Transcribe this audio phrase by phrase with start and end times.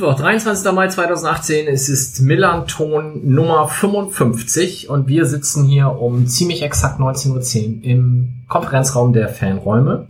[0.00, 0.72] Mittwoch, 23.
[0.72, 1.68] Mai 2018.
[1.68, 8.28] Es ist Millanton Nummer 55 und wir sitzen hier um ziemlich exakt 19.10 Uhr im
[8.48, 10.06] Konferenzraum der Fanräume,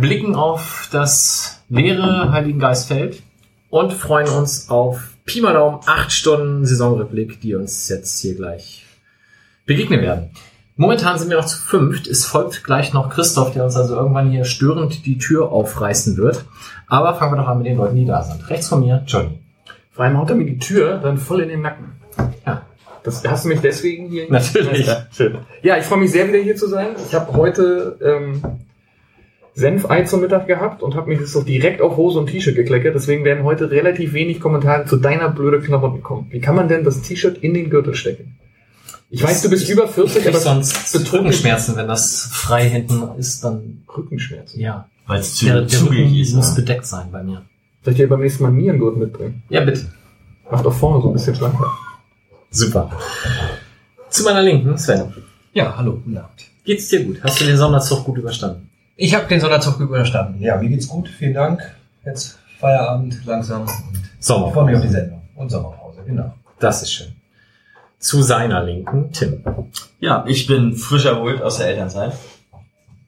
[0.00, 3.22] blicken auf das leere Heiligengeistfeld
[3.68, 8.86] und freuen uns auf Pi mal Daumen 8 Stunden Saisonrückblick, die uns jetzt hier gleich
[9.66, 10.30] begegnen werden.
[10.76, 12.08] Momentan sind wir noch zu fünft.
[12.08, 16.44] Es folgt gleich noch Christoph, der uns also irgendwann hier störend die Tür aufreißen wird.
[16.88, 18.50] Aber fangen wir doch an mit den Leuten, die da sind.
[18.50, 19.38] Rechts von mir, Johnny.
[19.92, 21.92] Vor allem haut er mir die Tür dann voll in den Nacken.
[22.44, 22.62] Ja.
[23.04, 24.26] Das, hast du mich deswegen hier?
[24.28, 24.86] Natürlich.
[24.86, 25.38] Ja, schön.
[25.62, 26.96] Ja, ich freue mich sehr, wieder hier zu sein.
[27.06, 28.42] Ich habe heute ähm,
[29.52, 32.94] Senfei zum Mittag gehabt und habe mir das so direkt auf Hose und T-Shirt gekleckert.
[32.94, 36.26] Deswegen werden heute relativ wenig Kommentare zu deiner blöde Knochen kommen.
[36.30, 38.38] Wie kann man denn das T-Shirt in den Gürtel stecken?
[39.14, 43.44] Ich weiß, du bist über 40, Ich aber sonst Rückenschmerzen, wenn das frei hinten ist,
[43.44, 44.60] dann Rückenschmerzen.
[44.60, 44.88] ja.
[45.06, 46.32] Weil es zu Der, der Rücken ist.
[46.34, 46.56] muss ne?
[46.56, 47.44] bedeckt sein bei mir.
[47.84, 49.42] Soll ich dir beim nächsten Mal einen Nierengurt mitbringen?
[49.50, 49.86] Ja, bitte.
[50.50, 51.70] Macht auch vorne so ein bisschen schlanker.
[52.50, 52.90] Super.
[54.08, 55.12] Zu meiner Linken, Sven.
[55.52, 56.44] Ja, hallo, guten Abend.
[56.64, 57.20] Geht's dir gut?
[57.22, 58.70] Hast du den Sonderzug gut überstanden?
[58.96, 60.40] Ich habe den Sonderzug überstanden.
[60.42, 61.60] Ja, mir geht's gut, vielen Dank.
[62.04, 63.68] Jetzt Feierabend langsam und
[64.18, 64.88] ich freue mich auf die Sommerpause.
[64.90, 66.34] Sendung und Sommerpause, genau.
[66.58, 67.13] Das ist schön.
[68.04, 69.42] Zu seiner Linken, Tim.
[69.98, 72.12] Ja, ich bin frisch erholt aus der Elternzeit.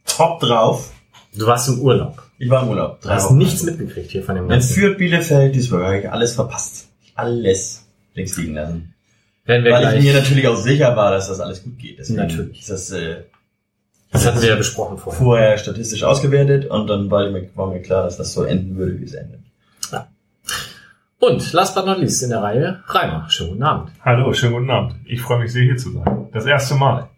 [0.07, 0.91] Top drauf.
[1.35, 2.23] Du warst im Urlaub.
[2.39, 3.03] Ich war im Urlaub.
[3.03, 3.37] Du hast Wochen.
[3.37, 4.73] nichts mitgekriegt hier von dem Dann Ganzen.
[4.73, 6.07] führt Bielefeld Duisburg.
[6.07, 6.89] Alles verpasst.
[7.15, 8.95] Alles links liegen lassen.
[9.45, 9.67] Weil
[9.99, 11.99] ich mir natürlich auch sicher war, dass das alles gut geht.
[11.99, 12.61] Deswegen Natürlich.
[12.61, 13.17] Ist das äh,
[14.13, 15.19] das hatten wir ja besprochen vorher.
[15.23, 18.99] vorher statistisch ausgewertet und dann war mir, war mir klar, dass das so enden würde,
[18.99, 19.41] wie es endet.
[21.27, 23.27] Und last but not least in der Reihe, Reimer.
[23.29, 23.91] Schönen guten Abend.
[24.05, 24.95] Hallo, schönen guten Abend.
[25.07, 26.29] Ich freue mich sehr, hier zu sein.
[26.33, 27.09] Das erste Mal.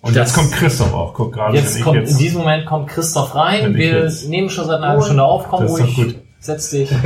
[0.00, 1.14] Und Das- jetzt kommt Christoph auch.
[1.14, 2.18] Guck gerade, Jetzt kommt, in jetzt...
[2.18, 3.74] diesem Moment kommt Christoph rein.
[3.74, 5.48] Wir jetzt- nehmen schon seit einer halben Stunde auf.
[5.48, 5.94] Komm ruhig.
[5.94, 6.14] gut.
[6.40, 6.90] Setz dich.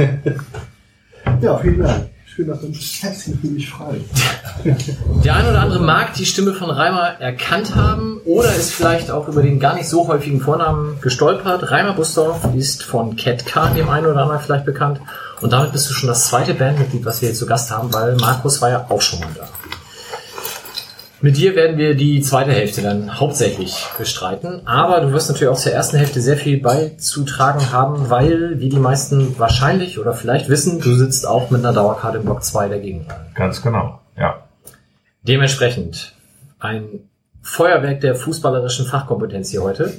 [1.42, 2.08] Ja, vielen Dank.
[2.24, 3.00] Schön, dass du mich
[3.40, 3.96] für mich frei.
[5.24, 9.28] Der ein oder andere mag die Stimme von Reimer erkannt haben oder ist vielleicht auch
[9.28, 11.70] über den gar nicht so häufigen Vornamen gestolpert.
[11.70, 15.00] Reimer Bustorf ist von Cat Car, dem einen oder anderen vielleicht bekannt.
[15.40, 18.16] Und damit bist du schon das zweite Bandmitglied, was wir jetzt zu Gast haben, weil
[18.16, 19.48] Markus war ja auch schon mal da.
[21.20, 25.58] Mit dir werden wir die zweite Hälfte dann hauptsächlich bestreiten, aber du wirst natürlich auch
[25.58, 30.80] zur ersten Hälfte sehr viel beizutragen haben, weil, wie die meisten wahrscheinlich oder vielleicht wissen,
[30.80, 33.26] du sitzt auch mit einer Dauerkarte im Block 2 der Gegenwahl.
[33.34, 34.44] Ganz genau, ja.
[35.22, 36.14] Dementsprechend
[36.60, 37.00] ein
[37.42, 39.94] Feuerwerk der fußballerischen Fachkompetenz hier heute.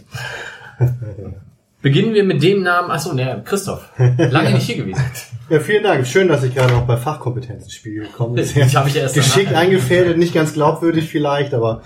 [1.82, 3.90] Beginnen wir mit dem Namen, achso, ne, Christoph.
[3.98, 5.04] Lange nicht hier gewesen.
[5.50, 6.06] Ja, vielen Dank.
[6.06, 8.44] Schön, dass ich gerade noch bei Fachkompetenz ins Spiel gekommen bin.
[8.44, 11.82] Ich habe ich ja erst Geschickt eingefädelt, nicht ganz glaubwürdig vielleicht, aber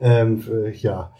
[0.00, 1.10] ähm, äh, ja.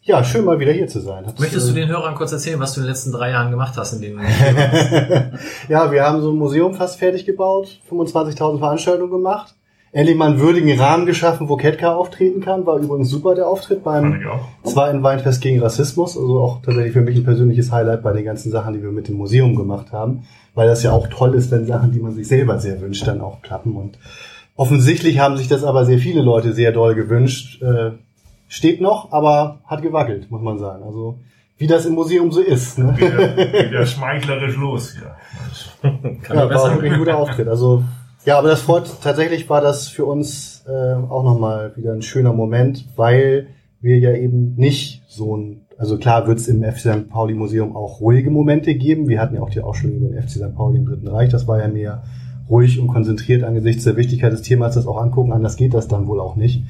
[0.00, 1.26] Ja, schön mal wieder hier zu sein.
[1.26, 3.50] Hab's, Möchtest du äh, den Hörern kurz erzählen, was du in den letzten drei Jahren
[3.50, 4.18] gemacht hast, in denen
[5.68, 9.54] ja, wir haben so ein Museum fast fertig gebaut, 25.000 Veranstaltungen gemacht.
[9.92, 12.64] Endlich mal einen würdigen Rahmen geschaffen, wo Ketka auftreten kann.
[12.64, 14.22] War übrigens super der Auftritt beim
[14.62, 16.16] zweiten Weinfest gegen Rassismus.
[16.16, 19.08] Also auch tatsächlich für mich ein persönliches Highlight bei den ganzen Sachen, die wir mit
[19.08, 20.22] dem Museum gemacht haben.
[20.54, 23.20] Weil das ja auch toll ist, wenn Sachen, die man sich selber sehr wünscht, dann
[23.20, 23.74] auch klappen.
[23.74, 23.98] Und
[24.54, 27.60] offensichtlich haben sich das aber sehr viele Leute sehr doll gewünscht.
[27.60, 27.92] Äh,
[28.46, 30.84] steht noch, aber hat gewackelt, muss man sagen.
[30.84, 31.18] Also
[31.58, 32.78] wie das im Museum so ist.
[32.78, 32.96] Ne?
[32.96, 35.16] Wieder, wieder schmeichlerisch los hier.
[36.22, 37.48] kann Ja, ja, war ein guter Auftritt.
[37.48, 37.82] Also
[38.24, 42.32] ja, aber das freut tatsächlich war das für uns äh, auch nochmal wieder ein schöner
[42.32, 43.48] Moment, weil
[43.80, 47.08] wir ja eben nicht so ein, also klar wird es im FC St.
[47.08, 49.08] Pauli Museum auch ruhige Momente geben.
[49.08, 50.54] Wir hatten ja auch die Ausstellung über den FC St.
[50.54, 51.30] Pauli im Dritten Reich.
[51.30, 52.02] Das war ja mehr
[52.50, 55.32] ruhig und konzentriert angesichts der Wichtigkeit des Themas das auch angucken.
[55.32, 56.64] Anders geht das dann wohl auch nicht.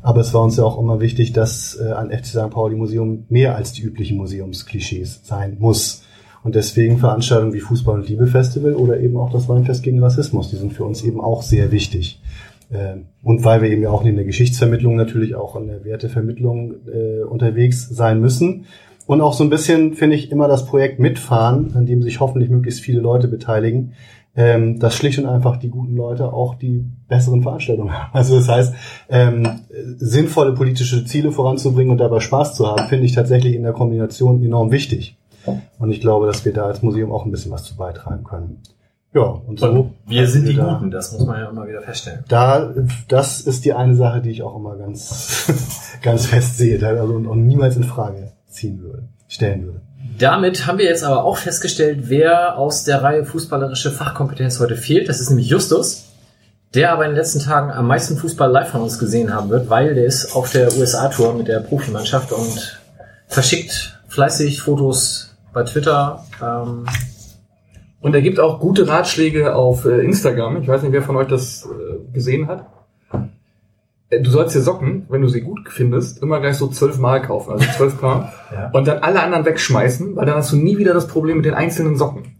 [0.00, 2.50] Aber es war uns ja auch immer wichtig, dass äh, ein FC St.
[2.50, 6.02] Pauli Museum mehr als die üblichen Museumsklischees sein muss.
[6.44, 10.56] Und deswegen Veranstaltungen wie Fußball- und Liebe-Festival oder eben auch das Weinfest gegen Rassismus, die
[10.56, 12.20] sind für uns eben auch sehr wichtig.
[12.72, 16.74] Ähm, Und weil wir eben ja auch neben der Geschichtsvermittlung natürlich auch in der Wertevermittlung
[16.86, 18.66] äh, unterwegs sein müssen.
[19.06, 22.50] Und auch so ein bisschen, finde ich, immer das Projekt mitfahren, an dem sich hoffentlich
[22.50, 23.92] möglichst viele Leute beteiligen,
[24.36, 28.10] ähm, dass schlicht und einfach die guten Leute auch die besseren Veranstaltungen haben.
[28.12, 28.74] Also das heißt,
[29.08, 29.48] ähm,
[29.96, 34.42] sinnvolle politische Ziele voranzubringen und dabei Spaß zu haben, finde ich tatsächlich in der Kombination
[34.42, 35.16] enorm wichtig.
[35.78, 38.62] Und ich glaube, dass wir da als Museum auch ein bisschen was zu beitragen können.
[39.14, 39.66] Ja, und so.
[39.66, 42.24] Und wir sind die da, Guten, das muss man ja immer wieder feststellen.
[42.28, 42.74] Da,
[43.06, 45.46] das ist die eine Sache, die ich auch immer ganz,
[46.02, 49.80] ganz fest sehe, also und, und niemals in Frage ziehen würde, stellen würde.
[50.18, 55.08] Damit haben wir jetzt aber auch festgestellt, wer aus der Reihe fußballerische Fachkompetenz heute fehlt.
[55.08, 56.06] Das ist nämlich Justus,
[56.74, 59.70] der aber in den letzten Tagen am meisten Fußball live von uns gesehen haben wird,
[59.70, 62.80] weil der ist auf der USA-Tour mit der Profimannschaft und
[63.28, 66.24] verschickt fleißig Fotos bei Twitter.
[66.42, 66.84] Ähm,
[68.00, 70.60] Und er gibt auch gute Ratschläge auf äh, Instagram.
[70.60, 72.66] Ich weiß nicht, wer von euch das äh, gesehen hat.
[74.10, 77.22] Äh, Du sollst dir Socken, wenn du sie gut findest, immer gleich so zwölf Mal
[77.22, 78.32] kaufen, also zwölf Paar.
[78.52, 78.70] Ja.
[78.72, 81.54] Und dann alle anderen wegschmeißen, weil dann hast du nie wieder das Problem mit den
[81.54, 82.36] einzelnen Socken.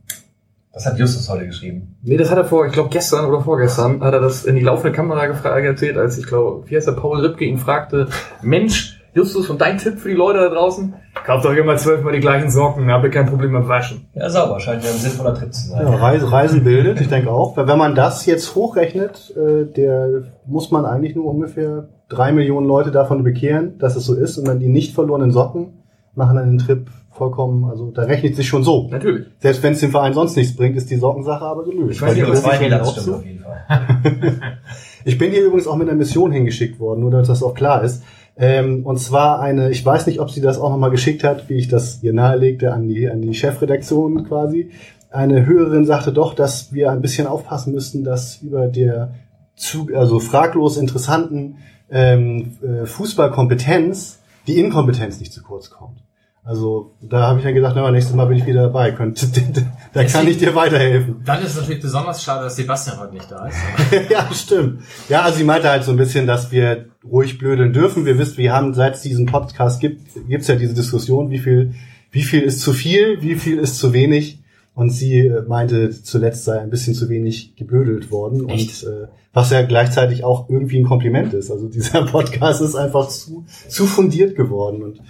[0.72, 1.96] Das hat Justus heute geschrieben.
[2.02, 4.60] Nee, das hat er vor, ich glaube gestern oder vorgestern, hat er das in die
[4.60, 8.08] laufende Kamera gefragt, erzählt, als ich glaube, wie heißt der Paul Ripke ihn fragte,
[8.43, 10.93] Mensch, Justus, und dein Tipp für die Leute da draußen?
[11.25, 14.08] Kauft doch immer zwölfmal die gleichen Socken, habt ihr kein Problem mit Waschen.
[14.12, 14.58] Ja, sauber.
[14.58, 15.87] Scheint ja ein sinnvoller Tipp zu sein.
[15.87, 17.56] Ja, Reise, Reisen bildet, ich denke auch.
[17.56, 22.66] Weil Wenn man das jetzt hochrechnet, äh, der muss man eigentlich nur ungefähr drei Millionen
[22.66, 24.37] Leute davon bekehren, dass es so ist.
[24.37, 25.84] Und dann die nicht verlorenen Socken
[26.14, 28.88] machen dann den Trip vollkommen, also da rechnet sich schon so.
[28.90, 29.26] Natürlich.
[29.38, 31.93] Selbst wenn es dem Verein sonst nichts bringt, ist die Sockensache aber gelöst.
[31.93, 33.60] Ich weiß nicht, ob die das stimmt auf jeden Fall.
[35.06, 37.84] Ich bin hier übrigens auch mit einer Mission hingeschickt worden, nur dass das auch klar
[37.84, 38.02] ist.
[38.36, 41.54] Ähm, und zwar eine, ich weiß nicht, ob sie das auch nochmal geschickt hat, wie
[41.54, 44.70] ich das ihr nahelegte, an die, an die Chefredaktion quasi.
[45.10, 49.14] Eine Hörerin sagte doch, dass wir ein bisschen aufpassen müssten, dass über der
[49.54, 51.58] zu, also fraglos interessanten
[51.90, 56.02] ähm, äh, Fußballkompetenz die Inkompetenz nicht zu kurz kommt.
[56.46, 58.93] Also da habe ich dann gedacht, na, nächstes Mal bin ich wieder dabei.
[58.93, 59.19] Könnt,
[59.94, 61.23] da kann ich dir weiterhelfen.
[61.25, 63.56] dann ist es natürlich besonders schade, dass Sebastian heute nicht da ist.
[64.11, 64.82] ja, stimmt.
[65.08, 68.05] Ja, also sie meinte halt so ein bisschen, dass wir ruhig blödeln dürfen.
[68.05, 71.73] Wir wissen, wir haben, seit es diesen Podcast gibt, gibt's ja diese Diskussion, wie viel,
[72.11, 74.41] wie viel ist zu viel, wie viel ist zu wenig.
[74.75, 78.50] Und sie äh, meinte, zuletzt sei ein bisschen zu wenig geblödelt worden.
[78.50, 78.85] Echt?
[78.85, 81.50] Und äh, was ja gleichzeitig auch irgendwie ein Kompliment ist.
[81.50, 84.82] Also dieser Podcast ist einfach zu, zu fundiert geworden.
[84.82, 85.00] Und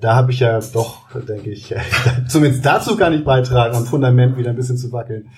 [0.00, 1.74] da habe ich ja doch, denke ich,
[2.28, 5.28] zumindest dazu kann ich beitragen, am Fundament wieder ein bisschen zu wackeln.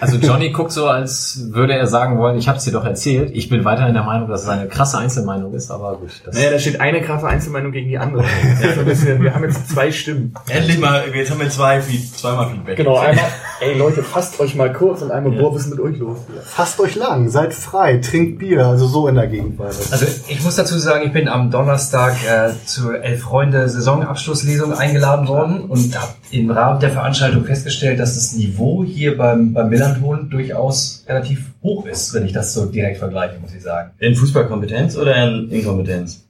[0.00, 3.30] Also Johnny guckt so, als würde er sagen wollen, ich habe es dir doch erzählt.
[3.34, 6.22] Ich bin weiterhin der Meinung, dass es eine krasse Einzelmeinung ist, aber gut.
[6.24, 8.24] Das Naja, da steht eine krasse Einzelmeinung gegen die andere.
[8.86, 10.34] Bisschen, wir haben jetzt zwei Stimmen.
[10.48, 12.76] Endlich mal, jetzt haben wir zwei, zweimal Feedback.
[12.76, 13.26] Genau, einmal,
[13.60, 16.18] ey Leute, fasst euch mal kurz und einmal, boah, was ist mit euch los?
[16.44, 19.92] Fasst euch lang, seid frei, trinkt Bier, also so in der Gegend war das.
[19.92, 25.28] Also ich muss dazu sagen, ich bin am Donnerstag äh, zur Elf Freunde Saisonabschlusslesung eingeladen
[25.28, 30.30] worden und habe im Rahmen der Veranstaltung festgestellt, dass das Niveau hier beim, beim Millanton
[30.30, 33.90] durchaus relativ hoch ist, wenn ich das so direkt vergleiche, muss ich sagen.
[33.98, 36.25] In Fußballkompetenz oder in Inkompetenz?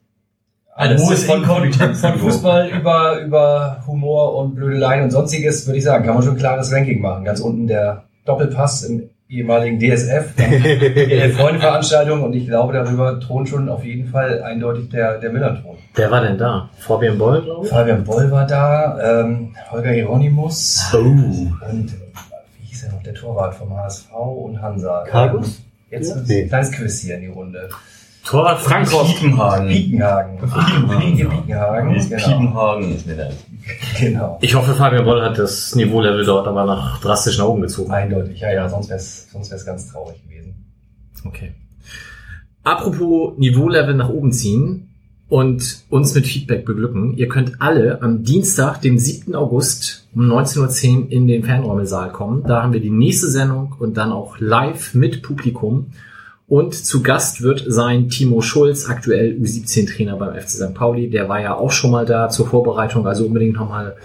[0.76, 6.04] Alles ist von, von, Fußball über, über Humor und Blödeleien und sonstiges, würde ich sagen,
[6.04, 7.24] kann man schon ein klares Ranking machen.
[7.24, 13.68] Ganz unten der Doppelpass im ehemaligen DSF, die Freunde-Veranstaltung und ich glaube, darüber thront schon
[13.68, 15.76] auf jeden Fall eindeutig der, der Millanton.
[15.94, 16.68] Wer war denn da?
[16.78, 17.72] Fabian Boll, glaube ich?
[17.72, 20.98] Fabian Boll war da, ähm, Holger Hieronymus Oh.
[20.98, 21.92] und
[22.60, 25.04] wie hieß er noch, der Torwart vom HSV und Hansa.
[25.08, 25.58] Kargus?
[25.58, 26.16] Ähm, Jetzt Ja?
[26.16, 26.46] ein Nee.
[26.46, 27.68] kleines Quiz hier in die Runde.
[28.26, 29.06] Torwart Frankfurt.
[29.06, 29.68] Piepenhagen.
[29.68, 30.38] Piekenhagen.
[30.38, 31.00] Piekenhagen.
[31.00, 31.94] Piekenhagen.
[31.94, 32.26] Genau.
[32.26, 33.28] Piepenhagen ist mir da.
[34.00, 34.38] genau.
[34.40, 37.92] Ich hoffe, Fabian Boll hat das Niveaulevel dort aber nach drastisch nach oben gezogen.
[37.92, 40.54] Eindeutig, ja, ja, sonst wäre es sonst wär's ganz traurig gewesen.
[41.24, 41.54] Okay.
[42.64, 44.88] Apropos Niveaulevel nach oben ziehen
[45.28, 47.16] und uns mit Feedback beglücken.
[47.16, 49.36] Ihr könnt alle am Dienstag, dem 7.
[49.36, 52.42] August um 19.10 Uhr in den Fernräumesaal kommen.
[52.42, 55.92] Da haben wir die nächste Sendung und dann auch live mit Publikum.
[56.48, 60.74] Und zu Gast wird sein Timo Schulz, aktuell U17-Trainer beim FC St.
[60.74, 61.10] Pauli.
[61.10, 63.96] Der war ja auch schon mal da zur Vorbereitung, also unbedingt nochmal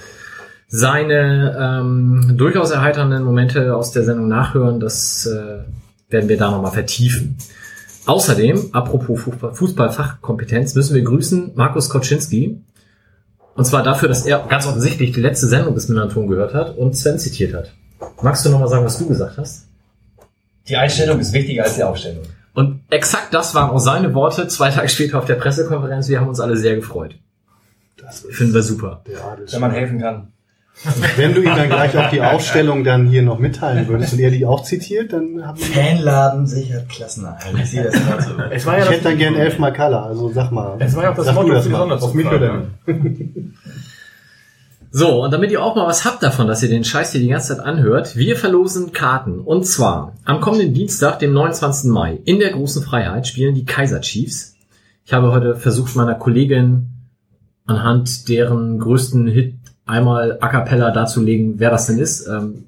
[0.67, 4.79] seine ähm, durchaus erheiternden Momente aus der Sendung nachhören.
[4.79, 5.59] Das äh,
[6.09, 7.37] werden wir da nochmal vertiefen.
[8.07, 12.59] Außerdem, apropos Fußball- Fußballfachkompetenz, müssen wir grüßen Markus Koczynski.
[13.53, 16.97] Und zwar dafür, dass er ganz offensichtlich die letzte Sendung des Millanton gehört hat und
[16.97, 17.73] Sven zitiert hat.
[18.23, 19.67] Magst du nochmal sagen, was du gesagt hast?
[20.67, 22.23] Die Einstellung ist wichtiger als die Aufstellung.
[22.53, 26.09] Und exakt das waren auch seine Worte zwei Tage später auf der Pressekonferenz.
[26.09, 27.15] Wir haben uns alle sehr gefreut.
[27.97, 29.01] Das Finden wir super.
[29.31, 29.45] Adel.
[29.51, 30.27] Wenn man helfen kann.
[31.15, 34.31] Wenn du ihm dann gleich auch die Aufstellung dann hier noch mitteilen würdest und er
[34.31, 35.65] die auch zitiert, dann haben wir.
[35.65, 37.55] Fanladen sichert Klassenerhalt.
[37.59, 38.31] Ich sehe das gerade so.
[38.49, 40.77] Es war ja Ich hätte dann gern elfmal Color, also sag mal.
[40.79, 41.79] es war ja auch das Motto das für die mal.
[41.99, 42.09] Sonderzug.
[42.09, 43.59] Auf mich oder nicht?
[44.93, 47.29] So, und damit ihr auch mal was habt davon, dass ihr den Scheiß hier die
[47.29, 49.39] ganze Zeit anhört, wir verlosen Karten.
[49.39, 51.89] Und zwar am kommenden Dienstag, dem 29.
[51.89, 54.57] Mai, in der Großen Freiheit spielen die Kaiser Chiefs.
[55.05, 56.89] Ich habe heute versucht, meiner Kollegin
[57.65, 59.55] anhand deren größten Hit
[59.85, 62.27] einmal a cappella darzulegen, wer das denn ist.
[62.27, 62.65] Ähm,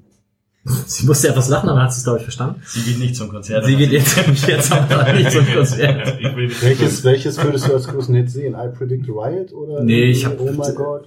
[0.64, 2.62] Sie musste etwas lachen, aber hat sie es, glaube ich, verstanden.
[2.66, 3.66] Sie geht nicht zum Konzert.
[3.66, 4.16] Sie geht jetzt,
[4.48, 6.18] jetzt auch nicht zum Konzert.
[6.62, 8.54] Welches, welches würdest du als größten Hit sehen?
[8.54, 9.84] I Predict Riot oder?
[9.84, 11.06] Nee, ich hab- Oh mein Gott.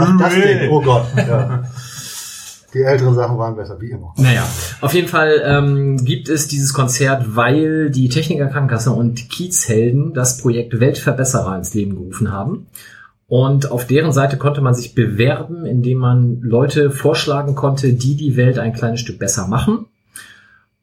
[0.00, 0.70] Ach, das Ding.
[0.70, 1.06] Oh Gott.
[1.16, 1.62] Ja.
[2.74, 4.12] Die älteren Sachen waren besser, wie immer.
[4.18, 4.46] Naja,
[4.82, 10.36] auf jeden Fall ähm, gibt es dieses Konzert, weil die Techniker Krankenkasse und Kiezhelden das
[10.42, 12.66] Projekt Weltverbesserer ins Leben gerufen haben.
[13.28, 18.36] Und auf deren Seite konnte man sich bewerben, indem man Leute vorschlagen konnte, die die
[18.36, 19.86] Welt ein kleines Stück besser machen.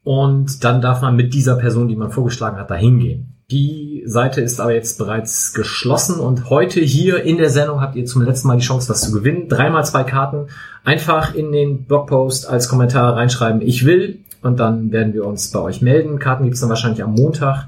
[0.03, 3.35] Und dann darf man mit dieser Person, die man vorgeschlagen hat, dahin gehen.
[3.49, 8.05] Die Seite ist aber jetzt bereits geschlossen und heute hier in der Sendung habt ihr
[8.05, 9.49] zum letzten Mal die Chance, was zu gewinnen.
[9.49, 10.47] Dreimal zwei Karten.
[10.83, 14.19] Einfach in den Blogpost als Kommentar reinschreiben, ich will.
[14.43, 16.19] Und dann werden wir uns bei euch melden.
[16.19, 17.67] Karten gibt's dann wahrscheinlich am Montag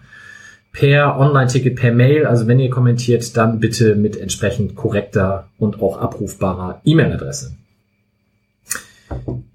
[0.78, 2.28] per Online-Ticket, per Mail.
[2.28, 7.54] Also wenn ihr kommentiert, dann bitte mit entsprechend korrekter und auch abrufbarer E-Mail-Adresse.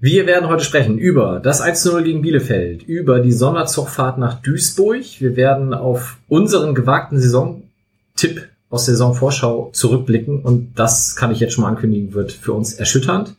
[0.01, 5.05] Wir werden heute sprechen über das 1-0 gegen Bielefeld, über die Sonderzugfahrt nach Duisburg.
[5.19, 11.53] Wir werden auf unseren gewagten Saisontipp aus der Saisonvorschau zurückblicken und das kann ich jetzt
[11.53, 13.35] schon mal ankündigen, wird für uns erschütternd.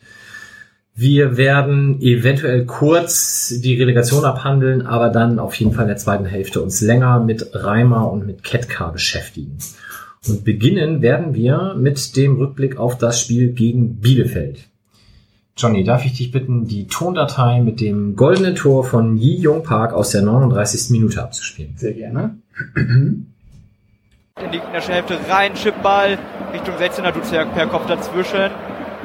[0.97, 6.25] Wir werden eventuell kurz die Relegation abhandeln, aber dann auf jeden Fall in der zweiten
[6.25, 9.59] Hälfte uns länger mit Reimer und mit Ketka beschäftigen.
[10.29, 14.69] Und beginnen werden wir mit dem Rückblick auf das Spiel gegen Bielefeld.
[15.57, 19.93] Johnny, darf ich dich bitten, die Tondatei mit dem goldenen Tor von Yi Jong Park
[19.93, 20.91] aus der 39.
[20.91, 21.75] Minute abzuspielen?
[21.77, 22.37] Sehr gerne.
[22.77, 23.27] in
[24.53, 26.19] die gegnerische Hälfte rein, Chipball,
[26.53, 28.51] Richtung 16er, Duziak per Kopf dazwischen.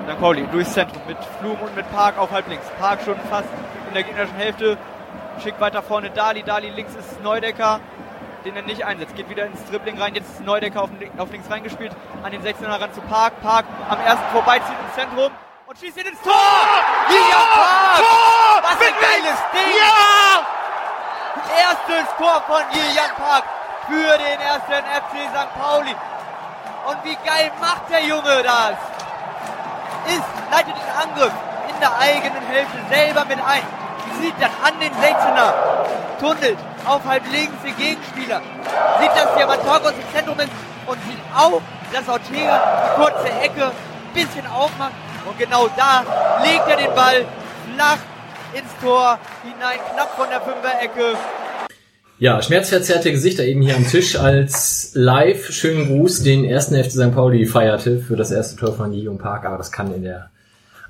[0.09, 2.65] Dann Pauli durchs Zentrum mit Flum und mit Park auf halb links.
[2.79, 3.47] Park schon fast
[3.89, 4.75] in der gegnerischen Hälfte.
[5.43, 6.41] Schickt weiter vorne Dali.
[6.41, 7.79] Dali links ist Neudecker,
[8.43, 9.15] den er nicht einsetzt.
[9.15, 10.15] Geht wieder ins Dribbling rein.
[10.15, 10.89] Jetzt ist Neudecker auf,
[11.19, 11.91] auf links reingespielt.
[12.23, 13.39] An den 16er ran zu Park.
[13.43, 15.31] Park am ersten vorbeizieht ins Zentrum
[15.67, 16.33] und schießt ihn ins Tor!
[17.07, 18.01] William Park!
[18.63, 19.77] Was ein geiles Ding!
[19.77, 20.43] Ja!
[21.69, 23.43] Erstes Tor von Julian Park
[23.85, 25.61] für den ersten FC St.
[25.61, 25.95] Pauli.
[26.87, 29.08] Und wie geil macht der Junge das?
[30.09, 31.33] Ist, leitet den Angriff
[31.69, 33.61] in der eigenen Hälfte selber mit ein.
[34.19, 35.53] Sieht dann an den 16er,
[36.19, 38.41] tunnelt auf halb links den Gegenspieler.
[38.99, 40.49] Sieht, dass Matagos im Zentrum ist
[40.87, 41.61] und sieht auch,
[41.93, 44.93] dass Ortega die kurze Ecke ein bisschen aufmacht.
[45.25, 46.03] Und genau da
[46.43, 47.25] legt er den Ball
[47.73, 47.99] flach
[48.53, 51.15] ins Tor hinein, knapp von der Fünfer-Ecke.
[52.19, 57.13] Ja, schmerzverzerrte Gesichter eben hier am Tisch als live schönen Gruß den ersten FC St.
[57.13, 60.29] Pauli feierte für das erste Tor von Yi Jong Park, aber das kann in der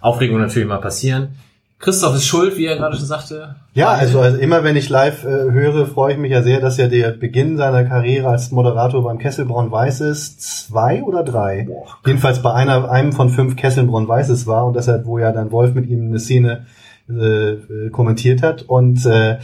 [0.02, 1.36] Aufregung natürlich mal passieren.
[1.78, 3.56] Christoph ist schuld, wie er gerade schon sagte.
[3.76, 6.78] Ja, also, also immer wenn ich live äh, höre, freue ich mich ja sehr, dass
[6.78, 11.86] ja der Beginn seiner Karriere als Moderator beim Kesselbraun Weißes zwei oder drei, Boah.
[12.08, 15.76] jedenfalls bei einer, einem von fünf Kesselbraun Weißes war und deshalb, wo ja dann Wolf
[15.76, 16.66] mit ihm eine Szene
[17.08, 19.38] äh, äh, kommentiert hat und äh,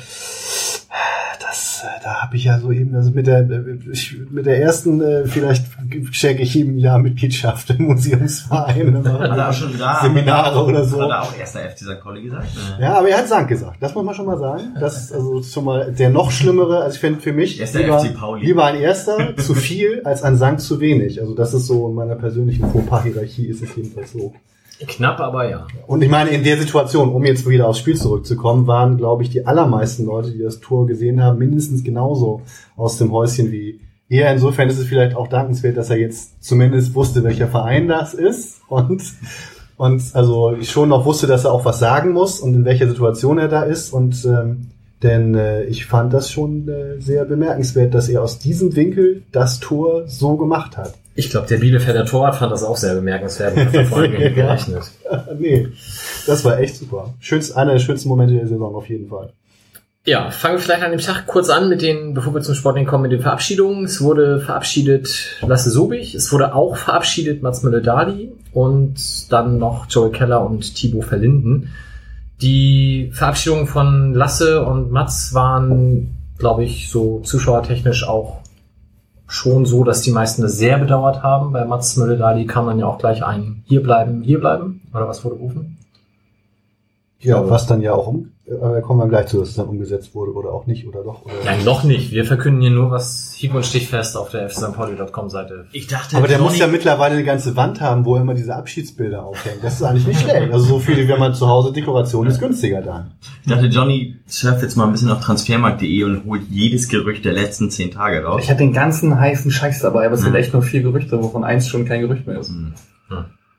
[2.03, 3.77] da habe ich ja so eben, also mit der äh,
[4.29, 5.65] mit der ersten, äh, vielleicht
[6.11, 10.01] schenke ich ihm ja Mitgliedschaft im Museumsverein, Hat er auch schon da.
[10.01, 11.01] Seminare oder so.
[11.01, 12.01] Hat er auch erster FC St.
[12.01, 12.47] Pauli gesagt?
[12.55, 12.85] Ne?
[12.85, 13.77] Ja, aber er hat Sank gesagt.
[13.81, 14.75] Das muss man schon mal sagen.
[14.79, 16.83] Das ist also schon mal der noch schlimmere.
[16.83, 20.79] Also ich finde für mich lieber, lieber ein erster zu viel als ein Sank zu
[20.79, 21.21] wenig.
[21.21, 24.33] Also das ist so in meiner persönlichen Fauxpas-Hierarchie ist es jedenfalls so.
[24.87, 25.67] Knapp, aber ja.
[25.87, 29.29] Und ich meine, in der Situation, um jetzt wieder aufs Spiel zurückzukommen, waren, glaube ich,
[29.29, 32.41] die allermeisten Leute, die das Tor gesehen haben, mindestens genauso
[32.75, 33.79] aus dem Häuschen wie
[34.09, 34.31] er.
[34.33, 38.61] Insofern ist es vielleicht auch dankenswert, dass er jetzt zumindest wusste, welcher Verein das ist
[38.67, 39.01] und
[39.77, 43.37] und also schon noch wusste, dass er auch was sagen muss und in welcher Situation
[43.37, 44.67] er da ist und ähm,
[45.03, 49.59] denn äh, ich fand das schon äh, sehr bemerkenswert, dass er aus diesem Winkel das
[49.59, 50.93] Tor so gemacht hat.
[51.17, 54.83] Ich glaube, der Bielefelder Torwart fand das auch sehr bemerkenswert und hat da nicht gerechnet.
[55.39, 55.69] nee,
[56.27, 57.13] das war echt super.
[57.19, 59.31] Schönst, einer der schönsten Momente der Saison auf jeden Fall.
[60.07, 62.85] Ja, fangen wir vielleicht an dem Tag kurz an mit den, bevor wir zum Sportling
[62.85, 63.85] kommen, mit den Verabschiedungen.
[63.85, 70.11] Es wurde verabschiedet Lasse Sobich, es wurde auch verabschiedet Mats Müller-Dali und dann noch Joey
[70.11, 71.71] Keller und Thibaut Verlinden.
[72.41, 78.41] Die Verabschiedungen von Lasse und Mats waren, glaube ich, so zuschauertechnisch auch
[79.27, 81.51] schon so, dass die meisten das sehr bedauert haben.
[81.51, 84.81] Bei Mats Müller-Dali kam dann ja auch gleich ein Hier bleiben, hier bleiben.
[84.93, 85.77] Oder was wurde gerufen?
[87.19, 89.67] Ja, was dann ja auch um, aber da kommen wir gleich zu, dass es dann
[89.67, 91.25] umgesetzt wurde oder auch nicht oder doch.
[91.25, 92.11] Oder Nein, noch nicht.
[92.11, 96.27] Wir verkünden hier nur, was hieb- und stichfest auf der fcstpauli.com Seite Ich dachte, aber
[96.27, 99.63] der muss ja mittlerweile eine ganze Wand haben, wo er immer diese Abschiedsbilder aufhängt.
[99.63, 100.53] Das ist eigentlich nicht schlecht.
[100.53, 103.13] Also so viele, wenn man zu Hause Dekoration ist günstiger dann.
[103.43, 107.33] Ich dachte, Johnny surft jetzt mal ein bisschen auf transfermarkt.de und holt jedes Gerücht der
[107.33, 108.41] letzten zehn Tage raus.
[108.43, 111.43] Ich hatte den ganzen heißen Scheiß dabei, aber es sind echt nur vier Gerüchte, wovon
[111.43, 112.49] eins schon kein Gerücht mehr ist.
[112.49, 112.73] Hm.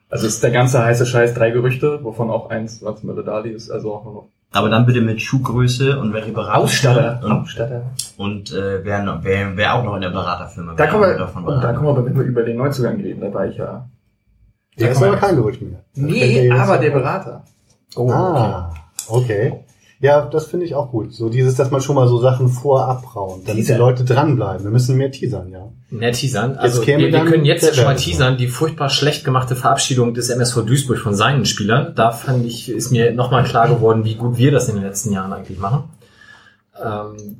[0.08, 3.92] Also ist der ganze heiße Scheiß drei Gerüchte, wovon auch eins Mats Möller-Dali ist, also
[3.92, 6.60] auch nur noch Aber dann bitte mit Schuhgröße und wer die Berater
[7.22, 7.82] und, Ausstatter.
[8.16, 11.44] und äh, wer, wer, wer auch noch in der Beraterfirma Da kommen wir, oder von
[11.44, 13.88] und da kommen wir, wenn wir über den Neuzugang reden, da war ich ja.
[14.78, 15.84] Der ist aber kein Gerücht mehr.
[15.94, 16.52] Jetzt.
[16.52, 17.44] aber der Berater.
[17.96, 18.72] Oh, Ah,
[19.08, 19.64] okay.
[19.98, 21.14] Ja, das finde ich auch gut.
[21.14, 23.78] So dieses, dass man schon mal so Sachen vorab raunt, damit die Teasern.
[23.78, 24.64] Leute dranbleiben.
[24.64, 25.72] Wir müssen mehr teasern, ja.
[25.88, 26.56] Mehr teasern.
[26.56, 30.28] Also käme wir, wir können jetzt schon mal teasern, die furchtbar schlecht gemachte Verabschiedung des
[30.28, 31.94] MSV Duisburg von seinen Spielern.
[31.94, 35.12] Da fand ich, ist mir nochmal klar geworden, wie gut wir das in den letzten
[35.12, 35.84] Jahren eigentlich machen.
[36.82, 37.38] Ähm,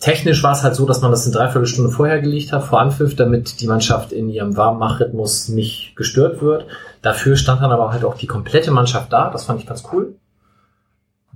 [0.00, 3.14] technisch war es halt so, dass man das eine Dreiviertelstunde vorher gelegt hat, vor Anpfiff,
[3.14, 6.66] damit die Mannschaft in ihrem Warmmachrhythmus nicht gestört wird.
[7.02, 9.30] Dafür stand dann aber halt auch die komplette Mannschaft da.
[9.30, 10.16] Das fand ich ganz cool.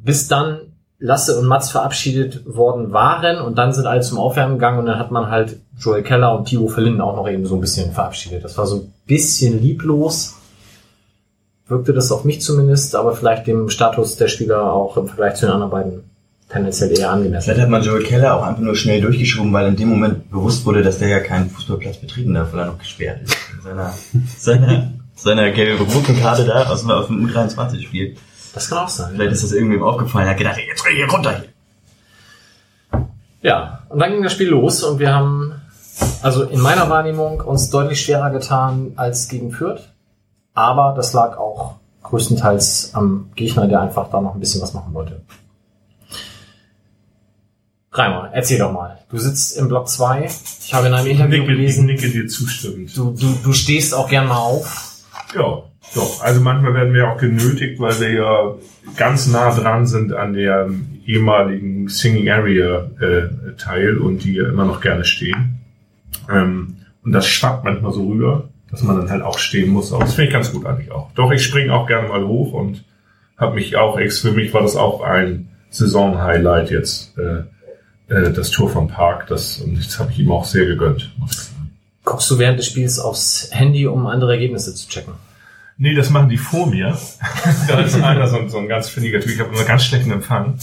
[0.06, 0.60] Bis dann
[0.98, 4.98] Lasse und Mats verabschiedet worden waren und dann sind alle zum Aufwärmen gegangen und dann
[4.98, 8.44] hat man halt Joel Keller und Thibaut Verlinden auch noch eben so ein bisschen verabschiedet.
[8.44, 10.36] Das war so ein bisschen lieblos.
[11.68, 15.46] Wirkte das auf mich zumindest, aber vielleicht dem Status der Spieler auch im Vergleich zu
[15.46, 16.04] den anderen beiden
[16.48, 17.44] tendenziell eher angemessen.
[17.44, 20.64] Vielleicht hat man Joel Keller auch einfach nur schnell durchgeschoben, weil in dem Moment bewusst
[20.64, 23.36] wurde, dass der ja keinen Fußballplatz betreten darf, weil er noch gesperrt ist.
[23.54, 23.92] In seiner,
[24.38, 28.16] seiner, seiner gelb-roten Karte da aus, aus dem U23-Spiel.
[28.56, 29.12] Das kann auch sein.
[29.12, 31.48] Vielleicht ist das irgendwem aufgefallen, er hat gedacht, jetzt renn hier runter hier.
[33.42, 35.60] Ja, und dann ging das Spiel los und wir haben,
[36.22, 39.82] also in meiner Wahrnehmung, uns deutlich schwerer getan als gegen Fürth.
[40.54, 44.94] Aber das lag auch größtenteils am Gegner, der einfach da noch ein bisschen was machen
[44.94, 45.20] wollte.
[47.92, 49.00] Reimer, erzähl doch mal.
[49.10, 50.30] Du sitzt im Block 2.
[50.64, 52.96] Ich habe in einem Ich Interview nicke, ich gelesen, nicke dir zustimmend.
[52.96, 55.02] du, du, du stehst auch gern mal auf.
[55.34, 55.62] Ja,
[55.94, 56.22] doch.
[56.22, 58.54] Also manchmal werden wir auch genötigt, weil wir ja
[58.96, 60.68] ganz nah dran sind an der
[61.06, 65.60] ehemaligen Singing Area äh, Teil und die ja immer noch gerne stehen.
[66.30, 69.92] Ähm, und das schwappt manchmal so rüber, dass man dann halt auch stehen muss.
[69.92, 71.12] Aber das finde ich ganz gut eigentlich auch.
[71.14, 72.84] Doch, ich springe auch gerne mal hoch und
[73.36, 78.68] habe mich auch, für mich war das auch ein Saison-Highlight jetzt, äh, äh, das Tor
[78.68, 79.28] vom Park.
[79.28, 81.12] Das, und das habe ich ihm auch sehr gegönnt.
[82.04, 85.14] Guckst du während des Spiels aufs Handy, um andere Ergebnisse zu checken?
[85.78, 86.96] Nee, das machen die vor mir.
[87.68, 89.32] da ist einer so, ein- so ein ganz findiger Typ.
[89.32, 90.58] Ich habe einen ganz schlechten Empfang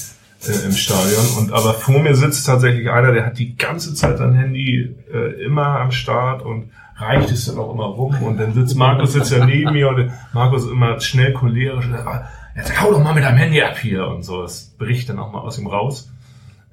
[0.47, 1.25] äh, im Stadion.
[1.37, 5.43] Und aber vor mir sitzt tatsächlich einer, der hat die ganze Zeit sein Handy äh,
[5.43, 8.21] immer am Start und reicht es dann auch immer rum.
[8.23, 11.85] Und dann sitzt Markus sitzt ja neben mir und Markus ist immer schnell cholerisch.
[11.89, 14.43] Sagt, Jetzt hau doch mal mit deinem Handy ab hier und so.
[14.43, 16.11] Das bricht dann auch mal aus ihm raus.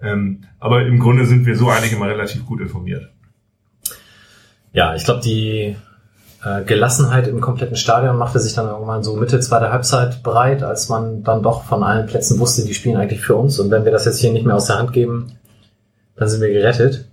[0.02, 3.10] Ähm, aber im Grunde sind wir so eigentlich immer relativ gut informiert.
[4.72, 5.76] Ja, ich glaube, die
[6.44, 10.88] äh, Gelassenheit im kompletten Stadion machte sich dann irgendwann so Mitte zweiter Halbzeit breit, als
[10.88, 13.58] man dann doch von allen Plätzen wusste, die spielen eigentlich für uns.
[13.58, 15.32] Und wenn wir das jetzt hier nicht mehr aus der Hand geben,
[16.16, 17.08] dann sind wir gerettet.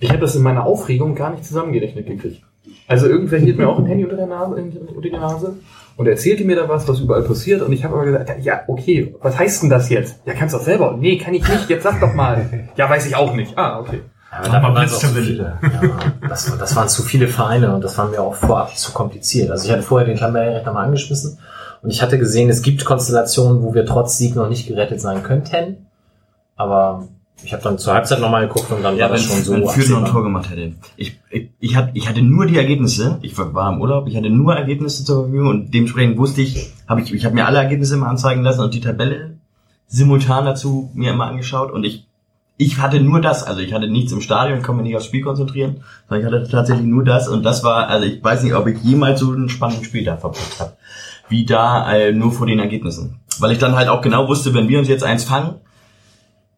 [0.00, 2.42] Ich habe das in meiner Aufregung gar nicht zusammengerechnet gekriegt.
[2.86, 5.54] Also irgendwer hielt mir auch ein Handy unter der Nase, unter die Nase
[5.96, 7.60] und erzählte mir da was, was überall passiert.
[7.60, 10.20] Und ich habe aber gesagt, ja, okay, was heißt denn das jetzt?
[10.26, 10.96] Ja, kannst du doch selber.
[10.98, 11.68] Nee, kann ich nicht.
[11.68, 12.68] Jetzt sag doch mal.
[12.76, 13.58] Ja, weiß ich auch nicht.
[13.58, 14.02] Ah, okay.
[14.30, 15.58] Ja, aber dabei waren auch zu viele.
[15.62, 19.50] Ja, das, das waren zu viele Vereine und das war mir auch vorab zu kompliziert.
[19.50, 21.38] Also ich hatte vorher den Tabellenrechner mal angeschmissen
[21.82, 25.22] und ich hatte gesehen, es gibt Konstellationen, wo wir trotz Sieg noch nicht gerettet sein
[25.22, 25.86] könnten.
[26.56, 27.08] Aber
[27.44, 29.52] ich habe dann zur Halbzeit nochmal geguckt und dann Ja, war das schon so.
[29.52, 30.10] wenn Fürth noch ein.
[30.10, 30.72] Tor gemacht hätte.
[30.96, 33.18] Ich, ich, ich, hatte, ich hatte nur die Ergebnisse.
[33.22, 34.08] Ich war, war im Urlaub.
[34.08, 37.46] Ich hatte nur Ergebnisse zur Verfügung und dementsprechend wusste ich, habe ich, ich habe mir
[37.46, 39.38] alle Ergebnisse immer anzeigen lassen und die Tabelle
[39.86, 42.07] simultan dazu mir immer angeschaut und ich,
[42.58, 43.44] ich hatte nur das.
[43.44, 46.50] Also ich hatte nichts im Stadion, konnte mich nicht aufs Spiel konzentrieren, sondern ich hatte
[46.50, 49.48] tatsächlich nur das und das war, also ich weiß nicht, ob ich jemals so einen
[49.48, 50.76] spannenden Spiel da verbracht habe,
[51.28, 53.20] wie da äh, nur vor den Ergebnissen.
[53.38, 55.54] Weil ich dann halt auch genau wusste, wenn wir uns jetzt eins fangen,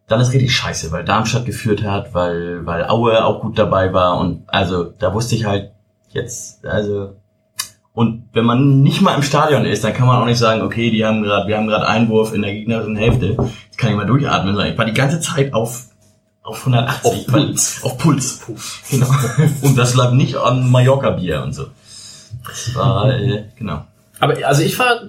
[0.09, 4.19] dann ist richtig scheiße, weil Darmstadt geführt hat, weil, weil Aue auch gut dabei war
[4.19, 5.71] und also da wusste ich halt
[6.09, 7.17] jetzt, also
[7.93, 10.91] und wenn man nicht mal im Stadion ist, dann kann man auch nicht sagen, okay,
[10.91, 13.37] die haben gerade, wir haben gerade Einwurf in der gegnerischen Hälfte,
[13.67, 15.90] jetzt kann ich mal durchatmen, sondern ich war die ganze Zeit auf
[16.51, 17.81] auf 180, Auf Puls.
[17.83, 18.41] Auf Puls,
[18.91, 19.07] genau.
[19.63, 21.67] Und das lag nicht an Mallorca Bier und so.
[22.47, 23.85] Das war äh, genau.
[24.19, 25.01] Aber also ich war,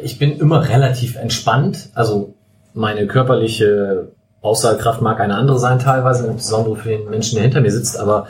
[0.00, 1.88] ich bin immer relativ entspannt.
[1.94, 2.34] Also
[2.74, 7.72] meine körperliche Aussagekraft mag eine andere sein teilweise, insbesondere für den Menschen, der hinter mir
[7.72, 7.98] sitzt.
[7.98, 8.26] Aber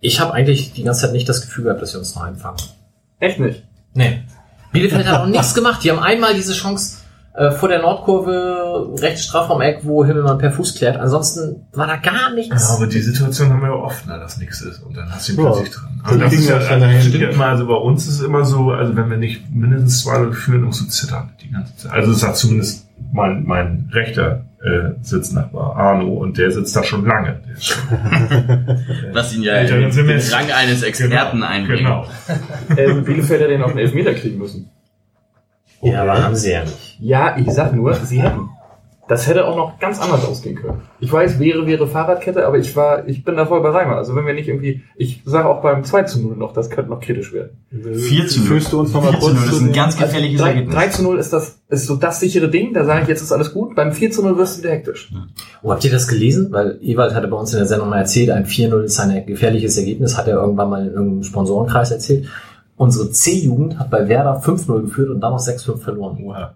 [0.00, 2.58] ich habe eigentlich die ganze Zeit nicht das Gefühl gehabt, dass wir uns noch einfangen.
[3.20, 3.62] Echt nicht.
[3.94, 4.22] Nee.
[4.72, 5.82] Bielefeld hat auch nichts gemacht.
[5.82, 6.99] Die haben einmal diese Chance
[7.34, 10.96] äh, vor der Nordkurve, rechts Strafraum-Eck, wo Himmelmann per Fuß klärt.
[10.96, 12.68] Ansonsten war da gar nichts.
[12.68, 15.28] Ja, aber die Situation haben wir ja oft, ne, dass nichts ist und dann hast
[15.28, 15.50] du ihn Ja.
[15.52, 16.02] plötzlich dran.
[16.10, 18.70] Und das liegen ist ja, also, stimmt immer, also bei uns ist es immer so,
[18.72, 21.92] also wenn wir nicht mindestens 2-0 führen, musst du zittern die ganze Zeit.
[21.92, 27.06] Also das sagt zumindest mein, mein rechter äh, Sitznachbar Arno und der sitzt da schon
[27.06, 27.40] lange.
[27.58, 27.78] Schon,
[29.12, 31.80] Was ihn ja in den Rang eines Experten genau, einbringt.
[31.80, 32.06] Genau.
[32.76, 34.70] Ähm, Bielefeld hätte den auf den Elfmeter kriegen müssen.
[35.82, 36.98] Ja, aber haben sie ja nicht.
[37.00, 38.50] Ja, ich sag nur, sie hätten.
[39.10, 40.82] Das hätte auch noch ganz anders ausgehen können.
[41.00, 43.96] Ich weiß, wäre, wäre Fahrradkette, aber ich war, ich bin da voll bei Reimer.
[43.96, 46.92] Also wenn wir nicht irgendwie, ich sage auch beim 2 zu 0 noch, das könnte
[46.92, 47.58] noch kritisch werden.
[47.72, 48.46] 4 zu 0.
[48.46, 50.48] Führst du uns noch mal 4 zu kurz 0 ist zu ein ganz gefährliches 3,
[50.48, 50.74] Ergebnis.
[50.76, 53.32] 3 zu 0 ist das, ist so das sichere Ding, da sage ich, jetzt ist
[53.32, 53.74] alles gut.
[53.74, 55.12] Beim 4 zu 0 wirst du wieder hektisch.
[55.64, 56.52] Oh, habt ihr das gelesen?
[56.52, 59.76] Weil Ewald hatte bei uns in der Sendung mal erzählt, ein 4-0 ist ein gefährliches
[59.76, 62.28] Ergebnis, hat er irgendwann mal in irgendeinem Sponsorenkreis erzählt.
[62.80, 66.24] Unsere C-Jugend hat bei Werder 5-0 geführt und dann noch 6-5 verloren.
[66.24, 66.54] Oha.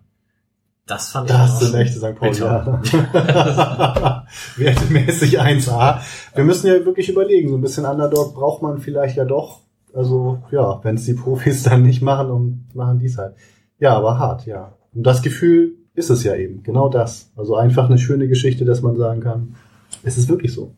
[0.86, 2.14] Das fand ich Das sind echte St.
[2.14, 2.30] Pauli.
[2.30, 2.80] bitter.
[2.92, 4.24] Ja.
[4.56, 5.98] Wertemäßig 1A.
[6.34, 9.60] Wir müssen ja wirklich überlegen, so ein bisschen Underdog braucht man vielleicht ja doch.
[9.92, 13.34] Also ja, wenn es die Profis dann nicht machen, und machen die es halt.
[13.78, 14.72] Ja, aber hart, ja.
[14.94, 17.32] Und das Gefühl ist es ja eben, genau das.
[17.36, 19.56] Also einfach eine schöne Geschichte, dass man sagen kann,
[20.02, 20.74] es ist wirklich so.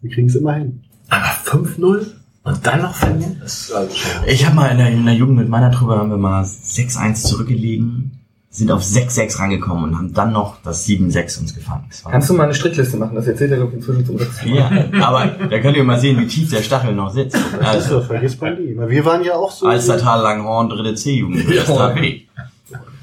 [0.00, 0.84] Wir kriegen es immer hin.
[1.10, 2.06] Aber 5-0
[2.48, 3.40] und dann noch verlieren?
[3.42, 4.10] Also schon.
[4.26, 7.14] Ich habe mal in der, in der Jugend mit meiner Truppe haben wir mal 6-1
[7.24, 8.12] zurückgelegen,
[8.50, 11.84] sind auf 6-6 rangekommen und haben dann noch das 7-6 uns gefangen.
[12.10, 13.14] Kannst du mal eine Strichliste machen?
[13.14, 14.88] Das erzählt er, glaube ich, inzwischen zum letzten Mal.
[14.92, 17.36] ja, aber da könnt ihr mal sehen, wie tief der Stachel noch sitzt.
[17.60, 18.76] Das ist so, Also, vergisst man nie.
[18.88, 19.66] Wir waren ja auch so.
[19.66, 22.22] Alstertal Langhorn, dritte C-Jugend, erster B.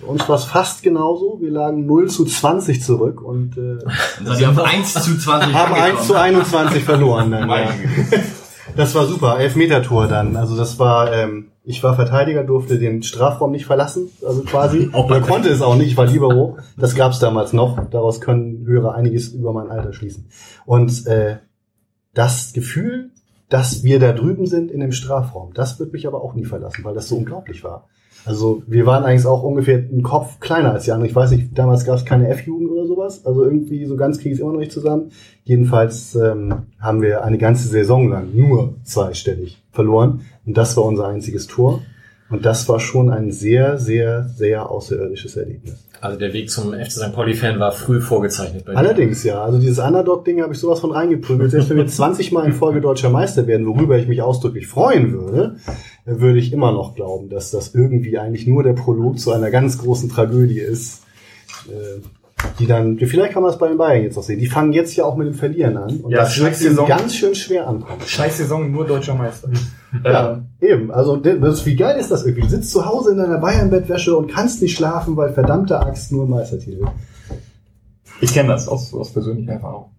[0.02, 1.40] Uns war es fast genauso.
[1.42, 3.78] Wir lagen 0 zu 20 zurück und äh,
[4.24, 6.06] seid ihr auf 1 zu 20 haben 1 rangekommen.
[6.06, 7.32] zu 21 verloren.
[7.32, 7.70] Dann, ja.
[8.76, 10.36] Das war super, Elfmeter-Tor dann.
[10.36, 14.90] Also das war, ähm, ich war Verteidiger, durfte den Strafraum nicht verlassen, also quasi.
[14.94, 16.58] Oder konnte es auch nicht, ich war Libero.
[16.78, 17.90] Das gab es damals noch.
[17.90, 20.28] Daraus können Hörer einiges über mein Alter schließen.
[20.66, 21.38] Und äh,
[22.14, 23.12] das Gefühl,
[23.48, 26.84] dass wir da drüben sind in dem Strafraum, das wird mich aber auch nie verlassen,
[26.84, 27.88] weil das so unglaublich war.
[28.26, 31.10] Also wir waren eigentlich auch ungefähr einen Kopf kleiner als die anderen.
[31.10, 33.26] Ich weiß nicht, damals gab es keine F-Jugend oder sowas.
[33.26, 35.12] Also irgendwie so ganz kriege ich es immer noch nicht zusammen.
[35.44, 40.22] Jedenfalls ähm, haben wir eine ganze Saison lang nur zweistellig verloren.
[40.46, 41.82] Und das war unser einziges Tor.
[42.30, 45.86] Und das war schon ein sehr, sehr, sehr außerirdisches Erlebnis.
[46.02, 47.14] Also der Weg zum FC St.
[47.14, 48.78] Pauli-Fan war früh vorgezeichnet bei dir.
[48.78, 49.44] Allerdings, ja.
[49.44, 51.52] Also dieses Underdog-Ding habe ich sowas von reingeprügelt.
[51.52, 55.14] Selbst wenn wir 20 Mal in Folge deutscher Meister werden, worüber ich mich ausdrücklich freuen
[55.14, 55.58] würde,
[56.06, 59.52] äh, würde ich immer noch glauben, dass das irgendwie eigentlich nur der Prolog zu einer
[59.52, 61.04] ganz großen Tragödie ist.
[62.60, 64.40] Die dann, vielleicht kann man es bei den Bayern jetzt auch sehen.
[64.40, 65.98] Die fangen jetzt ja auch mit dem Verlieren an.
[65.98, 66.88] Und Ja, das wird Saison.
[66.88, 68.02] ganz schön schwer ankommen.
[68.06, 69.50] Scheiß Saison, nur deutscher Meister.
[70.04, 70.92] Ja, Ähm, eben.
[70.92, 72.42] Also das, wie geil ist das irgendwie?
[72.44, 76.28] Du sitzt zu Hause in deiner Bayern-Bettwäsche und kannst nicht schlafen, weil verdammte Axt nur
[76.28, 76.86] Meistertitel.
[78.22, 79.92] ich kenne das aus, aus persönlicher Erfahrung.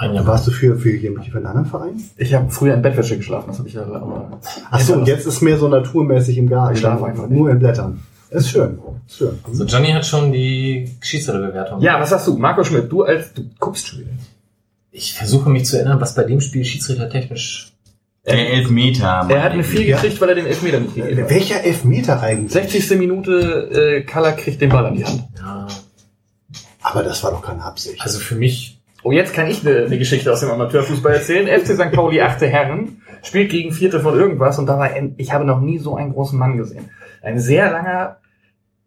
[0.00, 0.26] Jahr.
[0.26, 2.00] Warst du für, für, für einen anderen Verein?
[2.16, 5.24] Ich habe früher in Bettwäsche geschlafen, das habe ich ja aber Ach so, und jetzt
[5.26, 6.74] ist mehr so naturmäßig im Garten.
[6.74, 8.00] Ich schlafe einfach Nur in Blättern.
[8.30, 8.78] Ist schön.
[9.06, 9.38] Ist schön.
[9.52, 11.80] So, Johnny hat schon die Schiedsrichterbewertung.
[11.80, 12.36] Ja, was sagst du?
[12.36, 14.10] Marco Schmidt, du als du guckst schon wieder.
[14.90, 17.72] Ich versuche mich zu erinnern, was bei dem Spiel schiedsrichtertechnisch.
[18.26, 19.26] Der Elfmeter.
[19.28, 19.96] Er hat eine 4 Ja.
[20.00, 21.30] gekriegt, weil er den Elfmeter nicht gekriegt hat.
[21.30, 22.52] Welcher Elfmeter eigentlich?
[22.52, 22.96] 60.
[22.98, 25.24] Minute, äh, Kalla kriegt den Ball an die Hand.
[25.36, 25.66] Ja,
[26.80, 28.00] Aber das war doch keine Absicht.
[28.00, 28.80] also für mich.
[29.02, 31.46] Oh, jetzt kann ich eine, eine Geschichte aus dem Amateurfußball erzählen.
[31.46, 31.92] FC St.
[31.92, 35.78] Pauli, achte Herren, spielt gegen Vierte von irgendwas und da war ich habe noch nie
[35.78, 36.88] so einen großen Mann gesehen.
[37.24, 38.18] Ein sehr langer,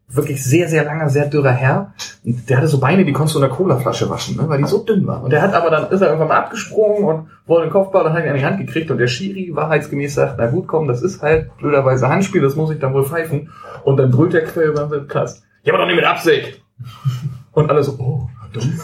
[0.09, 1.93] wirklich sehr, sehr langer, sehr dürrer Herr.
[2.23, 4.67] Und der hatte so Beine, die konntest du in einer Colaflasche waschen, ne, weil die
[4.67, 5.23] so dünn waren.
[5.23, 8.13] Und der hat aber dann, ist er irgendwann mal abgesprungen und wollte den Kopfball und
[8.13, 11.01] hat ihn an die Hand gekriegt und der Schiri wahrheitsgemäß sagt, na gut, komm, das
[11.01, 13.49] ist halt blöderweise Handspiel, das muss ich dann wohl pfeifen.
[13.83, 15.43] Und dann brüllt der quer über den Platz.
[15.63, 16.61] Ja, aber doch nicht mit Absicht.
[17.51, 18.79] Und alle so, oh, dumm.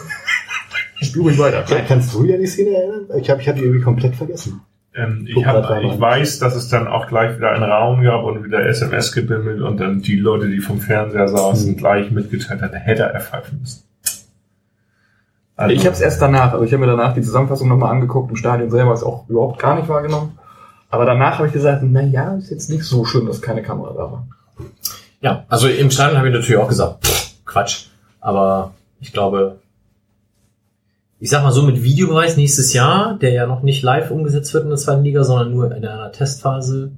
[1.00, 1.64] Spiel ruhig weiter.
[1.86, 3.06] Kannst du dir an die Szene erinnern?
[3.20, 4.60] Ich habe ich hab die irgendwie komplett vergessen.
[4.96, 8.44] Ähm, ich, hab, ich weiß, dass es dann auch gleich wieder einen Raum gab und
[8.44, 11.76] wieder SMS gebimmelt und dann die Leute, die vom Fernseher saßen, Hm.
[11.76, 13.82] gleich mitgeteilt hat, hätte er pfeifen müssen.
[15.56, 18.30] Also, Ich habe es erst danach, also ich habe mir danach die Zusammenfassung nochmal angeguckt,
[18.30, 20.38] im Stadion selber ist auch überhaupt gar nicht wahrgenommen.
[20.90, 23.92] Aber danach habe ich gesagt, na ja, ist jetzt nicht so schlimm, dass keine Kamera
[23.94, 24.26] da war.
[25.20, 27.86] Ja, also im Stadion habe ich natürlich auch gesagt, pff, Quatsch.
[28.20, 29.58] Aber ich glaube,
[31.24, 34.64] ich sag mal so mit Videobeweis nächstes Jahr, der ja noch nicht live umgesetzt wird
[34.64, 36.92] in der zweiten Liga, sondern nur in einer Testphase,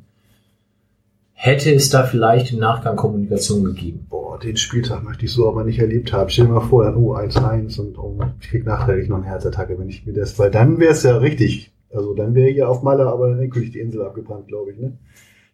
[1.32, 4.04] hätte es da vielleicht im Nachgang Kommunikation gegeben.
[4.10, 6.28] Boah, den Spieltag möchte ich so aber nicht erlebt haben.
[6.28, 9.78] Stell dir mal vor, dann, oh, 1-1 und oh, ich krieg nachträglich noch eine Herzattacke,
[9.78, 11.70] wenn ich mir das, weil dann wäre es ja richtig.
[11.94, 14.98] Also dann wäre hier auf Malle aber endgültig die Insel abgebrannt, glaube ich, ne?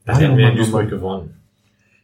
[0.06, 1.41] Da hätten wir in Duisburg gewonnen.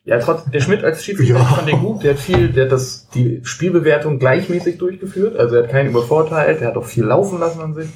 [0.08, 1.40] Ja, trotz, der Schmidt als Schiedsrichter, Ja.
[1.42, 5.56] ich fand den gut, der hat viel, der hat das, die Spielbewertung gleichmäßig durchgeführt, also
[5.56, 7.88] er hat keinen übervorteilt, er hat auch viel laufen lassen an sich.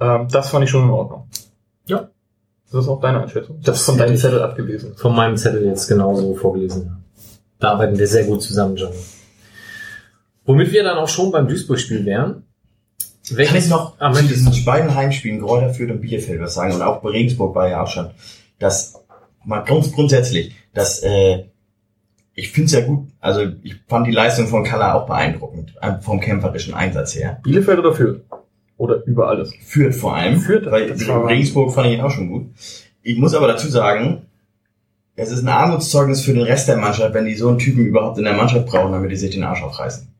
[0.00, 1.28] Ähm, das fand ich schon in Ordnung.
[1.86, 2.08] Ja.
[2.72, 3.60] Das ist auch deine Einschätzung.
[3.62, 4.96] Das ist von deinem Zettel abgelesen.
[4.96, 7.04] Von meinem Zettel jetzt genauso vorgelesen.
[7.60, 8.96] Da arbeiten wir sehr gut zusammen, Johnny.
[10.44, 12.42] Womit wir dann auch schon beim Duisburg-Spiel wären.
[13.36, 16.74] Kann ich noch Ah, zu möchtest diesen beiden Heimspielen, Gräuter Fürth und Bielefeld was sagen
[16.74, 18.10] und auch bei Regensburg war ja auch schon,
[18.58, 19.00] dass
[19.44, 21.44] mal ganz grundsätzlich, dass äh,
[22.34, 26.00] ich finde es ja gut, also ich fand die Leistung von Kalla auch beeindruckend, äh,
[26.00, 27.40] vom kämpferischen Einsatz her.
[27.42, 28.20] Bielefeld oder Fürth?
[28.76, 29.52] Oder über alles?
[29.64, 32.46] Fürth vor allem, Fürth, weil Regensburg fand ich ihn auch schon gut.
[33.02, 34.26] Ich muss aber dazu sagen,
[35.14, 38.18] es ist ein Armutszeugnis für den Rest der Mannschaft, wenn die so einen Typen überhaupt
[38.18, 40.12] in der Mannschaft brauchen, damit die sich den Arsch aufreißen.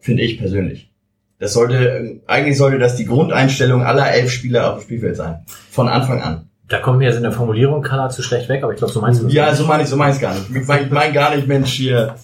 [0.00, 0.90] Finde ich persönlich.
[1.38, 5.44] Das sollte, eigentlich sollte das die Grundeinstellung aller elf Spieler auf dem Spielfeld sein.
[5.70, 6.50] Von Anfang an.
[6.72, 9.02] Da kommen wir jetzt in der Formulierung Color zu schlecht weg, aber ich glaube, so
[9.02, 9.58] meinst du das Ja, nicht.
[9.58, 10.48] so meine ich, so meine ich gar nicht.
[10.48, 12.14] Ich meine mein gar nicht, Mensch, hier,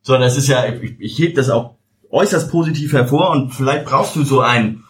[0.00, 1.74] sondern es ist ja, ich, ich heb das auch
[2.10, 4.84] äußerst positiv hervor und vielleicht brauchst du so einen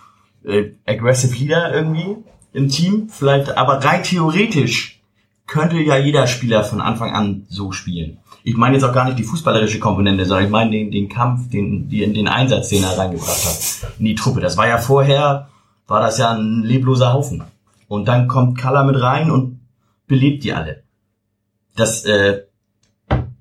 [0.45, 2.15] äh, aggressive Leader irgendwie
[2.53, 5.01] im Team, vielleicht, aber rein theoretisch
[5.49, 8.19] könnte ja jeder Spieler von Anfang an so spielen.
[8.45, 11.51] Ich meine jetzt auch gar nicht die fußballerische Komponente, sondern ich meine den, den Kampf,
[11.51, 14.41] den, den, den Einsatz, den er reingebracht hat in die Truppe.
[14.41, 15.49] Das war ja vorher,
[15.89, 17.43] war das ja ein lebloser Haufen.
[17.89, 19.61] Und dann kommt Kalla mit rein und
[20.07, 20.83] belebt die alle.
[21.75, 22.43] Das äh,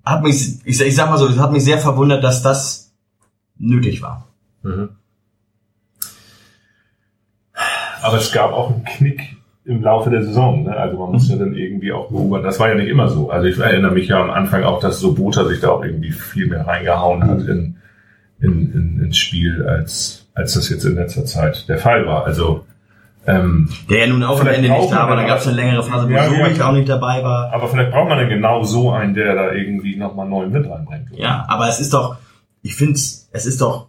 [0.06, 2.94] hat mich, ich, ich sag mal so, das hat mich sehr verwundert, dass das
[3.58, 4.28] nötig war.
[4.64, 4.90] Mhm.
[8.02, 10.64] Aber es gab auch einen Knick im Laufe der Saison.
[10.64, 10.78] Ne?
[10.78, 12.46] Also man muss ja dann irgendwie auch beobachten.
[12.46, 13.30] Das war ja nicht immer so.
[13.30, 16.48] Also ich erinnere mich ja am Anfang auch, dass Sobota sich da auch irgendwie viel
[16.48, 17.78] mehr reingehauen hat in,
[18.40, 22.26] in, in, ins Spiel, als, als das jetzt in letzter Zeit der Fall war.
[22.26, 22.67] Also
[23.28, 25.56] ähm, Der ja nun auch am Ende nicht da war, da dann gab es eine
[25.58, 26.70] längere Phase, wo Ja, ja, Sobek klar.
[26.70, 27.52] auch nicht dabei war.
[27.54, 31.12] aber vielleicht braucht man dann genau so einen, der da irgendwie nochmal neuen Wind reinbringt.
[31.12, 31.22] oder?
[31.22, 32.16] Ja, aber es ist doch,
[32.64, 33.88] ich finde es ist doch,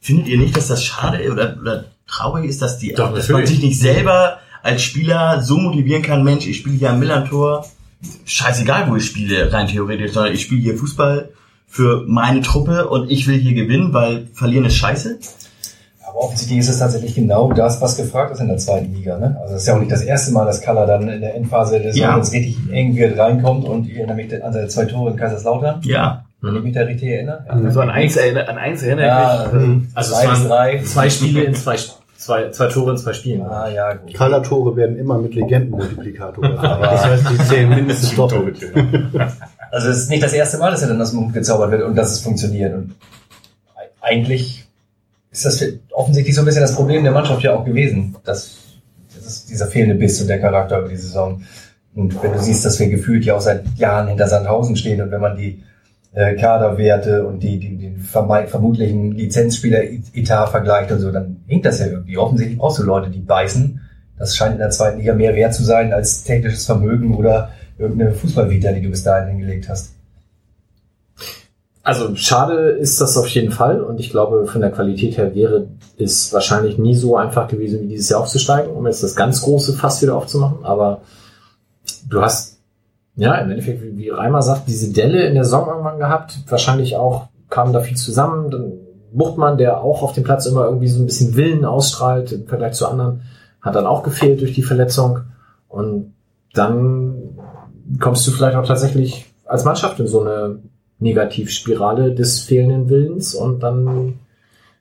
[0.00, 3.46] findet ihr nicht, dass das schade oder, oder traurig ist, dass die, Doch, dass man
[3.46, 7.64] sich nicht selber als Spieler so motivieren kann, Mensch, ich spiele hier am Millantor,
[8.24, 11.30] scheißegal, wo ich spiele, rein theoretisch, sondern ich spiele hier Fußball
[11.66, 15.18] für meine Truppe und ich will hier gewinnen, weil verlieren ist scheiße.
[16.10, 19.18] Aber offensichtlich ist es tatsächlich genau das, was gefragt ist in der zweiten Liga.
[19.18, 19.36] Ne?
[19.42, 21.80] Also es ist ja auch nicht das erste Mal, dass Kaller dann in der Endphase
[21.80, 22.08] des Ja.
[22.10, 25.80] Saisons richtig eng wird reinkommt und ich erinnere mich an seine zwei Tore in Kaiserslautern,
[25.84, 26.24] Ja.
[26.40, 27.44] wenn ich mich da richtig erinnere.
[27.48, 29.88] Ja, So an eins, erinnere- an eins erinnere ja, ich mich.
[29.94, 30.82] also Also zwei es bis waren drei.
[30.84, 31.76] zwei Spiele in zwei,
[32.16, 33.42] zwei, zwei Tore in zwei Spielen.
[33.42, 34.14] Ah, ja, gut.
[34.14, 36.80] Color-Tore werden immer mit Legendenmultiplikator gefahren.
[36.82, 38.60] Das heißt, die zählen mindestens doppelt.
[39.70, 41.82] Also es ist nicht das erste Mal, dass er dann aus dem Hut gezaubert wird
[41.82, 42.72] und dass es funktioniert.
[42.74, 42.92] Und
[43.76, 44.64] e- eigentlich
[45.30, 48.58] ist das offensichtlich so ein bisschen das Problem der Mannschaft ja auch gewesen, dass
[49.22, 51.42] das dieser fehlende Biss und der Charakter über die Saison.
[51.94, 55.10] Und wenn du siehst, dass wir gefühlt ja auch seit Jahren hinter Sandhausen stehen und
[55.10, 55.62] wenn man die
[56.14, 61.86] äh, Kaderwerte und die, die, den vermutlichen Lizenzspieler-Etat vergleicht und so, dann hinkt das ja
[61.86, 62.16] irgendwie.
[62.16, 63.80] Offensichtlich brauchst du Leute, die beißen.
[64.18, 68.12] Das scheint in der zweiten Liga mehr wert zu sein als technisches Vermögen oder irgendeine
[68.12, 69.97] Fußballvita, die du bis dahin hingelegt hast.
[71.88, 75.68] Also schade ist das auf jeden Fall und ich glaube, von der Qualität her wäre
[75.96, 79.72] es wahrscheinlich nie so einfach gewesen, wie dieses Jahr aufzusteigen, um jetzt das ganz große
[79.72, 80.66] Fass wieder aufzumachen.
[80.66, 81.00] Aber
[82.06, 82.58] du hast,
[83.16, 86.40] ja, im Endeffekt, wie, wie Reimer sagt, diese Delle in der Saison irgendwann gehabt.
[86.50, 88.50] Wahrscheinlich auch kam da viel zusammen.
[88.50, 88.72] Dann
[89.10, 92.74] Buchtmann, der auch auf dem Platz immer irgendwie so ein bisschen Willen ausstrahlt im Vergleich
[92.74, 93.22] zu anderen,
[93.62, 95.20] hat dann auch gefehlt durch die Verletzung.
[95.68, 96.12] Und
[96.52, 97.38] dann
[97.98, 100.58] kommst du vielleicht auch tatsächlich als Mannschaft in so eine
[100.98, 104.18] Negativspirale des fehlenden Willens und dann,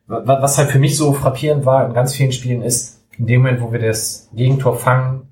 [0.07, 3.41] wa- was halt für mich so frappierend war in ganz vielen Spielen ist, in dem
[3.41, 5.27] Moment, wo wir das Gegentor fangen,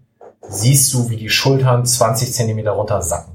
[0.48, 3.34] siehst du, wie die Schultern 20 Zentimeter runter sacken.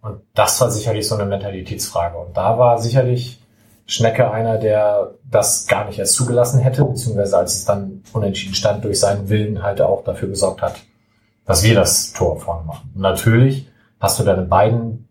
[0.00, 2.18] Und das war sicherlich so eine Mentalitätsfrage.
[2.18, 3.40] Und da war sicherlich
[3.86, 8.84] Schnecke einer, der das gar nicht erst zugelassen hätte, beziehungsweise als es dann unentschieden stand,
[8.84, 10.76] durch seinen Willen halt auch dafür gesorgt hat,
[11.46, 12.90] dass wir das Tor vorne machen.
[12.94, 13.68] Und natürlich
[14.00, 15.08] hast du deine beiden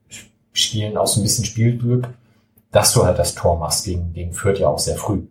[0.54, 2.08] Spielen auch so ein bisschen Spielglück,
[2.72, 5.24] dass du halt das Tor machst gegen, gegen Fürth ja auch sehr früh.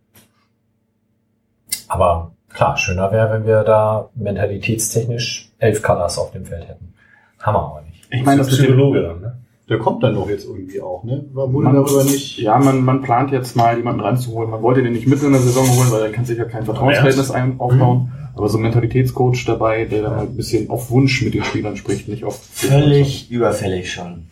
[1.88, 6.94] Aber klar, schöner wäre, wenn wir da mentalitätstechnisch elf Colors auf dem Feld hätten.
[7.40, 8.06] Haben wir aber nicht.
[8.10, 9.38] Ich meine, das mit dem, Psychologe dann, ne?
[9.68, 11.24] Der kommt dann doch jetzt irgendwie auch, ne?
[11.32, 12.38] Wurde Man- darüber nicht.
[12.38, 14.50] ja, man, man plant jetzt mal jemanden ranzuholen.
[14.50, 16.64] Man wollte den nicht mitten in der Saison holen, weil dann kann sich ja kein
[16.64, 18.12] Vertrauensverhältnis ein aufbauen.
[18.34, 21.76] Aber so ein Mentalitätscoach dabei, der dann halt ein bisschen auf Wunsch mit den Spielern
[21.76, 24.26] spricht, nicht auf Völlig überfällig schon.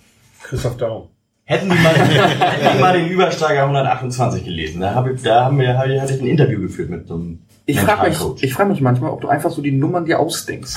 [0.50, 1.08] Christoph Daum.
[1.44, 5.58] Hätten die mal, hätten die mal den Übersteiger 128 gelesen, da, hab ich, da haben
[5.58, 8.80] wir, hatte ich ein Interview geführt mit so einem Ich frage mich, ich frag mich
[8.80, 10.76] manchmal, ob du einfach so die Nummern dir ausdenkst.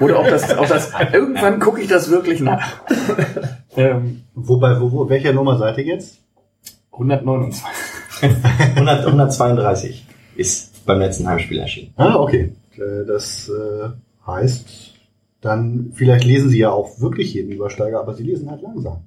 [0.00, 2.80] Oder ob das, ob das irgendwann gucke ich das wirklich nach.
[3.76, 6.18] ähm, Wobei, wo, wo, welcher Nummer seid ihr jetzt?
[6.92, 7.62] 129.
[8.76, 11.92] 100, 132 ist beim letzten Heimspiel erschienen.
[11.96, 12.52] Ah, okay.
[12.76, 13.88] Äh, Das äh,
[14.26, 14.94] heißt,
[15.40, 19.04] dann vielleicht lesen sie ja auch wirklich jeden Übersteiger, aber sie lesen halt langsam.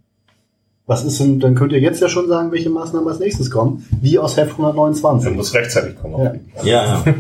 [0.89, 3.85] Was ist denn, dann könnt ihr jetzt ja schon sagen, welche Maßnahmen als nächstes kommen,
[4.01, 5.35] wie aus Heft Dann 129.
[5.35, 6.41] muss rechtzeitig kommen.
[6.63, 6.63] Ja.
[6.63, 7.13] Ja, ja.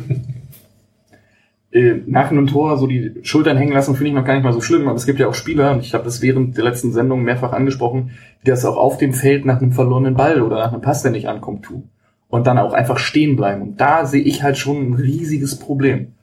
[1.79, 4.53] äh, nach einem Tor so die Schultern hängen lassen, finde ich noch gar nicht mal
[4.53, 4.87] so schlimm.
[4.87, 7.53] Aber es gibt ja auch Spieler, und ich habe das während der letzten Sendung mehrfach
[7.53, 11.03] angesprochen, die das auch auf dem Feld nach einem verlorenen Ball oder nach einem Pass,
[11.03, 11.89] der nicht ankommt, tun.
[12.27, 13.61] Und dann auch einfach stehen bleiben.
[13.61, 16.13] Und da sehe ich halt schon ein riesiges Problem.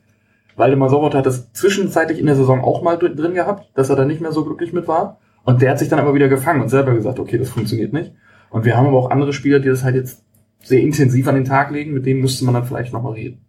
[0.57, 3.97] Waldemar Sobot hat das zwischenzeitlich in der Saison auch mal dr- drin gehabt, dass er
[3.97, 5.19] da nicht mehr so glücklich mit war.
[5.45, 8.13] Und der hat sich dann aber wieder gefangen und selber gesagt, okay, das funktioniert nicht.
[8.51, 10.25] Und wir haben aber auch andere Spieler, die das halt jetzt
[10.63, 13.45] sehr intensiv an den Tag legen, mit denen müsste man dann vielleicht nochmal reden.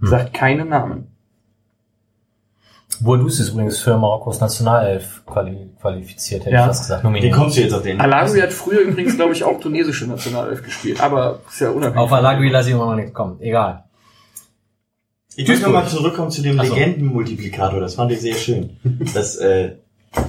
[0.00, 1.08] Sagt keine Namen.
[3.00, 6.60] Boadus ist übrigens für Marokkos Nationalelf quali qualifiziert, hätte Ja.
[6.62, 7.02] ich fast gesagt.
[7.02, 7.34] Wie Nominiert.
[7.34, 8.00] kommst du jetzt auf den?
[8.00, 11.98] Alagui hat früher übrigens, glaube ich, auch tunesische Nationalelf gespielt, aber ist ja unabhängig.
[11.98, 13.40] Auf Alagui lasse ich immer noch nicht kommen.
[13.40, 13.84] Egal.
[15.40, 16.74] Ich möchte nochmal zurückkommen zu dem Ach so.
[16.74, 17.78] Legendenmultiplikator.
[17.78, 18.70] Das fand ich sehr schön.
[19.14, 19.74] Dass, äh,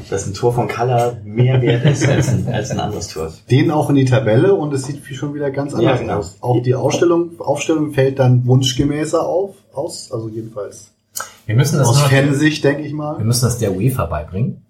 [0.10, 3.34] dass ein Tor von Color mehr wert ist als ein, als ein anderes Tor.
[3.50, 6.18] Den auch in die Tabelle und es sieht schon wieder ganz anders Ja, genau.
[6.20, 6.38] aus.
[6.42, 10.92] Auch die Ausstellung, Aufstellung fällt dann wunschgemäßer auf, aus, also jedenfalls
[11.48, 13.24] Wir müssen das aus Fansicht, denke ich wir mal.
[13.24, 14.62] müssen das der UEFA beibringen,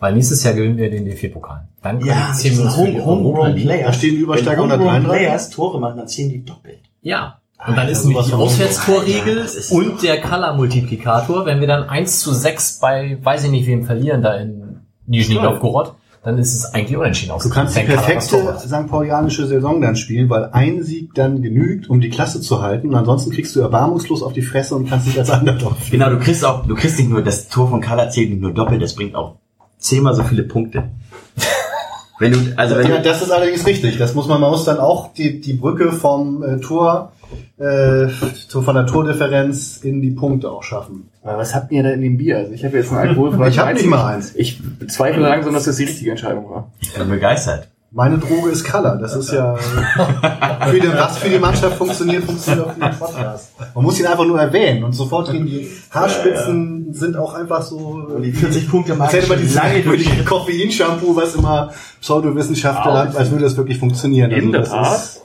[0.00, 1.68] weil nächstes Jahr gewinnen wir den DFB-Pokal.
[1.82, 3.84] Dann Ja, qualifizieren wir uns für die Home, Homegrown Europa League.
[3.84, 5.08] Da stehen Übersteiger Wenn Homegrown 133.
[5.28, 6.80] Players Tore machen, dann zählen die doppelt.
[7.00, 7.38] Ja.
[7.66, 11.46] Und dann ist nämlich sowas die Auswärtstorregel und der Color-Multiplikator.
[11.46, 15.36] Wenn wir dann 1 zu 6 bei, weiß ich nicht wem verlieren, da in Nizhny
[15.36, 17.42] Novgorod, dann ist es eigentlich unentschieden aus.
[17.42, 18.88] Du kannst die perfekte St.
[18.88, 22.94] Paulianische Saison dann spielen, weil ein Sieg dann genügt, um die Klasse zu halten und
[22.94, 25.76] ansonsten kriegst du erbarmungslos auf die Fresse und kannst nicht als Underdog.
[25.90, 28.52] Genau, du kriegst auch, du kriegst nicht nur, das Tor von Color zählt nicht nur
[28.52, 29.36] doppelt, das bringt auch
[29.76, 30.90] zehnmal so viele Punkte.
[32.18, 33.98] wenn du, also wenn Ja, du, das ist allerdings richtig.
[33.98, 37.12] Das muss man, man muss dann auch die, die Brücke vom äh, Tor,
[37.58, 38.06] äh,
[38.48, 41.08] zu, von der Tordifferenz in die Punkte auch schaffen.
[41.22, 42.38] Aber was habt ihr da in dem Bier?
[42.38, 44.34] Also ich habe jetzt ein alkoholfreies Ich hab nicht mal eins.
[44.34, 46.70] Ich bezweifle langsam, dass das die richtige Entscheidung war.
[46.80, 47.68] ich bin begeistert.
[47.96, 48.96] Meine Droge ist Color.
[48.96, 49.54] Das ist ja
[50.66, 53.52] für den, was für die Mannschaft funktioniert, funktioniert auch für den Podcast.
[53.72, 57.76] Man muss ihn einfach nur erwähnen und sofort gehen die Haarspitzen sind auch einfach so.
[57.76, 60.04] Und die 40 Punkte hätte man schon dieses lange durch.
[60.08, 61.70] lange Koffeinshampoo, was immer
[62.00, 64.32] Pseudowissenschaftler hat, als würde das wirklich funktionieren.
[64.32, 64.96] In der das Tat.
[64.96, 65.20] ist-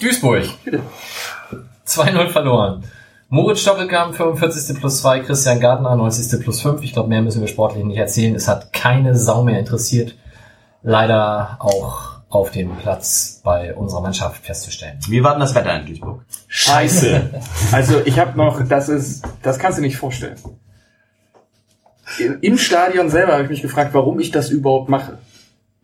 [0.00, 0.42] Duisburg.
[1.98, 2.84] 2-0 verloren.
[3.28, 4.78] Moritz Doppelkamp, 45.
[4.78, 6.40] plus 2, Christian Gardner, 90.
[6.40, 6.82] plus 5.
[6.82, 8.34] Ich glaube, mehr müssen wir sportlich nicht erzählen.
[8.34, 10.14] Es hat keine Sau mehr interessiert.
[10.82, 14.98] Leider auch auf dem Platz bei unserer Mannschaft festzustellen.
[15.08, 16.24] Wie war denn das Wetter in Duisburg?
[16.48, 17.30] Scheiße.
[17.72, 20.36] Also ich habe noch, das ist, das kannst du nicht vorstellen.
[22.40, 25.18] Im Stadion selber habe ich mich gefragt, warum ich das überhaupt mache.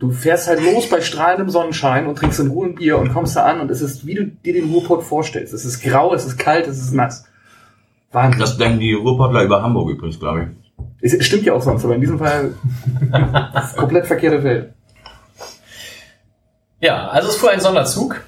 [0.00, 3.36] Du fährst halt los bei strahlendem Sonnenschein und trinkst in Ruhe ein Bier und kommst
[3.36, 5.52] da an und es ist, wie du dir den Ruhrpott vorstellst.
[5.52, 7.26] Es ist grau, es ist kalt, es ist nass.
[8.10, 8.40] Wahnsinn.
[8.40, 10.48] Das denken die Ruhrpottler über Hamburg übrigens, glaube
[11.02, 11.12] ich.
[11.12, 12.54] Es stimmt ja auch sonst, aber in diesem Fall
[13.76, 14.72] komplett verkehrte Welt.
[16.80, 18.22] Ja, also es fuhr ein Sonderzug.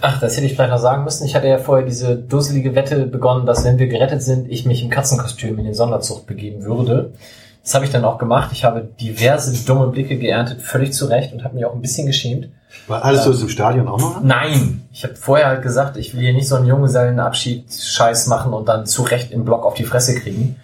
[0.00, 1.26] Ach, das hätte ich vielleicht noch sagen müssen.
[1.26, 4.84] Ich hatte ja vorher diese dusselige Wette begonnen, dass wenn wir gerettet sind, ich mich
[4.84, 7.14] im Katzenkostüm in den Sonderzug begeben würde.
[7.64, 8.50] Das habe ich dann auch gemacht.
[8.52, 12.06] Ich habe diverse dumme Blicke geerntet, völlig zu Recht und habe mich auch ein bisschen
[12.06, 12.50] geschämt.
[12.86, 14.22] War alles so ist im Stadion auch noch?
[14.22, 18.68] Nein, ich habe vorher halt gesagt, ich will hier nicht so einen Junggesellenabschied-Scheiß machen und
[18.68, 20.56] dann zu Recht im Block auf die Fresse kriegen.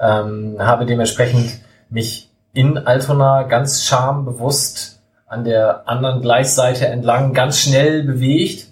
[0.00, 1.58] Ähm, habe dementsprechend
[1.90, 8.68] mich in Altona ganz schambewusst an der anderen Gleisseite entlang ganz schnell bewegt.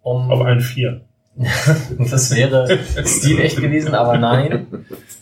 [0.00, 1.02] Um, Auf allen vier.
[1.98, 4.66] das wäre stilecht gewesen, aber nein.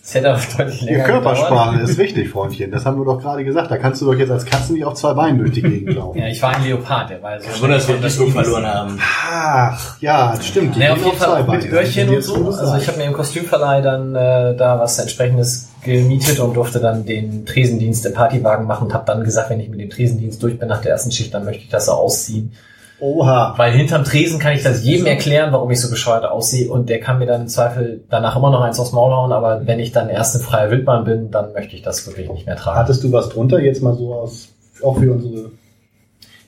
[0.02, 1.90] Es hätte auch deutlich Die länger Körpersprache gedauert.
[1.90, 2.70] ist wichtig, Freundchen.
[2.70, 3.70] Das haben wir doch gerade gesagt.
[3.70, 6.18] Da kannst du doch jetzt als Katze nicht auf zwei Beinen durch die Gegend laufen.
[6.18, 8.98] Ja, ich war ein Leopard, der war so Wunder, dass wir Duisburg verloren haben.
[9.00, 10.76] Ach, ja, das stimmt.
[10.76, 11.72] Die Naja, auf jeden Fall mit.
[11.72, 12.34] Öhrchen und so.
[12.46, 17.06] Also ich habe mir im Kostümverleih dann äh, da was entsprechendes gemietet und durfte dann
[17.06, 20.58] den Tresendienst im Partywagen machen und habe dann gesagt, wenn ich mit dem Tresendienst durch
[20.58, 22.52] bin nach der ersten Schicht, dann möchte ich das so ausziehen.
[23.00, 23.54] Oha.
[23.56, 27.00] Weil hinterm Tresen kann ich das jedem erklären, warum ich so bescheuert aussehe und der
[27.00, 29.92] kann mir dann im Zweifel danach immer noch eins aufs Maul hauen, aber wenn ich
[29.92, 32.78] dann erst ein freier Wildbahn bin, dann möchte ich das wirklich nicht mehr tragen.
[32.78, 34.48] Hattest du was drunter jetzt mal so aus,
[34.82, 35.50] auch für unsere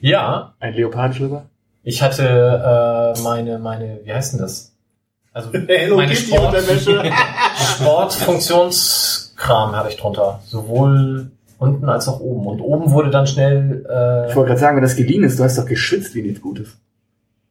[0.01, 1.47] Ja, Ein Leopardschlipper?
[1.83, 4.73] ich hatte äh, meine, meine, wie heißt denn das?
[5.33, 6.57] Also Hello meine Sport.
[7.77, 10.41] Sportfunktionskram hatte ich drunter.
[10.47, 12.47] Sowohl unten als auch oben.
[12.47, 15.45] Und oben wurde dann schnell, äh, Ich wollte gerade sagen, wenn das geliehen ist, du
[15.45, 16.77] hast doch geschwitzt wie nichts Gutes.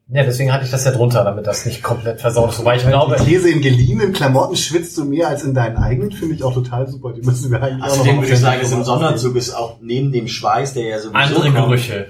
[0.09, 2.59] ja, deswegen hatte ich das ja drunter, damit das nicht komplett versaut ist.
[2.59, 6.11] Wobei ich glaube, Die These in geliehenen Klamotten schwitzt du mehr als in deinen eigenen,
[6.11, 7.13] finde ich auch total super.
[7.13, 9.53] Die müssen wir eigentlich Außerdem auch noch Also würde ich sagen, ist im Sonderzug ist
[9.55, 12.07] auch neben dem Schweiß, der ja sowieso andere kommt, Gerüche.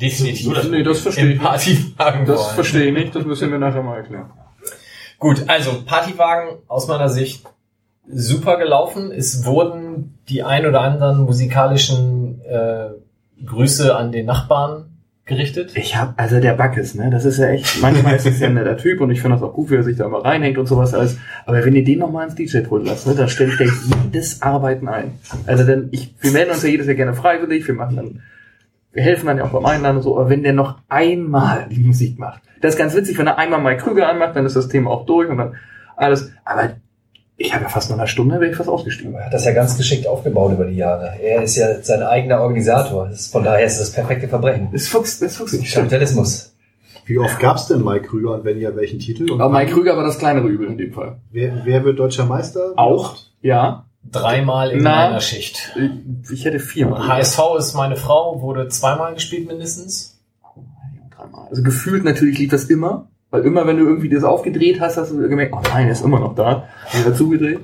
[0.00, 0.44] Definitiv.
[0.46, 1.42] So, das- Nee, das verstehe ich.
[1.42, 2.24] Partywagen.
[2.26, 2.54] Das wollen.
[2.54, 4.30] verstehe ich nicht, das müssen wir nachher mal erklären.
[5.18, 7.44] Gut, also Partywagen aus meiner Sicht
[8.10, 9.12] super gelaufen.
[9.12, 9.89] Es wurden
[10.28, 12.90] die ein oder anderen musikalischen äh,
[13.44, 14.90] Grüße an den Nachbarn
[15.30, 15.72] gerichtet.
[15.76, 18.54] Ich hab, also der Backes, ne, das ist ja echt, manchmal ist es ja ein
[18.54, 20.66] netter Typ und ich finde das auch gut, wie er sich da immer reinhängt und
[20.66, 21.18] sowas alles.
[21.46, 25.12] Aber wenn ihr den nochmal ins DJ-Pult lasst, ne, dann stellt der jedes Arbeiten ein.
[25.46, 28.22] Also denn ich, wir melden uns ja jedes Jahr gerne freiwillig, wir machen dann,
[28.92, 31.80] wir helfen dann ja auch beim Einladen und so, aber wenn der noch einmal die
[31.80, 34.68] Musik macht, das ist ganz witzig, wenn er einmal Mike Krüger anmacht, dann ist das
[34.68, 35.54] Thema auch durch und dann
[35.96, 36.74] alles, aber
[37.40, 39.14] ich habe ja fast nach einer Stunde, wäre ich fast ausgestiegen.
[39.14, 41.18] Er hat das ja ganz geschickt aufgebaut über die Jahre.
[41.22, 43.08] Er ist ja sein eigener Organisator.
[43.08, 44.68] Ist, von daher ist es das perfekte Verbrechen.
[44.78, 45.66] Fuchsig, stimmt.
[45.72, 46.54] Kapitalismus.
[47.06, 49.30] Wie oft gab's denn Mike Krüger und wenn ja, welchen Titel?
[49.32, 51.16] Und Aber Mike Krüger war das kleinere Übel in dem Fall.
[51.30, 52.74] wer, wer wird deutscher Meister?
[52.76, 53.86] Auch, ja.
[54.04, 55.06] Dreimal in Na.
[55.06, 55.74] meiner Schicht.
[56.30, 57.08] Ich hätte viermal.
[57.08, 60.20] HSV ist meine Frau, wurde zweimal gespielt mindestens.
[61.16, 61.48] Dreimal.
[61.48, 65.12] Also gefühlt natürlich lief das immer, weil immer wenn du irgendwie das aufgedreht hast, hast
[65.12, 66.64] du gemerkt, oh nein, er ist immer noch da.
[66.92, 67.60] Er hat zugedreht.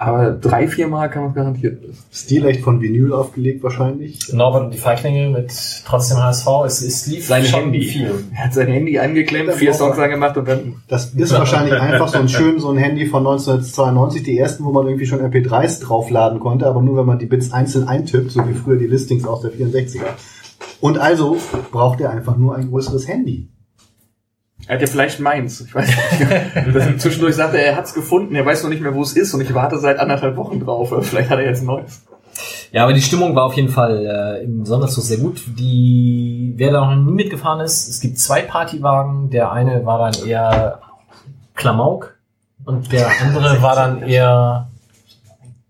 [0.00, 1.82] Aber drei, vier Mal kann man garantiert.
[2.12, 4.32] Stilecht von Vinyl aufgelegt wahrscheinlich.
[4.32, 5.52] Norbert und die Feiglinge mit
[5.84, 6.46] trotzdem HSV.
[6.64, 7.82] Es, es lief Sein schon Handy.
[7.82, 8.14] viel.
[8.32, 12.18] Er hat sein Handy angeklemmt, vier Songs angemacht und dann Das ist wahrscheinlich einfach so
[12.18, 16.38] ein schön so ein Handy von 1992, die ersten, wo man irgendwie schon MP3s draufladen
[16.38, 19.40] konnte, aber nur wenn man die Bits einzeln eintippt, so wie früher die Listings aus
[19.40, 20.06] der 64er.
[20.80, 21.38] Und also
[21.72, 23.48] braucht er einfach nur ein größeres Handy.
[24.68, 25.62] Er hat ja vielleicht meins.
[25.62, 26.74] Ich weiß nicht.
[26.74, 29.32] Das zwischendurch sagte er, er hat's gefunden, er weiß noch nicht mehr, wo es ist
[29.32, 30.92] und ich warte seit anderthalb Wochen drauf.
[31.02, 32.02] Vielleicht hat er jetzt ein neues.
[32.70, 35.42] Ja, aber die Stimmung war auf jeden Fall äh, im Sonderzug sehr gut.
[35.58, 39.30] Die, wer da noch nie mitgefahren ist, es gibt zwei Partywagen.
[39.30, 40.80] Der eine war dann eher
[41.54, 42.18] Klamauk
[42.66, 44.68] und der andere war dann eher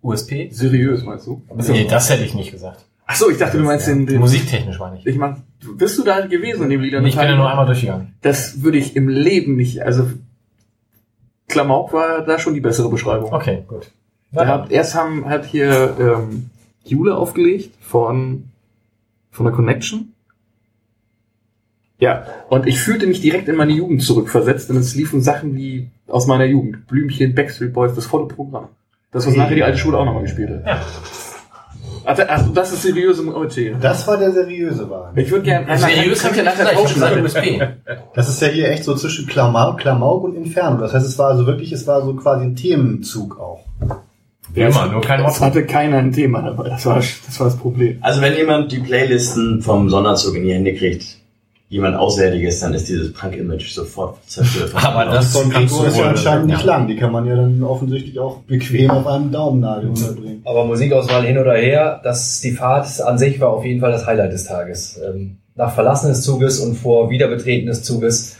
[0.02, 0.50] USP.
[0.50, 1.42] Seriös, meinst du?
[1.54, 2.84] Nee, das hätte ich nicht gesagt.
[3.10, 5.06] Ach so, ich dachte, du meinst den, den Musiktechnisch meine ich.
[5.06, 5.42] Ich meine,
[5.76, 6.92] bist du da gewesen in dem Lied?
[6.92, 8.14] Ich bin ja nur einmal durchgegangen.
[8.20, 10.10] Das würde ich im Leben nicht, also
[11.48, 13.32] Klamauk war da schon die bessere Beschreibung.
[13.32, 13.90] Okay, gut.
[14.30, 16.50] Der hat, erst haben hat hier ähm,
[16.84, 18.44] Jule aufgelegt von
[19.30, 20.12] von der Connection.
[21.98, 25.88] Ja, und ich fühlte mich direkt in meine Jugend zurückversetzt, denn es liefen Sachen wie
[26.08, 26.86] aus meiner Jugend.
[26.86, 28.68] Blümchen, Backstreet Boys, das volle Programm.
[29.10, 30.66] Das, was nachher die alte Schule auch nochmal gespielt hat.
[30.66, 30.82] Ja.
[32.04, 33.76] Also, also das ist seriöse Musik.
[33.80, 35.18] Das war der seriöse Wagen.
[35.18, 37.02] Ich würde gerne einmal Seriös kann ich ja nachher tauschen.
[37.22, 37.60] USP.
[38.14, 40.78] Das ist ja hier echt so zwischen Klamauk, Klamauk und Inferno.
[40.78, 43.64] Das heißt, es war also wirklich, es war so quasi ein Themenzug auch.
[44.54, 46.70] Wie immer, nur kein Es hatte keiner ein Thema dabei.
[46.70, 47.98] Das war, das war das Problem.
[48.00, 51.17] Also wenn jemand die Playlisten vom Sonderzug in die Hände kriegt,
[51.68, 54.72] jemand Auswärtiges, dann ist dieses Punk-Image sofort zerstört.
[54.74, 56.66] Aber das du ist ja anscheinend nicht ja.
[56.66, 56.88] lang.
[56.88, 60.42] Die kann man ja dann offensichtlich auch bequem auf einem Daumennagel unterbringen.
[60.44, 64.06] Aber Musikauswahl hin oder her, das, die Fahrt an sich war auf jeden Fall das
[64.06, 64.98] Highlight des Tages.
[65.06, 68.36] Ähm, nach Verlassen des Zuges und vor Wiederbetreten des Zuges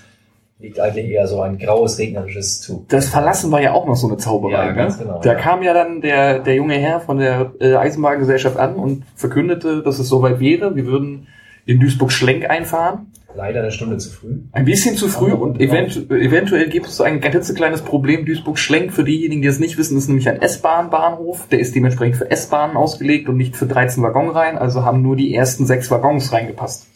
[0.61, 2.89] liegt eigentlich eher so ein graues, regnerisches Zug.
[2.89, 4.67] Das Verlassen war ja auch noch so eine Zauberei.
[4.67, 5.05] Ja, ganz ne?
[5.05, 5.39] genau, Da ja.
[5.39, 9.99] kam ja dann der, der junge Herr von der äh, Eisenbahngesellschaft an und verkündete, dass
[9.99, 10.75] es soweit wäre.
[10.75, 11.29] Wir würden
[11.67, 13.13] in Duisburg-Schlenk einfahren.
[13.35, 14.41] Leider eine Stunde zu früh.
[14.53, 18.25] Ein bisschen zu früh und eventu eventuell gibt es so ein ganz kleines Problem.
[18.25, 21.47] Duisburg-Schlenk, für diejenigen, die es nicht wissen, ist nämlich ein S-Bahn-Bahnhof.
[21.49, 24.57] Der ist dementsprechend für S-Bahnen ausgelegt und nicht für 13 Waggonreihen.
[24.57, 26.89] Also haben nur die ersten sechs Waggons reingepasst.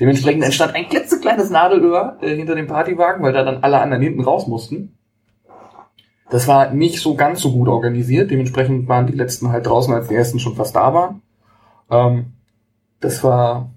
[0.00, 4.22] Dementsprechend entstand ein klitzekleines Nadelöhr äh, hinter dem Partywagen, weil da dann alle anderen hinten
[4.22, 4.96] raus mussten.
[6.28, 8.30] Das war nicht so ganz so gut organisiert.
[8.30, 11.22] Dementsprechend waren die letzten halt draußen, als die ersten schon fast da waren.
[11.90, 12.32] Ähm,
[13.00, 13.70] das war,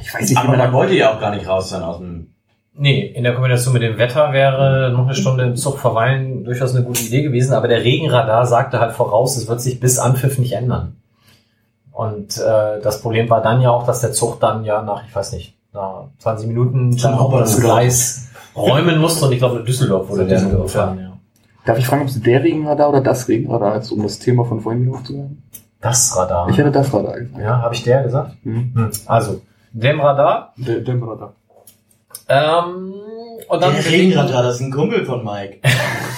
[0.00, 2.28] ich weiß nicht, Aber man wollte ja auch gar nicht raus sein aus dem...
[2.76, 6.74] Nee, in der Kombination mit dem Wetter wäre noch eine Stunde im Zug verweilen durchaus
[6.74, 10.38] eine gute Idee gewesen, aber der Regenradar sagte halt voraus, es wird sich bis Anpfiff
[10.38, 10.96] nicht ändern.
[11.92, 15.14] Und äh, das Problem war dann ja auch, dass der Zug dann ja nach, ich
[15.14, 19.64] weiß nicht, nach 20 Minuten dann auch das Gleis räumen musste und ich glaube in
[19.64, 21.14] Düsseldorf wurde der Düsseldorf, gefahren, ja.
[21.64, 24.60] Darf ich fragen, ob es der Regenradar oder das Regenradar ist, um das Thema von
[24.60, 25.42] vorhin wieder aufzunehmen?
[25.80, 26.48] Das Radar.
[26.50, 27.42] Ich hätte das Radar gesagt.
[27.42, 28.36] ja, habe ich der gesagt?
[28.42, 28.72] Hm.
[28.74, 28.90] Hm.
[29.06, 29.40] Also,
[29.74, 30.54] dem Radar.
[30.56, 31.34] Der, der Radar.
[32.28, 32.94] Ähm,
[33.48, 35.58] und dann Der Regenradar, das ist ein Kumpel von Mike.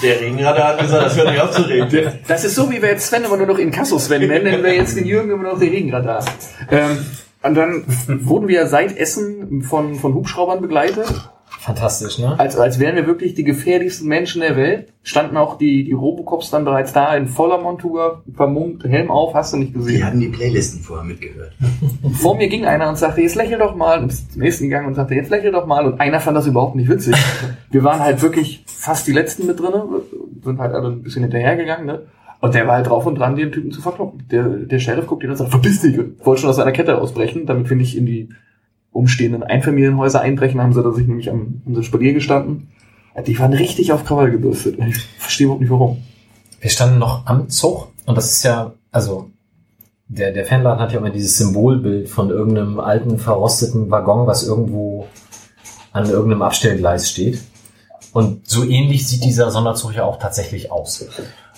[0.03, 2.21] Der Regenradar hat gesagt, das hört nicht auf zu reden.
[2.29, 4.75] Das ist so, wie wir jetzt Sven immer nur noch Inkasso Sven nennen, nennen wir
[4.75, 6.25] jetzt den Jürgen immer noch den Regenradar.
[6.71, 7.05] Ähm,
[7.43, 7.85] und dann
[8.27, 11.07] wurden wir seit Essen von, von Hubschraubern begleitet.
[11.67, 12.39] Fantastisch, ne?
[12.39, 14.93] Als, als wären wir wirklich die gefährlichsten Menschen der Welt.
[15.03, 19.53] Standen auch die, die Robocops dann bereits da in voller Montur, vermummt, Helm auf, hast
[19.53, 20.07] du nicht Die gesehen.
[20.07, 21.51] hatten die Playlisten vorher mitgehört.
[22.13, 24.01] Vor mir ging einer und sagte, jetzt lächel doch mal.
[24.01, 25.85] Und ist zum nächsten gegangen und sagte, jetzt lächel doch mal.
[25.87, 27.17] Und einer fand das überhaupt nicht witzig.
[27.73, 29.85] Wir waren halt wirklich fast die Letzten mit drinne,
[30.45, 32.03] sind halt alle ein bisschen hinterhergegangen, ne?
[32.41, 34.23] Und der war halt drauf und dran, den Typen zu verkloppen.
[34.31, 35.99] Der, der Sheriff guckt ihn und sagt, verpiss dich.
[35.99, 38.29] Und wollte schon aus seiner Kette ausbrechen, damit wir nicht in die
[38.97, 42.69] umstehenden Einfamilienhäuser einbrechen, haben sie da sich nämlich am, am Spalier gestanden.
[43.27, 44.79] Die waren richtig auf Krawall gebürstet.
[44.79, 46.03] Ich verstehe überhaupt nicht warum.
[46.61, 49.31] Wir standen noch am Zug und das ist ja, also
[50.09, 55.07] der, der Fanladen hat ja immer dieses Symbolbild von irgendeinem alten, verrosteten Waggon, was irgendwo
[55.93, 57.41] an irgendeinem Abstellgleis steht.
[58.13, 61.07] Und so ähnlich sieht dieser Sonderzug ja auch tatsächlich aus.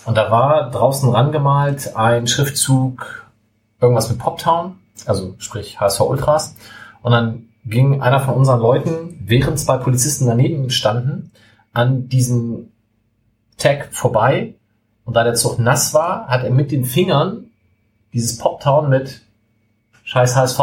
[0.06, 3.28] Und da war draußen rangemalt ein Schriftzug,
[3.80, 4.76] irgendwas mit Poptown,
[5.06, 6.54] also sprich HSV Ultras.
[7.08, 11.32] Und dann ging einer von unseren Leuten, während zwei Polizisten daneben standen,
[11.72, 12.68] an diesem
[13.56, 14.56] Tag vorbei.
[15.06, 17.46] Und da der Zug nass war, hat er mit den Fingern
[18.12, 19.22] dieses Poptown mit
[20.04, 20.60] Scheiß HSV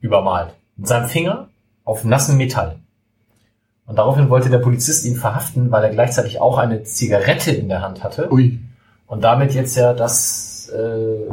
[0.00, 0.52] übermalt.
[0.76, 1.48] Mit seinem Finger
[1.84, 2.76] auf nassem Metall.
[3.86, 7.80] Und daraufhin wollte der Polizist ihn verhaften, weil er gleichzeitig auch eine Zigarette in der
[7.80, 8.30] Hand hatte.
[8.30, 8.60] Ui.
[9.06, 11.32] Und damit jetzt ja das, äh,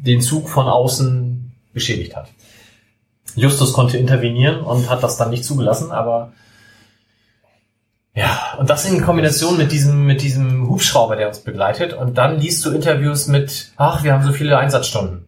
[0.00, 2.30] den Zug von außen beschädigt hat.
[3.36, 6.32] Justus konnte intervenieren und hat das dann nicht zugelassen, aber
[8.14, 11.94] ja, und das in Kombination mit diesem, mit diesem Hubschrauber, der uns begleitet.
[11.94, 15.26] Und dann liest du Interviews mit, ach, wir haben so viele Einsatzstunden.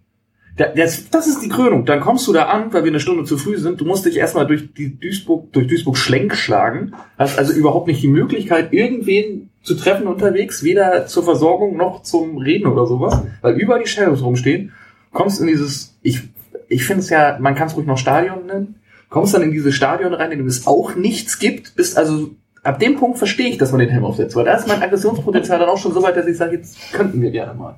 [0.57, 1.85] Da- Das, das ist die Krönung.
[1.85, 3.81] Dann kommst du da an, weil wir eine Stunde zu früh sind.
[3.81, 6.93] Du musst dich erstmal durch die Duisburg, durch Duisburg Schlenk schlagen.
[7.19, 12.39] Hast also überhaupt nicht die Möglichkeit, irgendwen zu treffen unterwegs, weder zur Versorgung noch zum
[12.39, 14.73] Reden oder sowas, weil überall die Shadows rumstehen.
[15.13, 16.21] Kommst in dieses, ich,
[16.69, 18.81] ich finde es ja, man kann es ruhig noch Stadion nennen.
[19.09, 22.31] Kommst dann in dieses Stadion rein, in dem es auch nichts gibt, bist also
[22.67, 25.59] ab dem Punkt verstehe ich, dass man den Helm aufsetzt, weil da ist mein Aggressionspotenzial
[25.59, 27.77] dann auch schon so weit, dass ich sage, jetzt könnten wir gerne mal.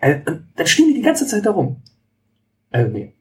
[0.00, 0.20] Äh,
[0.56, 1.82] dann stehen die die ganze Zeit da rum.
[2.70, 3.12] Äh, nee.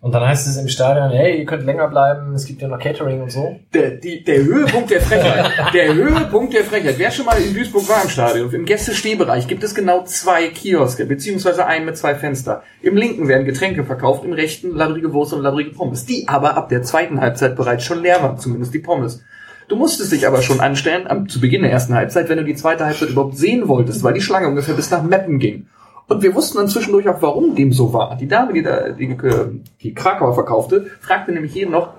[0.00, 2.78] Und dann heißt es im Stadion, hey, ihr könnt länger bleiben, es gibt ja noch
[2.78, 3.60] Catering und so.
[3.74, 5.52] Der, die, der Höhepunkt der Frechheit.
[5.74, 6.98] Der Höhepunkt der Frechheit.
[6.98, 11.04] Wer schon mal in Duisburg war im Stadion, im Gästestehbereich gibt es genau zwei Kioske,
[11.04, 12.62] beziehungsweise einen mit zwei Fenster.
[12.82, 16.68] Im linken werden Getränke verkauft, im rechten labbrige Wurst und labbrige Pommes, die aber ab
[16.68, 19.22] der zweiten Halbzeit bereits schon leer waren, zumindest die Pommes.
[19.68, 22.54] Du musstest dich aber schon anstellen, am, zu Beginn der ersten Halbzeit, wenn du die
[22.54, 25.66] zweite Halbzeit überhaupt sehen wolltest, weil die Schlange ungefähr bis nach Meppen ging.
[26.08, 28.16] Und wir wussten dann zwischendurch auch, warum dem so war.
[28.16, 29.46] Die Dame, die da die, äh,
[29.82, 31.94] die Krakauer verkaufte, fragte nämlich jeden noch,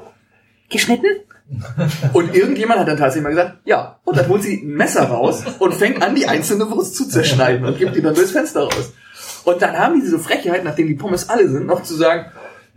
[0.69, 1.07] geschnitten?
[2.13, 3.99] Und irgendjemand hat dann tatsächlich mal gesagt, ja.
[4.03, 7.65] Und dann holt sie ein Messer raus und fängt an, die einzelne Wurst zu zerschneiden
[7.65, 8.93] und gibt die dann durchs Fenster raus.
[9.45, 12.25] Und dann haben die diese Frechheit, nachdem die Pommes alle sind, noch zu sagen,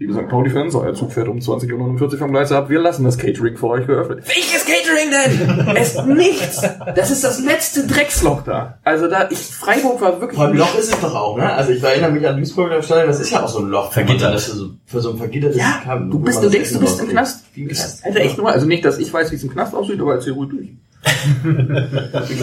[0.01, 0.29] liebe St.
[0.29, 3.69] Pauli-Fans, euer Zug fährt um 20.49 Uhr vom Gleis ab, wir lassen das Catering für
[3.69, 4.25] euch geöffnet.
[4.27, 5.77] Welches Catering denn?
[5.77, 6.63] es ist nichts.
[6.97, 8.79] Das ist das letzte Drecksloch da.
[8.83, 10.39] Also da, ich, Freiburg war wirklich...
[10.39, 11.53] Vor allem Loch ist es doch auch, ne?
[11.53, 13.93] Also ich erinnere mich an Duisburger Stadion, das ist ja auch so ein Loch.
[13.93, 14.35] Vergittert.
[14.35, 16.99] Das ist so, für so ein vergittertes Ja, Kabel, du bist, du denkst, du bist
[17.01, 17.09] im.
[17.09, 17.45] Knast.
[17.55, 18.05] Knast.
[18.07, 20.33] Alter, echt nur, also nicht, dass ich weiß, wie es im Knast aussieht, aber erzähl
[20.33, 20.69] ruhig durch.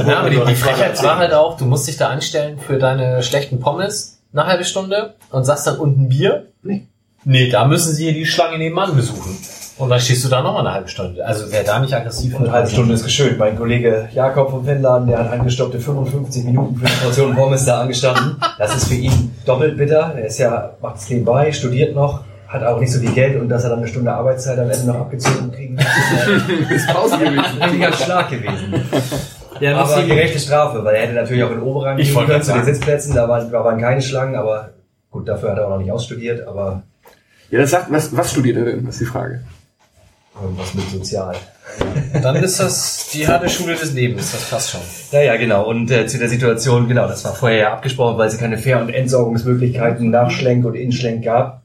[0.07, 3.23] Ja, aber die, die Frechheit war halt auch, du musst dich da anstellen für deine
[3.23, 6.47] schlechten Pommes eine halbe Stunde und sagst dann unten Bier.
[6.61, 6.87] Nee.
[7.29, 9.37] Nee, da müssen sie die Schlange nebenan besuchen.
[9.77, 11.23] Und dann stehst du da nochmal eine halbe Stunde.
[11.25, 13.37] Also wer da nicht aggressiv Und eine halbe Stunde ist geschönt.
[13.37, 17.81] Mein Kollege Jakob vom Fanladen, der hat angestoppte 55 Minuten für eine Portion Pommes da
[17.81, 18.37] angestanden.
[18.57, 20.13] Das ist für ihn doppelt bitter.
[20.15, 23.49] Er ist ja, macht es nebenbei, studiert noch, hat auch nicht so viel Geld und
[23.49, 27.17] dass er dann eine Stunde Arbeitszeit am Ende noch abgezogen kriegen muss, ist Ist Pause
[27.19, 27.83] gewesen.
[27.83, 28.73] ein Schlag gewesen.
[29.59, 32.31] Ja, aber die- gerechte Strafe, weil er hätte natürlich auch in Oberrang Ich gehen wollte
[32.31, 34.69] können zu den Sitzplätzen, da waren, da waren keine Schlangen, aber
[35.11, 36.81] gut, dafür hat er auch noch nicht ausstudiert, aber
[37.49, 38.85] Ja, das sagt, was, was studiert er denn?
[38.85, 39.41] Das ist die Frage.
[40.41, 41.35] irgendwas mit Sozial.
[42.21, 44.81] Dann ist das die harte Schule des Lebens, das passt schon.
[45.11, 45.67] Ja, ja, genau.
[45.67, 48.81] Und äh, zu der Situation, genau, das war vorher ja abgesprochen, weil es keine Fair-
[48.81, 51.61] und Entsorgungsmöglichkeiten nach Schlenk und in Schlenk gab.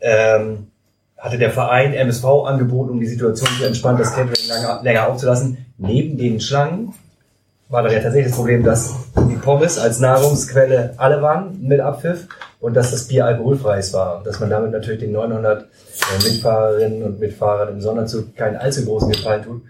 [0.00, 0.68] Ähm,
[1.18, 5.66] hatte der Verein MSV angeboten, um die Situation zu entspannen, das Catering länger, länger aufzulassen.
[5.78, 6.94] Neben den Schlangen
[7.68, 8.94] war da ja tatsächlich das Problem, dass
[9.28, 12.28] die Pommes als Nahrungsquelle alle waren mit Abpfiff
[12.66, 14.18] und dass das Bier alkoholfreies war.
[14.18, 18.84] Und dass man damit natürlich den 900 äh, Mitfahrerinnen und Mitfahrern im Sonderzug keinen allzu
[18.84, 19.62] großen Gefallen tut,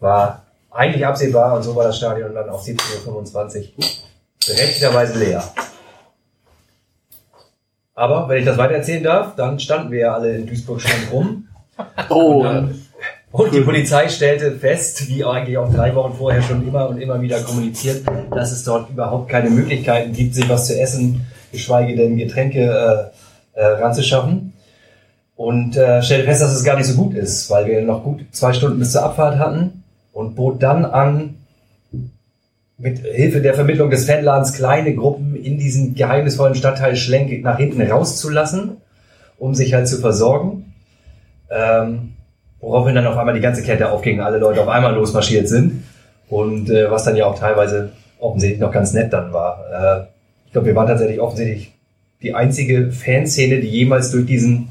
[0.00, 3.84] war eigentlich absehbar und so war das Stadion dann auf 17.25 Uhr
[4.44, 5.44] berechtigterweise leer.
[7.94, 11.46] Aber wenn ich das weitererzählen darf, dann standen wir ja alle in Duisburg schon rum.
[12.08, 12.44] Oh,
[13.30, 17.22] Und die Polizei stellte fest, wie eigentlich auch drei Wochen vorher schon immer und immer
[17.22, 22.16] wieder kommuniziert, dass es dort überhaupt keine Möglichkeiten gibt, sich was zu essen, geschweige denn
[22.16, 23.12] Getränke
[23.54, 24.54] äh, äh, ranzuschaffen.
[25.36, 28.24] Und äh, stellte fest, dass es gar nicht so gut ist, weil wir noch gut
[28.32, 29.82] zwei Stunden bis zur Abfahrt hatten
[30.12, 31.36] und bot dann an,
[32.78, 37.80] mit Hilfe der Vermittlung des Fanladens kleine Gruppen in diesen geheimnisvollen Stadtteil Schlenk nach hinten
[37.80, 38.78] rauszulassen,
[39.38, 40.74] um sich halt zu versorgen.
[41.50, 42.14] Ähm,
[42.60, 45.84] woraufhin dann auf einmal die ganze Kette aufging, alle Leute auf einmal losmarschiert sind.
[46.28, 50.08] Und äh, was dann ja auch teilweise offensichtlich noch ganz nett dann war.
[50.52, 51.72] Äh, ich glaube, wir waren tatsächlich offensichtlich
[52.20, 54.68] die einzige Fanszene, die jemals durch diesen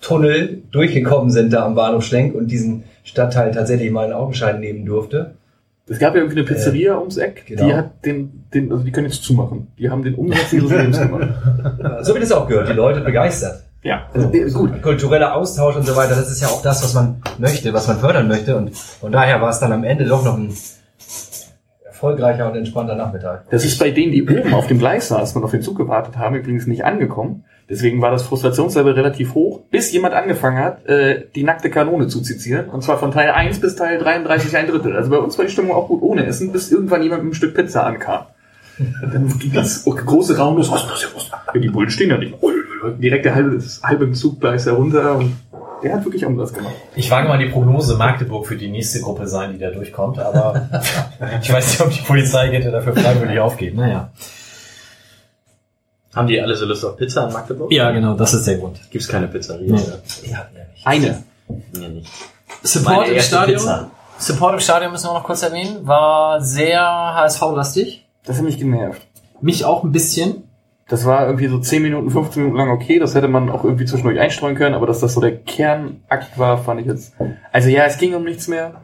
[0.00, 4.86] Tunnel durchgekommen sind da am Bahnhof Schlenk und diesen Stadtteil tatsächlich mal in Augenschein nehmen
[4.86, 5.34] durfte.
[5.86, 7.66] Es gab ja irgendwie eine Pizzeria ums Eck, genau.
[7.66, 9.66] die hat den, den, also die können jetzt zumachen.
[9.76, 11.28] Die haben den Umsatz ihres Lebens gemacht.
[12.02, 13.64] So wie das auch gehört, die Leute begeistert.
[13.82, 14.80] Ja, also, äh, gut.
[14.82, 17.98] Kultureller Austausch und so weiter, das ist ja auch das, was man möchte, was man
[17.98, 18.56] fördern möchte.
[18.56, 20.54] Und von daher war es dann am Ende doch noch ein
[22.00, 23.50] erfolgreicher und entspannter Nachmittag.
[23.50, 26.16] Das ist bei denen, die oben auf dem Gleis saßen und auf den Zug gewartet
[26.16, 27.44] haben, übrigens nicht angekommen.
[27.68, 32.20] Deswegen war das Frustrationslevel relativ hoch, bis jemand angefangen hat, äh, die nackte Kanone zu
[32.22, 32.70] zitieren.
[32.70, 34.96] Und zwar von Teil 1 bis Teil 33 ein Drittel.
[34.96, 37.34] Also bei uns war die Stimmung auch gut ohne Essen, bis irgendwann jemand mit einem
[37.34, 38.24] Stück Pizza ankam.
[38.78, 40.72] Dann ging das große Raum los.
[41.54, 42.34] Die Bullen stehen ja nicht.
[42.98, 45.18] Direkt der halbe, halbe Zuggleis herunter.
[45.18, 45.36] Und
[45.82, 46.74] der hat wirklich Umsatz gemacht.
[46.94, 50.68] Ich wage mal die Prognose, Magdeburg für die nächste Gruppe sein, die da durchkommt, aber
[51.42, 53.74] ich weiß nicht, ob die Polizeikette dafür freiwillig aufgeht.
[53.74, 54.10] Naja.
[56.14, 57.70] Haben die alle so Lust auf Pizza in Magdeburg?
[57.72, 58.80] Ja, genau, das ist der Grund.
[58.90, 59.74] Gibt's keine Pizzeria?
[59.74, 59.80] Nee.
[59.80, 59.98] oder?
[60.24, 60.86] Die hatten ja nicht.
[60.86, 61.22] Eine.
[61.72, 62.10] Nee, nicht.
[62.62, 63.58] Support im Stadion.
[63.58, 63.90] Pizza.
[64.18, 68.04] Support im Stadion müssen wir noch kurz erwähnen, war sehr HSV-lastig.
[68.24, 69.00] Das hat mich genervt.
[69.40, 70.49] Mich auch ein bisschen.
[70.90, 72.98] Das war irgendwie so 10 Minuten, 15 Minuten lang okay.
[72.98, 76.58] Das hätte man auch irgendwie zwischendurch einstreuen können, aber dass das so der Kernakt war,
[76.58, 77.14] fand ich jetzt.
[77.52, 78.80] Also ja, es ging um nichts mehr.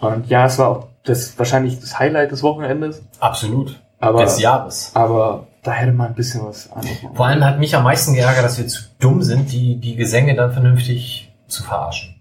[0.00, 3.02] Und ja, es war auch das wahrscheinlich das Highlight des Wochenendes.
[3.20, 3.78] Absolut.
[3.98, 4.92] Aber, Des Jahres.
[4.94, 6.96] aber da hätte man ein bisschen was anderes.
[7.14, 10.34] Vor allem hat mich am meisten geärgert, dass wir zu dumm sind, die, die Gesänge
[10.34, 12.14] dann vernünftig zu verarschen.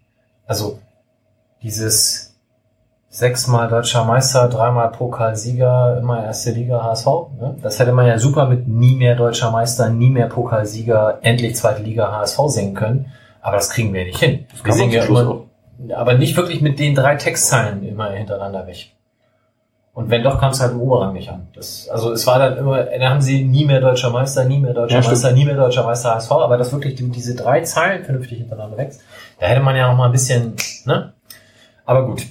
[0.45, 0.79] Also
[1.63, 2.28] dieses
[3.09, 7.05] sechsmal deutscher Meister, dreimal Pokalsieger, immer erste Liga HSV.
[7.39, 7.55] Ne?
[7.61, 11.81] Das hätte man ja super mit nie mehr deutscher Meister, nie mehr Pokalsieger, endlich zweite
[11.81, 13.11] Liga HSV singen können.
[13.41, 14.45] Aber das kriegen wir nicht hin.
[14.53, 15.41] Wir kann man singen ja immer,
[15.95, 18.91] aber nicht wirklich mit den drei Textzeilen immer hintereinander weg.
[19.93, 21.47] Und wenn doch, kam es halt im Oberrang nicht an.
[21.55, 24.73] Das, also es war dann immer, da haben sie nie mehr deutscher Meister, nie mehr
[24.73, 25.15] deutscher Ja, stimmt.
[25.15, 28.77] Meister, nie mehr deutscher Meister HSV, aber das wirklich die- diese drei Zeilen vernünftig hintereinander
[28.77, 29.01] wächst,
[29.39, 30.53] da hätte man ja noch mal ein bisschen,
[30.85, 31.11] ne?
[31.85, 32.23] Aber gut.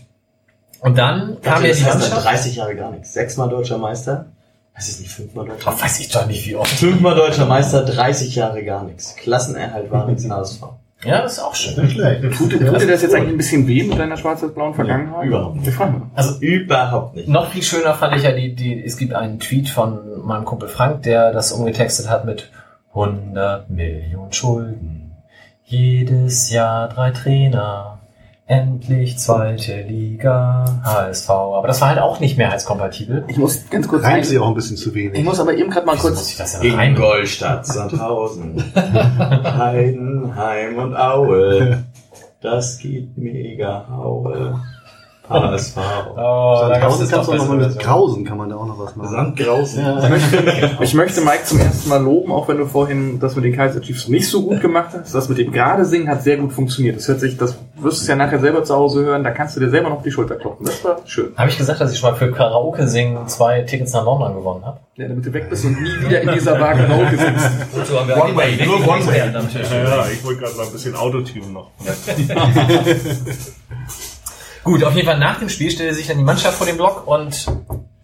[0.81, 2.11] Und dann kam ja das die Mannschaft.
[2.13, 3.13] seit 30 Jahre gar nichts.
[3.13, 4.27] Sechsmal deutscher Meister.
[4.75, 6.71] Das ist nicht fünfmal deutscher Ach, weiß ich doch nicht, wie oft.
[6.71, 9.17] Fünfmal deutscher Meister, 30 Jahre gar nichts.
[9.17, 10.63] Klassenerhalt war nichts HSV.
[11.05, 11.81] Ja, das ist auch schön.
[11.85, 12.23] Nicht schlecht.
[12.37, 15.27] Tut, dir- tut dir das jetzt eigentlich ein bisschen weh mit deiner schwarz-blauen Vergangenheit?
[15.27, 15.79] überhaupt nicht.
[16.15, 17.29] Also Überhaupt nicht.
[17.29, 20.69] noch viel schöner fand ich ja die, die, es gibt einen Tweet von meinem Kumpel
[20.69, 22.51] Frank, der das umgetextet hat mit
[22.91, 25.13] 100 Millionen Schulden.
[25.65, 27.98] Jedes Jahr drei Trainer.
[28.49, 31.29] Endlich zweite Liga HSV.
[31.29, 33.25] Aber das war halt auch nicht mehrheitskompatibel.
[33.29, 35.23] Ich muss ganz kurz Reimt sie auch ein bisschen zu Ich wenig.
[35.23, 36.15] muss aber eben gerade mal kurz.
[36.15, 36.93] muss ich das denn rein?
[36.93, 41.85] Ingolstadt, Sandhausen, Heidenheim und Aue.
[42.41, 44.59] Das gibt mega Haue.
[45.29, 45.77] HSV.
[46.17, 48.97] Oh, Sandhausen kannst du auch noch mal mit Grausen kann man da auch noch was
[48.97, 49.11] machen.
[49.11, 49.85] Sandgrausen.
[50.81, 53.81] Ich möchte Mike zum ersten Mal loben, auch wenn du vorhin das mit den Kaiser
[53.81, 55.15] Chiefs nicht so gut gemacht hast.
[55.15, 56.97] Das mit dem gerade singen hat sehr gut funktioniert.
[56.97, 59.25] Das hört sich, das wirst du es ja nachher selber zu Hause hören.
[59.25, 60.67] Da kannst du dir selber noch auf die Schulter klopfen.
[60.67, 61.33] Das war schön.
[61.37, 64.65] Habe ich gesagt, dass ich schon mal für Karaoke singen zwei Tickets nach London gewonnen
[64.65, 64.79] habe?
[64.97, 67.51] Ja, damit du weg bist und nie wieder in dieser Bar Karaoke sitzt.
[67.73, 69.19] Wozu haben wir One way, nur one way.
[69.19, 71.71] Ja, ich wollte gerade mal ein bisschen Autotune noch.
[74.65, 77.07] Gut, auf jeden Fall nach dem Spiel stellte sich dann die Mannschaft vor den Block
[77.07, 77.47] und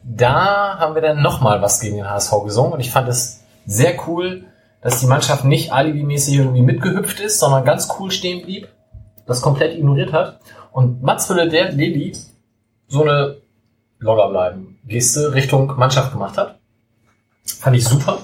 [0.02, 3.94] da haben wir dann nochmal was gegen den HSV gesungen und ich fand es sehr
[4.06, 4.44] cool,
[4.80, 8.68] dass die Mannschaft nicht alibimäßig irgendwie mitgehüpft ist, sondern ganz cool stehen blieb,
[9.26, 10.40] das komplett ignoriert hat
[10.72, 12.12] und Mats Wille der Lili
[12.86, 13.36] so eine
[13.98, 16.58] Logger bleiben Geste Richtung Mannschaft gemacht hat.
[17.44, 18.18] Fand ich super.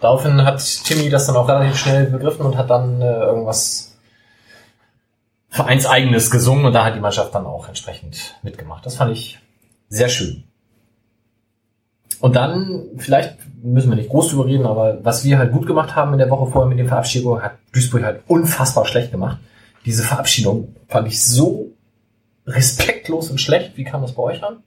[0.00, 3.91] Daraufhin hat Timmy das dann auch relativ schnell begriffen und hat dann äh, irgendwas
[5.52, 8.86] vereinseigenes gesungen und da hat die Mannschaft dann auch entsprechend mitgemacht.
[8.86, 9.38] Das fand ich
[9.88, 10.44] sehr schön.
[12.20, 15.94] Und dann, vielleicht müssen wir nicht groß drüber reden, aber was wir halt gut gemacht
[15.94, 19.38] haben in der Woche vorher mit den Verabschiedungen, hat Duisburg halt unfassbar schlecht gemacht.
[19.84, 21.72] Diese Verabschiedung fand ich so
[22.46, 23.76] respektlos und schlecht.
[23.76, 24.62] Wie kam das bei euch an?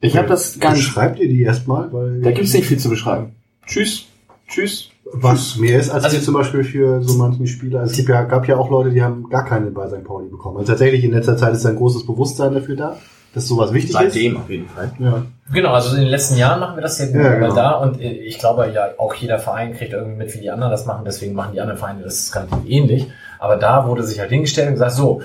[0.00, 0.82] Ich habe das gar nicht.
[0.82, 3.36] Schreibt ihr die erstmal, weil Da gibt's nicht viel zu beschreiben.
[3.66, 4.06] Tschüss.
[4.48, 4.89] Tschüss.
[5.12, 7.82] Was mehr ist als Also- hier zum Beispiel für so manchen Spieler.
[7.82, 10.04] Es gibt ja, gab ja auch Leute, die haben gar keine bei St.
[10.04, 10.58] Pauli bekommen.
[10.58, 12.96] Also tatsächlich in letzter Zeit ist ein großes Bewusstsein dafür da,
[13.34, 14.86] dass sowas wichtig Seitdem auf jeden Fall.
[14.86, 15.00] ist.
[15.00, 15.22] Ja.
[15.52, 17.54] Genau, also in den letzten Jahren machen wir das ja, Ja, ja genau.
[17.54, 20.70] da und äh, ich glaube ja auch jeder Verein kriegt irgendwie mit, wie die anderen
[20.70, 23.08] das machen, deswegen machen die anderen Vereine das ganz ähnlich.
[23.38, 25.22] Aber da wurde sich halt hingestellt und gesagt, so,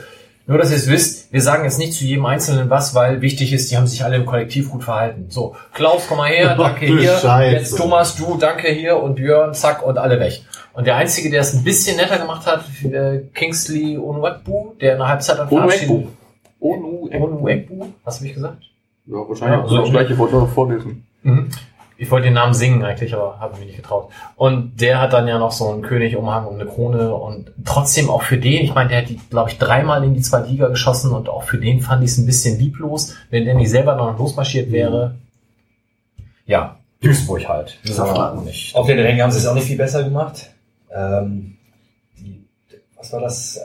[0.47, 3.51] nur dass ihr es wisst, wir sagen jetzt nicht zu jedem Einzelnen was, weil wichtig
[3.53, 5.25] ist, die haben sich alle im Kollektiv gut verhalten.
[5.29, 7.55] So, Klaus, komm mal her, danke Ach du hier, Scheiße.
[7.55, 10.41] jetzt Thomas, du, danke hier und Björn, zack und alle weg.
[10.73, 14.97] Und der Einzige, der es ein bisschen netter gemacht hat, äh, Kingsley Onwekbu, der in
[14.99, 15.67] der Halbzeit dann Onwekbu.
[15.69, 16.07] verabschiedet.
[16.59, 18.63] Onu, Onwekbu, was habe ich gesagt?
[19.07, 21.05] Ja, wahrscheinlich Ja, also so- das gleiche Wort noch vorlesen.
[21.23, 21.49] Mhm.
[21.97, 24.09] Ich wollte den Namen singen eigentlich, aber habe mich nicht getraut.
[24.35, 28.21] Und der hat dann ja noch so einen Königumhang und eine Krone und trotzdem auch
[28.23, 31.11] für den, ich meine, der hat die, glaube ich, dreimal in die zweite Liga geschossen
[31.11, 34.17] und auch für den fand ich es ein bisschen lieblos, wenn der nicht selber noch
[34.19, 35.15] losmarschiert wäre.
[36.45, 37.77] Ja, Duisburg halt.
[37.85, 38.75] Das war nicht.
[38.75, 40.49] Auf den Rängen haben sie es auch nicht viel besser gemacht.
[40.93, 41.57] Ähm,
[42.19, 42.41] die,
[42.97, 43.59] was war das?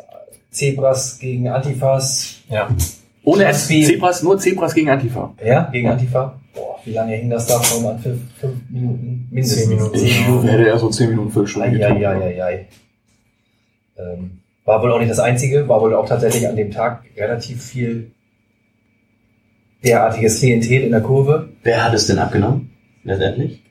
[0.51, 2.37] Zebras gegen Antifas.
[2.49, 2.69] Ja.
[3.23, 5.33] Ohne S wie- Zebras, nur Zebras gegen Antifa.
[5.45, 6.40] Ja, gegen Antifa.
[6.55, 7.99] Boah, wie lange hing das da vor an?
[7.99, 9.29] Fünf, fünf Minuten?
[9.31, 9.61] Mindestens.
[9.61, 9.97] Zehn Minuten.
[9.97, 11.97] Ich hätte eher so 10 Minuten Viertelstunde getan.
[11.97, 12.67] Eieieiei.
[13.97, 17.63] Ähm, war wohl auch nicht das Einzige, war wohl auch tatsächlich an dem Tag relativ
[17.63, 18.13] viel
[19.85, 21.51] derartiges Klientel in der Kurve.
[21.63, 22.71] Wer hat es denn abgenommen?
[23.05, 23.63] Letztendlich?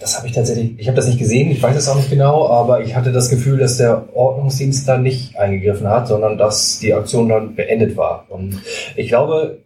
[0.00, 2.48] Das habe ich tatsächlich, ich habe das nicht gesehen, ich weiß es auch nicht genau,
[2.48, 6.94] aber ich hatte das Gefühl, dass der Ordnungsdienst da nicht eingegriffen hat, sondern dass die
[6.94, 8.24] Aktion dann beendet war.
[8.30, 8.60] Und
[8.96, 9.58] ich glaube,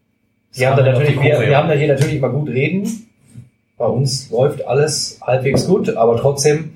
[0.56, 2.88] Das haben da natürlich, wir, wir haben da hier natürlich immer gut reden.
[3.76, 6.74] Bei uns läuft alles halbwegs gut, aber trotzdem,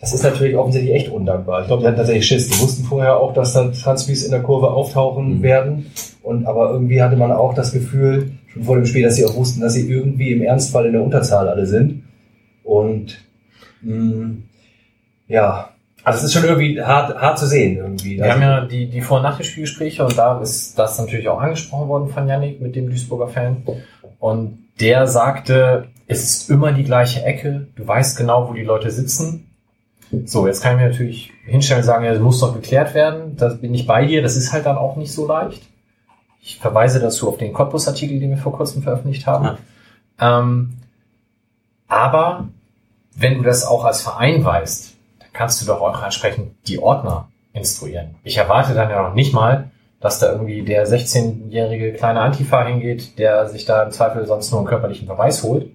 [0.00, 1.60] das ist natürlich offensichtlich echt undankbar.
[1.60, 2.48] Ich glaube, die hatten tatsächlich Schiss.
[2.48, 5.42] Die wussten vorher auch, dass dann Transfers in der Kurve auftauchen Mhm.
[5.42, 5.86] werden.
[6.22, 9.36] Und aber irgendwie hatte man auch das Gefühl, schon vor dem Spiel, dass sie auch
[9.36, 12.02] wussten, dass sie irgendwie im Ernstfall in der Unterzahl alle sind.
[12.64, 13.18] Und
[13.82, 14.30] mh,
[15.28, 15.70] ja,
[16.06, 18.16] also es ist schon irgendwie hart, hart zu sehen irgendwie.
[18.16, 21.00] Wir Also, haben ja die, die Vor- und Nach den Spielgespräche und da ist das
[21.00, 23.64] natürlich auch angesprochen worden von Yannick mit dem Duisburger Fan.
[24.20, 28.92] Und der sagte, es ist immer die gleiche Ecke, du weißt genau, wo die Leute
[28.92, 29.50] sitzen.
[30.26, 33.36] So, jetzt kann ich mir natürlich hinstellen und sagen, ja, das muss doch geklärt werden.
[33.36, 35.64] Da bin ich bei dir, das ist halt dann auch nicht so leicht.
[36.40, 39.58] Ich verweise dazu auf den Cottbus-Artikel, den wir vor kurzem veröffentlicht haben.
[40.20, 40.74] Ähm,
[41.88, 42.46] aber
[43.16, 44.95] wenn du das auch als Verein weißt,
[45.36, 48.16] kannst du doch auch entsprechend die Ordner instruieren.
[48.24, 49.70] Ich erwarte dann ja noch nicht mal,
[50.00, 54.60] dass da irgendwie der 16-jährige kleine Antifa hingeht, der sich da im Zweifel sonst nur
[54.60, 55.70] einen körperlichen Verweis holt.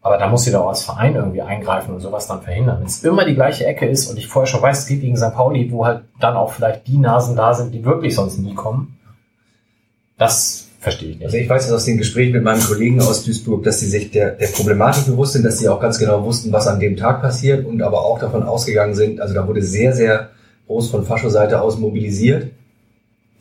[0.00, 2.78] Aber da muss sie doch als Verein irgendwie eingreifen und sowas dann verhindern.
[2.80, 5.16] Wenn es immer die gleiche Ecke ist und ich vorher schon weiß, es geht gegen
[5.16, 5.34] St.
[5.34, 8.98] Pauli, wo halt dann auch vielleicht die Nasen da sind, die wirklich sonst nie kommen,
[10.16, 11.44] das verstehe ich Also nicht.
[11.44, 14.32] ich weiß es aus den Gesprächen mit meinem Kollegen aus Duisburg, dass sie sich der,
[14.32, 17.66] der Problematik bewusst sind, dass sie auch ganz genau wussten, was an dem Tag passiert
[17.66, 20.30] und aber auch davon ausgegangen sind, also da wurde sehr, sehr
[20.66, 22.50] groß von Fascho-Seite aus mobilisiert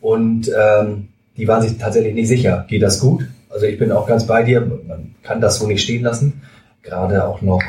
[0.01, 3.27] und ähm, die waren sich tatsächlich nicht sicher, geht das gut?
[3.49, 6.41] Also ich bin auch ganz bei dir, man kann das so nicht stehen lassen,
[6.81, 7.61] gerade auch noch,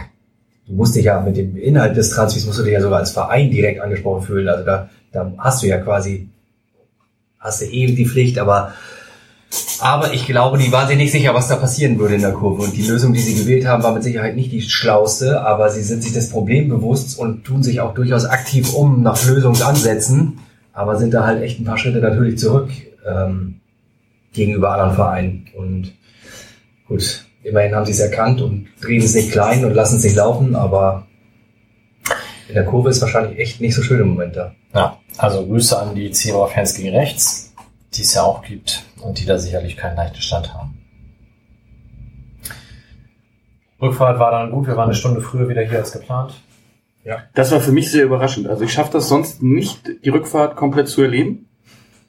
[0.66, 3.10] du musst dich ja mit dem Inhalt des Transfers, musst du dich ja sogar als
[3.10, 6.28] Verein direkt angesprochen fühlen, also da, da hast du ja quasi,
[7.38, 8.72] hast du eh die Pflicht, aber
[9.80, 12.62] aber ich glaube, die waren sich nicht sicher, was da passieren würde in der Kurve.
[12.62, 15.82] Und die Lösung, die sie gewählt haben, war mit Sicherheit nicht die schlauste, aber sie
[15.82, 20.40] sind sich des Problems bewusst und tun sich auch durchaus aktiv um nach Lösungsansätzen,
[20.72, 22.70] aber sind da halt echt ein paar Schritte natürlich zurück
[23.06, 23.60] ähm,
[24.32, 25.46] gegenüber anderen Vereinen.
[25.56, 25.92] Und
[26.86, 30.16] gut, immerhin haben sie es erkannt und drehen es nicht klein und lassen es nicht
[30.16, 31.06] laufen, aber
[32.48, 34.54] in der Kurve ist wahrscheinlich echt nicht so schön im Moment da.
[34.74, 37.54] Ja, also Grüße an die Zebra-Fans gegen rechts,
[37.94, 40.78] die es ja auch gibt und die da sicherlich keinen leichten Stand haben.
[43.80, 46.34] Rückfahrt war dann gut, wir waren eine Stunde früher wieder hier als geplant.
[47.34, 48.48] Das war für mich sehr überraschend.
[48.48, 51.48] Also ich schaffe das sonst nicht, die Rückfahrt komplett zu erleben.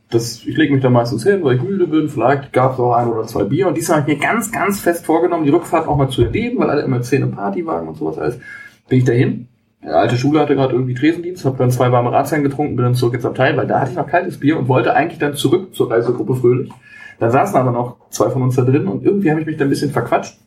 [0.09, 2.09] Das, ich lege mich da meistens hin, weil ich müde bin.
[2.09, 3.67] Vielleicht gab es auch ein oder zwei Bier.
[3.67, 6.57] Und diesmal habe ich mir ganz, ganz fest vorgenommen, die Rückfahrt auch mal zu erleben,
[6.57, 8.39] weil alle immer erzählen, im Partywagen und sowas alles.
[8.87, 9.47] Bin ich dahin.
[9.81, 12.95] Die alte Schule hatte gerade irgendwie Tresendienst, habe dann zwei warme Radzeiten getrunken, bin dann
[12.95, 15.73] zurück ins Abteil, weil da hatte ich noch kaltes Bier und wollte eigentlich dann zurück
[15.73, 16.71] zur Reisegruppe Fröhlich.
[17.19, 19.65] Da saßen aber noch zwei von uns da drin und irgendwie habe ich mich da
[19.65, 20.37] ein bisschen verquatscht.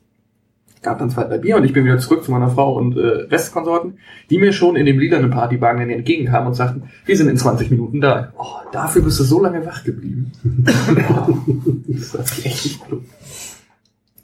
[0.81, 3.27] Gab dann zwei, drei Bier und ich bin wieder zurück zu meiner Frau und äh,
[3.31, 7.71] Restkonsorten, die mir schon in dem lilanen Partywagen entgegenkamen und sagten, wir sind in 20
[7.71, 8.33] Minuten da.
[8.37, 10.31] Oh, dafür bist du so lange wach geblieben.
[11.87, 13.03] das war echt nicht klug.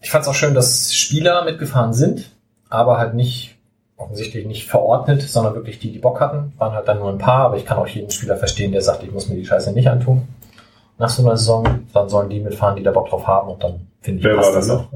[0.01, 2.35] Ich fand es auch schön, dass Spieler mitgefahren sind,
[2.67, 3.58] aber halt nicht,
[3.99, 6.53] offensichtlich nicht verordnet, sondern wirklich die, die Bock hatten.
[6.57, 9.03] Waren halt dann nur ein paar, aber ich kann auch jeden Spieler verstehen, der sagt,
[9.03, 10.27] ich muss mir die Scheiße nicht antun.
[10.97, 13.87] Nach so einer Saison, dann sollen die mitfahren, die da Bock drauf haben und dann
[14.01, 14.87] finde ich, Wer passt war das auch.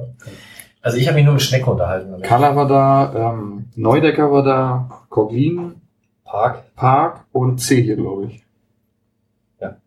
[0.82, 2.22] Also ich habe mich nur mit Schnecke unterhalten.
[2.22, 5.76] Kalla war da, ähm, Neudecker war da, Coglin,
[6.26, 6.76] Park.
[6.76, 8.44] Park und C hier, glaube ich.
[9.62, 9.78] Ja.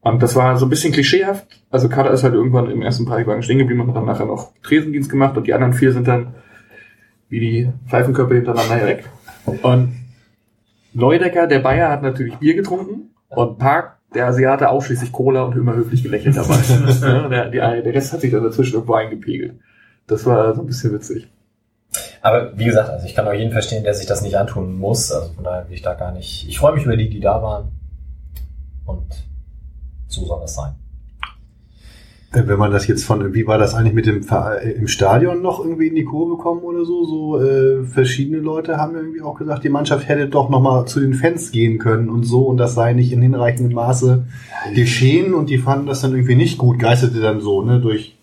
[0.00, 1.46] Und das war so ein bisschen klischeehaft.
[1.70, 4.52] Also Kader ist halt irgendwann im ersten Partywagen stehen geblieben und hat dann nachher noch
[4.62, 6.34] Tresendienst gemacht und die anderen vier sind dann
[7.32, 9.08] wie die Pfeifenkörper hintereinander herweg.
[9.62, 9.94] Und
[10.92, 15.74] Neudecker, der Bayer, hat natürlich Bier getrunken und Park, der Asiate, ausschließlich Cola und immer
[15.74, 16.56] höflich gelächelt dabei.
[17.00, 19.54] Ja, der, der, der Rest hat sich dann dazwischen irgendwo eingepegelt.
[20.06, 21.26] Das war so ein bisschen witzig.
[22.20, 25.10] Aber wie gesagt, also ich kann auch jeden verstehen, der sich das nicht antun muss.
[25.10, 26.46] Also von daher will ich da gar nicht.
[26.46, 27.72] Ich freue mich über die, die da waren.
[28.84, 29.06] Und
[30.06, 30.74] so soll das sein.
[32.32, 35.42] Äh, Wenn man das jetzt von, wie war das eigentlich mit dem äh, im Stadion
[35.42, 37.04] noch irgendwie in die Kurve kommen oder so?
[37.04, 41.00] So äh, verschiedene Leute haben irgendwie auch gesagt, die Mannschaft hätte doch noch mal zu
[41.00, 44.24] den Fans gehen können und so und das sei nicht in hinreichendem Maße
[44.74, 46.78] geschehen und die fanden das dann irgendwie nicht gut.
[46.78, 48.16] Geisterte dann so ne durch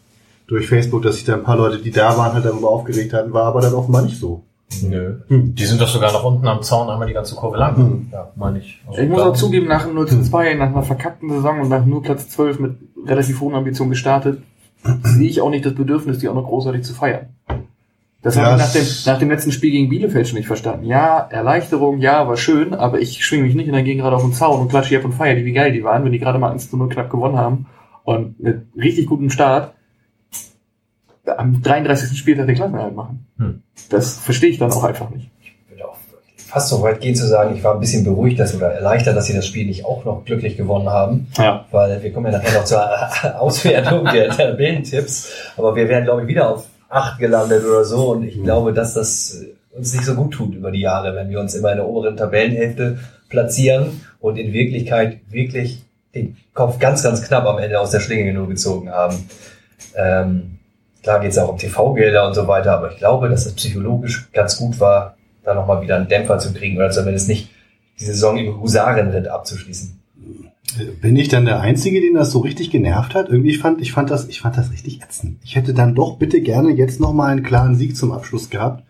[0.48, 3.34] durch Facebook, dass sich da ein paar Leute, die da waren, halt darüber aufgeregt hatten,
[3.34, 4.42] war aber dann offenbar nicht so.
[4.84, 5.16] Nö.
[5.28, 5.54] Hm.
[5.56, 7.76] Die sind doch sogar noch unten am Zaun einmal die ganze Kurve lang.
[7.78, 8.08] Hm.
[8.12, 8.82] Ja, meine ich.
[8.88, 11.62] Also Ich muss da- auch zugeben, nach einem 0 zu 2, nach einer verkackten Saison
[11.62, 14.42] und nach nur Platz 12 mit relativ hohen Ambitionen gestartet,
[15.04, 17.28] sehe ich auch nicht das Bedürfnis, die auch noch großartig zu feiern.
[18.22, 20.86] Das Ja, habe ich nach dem, nach dem letzten Spiel gegen Bielefeld schon nicht verstanden.
[20.86, 24.24] Ja, Erleichterung, ja, war schön, aber ich schwinge mich nicht und dann gehe gerade auf
[24.24, 26.20] den Zaun und klatsche hier ab und feier die, wie geil die waren, wenn die
[26.20, 27.68] gerade mal 1 zu 0 knapp gewonnen haben
[28.04, 29.74] und mit richtig gutem Start
[31.26, 32.18] am 33.
[32.18, 33.28] Spieltag den Klassenerhalt machen.
[33.38, 33.62] Hm.
[33.90, 35.30] Das verstehe ich dann auch einfach nicht.
[36.50, 39.28] Fast so weit gehen zu sagen, ich war ein bisschen beruhigt dass, oder erleichtert, dass
[39.28, 41.28] sie das Spiel nicht auch noch glücklich gewonnen haben.
[41.38, 41.66] Ja.
[41.70, 42.82] Weil wir kommen ja nachher noch zur
[43.40, 45.32] Auswertung der Tabellentipps.
[45.58, 48.12] Aber wir wären, glaube ich, wieder auf 8 gelandet oder so.
[48.12, 51.40] Und ich glaube, dass das uns nicht so gut tut über die Jahre, wenn wir
[51.40, 52.98] uns immer in der oberen Tabellenhälfte
[53.30, 55.84] platzieren und in Wirklichkeit wirklich
[56.16, 59.30] den Kopf ganz, ganz knapp am Ende aus der Schlinge nur gezogen haben.
[59.96, 60.58] Ähm,
[61.04, 64.32] klar geht es auch um TV-Gelder und so weiter, aber ich glaube, dass es psychologisch
[64.34, 65.16] ganz gut war,
[65.50, 67.50] da nochmal wieder einen Dämpfer zu kriegen oder zumindest nicht
[68.00, 70.00] die Saison im Husarenritt abzuschließen.
[71.02, 73.30] Bin ich dann der Einzige, den das so richtig genervt hat?
[73.30, 75.38] Irgendwie fand ich fand das ich fand das richtig ätzend.
[75.44, 78.84] Ich hätte dann doch bitte gerne jetzt noch mal einen klaren Sieg zum Abschluss gehabt.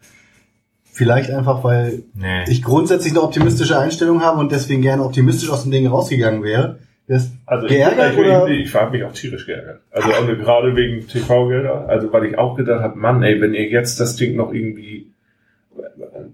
[0.92, 2.44] Vielleicht einfach, weil Nee.
[2.50, 6.80] ich grundsätzlich eine optimistische Einstellung habe und deswegen gerne optimistisch aus dem Ding rausgegangen wäre.
[7.08, 8.48] Das Also geärgert ich, oder?
[8.48, 9.80] ich, ich, ich habe mich auch tierisch geärgert.
[9.92, 11.88] Also auch gerade wegen TV-Gelder.
[11.88, 15.08] Also weil ich auch gedacht habe, Mann, ey, wenn ihr jetzt das Ding noch irgendwie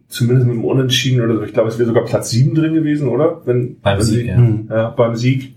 [0.08, 3.08] zumindest mit dem Unentschieden oder so, ich glaube, es wäre sogar Platz 7 drin gewesen,
[3.08, 3.42] oder?
[3.46, 4.38] Wenn, Beim wenn Sieg, sie, ja.
[4.38, 4.68] Hm.
[4.70, 5.56] ja, beim Sieg.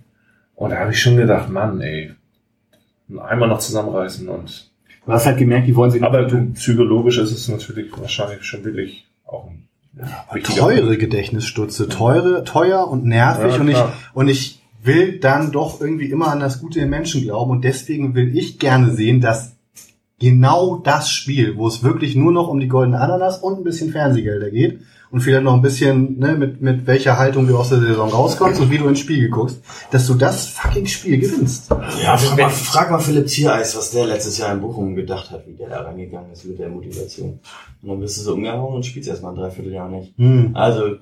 [0.54, 2.12] Und da habe ich schon gedacht, Mann, ey,
[3.16, 4.68] einmal noch zusammenreißen und
[5.08, 9.06] Du hast halt gemerkt, die wollen sich aber psychologisch ist es natürlich wahrscheinlich schon wirklich
[9.24, 9.66] auch ein
[10.34, 13.78] wichtiger teure Gedächtnisstutze, teure, teuer und nervig Ja, und ich
[14.12, 18.14] und ich will dann doch irgendwie immer an das Gute im Menschen glauben und deswegen
[18.14, 19.56] will ich gerne sehen, dass
[20.18, 23.90] genau das Spiel, wo es wirklich nur noch um die goldene Ananas und ein bisschen
[23.90, 27.78] Fernsehgelder geht und vielleicht noch ein bisschen, ne, mit, mit welcher Haltung du aus der
[27.78, 31.70] Saison rauskommst und wie du ins Spiel guckst, dass du das fucking Spiel gewinnst.
[32.02, 35.46] Ja, frag mal, frag mal Philipp Ziereis, was der letztes Jahr in Bochum gedacht hat,
[35.46, 37.38] wie der da rangegangen ist mit der Motivation.
[37.82, 40.12] Und dann bist du so umgehauen und spielst erstmal ein Dreivierteljahr nicht.
[40.18, 40.50] Hm.
[40.54, 40.96] Also,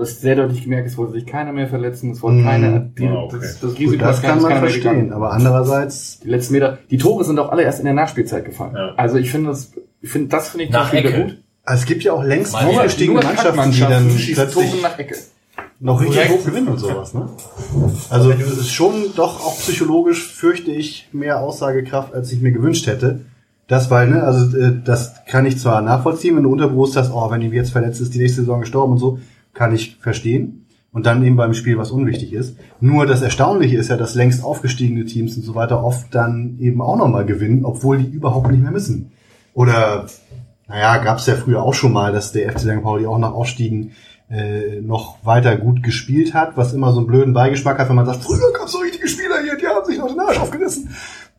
[0.00, 2.44] Du hast sehr deutlich gemerkt, es wollte sich keiner mehr verletzen, es wollte Mhm.
[2.44, 3.36] keiner, die, Ah, okay.
[3.38, 6.96] das, das Gut, Risiko das ist kann man verstehen, aber andererseits Die letzten Meter, die
[6.96, 8.72] Tore sind auch alle erst in der Nachspielzeit gefallen.
[8.74, 8.94] Ja.
[8.96, 11.12] Also ich finde das, ich finde, das finde ich Nach Ecke.
[11.12, 11.36] gut.
[11.66, 12.64] es gibt ja auch längst wieder.
[13.12, 15.16] Nur Mannschaften, die dann plötzlich nach Ecke.
[15.80, 17.28] noch richtig hoch gewinnen und sowas, ne?
[18.08, 22.86] Also es ist schon doch auch psychologisch fürchte ich mehr Aussagekraft, als ich mir gewünscht
[22.86, 23.20] hätte.
[23.68, 27.30] Das, weil, ne, also äh, das kann ich zwar nachvollziehen, wenn du unterbewusst hast, oh,
[27.30, 29.18] wenn ihm jetzt verletzt ist, die nächste Saison gestorben und so,
[29.60, 30.66] kann ich verstehen.
[30.90, 32.56] Und dann eben beim Spiel, was unwichtig ist.
[32.80, 36.80] Nur das Erstaunliche ist ja, dass längst aufgestiegene Teams und so weiter oft dann eben
[36.80, 39.12] auch nochmal gewinnen, obwohl die überhaupt nicht mehr müssen.
[39.52, 40.06] Oder,
[40.66, 42.82] naja, gab es ja früher auch schon mal, dass der FC St.
[42.82, 43.92] Pauli auch nach Aufstiegen
[44.30, 48.06] äh, noch weiter gut gespielt hat, was immer so einen blöden Beigeschmack hat, wenn man
[48.06, 50.88] sagt, früher gab es so richtige Spieler hier, die haben sich noch den Arsch aufgerissen.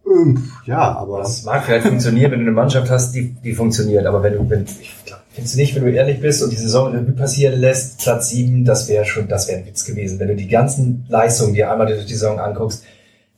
[0.06, 4.06] Ähm, ja, aber Das mag vielleicht funktionieren, wenn du eine Mannschaft hast, die, die funktioniert,
[4.06, 6.58] aber wenn du, wenn, ich glaub, findest du nicht, wenn du ehrlich bist und die
[6.58, 10.20] Saison Revue passieren lässt, Platz sieben, das wäre schon, das wäre ein Witz gewesen.
[10.20, 12.84] Wenn du die ganzen Leistungen dir einmal durch die Saison anguckst,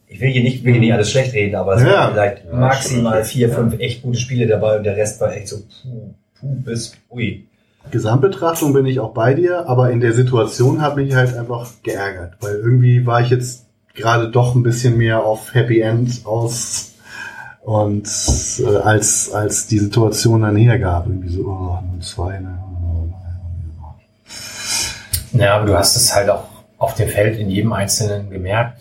[0.08, 1.88] ich will hier nicht, will hier nicht alles schlecht reden, aber es Ja.
[1.90, 5.48] waren vielleicht Ja, maximal vier, fünf echt gute Spiele dabei und der Rest war echt
[5.48, 7.46] so, puh, puh bis, ui.
[7.92, 12.34] Gesamtbetrachtung bin ich auch bei dir, aber in der Situation habe ich halt einfach geärgert,
[12.40, 16.93] weil irgendwie war ich jetzt gerade doch ein bisschen mehr auf Happy End aus
[17.64, 18.08] und
[18.60, 22.60] äh, als als die Situation dann hergab, irgendwie so oh, 0-2, ne?
[25.34, 26.44] Ja, aber du hast es halt auch
[26.78, 28.80] auf dem Feld in jedem Einzelnen gemerkt.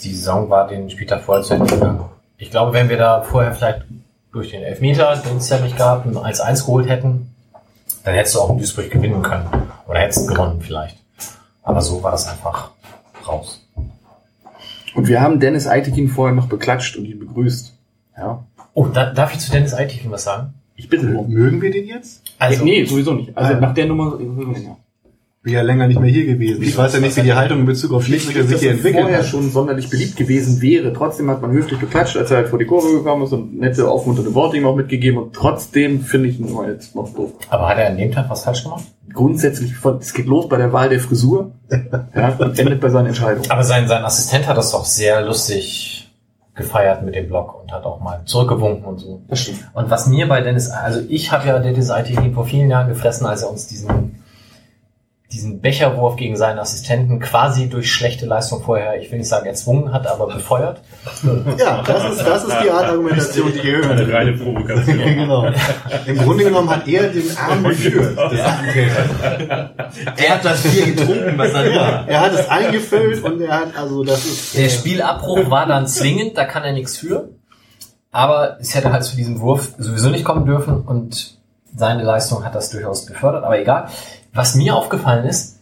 [0.00, 2.04] Die Saison war den Spieltag vorher zu Ende gegangen.
[2.36, 3.84] Ich glaube, wenn wir da vorher vielleicht
[4.30, 7.34] durch den Elfmeter, den es ja nicht gab, ein 1-1 geholt hätten,
[8.04, 9.48] dann hättest du auch in Duisburg gewinnen können.
[9.86, 10.98] Oder hättest gewonnen vielleicht.
[11.62, 12.72] Aber so war das einfach
[13.26, 13.66] raus.
[14.94, 17.75] Und wir haben Dennis Eitekin vorher noch beklatscht und ihn begrüßt.
[18.16, 18.44] Ja.
[18.74, 20.54] Oh, da, darf ich zu Dennis Eitikin was sagen?
[20.76, 21.06] Ich bitte.
[21.06, 22.22] Mögen wir den jetzt?
[22.38, 23.36] Also, nee, sowieso nicht.
[23.36, 24.76] Also nach der Nummer, ja.
[25.42, 26.60] Bin ja länger nicht mehr hier gewesen.
[26.62, 29.02] Ich weiß ja nicht, wie die Haltung in Bezug auf Schiedsrichter sich hier er entwickelt
[29.02, 29.26] vorher hat.
[29.26, 30.92] schon sonderlich beliebt gewesen wäre.
[30.92, 33.88] Trotzdem hat man höflich beklatscht, als er halt vor die Kurve gekommen ist und nette,
[33.88, 35.18] aufmunternde Worte ihm auch mitgegeben.
[35.22, 37.32] Und trotzdem finde ich ihn nur jetzt noch doof.
[37.48, 38.84] aber hat er an dem Tag was falsch gemacht?
[39.12, 41.52] Grundsätzlich, von- es geht los bei der Wahl der Frisur
[42.14, 43.48] ja, und endet bei seinen Entscheidungen.
[43.50, 45.95] Aber sein, sein Assistent hat das doch sehr lustig
[46.56, 49.20] gefeiert mit dem Block und hat auch mal zurückgewunken und so.
[49.28, 49.68] Das stimmt.
[49.74, 53.26] Und was mir bei Dennis, also ich habe ja Dennis Aitin vor vielen Jahren gefressen,
[53.26, 54.22] als er uns diesen
[55.32, 59.92] diesen Becherwurf gegen seinen Assistenten quasi durch schlechte Leistung vorher, ich will nicht sagen erzwungen
[59.92, 60.80] hat, aber befeuert.
[61.58, 64.98] Ja, das ist, das ist die Art Argumentation, die ihr Eine hören reine Provokation.
[64.98, 65.50] genau.
[66.06, 68.16] Im Grunde genommen hat er den Arm geführt.
[70.16, 72.08] Er hat das Bier getrunken, was er war.
[72.08, 74.56] Er hat es eingefüllt und er hat, also das ist...
[74.56, 77.30] Der äh, Spielabbruch war dann zwingend, da kann er nichts für.
[78.10, 81.35] Aber es hätte halt zu diesem Wurf sowieso nicht kommen dürfen und
[81.76, 83.88] seine Leistung hat das durchaus gefördert, aber egal.
[84.32, 85.56] Was mir aufgefallen ist,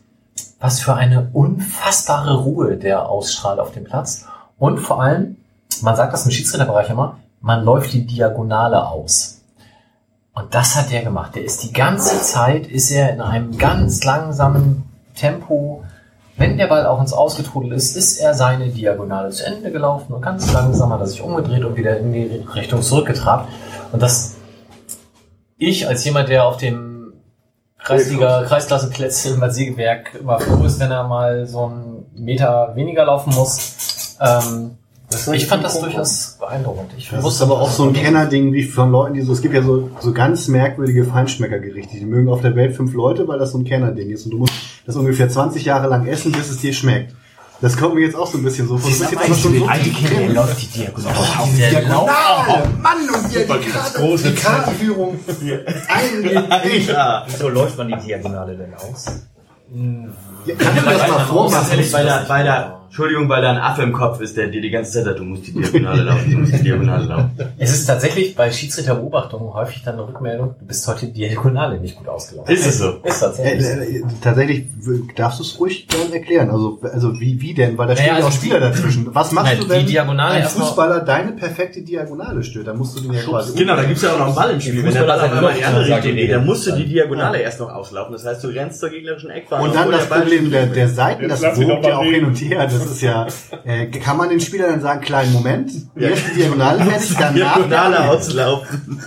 [0.60, 4.24] was für eine unfassbare Ruhe der ausstrahlt auf dem Platz.
[4.58, 5.36] Und vor allem,
[5.82, 9.42] man sagt das im Schiedsrichterbereich immer, man läuft die Diagonale aus.
[10.32, 11.34] Und das hat der gemacht.
[11.34, 14.84] Der ist die ganze Zeit, ist er in einem ganz langsamen
[15.14, 15.84] Tempo.
[16.36, 20.22] Wenn der Ball auch ins Ausgetrudelt ist, ist er seine Diagonale zu Ende gelaufen und
[20.22, 23.48] ganz langsam hat er sich umgedreht und wieder in die Richtung zurückgetrabt.
[23.92, 24.33] Und das,
[25.58, 27.12] ich als jemand, der auf dem
[27.78, 33.04] Kreisliga, Kreisklassenplätze im Bad Segeberg immer froh ist, wenn er mal so einen Meter weniger
[33.04, 34.16] laufen muss.
[34.20, 34.78] Ähm,
[35.32, 36.92] ich fand das durchaus beeindruckend.
[36.96, 39.42] Ich Das ist wusste aber auch so ein Kennerding wie von Leuten, die so, es
[39.42, 41.98] gibt ja so, so ganz merkwürdige Feinschmeckergerichte.
[41.98, 44.24] Die mögen auf der Welt fünf Leute, weil das so ein Kennerding ist.
[44.24, 44.54] Und du musst
[44.86, 47.14] das ungefähr 20 Jahre lang essen, bis es dir schmeckt.
[47.60, 48.90] Das kommt mir jetzt auch so ein bisschen so vor.
[48.90, 50.34] Du bist jetzt aber schon so drin.
[50.34, 51.16] läuft die Diagonale.
[51.56, 52.10] Der Der Lauf.
[52.10, 52.68] Diagonale!
[52.82, 55.18] Mann, und wie er die Karte, die Kartenführung
[55.88, 56.86] eingeht.
[56.88, 57.26] Ja.
[57.38, 59.06] So läuft man die Diagonale denn aus?
[60.46, 61.92] Ja, Kannst du das mal vormachen?
[61.92, 64.70] Weil da, weil da, Entschuldigung, weil da ein Affe im Kopf ist, der dir die
[64.70, 67.30] ganze Zeit sagt, du musst die Diagonale laufen, du musst die Diagonale laufen.
[67.58, 72.06] Es ist tatsächlich bei Schiedsrichterbeobachtungen häufig dann eine Rückmeldung, du bist heute Diagonale nicht gut
[72.06, 72.54] ausgelaufen.
[72.54, 72.98] Ist es so?
[73.02, 73.66] Ist Äh, tatsächlich.
[73.66, 73.80] so.
[73.80, 74.66] äh, tatsächlich
[75.16, 76.50] darfst du es ruhig gern erklären.
[76.50, 77.76] Also, also wie, wie denn?
[77.76, 79.12] Weil da stehen Naja, ja auch also Spieler dazwischen.
[79.12, 82.68] Was machst Nein, du, die wenn Diagonale ein Fußballer deine perfekte Diagonale stört?
[82.68, 84.60] Da musst du den ja quasi Genau, da gibt's ja auch noch einen Ball im
[84.60, 84.84] Spiel.
[84.84, 86.86] Wenn der Ball auf einmal in die andere die Richtung geht, dann musst du die
[86.86, 88.12] Diagonale erst noch auslaufen.
[88.12, 89.64] Das heißt, du rennst zur gegnerischen Eckfahne.
[89.64, 90.94] Und dann das Problem der, der ist.
[90.94, 92.62] Seiten, das wogt ja auch hin und her.
[92.64, 93.26] Das ist ja,
[93.64, 97.56] äh, kann man den Spielern dann sagen, kleinen Moment, erst die Diagonale fertig, danach.
[97.56, 99.00] Diagonale auslaufen.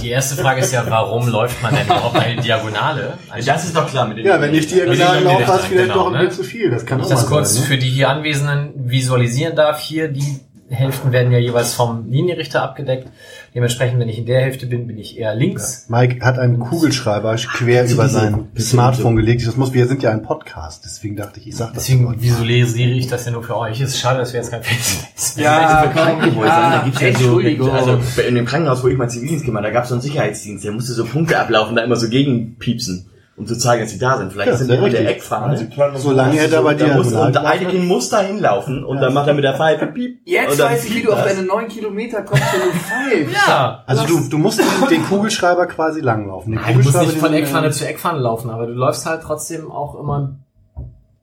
[0.00, 3.18] Die erste Frage ist ja, warum läuft man denn überhaupt eine Diagonale?
[3.28, 5.64] Also Das ist doch klar mit den Ja, wenn ich Diagonalen Das ist laufe, hast
[5.64, 6.18] du vielleicht genau, doch ein ne?
[6.28, 6.70] bisschen zu viel.
[6.70, 7.62] Das kann ich das kurz sein.
[7.62, 7.68] Ne?
[7.68, 10.40] für die hier Anwesenden visualisieren darf, hier die
[10.70, 13.08] Hälften werden ja jeweils vom Linienrichter abgedeckt.
[13.52, 15.86] Dementsprechend, wenn ich in der Hälfte bin, bin ich eher links.
[15.88, 19.44] Mike hat einen Kugelschreiber quer über sein Smartphone gelegt.
[19.44, 21.86] Das muss, wir sind ja ein Podcast, deswegen dachte ich, ich sag das.
[21.86, 23.80] Deswegen visualisiere ich das ja nur für euch.
[23.80, 27.18] Es ist schade, dass wir jetzt kein Face Ja, für Krankenhäuser, da gibt's ja so,
[27.40, 27.70] Entschuldigung.
[27.72, 27.98] also
[28.28, 30.70] in dem Krankenhaus, wo ich mal Zivildienst gemacht habe, da gab's so einen Sicherheitsdienst, der
[30.72, 33.06] musste so Punkte ablaufen, da immer so gegenpiepsen,
[33.40, 34.32] um zu zeigen, dass sie da sind.
[34.32, 35.08] Vielleicht Ja, sind die mit der.
[35.08, 35.66] Eckfahne.
[35.94, 39.34] Solange er dabei Da muss, und diagonal Eidekin muss da hinlaufen und dann macht er
[39.34, 40.20] mit der Pfeife piep.
[40.26, 42.78] Jetzt weiß ich, wie du auf deine neun Kilometer kommst, wenn du
[43.26, 43.48] pfeifst.
[43.48, 43.82] Ja.
[43.86, 44.60] Also du, du musst
[44.90, 46.52] den, Kugelschreiber quasi langlaufen.
[46.52, 49.72] Den Nein, du musst nicht von Eckfahne zu Eckfahne laufen, aber du läufst halt trotzdem
[49.72, 50.36] auch immer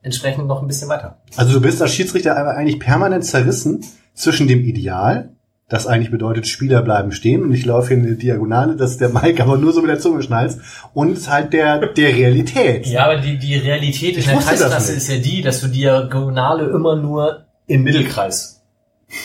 [0.02, 1.20] entsprechend noch ein bisschen weiter.
[1.36, 5.30] Also du bist als Schiedsrichter aber eigentlich permanent zerrissen zwischen dem Ideal,
[5.70, 9.10] das eigentlich bedeutet, Spieler bleiben stehen und ich laufe hier in die Diagonale, dass der
[9.10, 10.60] Mike aber nur so mit der Zunge schnalzt
[10.94, 12.88] und halt der, der Realität.
[12.88, 14.98] Ja, aber die, die Realität in Ich der das Kreisklasse nicht.
[15.02, 18.64] ist ja die, dass du Diagonale immer nur im Mittelkreis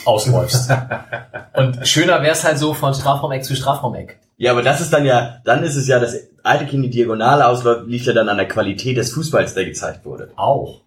[0.05, 0.71] ausläufst.
[1.55, 4.19] Und schöner wäre es halt so von Strafraumeck zu Strafraumeck.
[4.37, 7.87] Ja, aber das ist dann ja, dann ist es ja, dass Eidekin die Diagonale ausläuft,
[7.87, 10.31] liegt ja dann an der Qualität des Fußballs, der gezeigt wurde.
[10.35, 10.81] Auch.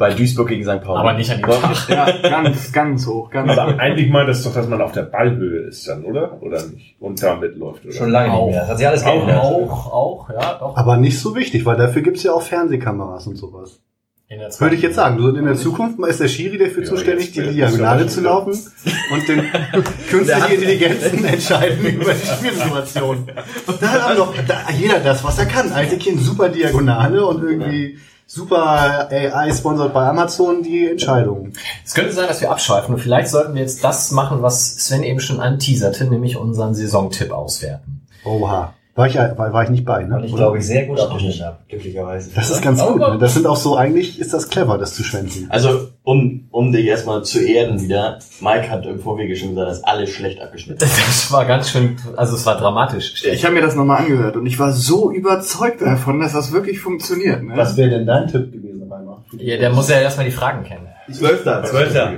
[0.00, 0.82] Bei Duisburg gegen St.
[0.82, 0.98] Pauli.
[0.98, 1.88] Aber nicht an dem Tag.
[1.90, 3.78] Ja, ganz, ganz hoch, ganz Aber hoch.
[3.78, 6.40] eigentlich meint das doch, dass man auf der Ballhöhe ist dann, oder?
[6.40, 6.96] Oder nicht?
[6.98, 7.92] Und damit läuft, oder?
[7.92, 8.46] Schon lange Auch.
[8.46, 8.60] nicht mehr.
[8.62, 9.44] Das hat sich alles Auch, geändert.
[9.44, 10.74] auch, auch, ja, doch.
[10.74, 13.82] Aber nicht so wichtig, weil dafür gibt's ja auch Fernsehkameras und sowas.
[14.28, 15.18] In der Würde ich jetzt sagen.
[15.18, 19.28] Du in der Zukunft ist der Schiri dafür Ja, zuständig, die Diagonale zu laufen und
[19.28, 19.42] den
[20.08, 23.26] künstliche Intelligenzen entscheiden über die Spielsituation.
[23.66, 25.70] Und da haben doch da, jeder das, was er kann.
[25.72, 27.98] Altekin super Diagonale und irgendwie
[28.30, 31.52] super AI sponsert bei Amazon die Entscheidungen.
[31.84, 35.02] Es könnte sein, dass wir abschweifen und vielleicht sollten wir jetzt das machen, was Sven
[35.02, 38.06] eben schon anteaserte, nämlich unseren Saisontipp auswerten.
[38.24, 38.74] Oha.
[39.00, 40.16] War ich, war, war ich nicht bei, ne?
[40.16, 41.56] Und ich glaube, ich sehr gut abgeschnitten habe.
[41.70, 42.30] glücklicherweise.
[42.34, 42.98] Das ist ganz gut.
[42.98, 43.16] Ne?
[43.18, 45.46] Das sind auch so, eigentlich ist das clever, das zu schwänzen.
[45.48, 49.84] Also, um, um dich erstmal zu erden wieder, Mike hat im Vorwege schon gesagt, dass
[49.84, 50.98] alles schlecht abgeschnitten ist.
[51.06, 53.24] Das war ganz schön, also es war dramatisch.
[53.24, 56.78] Ich habe mir das nochmal angehört und ich war so überzeugt davon, dass das wirklich
[56.78, 57.42] funktioniert.
[57.42, 57.54] Ne?
[57.56, 59.24] Was wäre denn dein Tipp gewesen, Reimer?
[59.38, 60.89] Ja, der muss ja erstmal die Fragen kennen.
[61.12, 62.12] Zwölfter, Zwölfter.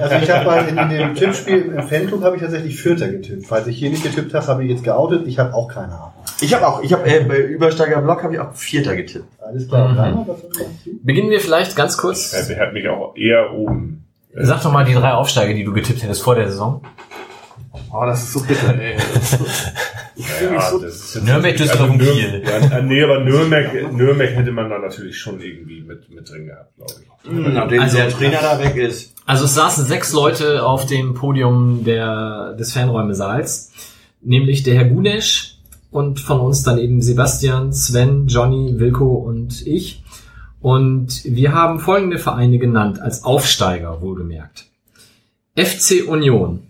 [0.00, 3.46] Also ich habe mal in, in dem Tippspiel im Fanclub habe ich tatsächlich Vierter getippt.
[3.46, 5.26] Falls ich hier nicht getippt habe, habe ich jetzt geoutet.
[5.26, 6.12] Ich habe auch keine Ahnung.
[6.40, 9.26] Ich habe auch, ich habe äh, bei Übersteiger Block habe ich auch Vierter getippt.
[9.40, 9.88] Alles klar.
[9.88, 11.00] Mhm.
[11.02, 12.32] Beginnen wir vielleicht ganz kurz.
[12.32, 14.04] Er hat mich auch eher oben.
[14.34, 16.82] Sag doch mal die drei Aufsteiger, die du getippt hättest vor der Saison.
[17.92, 18.96] Oh, das ist so bitter, ey.
[20.16, 22.42] Ich mich Ja, so das ist Nürnberg, Düsseldorf und Nür- Kiel.
[22.44, 26.74] Ja, nee, aber Nürnberg, Nürnberg hätte man da natürlich schon irgendwie mit, mit drin gehabt,
[26.76, 27.32] glaube ich.
[27.54, 29.14] Nachdem Also- der Trainer da weg ist.
[29.26, 33.72] Also es saßen sechs Leute auf dem Podium der, des Fanräumesaals,
[34.20, 35.56] nämlich der Herr Gunesch
[35.90, 40.02] und von uns dann eben Sebastian, Sven, Johnny, Wilko und ich.
[40.60, 44.66] Und wir haben folgende Vereine genannt, als Aufsteiger wohlgemerkt.
[45.56, 46.62] FC Union.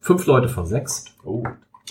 [0.00, 1.04] Fünf Leute von sechs.
[1.24, 1.42] Oh.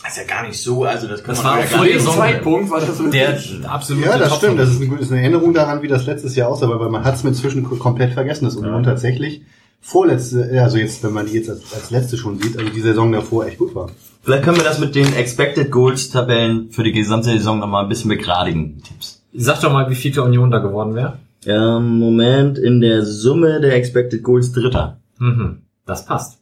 [0.01, 1.77] Das ist ja gar nicht so, also das kann Das man war ja auch gar
[1.79, 2.01] vor nicht.
[2.01, 3.37] Zeitpunkt war das so Der
[3.71, 4.59] absolute Ja, das Top- stimmt.
[4.59, 7.15] Das ist, ein, gutes- eine Erinnerung daran, wie das letztes Jahr aussah, weil man hat
[7.15, 9.43] es mir inzwischen komplett vergessen, dass Union tatsächlich
[9.81, 13.11] vorletzte, also jetzt, wenn man die jetzt als, als letzte schon sieht, also die Saison
[13.11, 13.91] davor echt gut war.
[14.23, 17.89] Vielleicht können wir das mit den Expected Goals Tabellen für die gesamte Saison nochmal ein
[17.89, 18.81] bisschen begradigen.
[18.81, 19.21] Tipps.
[19.33, 21.17] Sag doch mal, wie viel der Union da geworden wäre.
[21.45, 24.97] Ähm, Moment, in der Summe der Expected Goals Dritter.
[25.19, 26.39] Mhm, das passt.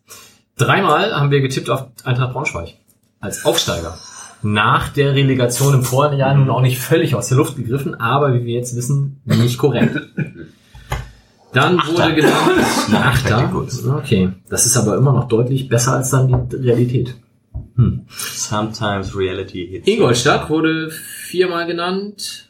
[0.57, 2.75] Dreimal haben wir getippt auf Eintracht Braunschweig
[3.21, 3.97] als Aufsteiger.
[4.43, 8.33] Nach der Relegation im vorigen Jahr nun auch nicht völlig aus der Luft gegriffen, aber
[8.33, 9.95] wie wir jetzt wissen, nicht korrekt.
[11.53, 12.57] Dann wurde genannt
[12.91, 13.35] Nach Achter.
[13.35, 13.87] Expected Goals.
[13.87, 17.15] Okay, das ist aber immer noch deutlich besser als dann die Realität.
[17.75, 18.05] Hm.
[18.07, 19.87] Sometimes reality hits.
[19.87, 22.49] Ingolstadt wurde viermal genannt.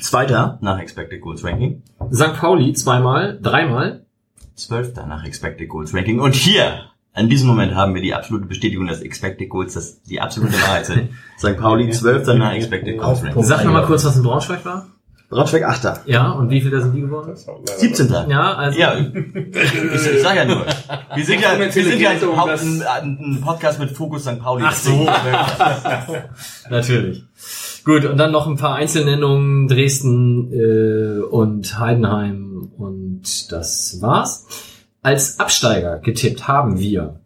[0.00, 1.82] Zweiter nach Expected Goals Ranking.
[2.12, 2.34] St.
[2.34, 4.06] Pauli zweimal, dreimal.
[4.54, 6.20] Zwölfter nach Expected Goals Ranking.
[6.20, 10.20] Und hier, in diesem Moment haben wir die absolute Bestätigung, dass Expected Goals das die
[10.20, 11.10] absolute Wahrheit sind.
[11.38, 11.56] St.
[11.56, 13.22] Pauli zwölfter nach Expected Goals.
[13.40, 14.86] Sag mir mal kurz, was in Braunschweig war.
[15.28, 16.00] Braunschweig Achter.
[16.06, 17.28] Ja, und wie viele sind die geworden?
[17.30, 18.12] Das war leider- 17.
[18.28, 19.14] Ja, also Ja, ich,
[20.14, 20.66] ich sag ja nur.
[21.14, 24.40] Wir sind ja, wir sind ja ein, ein Podcast mit Fokus St.
[24.40, 24.64] Pauli.
[24.66, 25.08] Ach so.
[26.70, 27.24] Natürlich.
[27.84, 34.46] Gut, und dann noch ein paar Einzelnennungen, Dresden äh, und Heidenheim und das war's.
[35.02, 37.20] Als Absteiger getippt haben wir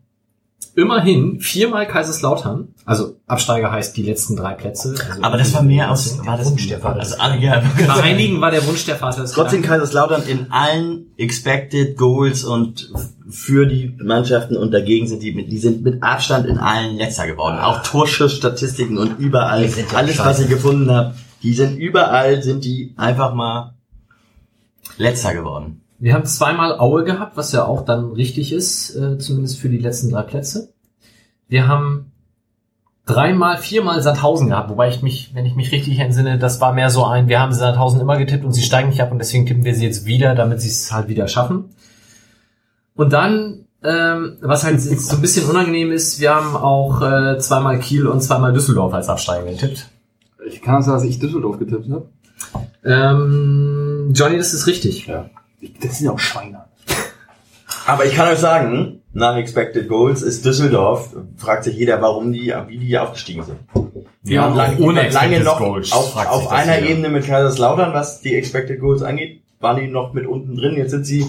[0.77, 2.69] immerhin viermal Kaiserslautern.
[2.85, 4.95] Also Absteiger heißt die letzten drei Plätze.
[5.09, 7.01] Also Aber das war mehr aus, war das Wunsch der Vater.
[7.01, 9.25] Also, alle- ja, Bei einigen war der Wunsch der Vater.
[9.25, 9.63] Trotzdem.
[9.63, 12.91] Kaiserslautern in allen Expected Goals und
[13.29, 17.27] für die Mannschaften und dagegen sind die mit, die sind mit Abstand in allen letzter
[17.27, 17.59] geworden.
[17.59, 22.43] Auch Torschussstatistiken und überall, Die sind ja alles was ich gefunden habe, die sind überall,
[22.43, 23.75] sind die einfach mal
[24.99, 25.81] letzter geworden.
[26.05, 29.79] Wir haben zweimal Aue gehabt, was ja auch dann richtig ist, äh, zumindest für die
[29.79, 30.75] letzten drei Plätze.
[31.49, 32.13] Wir haben
[33.07, 36.91] dreimal, viermal Sandhausen gehabt, wobei ich mich, wenn ich mich richtig entsinne, das war mehr
[36.91, 39.65] so ein, wir haben Sandhausen immer getippt und sie steigen nicht ab und deswegen tippen
[39.65, 41.71] wir sie jetzt wieder, damit sie es halt wieder schaffen.
[42.95, 47.39] Und dann, ähm, was halt jetzt so ein bisschen unangenehm ist, wir haben auch äh,
[47.39, 49.89] zweimal Kiel und zweimal Düsseldorf als Absteiger getippt.
[50.47, 52.11] Ich kann sagen, dass ich Düsseldorf getippt habe.
[52.85, 55.11] Ähm, Johnny, das ist richtig.
[55.81, 56.65] Das sind ja auch Schweine.
[57.87, 62.53] Aber ich kann euch sagen, nach Expected Goals ist Düsseldorf, fragt sich jeder, warum die,
[62.69, 63.59] wie die aufgestiegen sind.
[64.23, 66.91] Wir Ja, haben lange, ohne lange noch Goals, auf, auf einer jeder.
[66.91, 70.77] Ebene mit Kaiserslautern, was die Expected Goals angeht, waren die noch mit unten drin.
[70.77, 71.27] Jetzt sind sie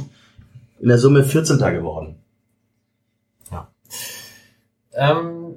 [0.79, 1.57] in der Summe 14.
[1.57, 2.15] geworden.
[4.97, 5.55] Ähm,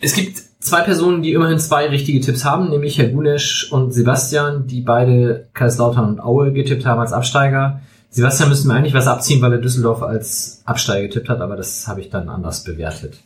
[0.00, 4.66] es gibt zwei Personen, die immerhin zwei richtige Tipps haben, nämlich Herr Gunesch und Sebastian,
[4.66, 7.80] die beide Kaiserslautern und Aue getippt haben als Absteiger.
[8.10, 11.86] Sebastian müsste mir eigentlich was abziehen, weil er Düsseldorf als Absteiger getippt hat, aber das
[11.86, 13.18] habe ich dann anders bewertet.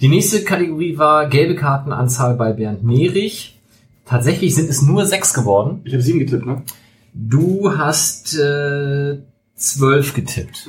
[0.00, 3.58] Die nächste Kategorie war gelbe Kartenanzahl bei Bernd Nerich.
[4.04, 5.82] Tatsächlich sind es nur sechs geworden.
[5.84, 6.62] Ich habe sieben getippt, ne?
[7.12, 9.18] Du hast äh,
[9.58, 10.68] zwölf getippt.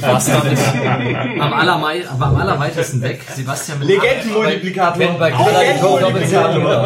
[0.00, 0.58] Warst damit
[1.40, 3.20] am, allermei am allerweitesten weg.
[3.36, 5.02] Sebastian mit Legendenmultiplikator.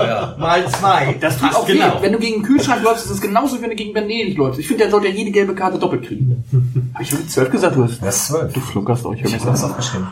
[0.06, 0.36] Ja.
[0.38, 1.16] Mal zwei.
[1.20, 1.98] Das tut auch genau.
[1.98, 2.02] weh.
[2.02, 4.58] Wenn du gegen einen Kühlschrank läufst, ist es genauso, wie wenn du gegen Benedikt läufst.
[4.58, 6.44] Ich finde, der sollte ja jede gelbe Karte doppelt kriegen.
[6.92, 7.76] Hab ich schon zwölf gesagt?
[7.76, 8.52] Du hast, Das ist zwölf.
[8.52, 9.22] du flunkerst euch.
[9.22, 10.08] Ich hab das aufgeschrieben.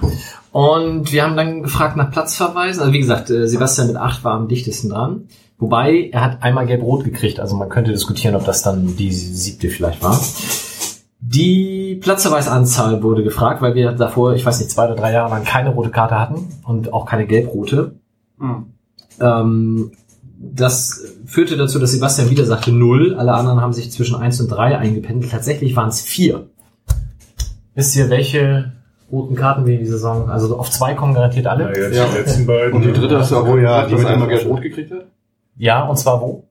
[0.52, 2.80] Und wir haben dann gefragt nach Platzverweisen.
[2.80, 5.28] Also wie gesagt, äh, Sebastian mit acht war am dichtesten dran.
[5.58, 7.40] Wobei, er hat einmal gelb-rot gekriegt.
[7.40, 10.20] Also man könnte diskutieren, ob das dann die siebte vielleicht war.
[11.24, 15.44] Die Platzverweisanzahl wurde gefragt, weil wir davor, ich weiß nicht, zwei oder drei Jahre lang
[15.44, 17.94] keine rote Karte hatten und auch keine gelb-rote.
[18.40, 18.66] Hm.
[19.20, 19.92] Ähm,
[20.36, 23.14] das führte dazu, dass Sebastian wieder sagte null.
[23.14, 25.30] Alle anderen haben sich zwischen eins und drei eingependelt.
[25.30, 26.48] Tatsächlich waren es vier.
[27.76, 28.72] Wisst ihr, welche
[29.12, 31.68] roten Karten wir die Saison, also auf zwei kommen garantiert Ja, alle?
[31.68, 32.06] jetzt Ja.
[32.06, 32.72] die letzten beiden.
[32.72, 35.06] Und die dritte du auch Oh ja, die mit einmal dem gelb-rot gekriegt hat?
[35.56, 36.48] Ja, und zwar wo?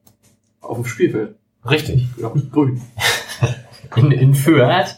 [0.62, 1.34] Auf dem Spielfeld.
[1.68, 2.08] Richtig.
[2.16, 2.80] Ja, grün.
[3.96, 4.96] In, in Fürth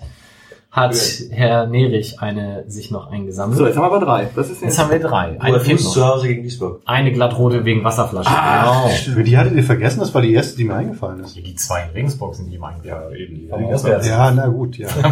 [0.75, 0.97] hat
[1.31, 3.57] Herr Nerich eine sich noch eingesammelt.
[3.57, 4.29] So, jetzt haben wir aber drei.
[4.35, 5.41] Das ist Jetzt haben wir drei.
[5.41, 6.05] Eine fehlt zu.
[6.05, 6.83] Hause gegen Duisburg.
[6.85, 8.29] Eine glattrote wegen Wasserflasche.
[8.29, 9.23] Ah, genau.
[9.23, 11.37] Die hattet ihr vergessen, das war die erste, die mir eingefallen ist.
[11.37, 12.87] Die zwei in Regensburg sind die im Eingriff.
[12.87, 13.49] Ja, eben.
[14.05, 14.89] Ja, na gut, ja.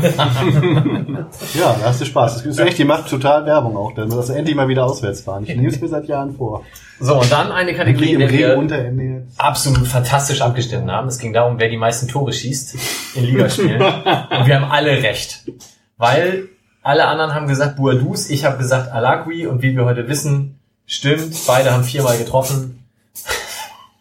[1.55, 2.39] ja, da hast du Spaß.
[2.39, 5.21] Das ist echt, die macht total Werbung auch, dann dass wir endlich mal wieder auswärts
[5.21, 5.45] fahren.
[5.47, 6.63] Ich nehme es mir seit Jahren vor.
[7.03, 11.09] So, und dann eine Kategorie, Regen wir absolut fantastisch abgestimmt haben.
[11.09, 12.77] Es ging darum, wer die meisten Tore schießt
[13.17, 13.83] in Ligaspielen.
[13.83, 15.51] und wir haben alle recht.
[15.97, 16.49] Weil
[16.81, 21.35] alle anderen haben gesagt Buadus, ich habe gesagt Alagui und wie wir heute wissen, stimmt,
[21.45, 22.87] beide haben viermal getroffen.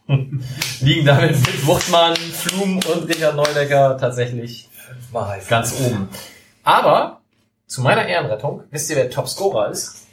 [0.82, 4.70] Liegen damit mit Wuchtmann, Flum und Richard Neudecker tatsächlich
[5.50, 6.08] ganz oben.
[6.64, 7.22] Aber
[7.66, 10.06] zu meiner Ehrenrettung, wisst ihr, wer Topscorer ist?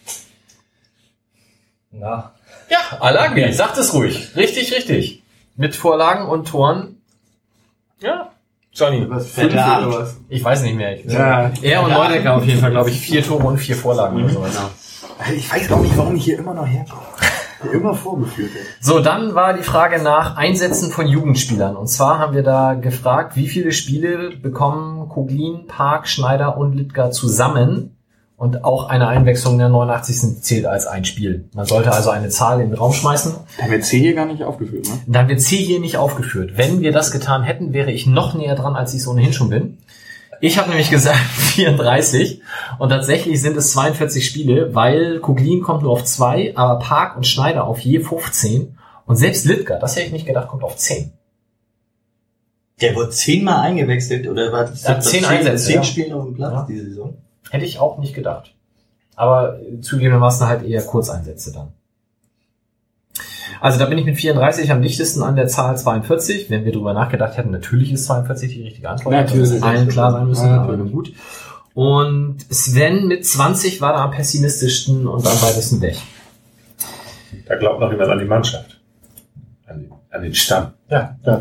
[1.91, 2.33] Na,
[2.69, 4.31] Ja, Alagui, sagt es ruhig.
[4.37, 5.23] Richtig, richtig.
[5.57, 6.97] Mit Vorlagen und Toren.
[8.01, 8.31] Ja,
[8.73, 9.05] Johnny.
[9.09, 9.87] Was, fünf Verrat.
[9.87, 10.17] oder was?
[10.29, 10.99] Ich weiß nicht mehr.
[11.07, 11.51] Ja.
[11.63, 14.59] Er und Neudecker auf jeden Fall, glaube ich, vier Tore und vier Vorlagen oder sowas.
[15.35, 17.03] Ich weiß auch nicht, warum ich hier immer noch herkomme.
[17.73, 18.65] Immer vorgeführt wird.
[18.81, 21.75] So, dann war die Frage nach Einsätzen von Jugendspielern.
[21.75, 27.11] Und zwar haben wir da gefragt, wie viele Spiele bekommen Koglin, Park, Schneider und Littger
[27.11, 27.98] zusammen?
[28.39, 30.41] Und auch eine Einwechslung der 89.
[30.43, 31.49] zählt als ein Spiel.
[31.55, 33.33] Man sollte also eine Zahl in den Raum schmeißen.
[33.57, 34.93] Da haben wir C hier gar nicht aufgeführt, ne?
[35.09, 36.53] Dann wird C hier nicht aufgeführt.
[36.55, 39.51] Wenn wir das getan hätten, wäre ich noch näher dran, als ich es ohnehin schon
[39.51, 39.79] bin.
[40.41, 41.19] Ich habe nämlich gesagt
[41.57, 42.41] 34
[42.79, 47.27] und tatsächlich sind es 42 Spiele, weil Kuglin kommt nur auf zwei, aber Park und
[47.27, 51.11] Schneider auf je 15 und selbst Littger, das hätte ich nicht gedacht, kommt auf 10.
[52.81, 55.83] Der wurde zehnmal eingewechselt oder war das Ja, zehn zehn, Einsätze, zehn ja.
[55.83, 56.67] Spielen auf dem Platz Ja.
[56.71, 57.17] diese Saison?
[57.51, 58.55] Hätte ich auch nicht gedacht.
[59.17, 61.73] Aber zugegebenermaßen halt eher Kurzeinsätze dann.
[63.61, 66.51] Also da bin ich mit 34 am dichtesten an der Zahl 42.
[66.51, 69.13] Wenn wir drüber nachgedacht hätten, natürlich ist 42 die richtige Antwort.
[69.13, 69.49] Natürlich.
[69.49, 71.13] Das ist allen klar sein müssen, Ja, aber gut.
[71.75, 75.97] Und Sven mit 20 war da am pessimistischsten und am weitesten weg.
[77.47, 78.81] Da glaubt noch jemand an die Mannschaft.
[79.67, 80.73] An den, an den Stamm.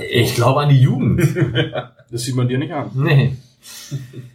[0.09, 1.21] Ich glaube an die Jugend.
[2.09, 2.89] Das sieht man dir nicht an.
[2.93, 3.35] Nee.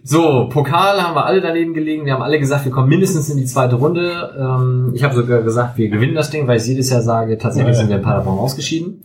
[0.03, 2.07] So, Pokal haben wir alle daneben gelegen.
[2.07, 4.35] Wir haben alle gesagt, wir kommen mindestens in die zweite Runde.
[4.39, 7.77] Ähm, ich habe sogar gesagt, wir gewinnen das Ding, weil ich jedes Jahr sage, tatsächlich
[7.77, 9.03] sind wir in Paderborn ausgeschieden.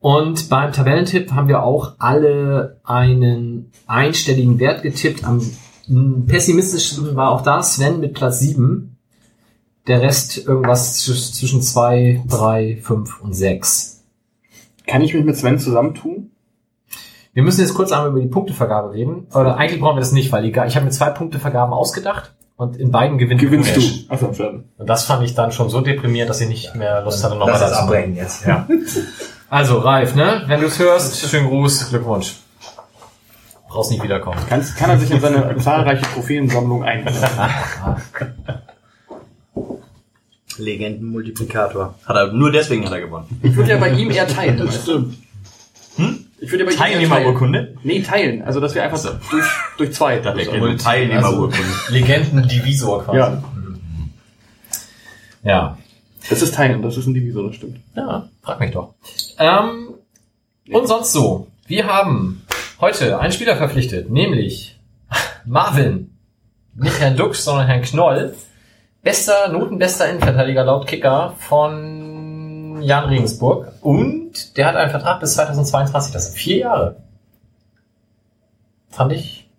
[0.00, 5.24] Und beim Tabellentipp haben wir auch alle einen einstelligen Wert getippt.
[5.24, 5.40] Am
[6.26, 8.96] pessimistischsten war auch da Sven mit Platz 7.
[9.86, 14.02] Der Rest irgendwas zwisch- zwischen 2, 3, 5 und 6.
[14.86, 16.30] Kann ich mich mit Sven zusammentun?
[17.34, 19.26] Wir müssen jetzt kurz einmal über die Punktevergabe reden.
[19.34, 22.76] Oder eigentlich brauchen wir das nicht, weil egal, ich habe mir zwei Punktevergaben ausgedacht und
[22.76, 24.10] in beiden gewinnt Gewinnst Bukarest.
[24.10, 24.34] du.
[24.34, 24.64] Schade.
[24.76, 27.58] Und das fand ich dann schon so deprimierend, dass ich nicht mehr Lust hatte, nochmal
[27.58, 28.44] das zu abbrechen jetzt.
[28.44, 28.68] Ja.
[29.48, 30.42] Also, Ralf, ne?
[30.46, 32.36] Wenn du es hörst, schönen Gruß, Glückwunsch.
[33.68, 34.38] Brauchst nicht wiederkommen.
[34.50, 37.22] Kann, kann er sich in seine zahlreiche Trophäensammlung einbinden?
[40.58, 41.94] Legendenmultiplikator.
[42.04, 43.40] Hat er, nur deswegen hat er gewonnen.
[43.42, 44.58] Ich würde ja bei ihm eher teilen.
[44.58, 45.16] Das stimmt.
[45.96, 46.26] Hm?
[46.42, 46.92] Ich würde ja teilen.
[47.08, 47.76] Teilnehmerurkunde?
[47.84, 48.42] Nee, teilen.
[48.42, 49.00] Also, dass wir einfach
[49.30, 49.46] durch,
[49.78, 50.18] durch zwei.
[50.18, 51.56] Da der eine Teilnehmerurkunde.
[51.88, 53.18] Legenden-Divisor quasi.
[53.18, 53.42] Ja,
[55.44, 55.78] Ja.
[56.28, 56.82] das ist teilen.
[56.82, 57.78] Das ist ein Divisor, das stimmt.
[57.94, 58.94] Ja, frag mich doch.
[59.38, 59.94] Ähm,
[60.70, 61.46] und sonst so.
[61.66, 62.42] Wir haben
[62.80, 64.78] heute einen Spieler verpflichtet, nämlich
[65.46, 66.10] Marvin.
[66.74, 68.34] Nicht Herrn Dux, sondern Herrn Knoll.
[69.02, 73.71] Bester, notenbester Innenverteidiger laut Kicker von Jan Regensburg.
[73.82, 76.12] Und der hat einen Vertrag bis 2022.
[76.12, 76.96] Das sind vier Jahre.
[78.90, 79.50] Fand ich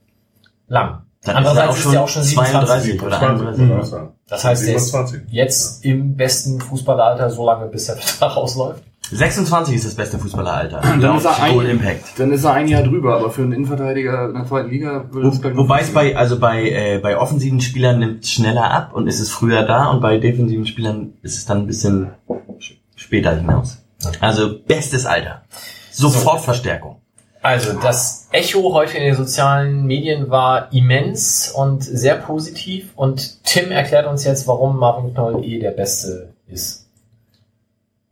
[0.68, 1.04] lang.
[1.24, 3.70] Dann Andererseits ist ist er auch schon 32 oder 31.
[3.70, 5.22] Ja, das war- Das heißt, er ist 27.
[5.32, 8.84] jetzt im besten Fußballeralter so lange, bis der Vertrag ausläuft.
[9.12, 10.80] 26 ist das beste Fußballeralter.
[10.82, 12.18] Dann ist er ein- Impact.
[12.18, 15.30] Dann ist er ein Jahr drüber, aber für einen Innenverteidiger in der zweiten Liga würde
[15.30, 18.94] das Wo, wobei es bei, also bei, äh, bei offensiven Spielern nimmt es schneller ab
[18.94, 22.12] und ist es früher da und bei defensiven Spielern ist es dann ein bisschen
[22.60, 23.83] sch- später hinaus.
[24.20, 25.44] Also bestes Alter.
[25.92, 27.02] Sofort Verstärkung.
[27.44, 33.70] Also das Echo heute in den sozialen Medien war immens und sehr positiv und Tim
[33.70, 36.88] erklärt uns jetzt, warum Marvin Knoll eh der Beste ist.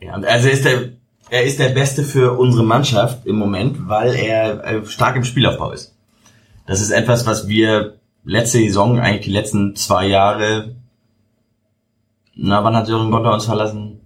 [0.02, 0.90] Ja, also er ist der,
[1.30, 5.72] er ist der Beste für unsere Mannschaft im Moment, weil er äh, stark im Spielaufbau
[5.72, 5.96] ist.
[6.68, 7.96] Das ist etwas, was wir
[8.26, 10.76] letzte Saison, eigentlich die letzten zwei Jahre,
[12.36, 14.01] na, wann hat Sören Gonter uns verlassen?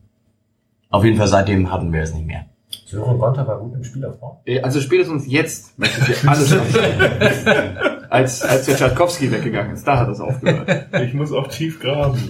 [0.95, 2.45] Auf jeden Fall seitdem hatten wir es nicht mehr.
[2.85, 4.41] Sören Gonter war gut im Spielaufbau.
[4.63, 6.55] Also spätestens jetzt möchte ich alles.
[8.09, 9.85] als, als der Tchaikovsky weggegangen ist.
[9.87, 10.67] Da hat es aufgehört.
[11.03, 12.17] Ich muss auch tief graben.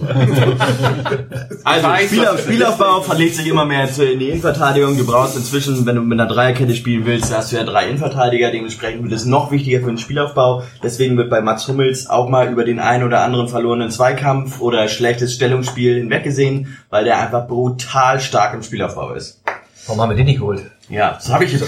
[1.64, 4.96] Also, weiß, Spieler, Spielaufbau verlegt sich immer mehr zu- in die Innenverteidigung.
[4.96, 8.50] Du brauchst inzwischen, wenn du mit einer Dreierkette spielen willst, hast du ja drei Innenverteidiger.
[8.52, 10.62] Dementsprechend wird es noch wichtiger für den Spielaufbau.
[10.82, 14.88] Deswegen wird bei Mats Hummels auch mal über den einen oder anderen verlorenen Zweikampf oder
[14.88, 19.42] schlechtes Stellungsspiel hinweggesehen, weil der einfach brutal stark im Spielaufbau ist.
[19.86, 20.62] Warum haben wir den nicht geholt?
[20.88, 21.60] Ja, das habe ich, ich,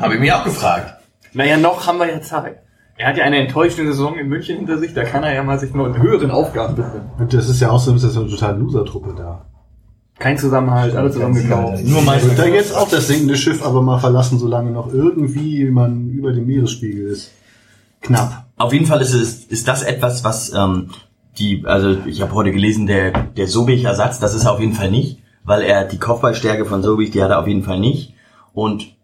[0.00, 0.94] hab ich mir auch gefragt.
[1.32, 2.58] Naja, noch haben wir ja Zeit.
[3.00, 5.58] Er hat ja eine enttäuschende Saison in München hinter sich, da kann er ja mal
[5.58, 7.00] sich nur in höheren Aufgaben widmen.
[7.18, 9.46] Und das ist ja auch so, das ist so eine total Loser-Truppe da.
[10.18, 11.82] Kein Zusammenhalt, alle zusammengekauft.
[11.86, 16.10] Nur Wird da jetzt auch das sinkende Schiff aber mal verlassen, solange noch irgendwie man
[16.10, 17.32] über dem Meeresspiegel ist.
[18.02, 18.44] Knapp.
[18.58, 20.90] Auf jeden Fall ist es ist das etwas, was ähm,
[21.38, 24.90] die, also ich habe heute gelesen, der der Sobich-Ersatz, das ist er auf jeden Fall
[24.90, 28.12] nicht, weil er die Kopfballstärke von Sobich, die hat er auf jeden Fall nicht
[28.52, 28.94] und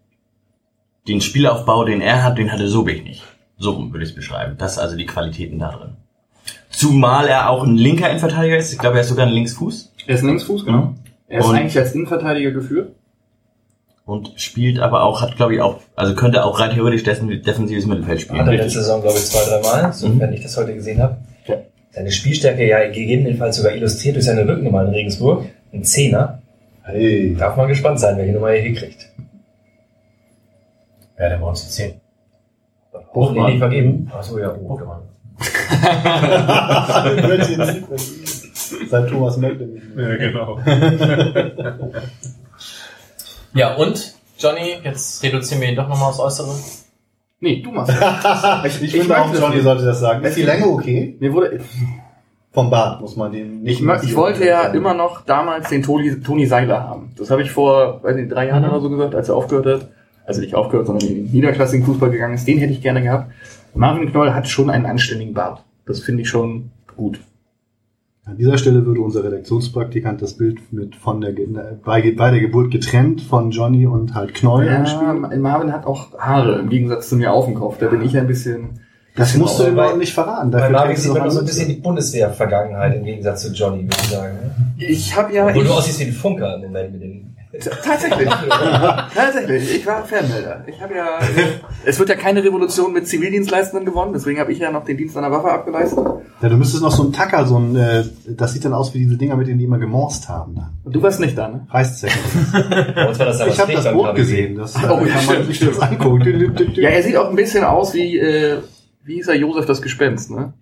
[1.07, 3.23] den Spielaufbau, den er hat, den hatte Sobich nicht.
[3.57, 4.55] So rum würde ich es beschreiben.
[4.57, 5.95] Das sind also die Qualitäten da drin.
[6.69, 8.71] Zumal er auch ein linker Innenverteidiger ist.
[8.71, 10.93] Ich glaube, er ist sogar ein Linksfuß Er ist ein Linksfuß, genau.
[11.27, 12.93] Er ist Und- eigentlich als Innenverteidiger geführt.
[14.05, 17.85] und spielt aber auch, hat glaube ich auch, also könnte auch rein theoretisch dessen- defensives
[17.85, 18.39] Mittelfeld spielen.
[18.39, 21.17] Hat er letzte Saison, glaube ich, zwei, dreimal, sofern ich das heute gesehen habe.
[21.91, 25.45] Seine Spielstärke ja gegebenenfalls sogar illustriert durch seine Rückennummer in Regensburg.
[25.73, 26.41] Ein Zehner.
[26.83, 27.35] Hey.
[27.37, 29.09] Darf man gespannt sein, welche Nummer er hier kriegt.
[31.19, 31.93] Ja, der bei uns die 10.
[33.17, 34.11] Hoch ihn nicht vergeben.
[34.17, 35.01] Achso, ja, oh, Hochmann.
[38.89, 40.09] Seit Thomas Möckle nicht mehr.
[40.11, 40.59] Ja, genau.
[43.53, 46.55] Ja, und, Johnny, jetzt reduzieren wir ihn doch nochmal aufs Äußere.
[47.39, 48.65] Nee, du machst das.
[48.65, 49.63] Ich, Ich finde auch, Johnny nicht.
[49.63, 50.23] sollte das sagen.
[50.25, 51.15] Ist die Länge okay?
[51.19, 51.59] Mir wurde,
[52.51, 56.19] Vom Bart muss man den ich, mö- ich wollte ja immer noch damals den Toni,
[56.21, 57.13] Toni Seiler haben.
[57.17, 59.89] Das habe ich vor, weiß nicht, drei Jahren oder so gesagt, als er aufgehört hat.
[60.27, 62.47] Also nicht aufgehört, sondern in den niederklassigen Fußball gegangen ist.
[62.47, 63.31] Den hätte ich gerne gehabt.
[63.73, 65.63] Marvin Knoll hat schon einen anständigen Bart.
[65.85, 67.19] Das finde ich schon gut.
[68.25, 71.31] An dieser Stelle würde unser Redaktionspraktikant das Bild mit von der
[71.85, 75.41] bei, bei der Geburt getrennt von Johnny und halt Knoll Ja, anspielen.
[75.41, 77.77] Marvin hat auch Haare im Gegensatz zu mir auf dem Kopf.
[77.79, 78.81] Da bin ich ein bisschen.
[79.15, 80.51] Das musst du den bei- Leuten nicht verraten.
[80.51, 83.53] Bei Dafür Marvin kriegst du sieht man so ein bisschen die Bundeswehr-Vergangenheit im Gegensatz zu
[83.53, 84.35] Johnny, würde ich sagen.
[84.35, 84.85] ne?
[84.85, 85.47] Ich habe ja.
[85.47, 87.33] Obwohl Ich, du aussiehst wie ein Funker im Moment mit den...
[87.83, 88.29] tatsächlich.
[89.15, 89.75] tatsächlich.
[89.75, 90.63] Ich war Fernmelder.
[90.67, 91.19] Ich habe ja.
[91.85, 95.15] Es wird ja keine Revolution mit Zivildienstleistenden gewonnen, deswegen habe ich ja noch den Dienst
[95.17, 96.05] an der Waffe abgeleistet.
[96.41, 98.99] Ja, du müsstest noch so ein Tacker, so ein, äh, das sieht dann aus wie
[98.99, 100.59] diese Dinger, mit denen die immer gemorst haben.
[100.83, 101.65] Und du warst nicht da, ne?
[101.69, 102.03] War das
[103.41, 104.55] aber ich habe das Boot gesehen.
[104.55, 106.73] Das äh, Oh, ja, kann man stimmt, sich das angucken.
[106.75, 108.59] Ja, er sieht auch ein bisschen aus wie, äh,
[109.03, 110.53] wie hieß er, Josef das Gespenst, ne?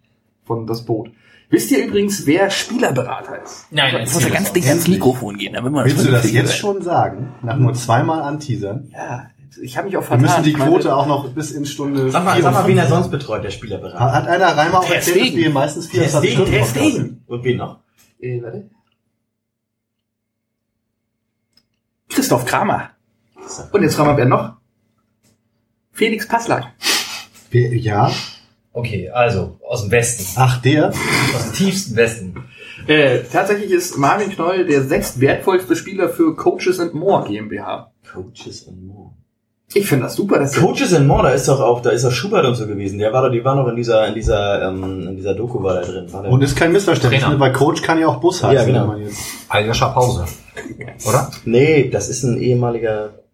[0.45, 1.09] Von das Boot.
[1.49, 3.67] Wisst ihr übrigens, wer Spielerberater ist?
[3.71, 6.57] Nein, Das muss ja ganz dicht ans Mikrofon gehen, damit man Willst du das jetzt
[6.57, 7.33] schon sagen?
[7.43, 8.89] Nach nur zweimal anteasern?
[8.91, 9.27] Ja,
[9.61, 10.43] ich habe mich auch Wir müssen vertan.
[10.43, 12.89] die Quote auch noch bis in Stunde Sag mal, sag mal, wen er 54.
[12.89, 14.11] sonst betreut, der Spielerberater.
[14.13, 17.21] Hat einer Reimer auch erzählt, dass wir meistens Ter 24 Stegen, Stunden sind?
[17.27, 17.79] Und wen noch?
[18.19, 18.69] Äh, warte.
[22.09, 22.89] Christoph Kramer.
[23.71, 24.53] Und jetzt fragen wir, wer noch?
[25.91, 26.73] Felix Passlack.
[27.51, 28.11] Ja.
[28.73, 30.25] Okay, also aus dem Westen.
[30.35, 30.89] Ach, der?
[30.89, 32.35] Aus dem tiefsten Westen.
[32.87, 37.91] Äh, tatsächlich ist Marvin Knoll der sechst wertvollste Spieler für Coaches and More GmbH.
[38.11, 39.11] Coaches and More.
[39.73, 42.11] Ich finde das super, dass Coaches and More, da ist doch auch, da ist doch
[42.11, 42.99] Schubert und so gewesen.
[42.99, 45.75] Der war doch, die war noch in dieser, in dieser, ähm, in dieser Doku war
[45.75, 46.13] da drin.
[46.13, 47.39] War Und ist kein Missverständnis, ne?
[47.39, 48.73] weil Coach kann ja auch Bus heißen.
[48.73, 48.95] Ja, genau.
[49.49, 50.25] Aljoscha Pause.
[51.05, 51.31] Oder?
[51.45, 53.24] nee, das ist ein ehemaliger.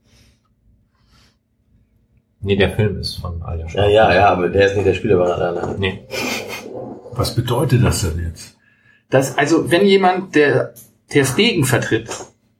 [2.41, 3.83] Nee, der Film ist von Aljoscha.
[3.83, 5.53] Ja, ja, ja, aber der ist nicht der Spielerberater.
[5.53, 5.75] Nein.
[5.79, 5.99] Nee.
[7.13, 8.57] Was bedeutet das denn jetzt?
[9.09, 10.73] Das, also, wenn jemand, der
[11.09, 12.09] Ter Stegen vertritt,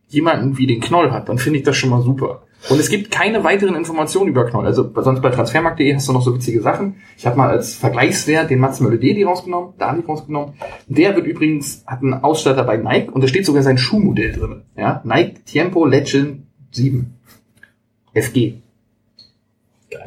[0.08, 2.44] jemanden wie den Knoll hat, dann finde ich das schon mal super.
[2.70, 4.68] Und es gibt keine weiteren Informationen über Knoll.
[4.68, 6.98] Also sonst bei transfermarkt.de hast du noch so witzige Sachen.
[7.18, 10.54] Ich habe mal als Vergleichswert den Mats Mölle-Deli rausgenommen, Dali rausgenommen.
[10.88, 14.62] Der wird übrigens, hat einen Ausstatter bei Nike und da steht sogar sein Schuhmodell drin.
[14.78, 15.02] Ja?
[15.04, 17.16] Nike Tempo Legend 7.
[18.14, 18.61] FG.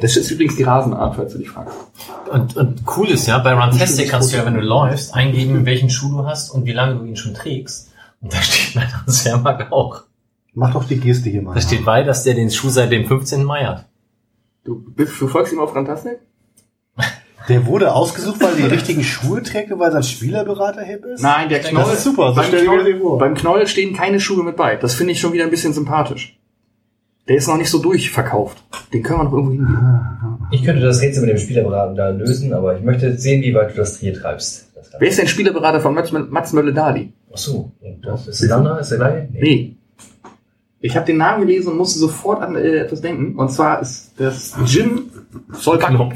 [0.01, 1.75] Das ist übrigens die Rasenart, falls du dich fragst.
[2.31, 5.89] Und, und cool ist ja, bei Runtastic kannst du ja, wenn du läufst, eingeben, welchen
[5.89, 7.91] Schuh du hast und wie lange du ihn schon trägst.
[8.21, 10.03] Und da steht bei Transfermarkt auch.
[10.53, 11.53] Mach doch die Geste hier mal.
[11.53, 13.43] Da steht bei, dass der den Schuh seit dem 15.
[13.43, 13.85] Mai hat.
[14.63, 16.19] Du, bist, du folgst ihm auf Rantastic?
[17.47, 21.21] Der wurde ausgesucht, weil er die richtigen Schuhe trägt, und weil sein Spielerberater hip ist?
[21.21, 21.83] Nein, der Knoll.
[21.83, 24.77] Das ist super, so beim, Knoll beim Knoll stehen keine Schuhe mit bei.
[24.77, 26.39] Das finde ich schon wieder ein bisschen sympathisch.
[27.27, 28.63] Der ist noch nicht so durchverkauft.
[28.93, 30.47] Den können wir noch irgendwo hingeben.
[30.51, 33.71] Ich könnte das Rätsel mit dem Spielerberater da lösen, aber ich möchte sehen, wie weit
[33.71, 34.69] du das hier treibst.
[34.75, 37.11] Das Wer ist denn Spielerberater von Mats, Mats Mölle-Dali?
[37.33, 38.79] Ach so, und das ist der andere?
[38.79, 39.27] Ist der gleiche?
[39.31, 39.75] Nee.
[40.79, 43.35] Ich habe den Namen gelesen und musste sofort an äh, etwas denken.
[43.35, 45.09] Und zwar ist das Jim
[45.51, 46.13] Solknopf.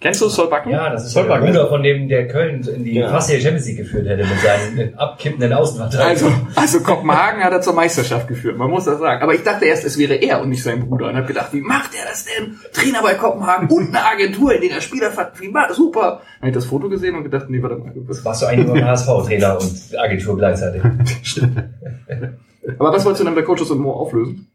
[0.00, 0.70] Kennst du Solbakken?
[0.72, 3.18] Ja, das ist der Bruder von dem, der Köln in die Ja.
[3.18, 6.32] die Champions League geführt hätte mit seinen abkippenden Außenverteidigern.
[6.54, 9.22] Also, also Kopenhagen hat er zur Meisterschaft geführt, man muss das sagen.
[9.22, 11.08] Aber ich dachte erst, es wäre er und nicht sein Bruder.
[11.08, 12.56] Und habe gedacht, wie macht er das denn?
[12.72, 15.40] Trainer bei Kopenhagen und eine Agentur, in der er Spieler fand.
[15.40, 16.20] Wie ma- super.
[16.40, 17.92] Dann habe ich das Foto gesehen und gedacht, nee, warte mal.
[17.94, 20.82] Warst du eigentlich nur HSV-Trainer und Agentur gleichzeitig?
[22.78, 24.48] Aber was wolltest du denn bei Coaches und More auflösen?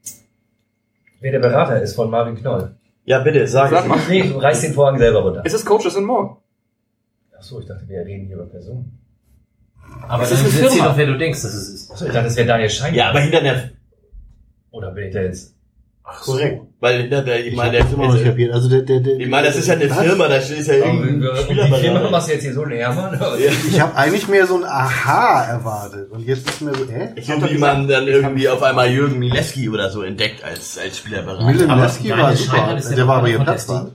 [1.21, 2.71] Wer der Berater ist von Marvin Knoll.
[3.05, 3.99] Ja, bitte, sag, Sag mal.
[4.09, 5.41] Nee, du reißt den Vorhang selber runter.
[5.45, 6.37] Es ist Coaches and More.
[7.37, 8.99] Achso, ich dachte, wir reden hier über Personen.
[10.07, 10.89] Aber Es dann ist eine erzähl Firma.
[10.89, 11.91] doch, wer du denkst, dass es ist.
[11.91, 12.93] Achso, ich dachte, das wäre Daniel Schein.
[12.93, 13.71] Ja, aber hinter der,
[14.71, 15.55] Oder bin ich da jetzt?
[16.03, 16.61] Korrekt.
[16.81, 18.53] Weil hinter der, ich Ich meine, meine, das immer noch nicht der, kapiert.
[18.53, 19.99] Also der, der, der, ich meine, das ist ja eine Was?
[19.99, 22.09] Firma, da ist ja irgendein die Firma Spielerberater.
[22.09, 23.19] machst du jetzt hier so näher, Mann.
[23.69, 26.09] Ich habe eigentlich mehr so ein Aha erwartet.
[26.09, 27.09] Und jetzt ist mir so, hä?
[27.15, 30.43] Ich hab So wie gesagt, man dann irgendwie auf einmal Jürgen Mileski oder so entdeckt
[30.43, 31.45] als, als Spielerberater.
[31.45, 32.75] Milan Aber Leski war super.
[32.75, 33.91] Ist der Der war aber hier Platz Destiny.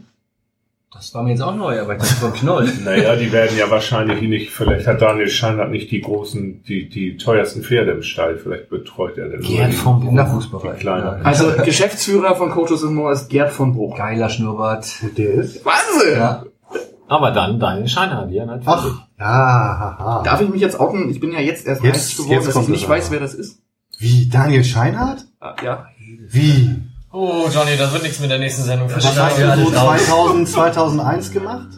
[0.96, 2.68] Das war mir jetzt auch neu, aber ich dachte von Knoll.
[2.84, 7.16] Naja, die werden ja wahrscheinlich nicht, vielleicht hat Daniel Scheinert nicht die großen, die, die
[7.16, 10.28] teuersten Pferde im Stall, vielleicht betreut er nur Gerd In Bruch.
[10.34, 10.78] Fußballbereich.
[10.80, 11.20] kleiner.
[11.24, 13.96] Also Geschäftsführer von Coaches and More ist Gerd von Bruch.
[13.96, 14.86] Geiler Schnurrbart.
[15.16, 15.64] Der ist?
[15.64, 16.18] Wahnsinn!
[16.18, 16.44] Ja.
[17.08, 18.66] Aber dann Daniel wie er natürlich.
[18.66, 18.86] Ach,
[19.18, 20.22] ja, haha.
[20.24, 21.08] Darf ich mich jetzt outen?
[21.10, 23.34] Ich bin ja jetzt erst Jetzt- heiß geworden, jetzt dass ich nicht weiß, wer das
[23.34, 23.60] ist.
[23.98, 25.24] Wie, Daniel Scheinhardt?
[25.40, 25.86] Ah, Ja.
[26.28, 26.70] Wie?
[27.18, 28.94] Oh, Johnny, das wird nichts mit der nächsten Sendung.
[28.94, 31.68] Was hast du so 2000, 2001 gemacht?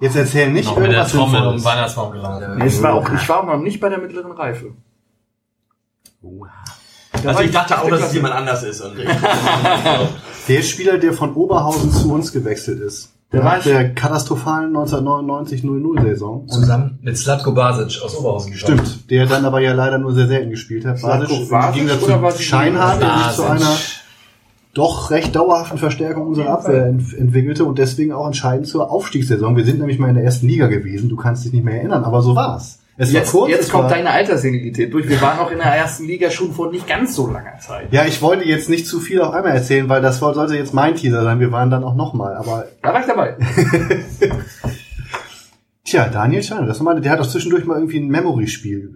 [0.00, 2.58] Jetzt erzähl nicht Noch mit der irgendwas Trommel den Weihnachtsbaum gelaufen.
[2.58, 4.76] Nee, es war auch, ich war auch noch nicht bei der mittleren Reife.
[6.22, 8.82] Da Also ich dachte auch, dass es jemand anders ist.
[8.82, 8.98] Und
[10.48, 13.17] Der Spieler, der von Oberhausen zu uns gewechselt ist.
[13.30, 16.40] Der war der katastrophalen 1999-00-Saison.
[16.40, 18.78] Und Zusammen mit Slatko Basic aus Oberhausen gekommen.
[18.86, 21.00] Stimmt, der dann aber ja leider nur sehr selten gespielt hat.
[21.02, 23.76] Basic, im Vasic Gegensatz oder war zu sie- Scheinhardt, der sich zu einer
[24.74, 29.56] doch recht dauerhaften Verstärkung unserer Abwehr ent entwickelte und deswegen auch entscheidend zur Aufstiegssaison.
[29.56, 32.04] Wir sind nämlich mal in der ersten Liga gewesen, du kannst dich nicht mehr erinnern,
[32.04, 32.77] aber so war's.
[33.00, 35.08] Es Jetzt, kurz, jetzt kommt war, deine Alterssenilität durch.
[35.08, 37.92] Wir waren auch in der ersten Liga schon vor nicht ganz so langer Zeit.
[37.92, 40.96] Ja, ich wollte jetzt nicht zu viel auf einmal erzählen, weil das sollte jetzt mein
[40.96, 41.38] Teaser sein.
[41.38, 43.36] Wir waren dann auch nochmal, aber Da war ich dabei.
[45.84, 48.90] Tja, Daniel Scheiner, das war meine, der hat auch zwischendurch mal irgendwie ein Memory-Spiel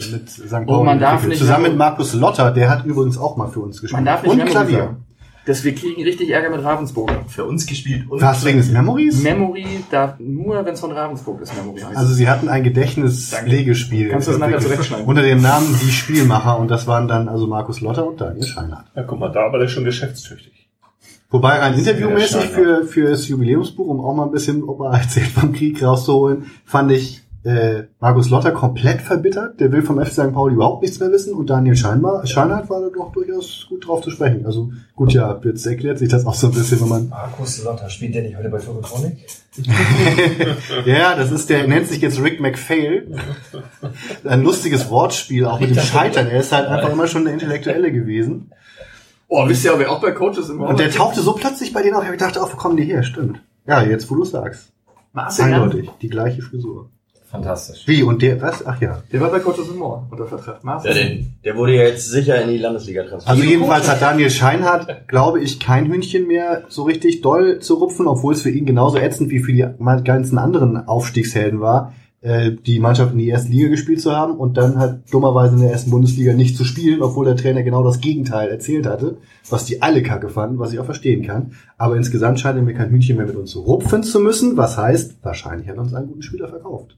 [0.00, 0.48] äh, mit St.
[0.50, 3.60] Pauli Oh, man darf nicht Zusammen mit Markus Lotter, der hat übrigens auch mal für
[3.60, 3.98] uns gespielt.
[3.98, 4.78] Man darf nicht Und Memory Klavier.
[4.78, 5.04] sagen.
[5.44, 7.10] Das, wir kriegen richtig Ärger mit Ravensburg.
[7.26, 8.08] für uns gespielt.
[8.08, 9.22] Und Was wegen des Memories?
[9.22, 11.96] Memory darf nur, wenn es von Ravensburg ist, Memory heißt.
[11.96, 14.08] Also sie hatten ein Gedächtnispflegespiel.
[14.08, 15.06] Kannst du das nachher zurechtschneiden?
[15.06, 18.84] Unter dem Namen Die Spielmacher und das waren dann also Markus Lotter und Daniel Scheinert.
[18.94, 20.68] Ja, guck mal, da war der schon geschäftstüchtig.
[21.30, 25.52] Wobei rein interviewmäßig für, für das Jubiläumsbuch, um auch mal ein bisschen Opa erzählt vom
[25.52, 29.58] Krieg rauszuholen, fand ich äh, Markus Lotter komplett verbittert.
[29.58, 30.32] Der will vom FC St.
[30.32, 34.00] Pauli überhaupt nichts mehr wissen und Daniel Scheinbar, Scheinert war da doch durchaus gut drauf
[34.02, 34.46] zu sprechen.
[34.46, 37.88] Also gut, ja, jetzt erklärt sich das auch so ein bisschen, wenn man Markus Lotter,
[37.90, 39.18] spielt der nicht heute bei Tokotronic?
[40.86, 43.08] Ja, das ist der, nennt sich jetzt Rick McPhail.
[44.24, 46.28] Ein lustiges Wortspiel, auch mit dem Scheitern.
[46.28, 48.52] Er ist halt einfach immer schon der Intellektuelle gewesen.
[49.28, 51.96] oh, wisst ihr, wer auch bei Coaches im Und der tauchte so plötzlich bei denen
[51.96, 52.04] auf.
[52.10, 53.02] Ich dachte, oh, wo kommen die her?
[53.02, 53.42] Stimmt.
[53.66, 54.72] Ja, jetzt wo du sagst.
[55.12, 55.90] Marcel Eindeutig.
[56.00, 56.88] Die gleiche Frisur.
[57.32, 57.88] Fantastisch.
[57.88, 58.02] Wie?
[58.02, 58.64] Und der, was?
[58.66, 59.02] Ach ja.
[59.10, 60.62] der war bei Coaches im More unter Vertrag.
[60.62, 60.94] Marcel.
[60.94, 63.26] Ja, den, der wurde ja jetzt sicher in die Landesliga transferiert.
[63.26, 68.06] Also jedenfalls hat Daniel Scheinhardt, glaube ich, kein Hühnchen mehr so richtig doll zu rupfen,
[68.06, 69.66] obwohl es für ihn genauso ätzend wie für die
[70.04, 74.56] ganzen anderen Aufstiegshelden war, äh, die Mannschaft in die erste Liga gespielt zu haben und
[74.56, 78.00] dann halt dummerweise in der ersten Bundesliga nicht zu spielen, obwohl der Trainer genau das
[78.00, 79.18] Gegenteil erzählt hatte,
[79.50, 81.52] was die alle kacke fanden, was ich auch verstehen kann.
[81.78, 85.16] Aber insgesamt scheint er mir kein Hühnchen mehr mit uns rupfen zu müssen, was heißt,
[85.22, 86.96] wahrscheinlich hat er uns einen guten Spieler verkauft.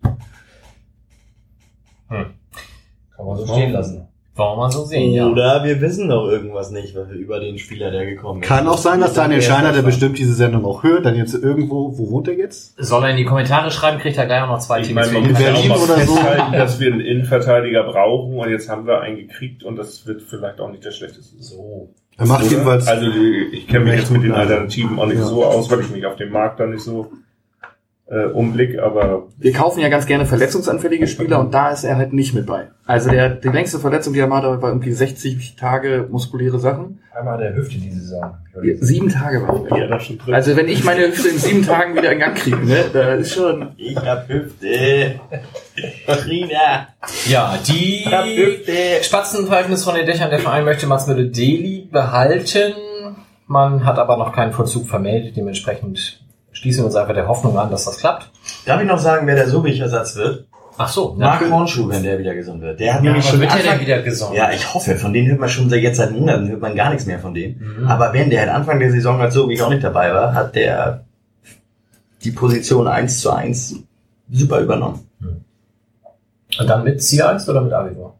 [3.16, 4.06] Kann man so stehen lassen.
[4.36, 5.28] Wollen wir mal so sehen, ja.
[5.28, 8.48] Oder wir wissen noch irgendwas nicht was wir über den Spieler, der gekommen ist.
[8.48, 11.96] Kann auch sein, dass Daniel Scheiner, der bestimmt diese Sendung auch hört, dann jetzt irgendwo,
[11.96, 12.74] wo wohnt er jetzt?
[12.76, 15.12] Soll er in die Kommentare schreiben, kriegt er gleich auch noch zwei Ich Tickets.
[15.12, 16.18] meine, man muss ja Berlin auch mal oder so.
[16.52, 20.60] dass wir einen Innenverteidiger brauchen und jetzt haben wir einen gekriegt und das wird vielleicht
[20.60, 21.36] auch nicht der schlechteste.
[21.40, 21.90] So.
[22.16, 22.50] Er macht Oder?
[22.50, 25.24] jedenfalls Also die, ich kenne mich jetzt mit den Alternativen auch nicht Ja.
[25.26, 27.10] so aus, weil ich mich auf dem Markt da nicht so
[28.06, 32.12] äh, umblick, aber Wir kaufen ja ganz gerne verletzungsanfällige Spieler und da ist er halt
[32.12, 32.68] nicht mit bei.
[32.84, 37.00] Also der, die längste Verletzung, die er mal hatte, war irgendwie 60 Tage muskuläre Sachen.
[37.16, 38.34] Einmal der Hüfte diese Saison.
[38.80, 39.88] Sieben Tage war ja, er.
[39.88, 40.34] da schon drin.
[40.34, 43.32] Also wenn ich meine Hüfte in sieben Tagen wieder in Gang kriege, ne, da ist
[43.32, 43.70] schon...
[43.76, 45.20] Ich hab Hüfte.
[46.26, 46.88] Rina.
[47.26, 48.72] Ja, die hab Hüfte.
[49.02, 52.74] Spatzenpfeifnis von den Dächern der Verein möchte Matzmühle Deli behalten.
[53.46, 55.36] Man hat aber noch keinen Vollzug vermeldet.
[55.36, 56.23] Dementsprechend
[56.64, 58.30] schließen wir uns einfach der Hoffnung an, dass das klappt.
[58.64, 60.46] Darf ich noch sagen, wer der Sobich-Ersatz wird?
[60.78, 62.80] Ach so, Marc Hornschuh, wenn der wieder gesund wird.
[62.80, 64.34] Der hat Ja, nämlich schon wird Anfang, denn wieder gesund?
[64.34, 64.96] Ja, ich hoffe.
[64.96, 67.34] Von denen hört man schon seit jetzt seit Monaten hört man gar nichts mehr von
[67.34, 67.58] dem.
[67.58, 67.86] Mhm.
[67.86, 71.04] Aber wenn der halt Anfang der Saison als Sobich auch nicht dabei war, hat der
[72.24, 73.76] die Position eins zu eins
[74.32, 75.06] super übernommen.
[76.58, 78.14] Und dann mit Ziereis oder mit Avivor?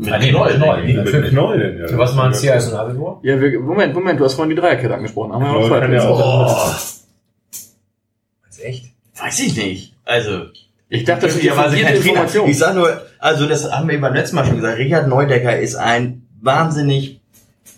[0.00, 0.82] Mit nee, neu, neu.
[0.82, 1.28] Mit.
[1.28, 1.86] Knoll denn, ja.
[1.86, 3.20] Du was mal Ziereis und Avivor?
[3.22, 5.32] Ja, wir, Moment, Moment, du hast vorhin die Dreierkette angesprochen.
[5.32, 6.74] Haben wir noch Knoll zwei ja auch.
[8.48, 8.86] Ist echt?
[9.20, 9.94] Weiß ich nicht.
[10.06, 10.46] Also,
[10.88, 11.94] Ich dachte, das ist Trainer.
[11.94, 12.48] Information.
[12.48, 15.76] Ich sag nur, also das haben wir beim letzten Mal schon gesagt, Richard Neudecker ist
[15.76, 17.20] ein wahnsinnig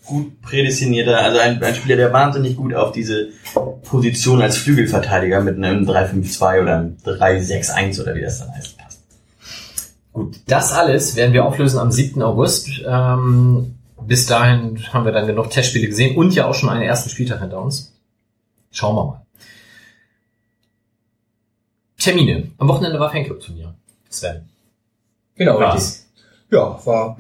[0.05, 3.29] gut prädestinierter, also ein, ein Spieler, der wahnsinnig gut auf diese
[3.83, 8.77] Position als Flügelverteidiger mit einem 3-5-2 oder einem 3-6-1 oder wie das dann heißt.
[10.13, 12.23] Gut, das alles werden wir auflösen am 7.
[12.23, 12.69] August.
[12.87, 13.75] Ähm,
[14.07, 17.41] bis dahin haben wir dann genug Testspiele gesehen und ja auch schon einen ersten Spieltag
[17.41, 17.93] hinter uns.
[18.71, 19.23] Schauen wir mal.
[21.99, 22.51] Termine.
[22.59, 23.75] Am Wochenende war Fanclub-Turnier.
[24.11, 24.49] Sven.
[25.37, 25.75] Genau, Was?
[25.75, 26.03] richtig.
[26.51, 27.17] Ja, war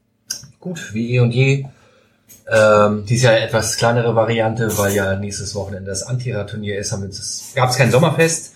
[0.60, 1.66] gut, wie eh und je.
[2.50, 6.94] Ähm, dies Jahr etwas kleinere Variante, weil ja nächstes Wochenende das Antira-Turnier ist,
[7.54, 8.54] gab es kein Sommerfest.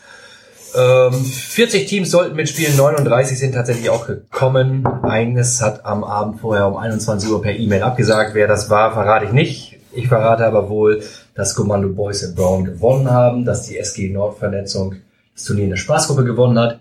[0.76, 4.86] Ähm, 40 Teams sollten mitspielen, 39 sind tatsächlich auch gekommen.
[5.02, 8.34] Eines hat am Abend vorher um 21 Uhr per E-Mail abgesagt.
[8.34, 9.78] Wer das war, verrate ich nicht.
[9.92, 11.02] Ich verrate aber wohl,
[11.34, 14.96] dass Kommando Boys in Brown gewonnen haben, dass die SG Nordvernetzung
[15.34, 16.80] das Turnier in der Spaßgruppe gewonnen hat.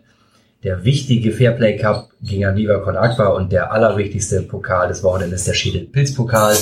[0.63, 5.43] Der wichtige Fairplay Cup ging an Viva Con Aqua und der allerwichtigste Pokal des Wochenendes,
[5.43, 6.55] der Schädel Pilz Pokal,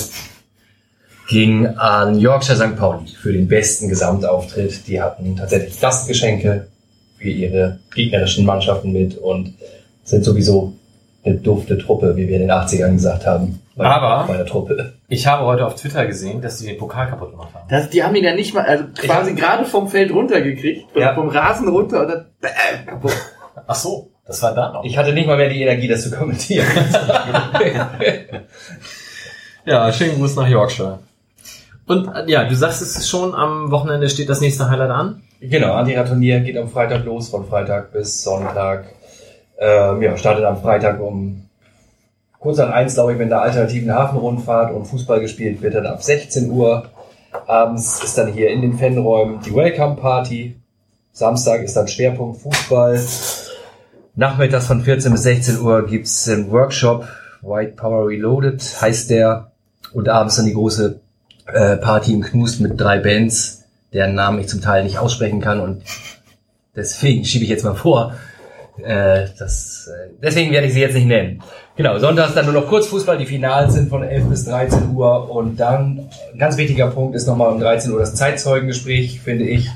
[1.28, 2.76] ging an Yorkshire St.
[2.76, 4.86] Pauli für den besten Gesamtauftritt.
[4.88, 6.66] Die hatten tatsächlich Gastgeschenke
[7.22, 9.54] für ihre gegnerischen Mannschaften mit und
[10.04, 10.74] sind sowieso
[11.24, 13.60] eine dufte Truppe, wie wir in den 80ern gesagt haben.
[13.76, 14.92] Bei, Aber- bei der Truppe.
[15.08, 17.68] Ich habe heute auf Twitter gesehen, dass sie den Pokal kaputt gemacht haben.
[17.70, 21.14] Das, die haben ihn ja nicht mal, also quasi gerade vom Feld runtergekriegt, vom- Ja.
[21.14, 22.48] vom Rasen runter und dann bäh,
[22.86, 23.12] kaputt.
[23.66, 24.84] Ach so, das war da noch.
[24.84, 26.66] Ich hatte nicht mal mehr die Energie, das zu kommentieren.
[29.64, 30.98] Ja, schönen Gruß nach Yorkshire.
[31.86, 35.22] Und äh, ja, du sagst es schon, am Wochenende steht das nächste Highlight an.
[35.44, 38.84] Genau, Antira-Turnier geht am Freitag los, von Freitag bis Sonntag.
[39.58, 41.48] Ähm, ja, startet am Freitag um
[42.38, 46.00] kurz nach eins, glaube ich, mit der alternativen Hafenrundfahrt und Fußball gespielt wird dann ab
[46.00, 46.90] 16 Uhr.
[47.48, 50.60] Abends ist dann hier in den Fanräumen die Welcome Party.
[51.10, 53.00] Samstag ist dann Schwerpunkt Fußball.
[54.14, 57.08] Nachmittags von 14 bis 16 Uhr gibt's einen Workshop,
[57.40, 59.50] White Power Reloaded heißt der.
[59.92, 61.00] Und abends dann die große
[61.46, 63.61] äh, Party im Knust mit drei Bands,
[63.92, 65.82] deren Namen ich zum Teil nicht aussprechen kann und
[66.74, 68.14] deswegen schiebe ich jetzt mal vor.
[68.82, 71.42] Äh, das, äh, deswegen werde ich sie jetzt nicht nennen.
[71.76, 75.60] Genau, sonntags dann nur noch Kurzfußball, die Finalen sind von 11 bis 13 Uhr und
[75.60, 79.68] dann, ein ganz wichtiger Punkt ist nochmal um 13 Uhr das Zeitzeugengespräch, finde ich.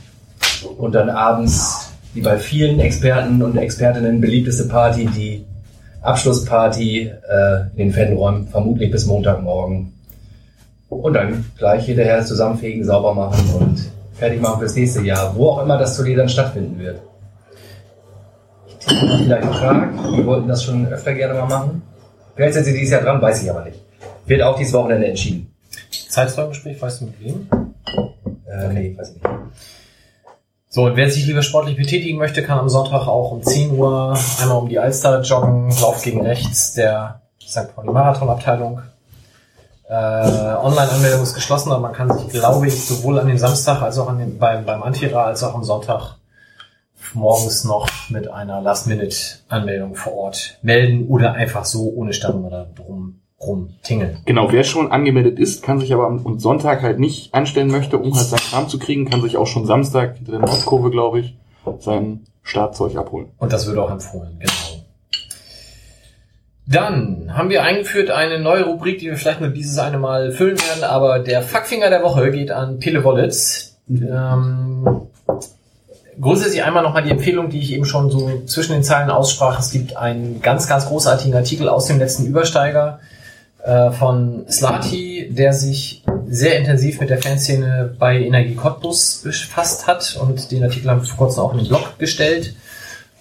[0.79, 5.45] Und dann abends, wie bei vielen Experten und Expertinnen, beliebteste Party, die
[6.03, 9.93] Abschlussparty äh, in den Fanräumen, vermutlich bis Montagmorgen.
[10.89, 15.63] Und dann gleich hinterher zusammenfegen, sauber machen und fertig machen fürs nächste Jahr, wo auch
[15.63, 17.01] immer das Turnier dann stattfinden wird.
[18.79, 21.83] Vielleicht Prag, die wollten das schon öfter gerne mal machen.
[22.35, 23.81] Vielleicht sind sie dieses Jahr dran, weiß ich aber nicht.
[24.27, 25.53] Wird auch dieses Wochenende entschieden.
[26.09, 27.49] Zeitzeugengespräch, weißt du mit wem?
[28.47, 29.27] Äh, nee, weiß ich nicht.
[30.69, 34.17] So, und wer sich lieber sportlich betätigen möchte, kann am Sonntag auch um 10 Uhr
[34.41, 37.75] einmal um die Alster joggen, Lauf gegen rechts der St.
[37.75, 38.83] Pauli Marathonabteilung.
[39.89, 43.99] Äh, Online-Anmeldung ist geschlossen, aber man kann sich, glaube ich, sowohl an dem Samstag als
[43.99, 46.17] auch an dem, beim, beim Antira als auch am Sonntag
[47.15, 53.21] morgens noch mit einer Last-Minute-Anmeldung vor Ort melden oder einfach so ohne Stand oder drum
[53.41, 54.19] rum tingeln.
[54.25, 58.15] Genau, wer schon angemeldet ist, kann sich aber am Sonntag halt nicht anstellen möchte, um
[58.15, 61.37] halt seinen Kram zu kriegen, kann sich auch schon Samstag hinter der Nordkurve, glaube ich,
[61.81, 63.29] sein Startzeug abholen.
[63.39, 64.76] Und das wird auch empfohlen, genau.
[66.67, 70.59] Dann haben wir eingeführt eine neue Rubrik, die wir vielleicht nur dieses eine Mal füllen
[70.59, 73.77] werden, aber der Fuckfinger der Woche geht an Pele Wallets.
[73.89, 74.85] Ähm,
[76.21, 79.61] grundsätzlich einmal nochmal die Empfehlung, die ich eben schon so zwischen den Zeilen aussprach.
[79.61, 82.99] Es gibt einen ganz, ganz großartigen Artikel aus dem letzten Übersteiger
[83.63, 90.19] äh, von Slati, der sich sehr intensiv mit der Fanszene bei Energie Cottbus befasst hat
[90.21, 92.55] und den Artikel haben wir vor kurzem auch in den Blog gestellt.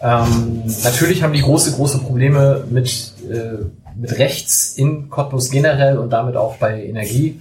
[0.01, 3.63] Ähm, natürlich haben die große, große Probleme mit, äh,
[3.95, 7.39] mit rechts in Cottbus generell und damit auch bei Energie.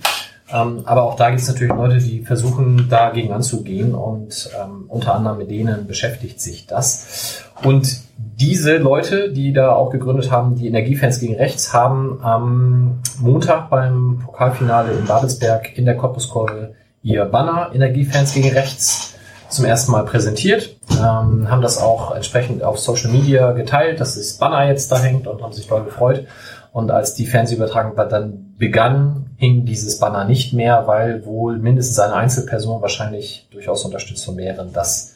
[0.52, 5.14] Ähm, aber auch da gibt es natürlich Leute, die versuchen, dagegen anzugehen und ähm, unter
[5.14, 7.42] anderem mit denen beschäftigt sich das.
[7.62, 13.70] Und diese Leute, die da auch gegründet haben, die Energiefans gegen rechts, haben am Montag
[13.70, 19.13] beim Pokalfinale in Babelsberg in der Cottbus-Kurve ihr Banner Energiefans gegen rechts
[19.54, 24.34] zum ersten Mal präsentiert, ähm, haben das auch entsprechend auf Social Media geteilt, dass das
[24.34, 26.26] Banner jetzt da hängt und haben sich doll gefreut.
[26.72, 32.14] Und als die Fernsehübertragung dann begann, hing dieses Banner nicht mehr, weil wohl mindestens eine
[32.14, 35.14] Einzelperson, wahrscheinlich durchaus unterstützt von mehreren, das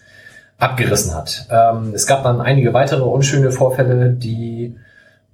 [0.59, 1.47] abgerissen hat.
[1.51, 4.77] Ähm, es gab dann einige weitere unschöne Vorfälle, die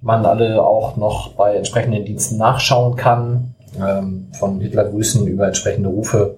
[0.01, 3.55] man alle auch noch bei entsprechenden Diensten nachschauen kann.
[3.79, 6.37] Ähm, von Hitlergrüßen über entsprechende Rufe.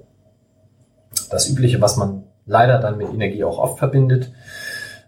[1.30, 4.32] Das Übliche, was man leider dann mit Energie auch oft verbindet.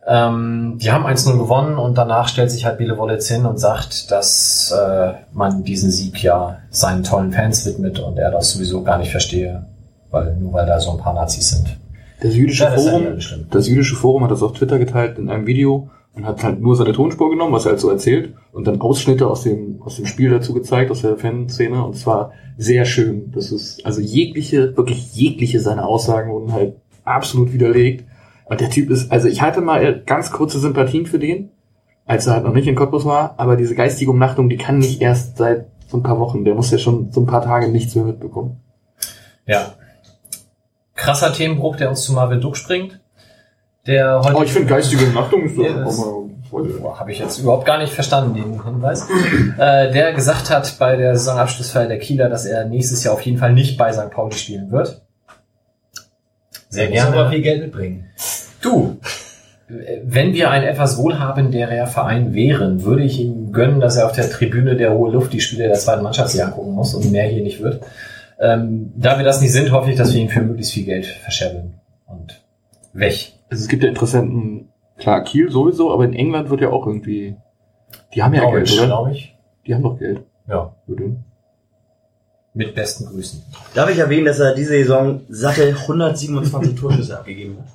[0.08, 4.12] Ähm, die haben 1-0 gewonnen und danach stellt sich halt Biele Wollitz hin und sagt,
[4.12, 8.98] dass äh, man diesen Sieg ja seinen tollen Fans widmet und er das sowieso gar
[8.98, 9.66] nicht verstehe,
[10.10, 11.78] weil nur weil da so ein paar Nazis sind.
[12.22, 13.06] Das jüdische, Ja, das Forum,
[13.52, 16.76] das jüdische Forum hat das auf Twitter geteilt in einem Video und hat halt nur
[16.76, 20.06] seine Tonspur genommen, was er halt so erzählt, und dann Ausschnitte aus dem, aus dem
[20.06, 23.32] Spiel dazu gezeigt, aus der Fanszene, und es war sehr schön.
[23.34, 26.74] Das ist, also jegliche, wirklich jegliche seiner Aussagen wurden halt
[27.10, 28.06] absolut widerlegt.
[28.46, 31.52] Und der Typ ist, also ich hatte mal ganz kurze Sympathien für den,
[32.06, 35.02] als er halt noch nicht in Cottbus war, aber diese geistige Umnachtung, die kann nicht
[35.02, 37.96] erst seit so ein paar Wochen, der muss ja schon so ein paar Tage nichts
[37.96, 38.60] mehr mitbekommen.
[39.46, 39.74] Ja.
[40.96, 43.00] Krasser Themenbruch, der uns zu Marvin Duck springt.
[43.88, 47.94] Der heute Oh, ich finde geistige Umnachtung ist doch Habe ich jetzt überhaupt gar nicht
[47.94, 49.08] verstanden, den Hinweis.
[49.58, 53.38] äh, der gesagt hat bei der Saisonabschlussfeier der Kieler, dass er nächstes Jahr auf jeden
[53.38, 54.12] Fall nicht bei St.
[54.12, 55.02] Pauli spielen wird.
[56.70, 57.30] Sehr Muss aber gerne.
[57.32, 58.06] viel Geld mitbringen.
[58.62, 58.98] Du,
[59.68, 64.30] wenn wir ein etwas wohlhabenderer Verein wären, würde ich ihm gönnen, dass er auf der
[64.30, 67.44] Tribüne der hohe Luft die Spiele der zweiten Mannschaft sich angucken muss und mehr hier
[67.44, 67.84] nicht wird.
[68.40, 71.06] Ähm, da wir das nicht sind, hoffe ich, dass wir ihn für möglichst viel Geld
[71.06, 71.74] verscherbeln.
[72.08, 72.42] Und
[72.94, 73.34] weg.
[73.50, 77.36] Also es gibt ja Interessenten, klar, Kiel sowieso, aber in England wird ja auch irgendwie,
[78.14, 78.88] die haben ja Norwich, Geld, oder?
[78.88, 79.36] glaube ich.
[79.66, 80.22] Die haben doch Geld.
[80.48, 81.04] Ja, Oder?
[82.54, 83.42] Mit besten Grüßen.
[83.74, 87.68] Darf ich erwähnen, dass er diese Saison Sache 127 Torschüsse abgegeben hat?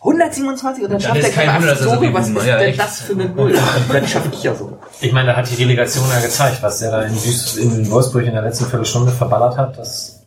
[0.00, 2.46] 127 und dann schafft er kein Wunder, dass er so viel Was ist hat.
[2.46, 2.80] Ja, denn echt.
[2.80, 3.54] das für eine Null?
[3.92, 4.78] Dann schaffe ich ja so.
[5.00, 8.26] Ich meine, da hat die Relegation ja gezeigt, was der da in, Duis in Wolfsburg
[8.26, 9.78] in der letzten Viertelstunde verballert hat.
[9.78, 10.22] Das,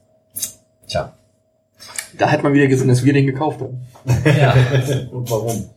[0.87, 1.11] tja.
[2.17, 3.85] Da hat man wieder gesehen, dass wir den gekauft haben.
[4.25, 4.53] Ja.
[5.11, 5.69] Und warum?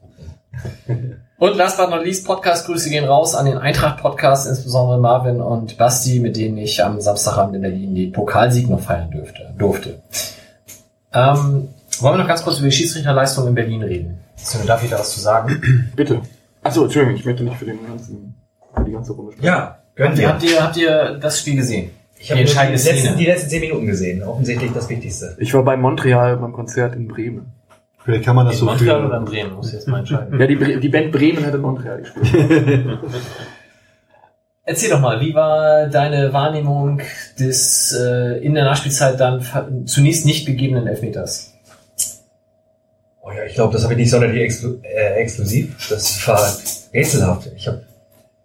[1.39, 6.19] Und last but not least, Podcast-Grüße gehen raus an den Eintracht-Podcast, insbesondere Marvin und Basti,
[6.19, 10.03] mit denen ich am Samstagabend in Berlin den Pokalsieg noch feiern dürfte, durfte.
[11.15, 11.69] Ähm,
[12.01, 14.19] wollen wir noch ganz kurz über die Schiedsrichterleistung in Berlin reden?
[14.67, 15.91] Darf ich da was zu sagen?
[15.97, 16.23] Bitte.
[16.63, 18.35] Achso, Entschuldigung, ich möchte nicht für den ganzen,
[18.77, 19.47] für die ganze Runde sprechen.
[19.47, 20.29] Ja, ihr, wir.
[20.29, 21.91] habt ihr, habt ihr das Spiel gesehen?
[22.19, 24.23] Ich habe die die, letzten, die letzten zehn Minuten gesehen.
[24.25, 25.37] Offensichtlich das Wichtigste.
[25.39, 27.53] Ich war bei Montreal beim Konzert in Bremen.
[28.09, 29.53] Vielleicht kann man das In so Montreal oder für, in Bremen?
[29.53, 30.41] Muss ich jetzt mal entscheiden.
[30.41, 32.27] Ja, die, die Band Bremen hat in Montreal gespielt.
[34.65, 37.03] Erzähl doch mal, wie war deine Wahrnehmung
[37.39, 39.45] des äh, in der Nachspielzeit dann
[39.85, 41.53] zunächst nicht gegebenen Elfmeters?
[43.21, 45.77] Oh ja, ich glaube, das habe ich nicht sonderlich exklu äh, exklusiv.
[45.91, 46.41] Das war
[46.95, 47.51] rätselhaft.
[47.57, 47.83] Ich habe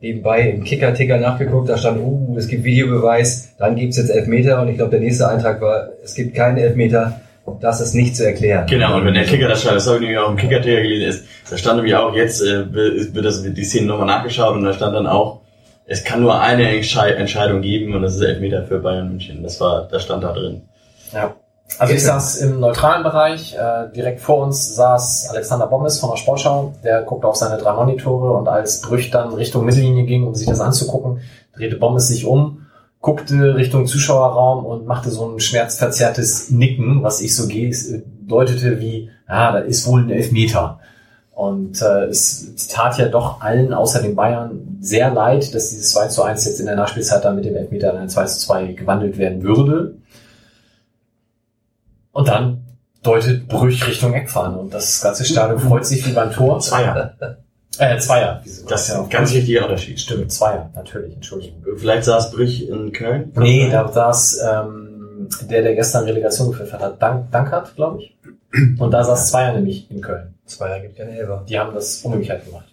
[0.02, 4.68] nebenbei im Kicker-Ticker nachgeguckt, da stand, uh, es gibt Videobeweis, dann gibt's jetzt Elfmeter und
[4.68, 7.22] ich glaube, der nächste Eintrag war, es gibt keinen Elfmeter,
[7.60, 8.68] das ist nicht zu erklären.
[8.68, 11.10] Genau, und wenn der Kicker das schreibt, das habe ich nämlich auch im Kicker-Ticker gelesen,
[11.10, 14.74] ist, da stand nämlich auch, jetzt äh, wird das, die Szene nochmal nachgeschaut und da
[14.74, 15.42] stand dann auch,
[15.86, 19.44] es kann nur eine Entschei Entscheidung geben und das ist Elfmeter für Bayern München.
[19.44, 20.62] Das war, das stand da drin.
[21.12, 21.36] Ja.
[21.80, 26.18] Also ich saß im neutralen Bereich, äh, direkt vor uns saß Alexander Bommes von der
[26.18, 30.36] Sportschau, der guckte auf seine drei Monitore und als Brüch dann Richtung Mittellinie ging, um
[30.36, 31.22] sich das anzugucken,
[31.56, 32.63] drehte Bommes sich um,
[33.04, 37.50] guckte Richtung Zuschauerraum und machte so ein schmerzverzerrtes Nicken, was ich so
[38.22, 40.80] deutete wie, ja, da ist wohl ein Elfmeter.
[41.32, 46.08] Und äh, es tat ja doch allen außer den Bayern sehr leid, dass dieses 2
[46.08, 48.72] zu 1 jetzt in der Nachspielzeit dann mit dem Elfmeter in ein 2 zu 2
[48.72, 49.96] gewandelt werden würde.
[52.14, 52.64] Und dann
[53.02, 56.62] deutet Brüch Richtung Eckfahne und das ganze Stadion freut sich wie beim Tor.
[56.62, 57.18] Zweier.
[57.80, 58.42] Äh, Zweier.
[58.44, 58.68] Wieso?
[58.68, 60.00] Das ist ja ein ganz wichtiger Unterschied.
[60.00, 61.64] Stimmt, Zweier, natürlich, Entschuldigung.
[61.78, 63.32] Vielleicht saß Brüch in Köln.
[63.36, 68.16] Nee, da saß ähm, der, der gestern Relegation geführt hat, Dank, Dankert, glaube ich.
[68.80, 70.36] Und da saß Zweier nämlich in Köln.
[70.46, 71.44] Zweier gibt keine Elfer.
[71.48, 72.68] Die haben das umgekehrt gemacht.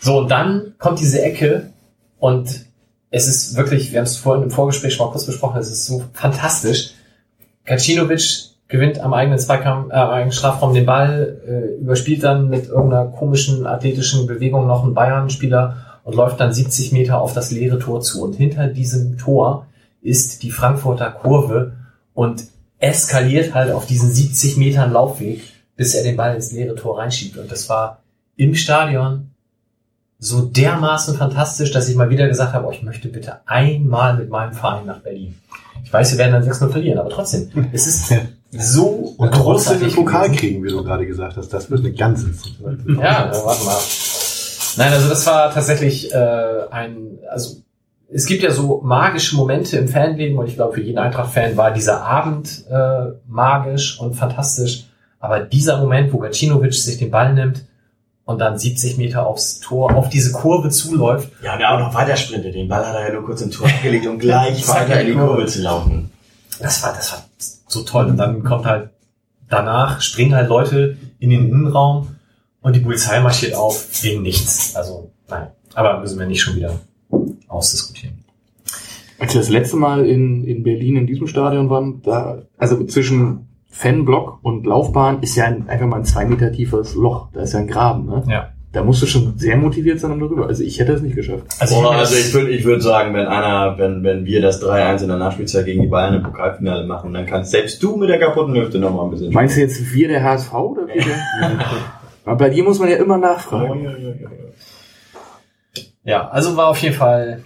[0.00, 1.70] So, und dann kommt diese Ecke
[2.18, 2.66] und
[3.10, 5.86] es ist wirklich, wir haben es vorhin im Vorgespräch schon mal kurz besprochen, es ist
[5.86, 6.92] so fantastisch.
[7.64, 12.68] Kacinovic gewinnt am eigenen Zweikampf, äh, am eigenen Strafraum den Ball, äh, überspielt dann mit
[12.68, 17.78] irgendeiner komischen athletischen Bewegung noch einen Bayern-Spieler und läuft dann 70 Meter auf das leere
[17.78, 18.22] Tor zu.
[18.22, 19.66] Und hinter diesem Tor
[20.00, 21.72] ist die Frankfurter Kurve
[22.14, 22.44] und
[22.78, 25.42] eskaliert halt auf diesen 70 Metern Laufweg,
[25.76, 27.36] bis er den Ball ins leere Tor reinschiebt.
[27.36, 27.98] Und das war
[28.36, 29.30] im Stadion
[30.18, 34.30] so dermaßen fantastisch, dass ich mal wieder gesagt habe, oh, ich möchte bitte einmal mit
[34.30, 35.34] meinem Verein nach Berlin.
[35.82, 38.14] Ich weiß, wir werden dann 6-0 verlieren, aber trotzdem, es ist
[38.52, 41.52] so und trotzdem großartig Pokal kriegen, wie du gerade gesagt hast.
[41.52, 43.78] Das wird eine ganz interessante Ja, äh, warte mal.
[44.76, 47.56] Nein, also das war tatsächlich äh, ein, also
[48.12, 51.70] es gibt ja so magische Momente im Fanleben und ich glaube, für jeden Eintracht-Fan war
[51.72, 54.86] dieser Abend äh, magisch und fantastisch.
[55.20, 57.64] Aber dieser Moment, wo Gacinovic sich den Ball nimmt
[58.24, 61.30] und dann 70 Meter aufs Tor, auf diese Kurve zuläuft.
[61.42, 62.54] Ja, und er auch noch weiter sprintet.
[62.54, 65.12] Den Ball hat er ja nur kurz im Tor abgelegt, um gleich weiter in die.
[65.12, 66.10] Kurve zu laufen.
[66.58, 67.24] Das war, das war
[67.70, 68.06] so toll.
[68.06, 68.90] Und dann kommt halt
[69.48, 72.16] danach, springen halt Leute in den Innenraum
[72.60, 74.76] und die Polizei marschiert auf wegen nichts.
[74.76, 75.48] Also, nein.
[75.74, 76.80] Aber müssen wir nicht schon wieder
[77.48, 78.24] ausdiskutieren.
[79.18, 83.48] Als wir das letzte Mal in, in Berlin in diesem Stadion waren, da, also zwischen
[83.68, 87.28] Fanblock und Laufbahn ist ja ein, einfach mal ein zwei Meter tiefes Loch.
[87.32, 88.24] Da ist ja ein Graben, ne?
[88.28, 88.52] Ja.
[88.72, 90.46] Da musst du schon sehr motiviert sein, um darüber.
[90.46, 91.44] Also ich hätte es nicht geschafft.
[91.58, 95.02] Also, ich, also ich würde ich würd sagen, wenn einer, wenn, wenn wir das 3-1
[95.02, 98.20] in der Nachspielzeit gegen die Bayern im Pokalfinale machen, dann kannst selbst du mit der
[98.20, 101.16] kaputten Hüfte noch mal ein bisschen Meinst du jetzt wir der HSV oder wir der?
[102.24, 103.88] Aber bei dir muss man ja immer nachfragen.
[106.04, 107.42] ja, also war auf jeden Fall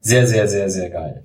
[0.00, 1.22] sehr, sehr, sehr, sehr geil.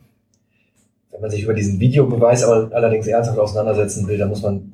[1.11, 4.71] Wenn man sich über diesen Videobeweis aber allerdings ernsthaft auseinandersetzen will, dann muss man,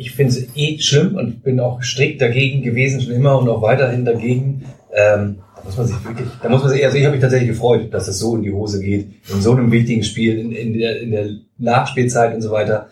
[0.00, 3.62] ich finde es eh schlimm und bin auch strikt dagegen gewesen, schon immer und auch
[3.62, 4.64] weiterhin dagegen.
[4.92, 7.50] Ähm, da muss man sich wirklich, da muss man sich, also ich habe mich tatsächlich
[7.50, 10.78] gefreut, dass es so in die Hose geht, in so einem wichtigen Spiel, in, in,
[10.78, 11.26] der, in der
[11.58, 12.88] Nachspielzeit und so weiter.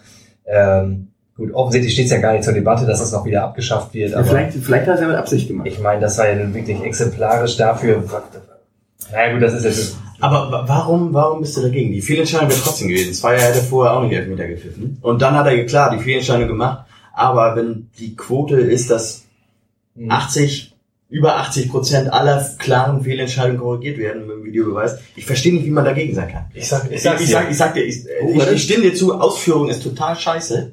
[0.46, 3.94] Ähm, gut, offensichtlich steht es ja gar nicht zur Debatte, dass es noch wieder abgeschafft
[3.94, 5.66] wird, Ja, aber vielleicht, vielleicht hat er es ja mit Absicht gemacht.
[5.68, 8.04] ich meine, das war ja nun wirklich exemplarisch dafür.
[9.12, 11.92] Naja gut, das ist jetzt Aber wa- warum, warum bist du dagegen?
[11.92, 13.14] Die Fehlentscheidung wäre trotzdem gewesen.
[13.14, 14.98] Zweier hätte vorher auch nicht Elfmeter gepfiffen.
[15.00, 16.84] Und dann hat er, klar, die Fehlentscheidung gemacht.
[17.18, 19.24] Aber wenn die Quote ist, dass
[20.08, 20.72] 80,
[21.08, 25.70] über 80 Prozent aller klaren Fehlentscheidungen korrigiert werden mit dem Videobeweis, ich verstehe nicht, wie
[25.70, 26.44] man dagegen sein kann.
[26.54, 29.14] Ich sag, Ich sag, ich sag, ich sag dir, ich, Oh, ich stimme dir zu,
[29.14, 30.72] Ausführung ist total scheiße.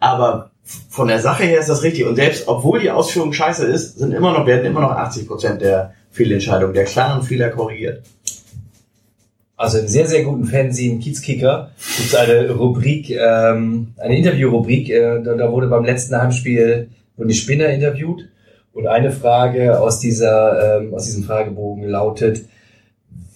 [0.00, 0.50] Aber
[0.88, 2.04] von der Sache her ist das richtig.
[2.04, 5.60] Und selbst, obwohl die Ausführung scheiße ist, sind immer noch, werden immer noch 80 Prozent
[5.62, 8.02] der Fehlentscheidungen, der klaren Fehler korrigiert.
[9.60, 14.88] Also im sehr, sehr guten Fernsehen Kiezkicker gibt es eine Rubrik, ähm, eine Interviewrubrik.
[14.88, 18.26] Äh, da, da wurde beim letzten Heimspiel wurden die Spinner interviewt
[18.72, 22.46] und eine Frage aus dieser ähm, aus diesem Fragebogen lautet: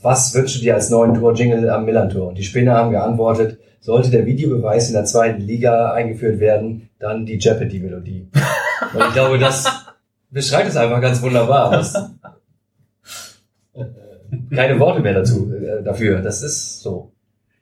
[0.01, 2.29] Was wünschst du dir als neuen Torjingle am Millantor?
[2.29, 7.27] Und die Spinner haben geantwortet: Sollte der Videobeweis in der zweiten Liga eingeführt werden, dann
[7.27, 8.31] die Jeopardy-Melodie.
[8.95, 9.67] Und ich glaube, das
[10.31, 11.71] beschreibt es einfach ganz wunderbar.
[11.71, 11.93] Was,
[14.55, 16.21] keine Worte mehr dazu äh, dafür.
[16.21, 17.13] Das ist so.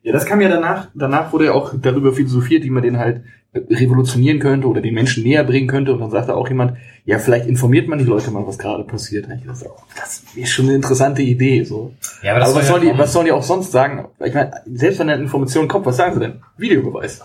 [0.01, 3.21] Ja, das kam ja danach, danach wurde ja auch darüber philosophiert, wie man den halt
[3.55, 5.93] revolutionieren könnte oder den Menschen näher bringen könnte.
[5.93, 9.27] Und dann sagte auch jemand, ja, vielleicht informiert man die Leute mal, was gerade passiert.
[9.37, 11.63] Ich dachte, oh, das ist schon eine interessante Idee.
[11.63, 11.93] So.
[12.21, 14.07] Ja, Aber, soll was, ja sollen die, was sollen die auch sonst sagen?
[14.25, 16.41] Ich meine, selbst wenn eine Information kommt, was sagen sie denn?
[16.57, 17.21] Videobeweis.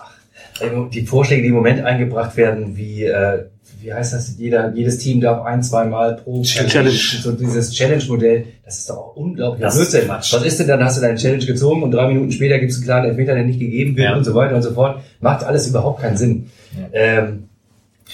[0.91, 3.45] Die Vorschläge, die im Moment eingebracht werden, wie, äh,
[3.81, 6.89] wie heißt das, jeder, jedes Team darf ein, zwei Mal pro Challenge.
[6.91, 9.67] So dieses Challenge-Modell, das ist doch auch unglaublich.
[9.67, 10.07] Blödsinn.
[10.09, 10.83] Was ist denn dann?
[10.83, 13.43] Hast du deine Challenge gezogen und drei Minuten später gibt es einen klaren Elfmeter, der
[13.45, 14.17] nicht gegeben wird Ja.
[14.17, 15.01] und so weiter und so fort.
[15.21, 16.47] Macht alles überhaupt keinen Sinn.
[16.93, 17.43] Ähm,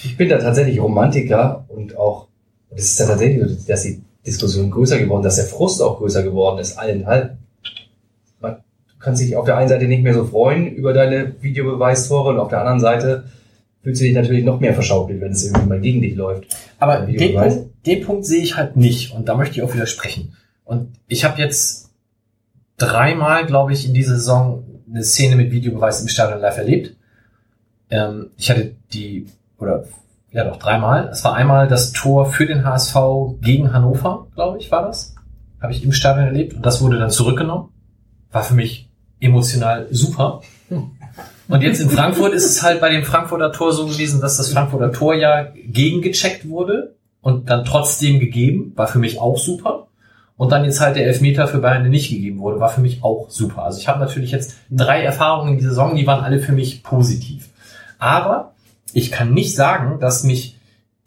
[0.04, 2.28] ich bin da tatsächlich Romantiker und auch,
[2.70, 6.22] das ist ja tatsächlich so, dass die Diskussion größer geworden, dass der Frust auch größer
[6.22, 7.30] geworden ist, allen halt.
[9.06, 12.48] Kannst dich auf der einen Seite nicht mehr so freuen über deine Videobeweistore und auf
[12.48, 13.22] der anderen Seite
[13.80, 16.48] fühlst du dich natürlich noch mehr verschaukelt, wenn es irgendwie mal gegen dich läuft.
[16.80, 17.36] Aber du den.
[17.36, 20.34] Punkt, den Punkt sehe ich halt nicht und da möchte ich auch widersprechen.
[20.64, 21.92] Und ich habe jetzt
[22.78, 26.96] dreimal, glaube ich, in dieser Saison eine Szene mit Videobeweis im Stadion live erlebt.
[27.90, 29.26] Ähm, ich hatte die,
[29.56, 29.84] oder
[30.32, 31.10] ja doch, dreimal.
[31.12, 32.96] Es war einmal das Tor für den HSV
[33.40, 35.14] gegen Hannover, glaube ich, war das.
[35.62, 37.68] Habe ich im Stadion erlebt und das wurde dann zurückgenommen.
[38.32, 38.85] War für mich
[39.20, 40.42] emotional super.
[41.48, 44.52] Und jetzt in Frankfurt ist es halt bei dem Frankfurter Tor so gewesen, dass das
[44.52, 48.72] Frankfurter Tor ja gegengecheckt wurde und dann trotzdem gegeben.
[48.74, 49.86] War für mich auch super.
[50.36, 53.02] Und dann jetzt halt der Elfmeter für Bayern, der nicht gegeben wurde, war für mich
[53.02, 53.64] auch super.
[53.64, 56.82] Also ich habe natürlich jetzt drei Erfahrungen in dieser Saison, die waren alle für mich
[56.82, 57.48] positiv.
[57.98, 58.52] Aber
[58.92, 60.58] ich kann nicht sagen, dass mich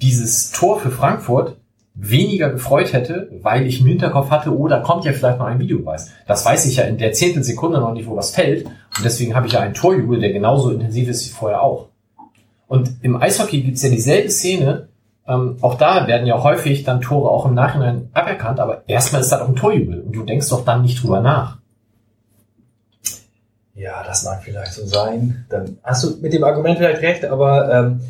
[0.01, 1.57] dieses Tor für Frankfurt
[2.01, 5.59] weniger gefreut hätte, weil ich im Hinterkopf hatte, oh, da kommt ja vielleicht noch ein
[5.59, 6.11] Videobeweis.
[6.27, 8.65] Das weiß ich ja in der Zehntelsekunde noch nicht, wo das fällt.
[8.65, 11.89] Und deswegen habe ich ja einen Torjubel, der genauso intensiv ist wie vorher auch.
[12.67, 14.87] Und im Eishockey gibt's ja dieselbe Szene.
[15.27, 19.31] Ähm, auch da werden ja häufig dann Tore auch im Nachhinein aberkannt, aber erstmal ist
[19.31, 21.57] das auch ein Torjubel und du denkst doch dann nicht drüber nach.
[23.75, 25.45] Ja, das mag vielleicht so sein.
[25.49, 28.01] Dann hast du mit dem Argument vielleicht recht, aber ähm,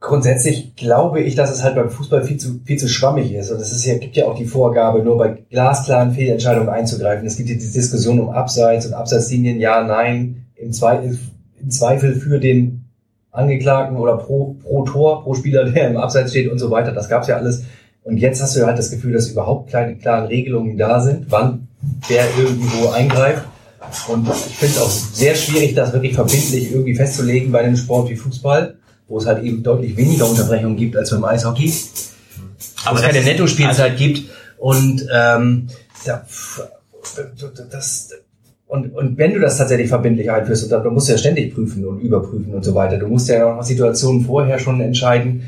[0.00, 3.50] grundsätzlich glaube ich, dass es halt beim Fußball viel zu, viel zu schwammig ist.
[3.50, 7.26] Und es ist ja, gibt ja auch die Vorgabe, nur bei glasklaren Fehlentscheidungen einzugreifen.
[7.26, 11.18] Es gibt ja die Diskussion um Abseits und Abseitslinien, ja, nein, im, Zweifel,
[11.60, 12.86] im Zweifel für den
[13.30, 16.92] Angeklagten oder pro, pro Tor, pro Spieler, der im Abseits steht und so weiter.
[16.92, 17.64] Das gab's ja alles.
[18.02, 21.68] Und jetzt hast du halt das Gefühl, dass überhaupt keine klaren Regelungen da sind, wann
[22.08, 23.44] wer irgendwo eingreift.
[24.08, 28.08] Und ich finde es auch sehr schwierig, das wirklich verbindlich irgendwie festzulegen bei einem Sport
[28.10, 28.76] wie Fußball,
[29.10, 31.72] wo es halt eben deutlich weniger Unterbrechungen gibt als beim Eishockey.
[32.86, 34.30] Aber es keine Netto-Spielzeit gibt.
[34.56, 35.68] Und ähm,
[36.06, 36.24] da,
[37.70, 38.10] das,
[38.66, 41.84] und, und wenn du das tatsächlich verbindlich einführst, und dann, musst du ja ständig prüfen
[41.84, 42.98] und überprüfen und so weiter.
[42.98, 45.44] Du musst ja auch nach Situationen vorher schon entscheiden,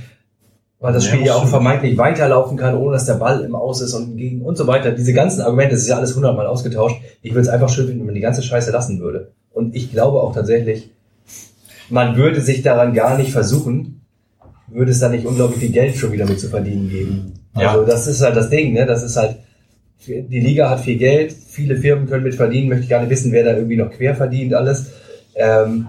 [0.80, 1.50] weil das Ja, Spiel ja auch stimmt.
[1.50, 4.90] vermeintlich weiterlaufen kann, ohne dass der Ball im Aus ist und gegen und so weiter.
[4.90, 6.96] Diese ganzen Argumente, das ist ja alles hundertmal ausgetauscht.
[7.22, 9.30] Ich würde es einfach schön finden, wenn man die ganze Scheiße lassen würde.
[9.52, 10.90] Und ich glaube auch tatsächlich,
[11.92, 14.00] man würde sich daran gar nicht versuchen,
[14.68, 17.34] würde es da nicht unglaublich viel Geld schon wieder mit zu verdienen geben.
[17.56, 17.70] Ja.
[17.70, 18.86] Also das ist halt das Ding, ne?
[18.86, 19.36] Das ist halt,
[20.06, 23.30] die Liga hat viel Geld, viele Firmen können mit verdienen, möchte ich gar nicht wissen,
[23.30, 24.86] wer da irgendwie noch quer verdient, alles.
[25.34, 25.88] Ähm,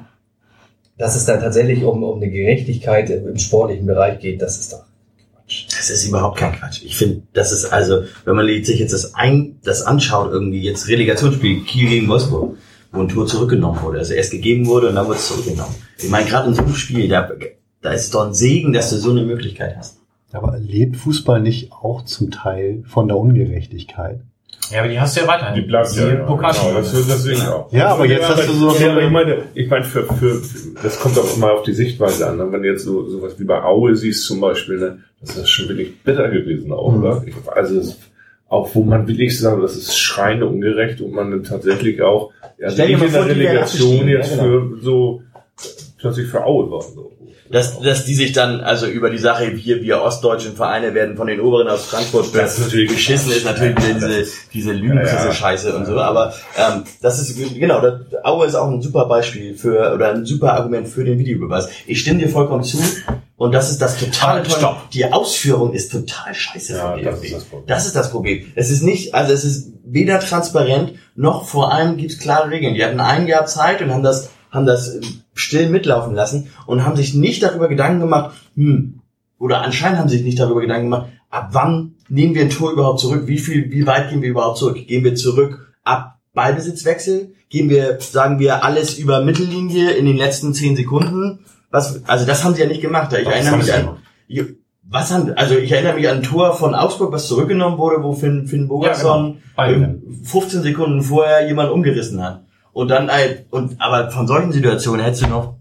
[0.97, 4.73] dass es da tatsächlich um, um eine Gerechtigkeit im, im sportlichen Bereich geht, das ist
[4.73, 4.83] doch
[5.43, 5.65] Quatsch.
[5.69, 6.81] Das ist überhaupt kein Quatsch.
[6.83, 10.87] Ich finde, das ist also, wenn man sich jetzt das, ein, das anschaut, irgendwie jetzt
[10.87, 12.57] Relegationsspiel Kiel gegen Wolfsburg,
[12.93, 15.73] wo ein Tor zurückgenommen wurde, also erst gegeben wurde und dann wurde es zurückgenommen.
[15.97, 17.27] Ich meine, gerade in so einem Spiel, da,
[17.81, 19.97] da ist es doch ein Segen, dass du so eine Möglichkeit hast.
[20.31, 24.19] Aber lebt Fußball nicht auch zum Teil von der Ungerechtigkeit?
[24.71, 25.55] Ja, aber die hast du ja weiterhin.
[25.55, 26.53] Die bleibt ja, ja Pokal.
[26.53, 27.71] genau, das, das ich auch.
[27.71, 30.41] Ja, aber jetzt hast du so- Ja, aber ich meine, ich meine für, für,
[30.81, 32.37] das kommt auch immer auf die Sichtweise an.
[32.37, 32.47] ne?
[32.51, 35.67] Wenn du jetzt so sowas wie bei Aue siehst zum Beispiel, ne, das ist schon
[35.69, 37.03] wirklich bitter gewesen auch, Mhm.
[37.03, 37.23] oder?
[37.27, 37.97] Ich, also es,
[38.53, 42.31] auch wo man wirklich sagen, das ist schreiende ungerecht und man tatsächlich auch
[42.61, 44.69] also ich in der Relegation jetzt ja, genau.
[44.69, 45.23] für so
[46.03, 46.81] plötzlich für Aue war.
[46.81, 47.11] So.
[47.49, 51.27] Dass, dass die sich dann also über die Sache, wir, wir ostdeutschen Vereine werden von
[51.27, 55.25] den Oberen aus Frankfurt Das ist natürlich geschissen, ist natürlich Ja, diese, diese Lügenpresse Ja,
[55.25, 55.31] ja.
[55.31, 55.97] Scheiße und so.
[55.99, 60.25] Aber ähm, das ist genau, das, Aue ist auch ein super Beispiel für oder ein
[60.25, 61.69] super Argument für den Videobeweis.
[61.87, 62.79] Ich stimme dir vollkommen zu
[63.37, 64.59] und das ist das totale Aber Tolle.
[64.59, 64.89] stopp.
[64.91, 67.67] Die Ausführung ist total scheiße Ja, von das ist das Problem.
[67.67, 68.45] Das ist das Problem.
[68.55, 72.73] Es ist nicht, also es ist weder transparent noch vor allem gibt es klare Regeln.
[72.73, 75.01] Die hatten ein Jahr Zeit und haben das, haben das äh,
[75.33, 79.01] still mitlaufen lassen und haben sich nicht darüber Gedanken gemacht, hm,
[79.39, 82.71] oder anscheinend haben sie sich nicht darüber Gedanken gemacht, ab wann nehmen wir ein Tor
[82.71, 83.23] überhaupt zurück?
[83.25, 84.77] Wie viel, wie weit gehen wir überhaupt zurück?
[84.87, 87.33] Gehen wir zurück ab Ballbesitzwechsel?
[87.49, 91.39] Gehen wir, sagen wir, alles über Mittellinie in den letzten zehn Sekunden?
[91.71, 93.11] Was, also das haben sie ja nicht gemacht.
[93.13, 93.97] Ich Was erinnere mich an,
[94.83, 98.13] was haben, also ich erinnere mich an ein Tor von Augsburg, was zurückgenommen wurde, wo
[98.13, 99.87] Finn, Finn Bogerson Ja, genau.
[99.87, 102.43] ähm, 15 Sekunden vorher jemand umgerissen hat.
[102.73, 105.55] Und dann, äh, und, aber von solchen Situationen hättest du noch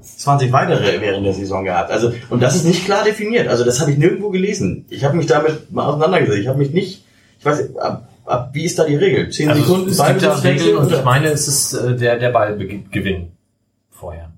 [0.00, 1.90] 20 weitere während der Saison gehabt.
[1.90, 3.48] Also, und das ist nicht klar definiert.
[3.48, 4.84] Also, das habe ich nirgendwo gelesen.
[4.90, 6.40] Ich habe mich damit mal auseinandergesetzt.
[6.40, 7.04] Ich habe mich nicht,
[7.38, 9.30] ich weiß, nicht, ab, ab, wie ist da die Regel?
[9.30, 12.18] 10 Also Sekunden es gibt da Ballbesitzwechsel Regeln und ich meine, es ist äh, der,
[12.18, 13.32] der Ballgewinn
[13.90, 14.32] vorher.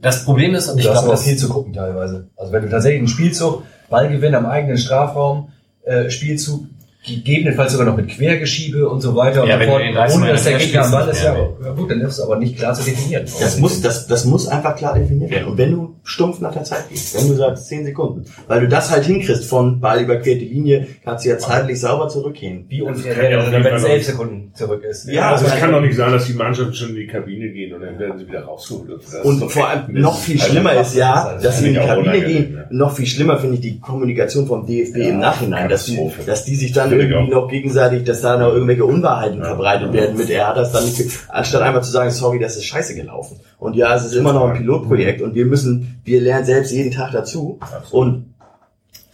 [0.00, 2.28] Das Problem ist, und ich glaube, das viel zu gucken teilweise.
[2.36, 5.52] Also wenn du tatsächlich einen Spielzug, Ballgewinn am eigenen Strafraum,
[5.84, 6.64] äh, Spielzug,
[7.04, 10.58] gegebenenfalls sogar noch mit Quergeschiebe und so weiter Ja, und so 30 ohne dass der
[10.58, 13.24] Gegner am Ball ist, ja, ja gut, dann ist es aber nicht klar zu definieren.
[13.40, 15.48] Das muss, das, das muss einfach klar definiert werden.
[15.48, 18.68] Und wenn du stumpf nach der Zeit gehst, wenn du sagst 10 Sekunden, weil du
[18.68, 22.66] das halt hinkriegst von Ball überquerte Linie, kannst du ja zeitlich sauber zurückgehen.
[22.68, 25.08] Wie unfair wäre wenn es Fall elf noch- Sekunden zurück ist.
[25.08, 27.48] Ja, also es also- kann doch nicht sein, dass die Mannschaft schon in die Kabine
[27.50, 29.00] gehen und dann werden sie wieder rausgeholt.
[29.24, 32.20] Und vor allem noch viel Also, schlimmer ist ja, das dass sie in die Kabine
[32.20, 32.58] gehen.
[32.70, 36.22] Noch viel schlimmer finde ich die Kommunikation vom DFB im Nachhinein, dass die, Katastrophe.
[36.26, 39.44] dass die sich dann irgendwie noch gegenseitig, dass da noch irgendwelche Unwahrheiten Ja.
[39.46, 42.64] verbreitet werden mit, er hat das dann nicht, anstatt einfach zu sagen, sorry, das ist
[42.64, 43.40] scheiße gelaufen.
[43.58, 46.90] Und ja, es ist immer noch ein Pilotprojekt und wir müssen, wir lernen selbst jeden
[46.92, 47.58] Tag dazu.
[47.90, 48.34] Und,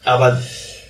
[0.05, 0.39] aber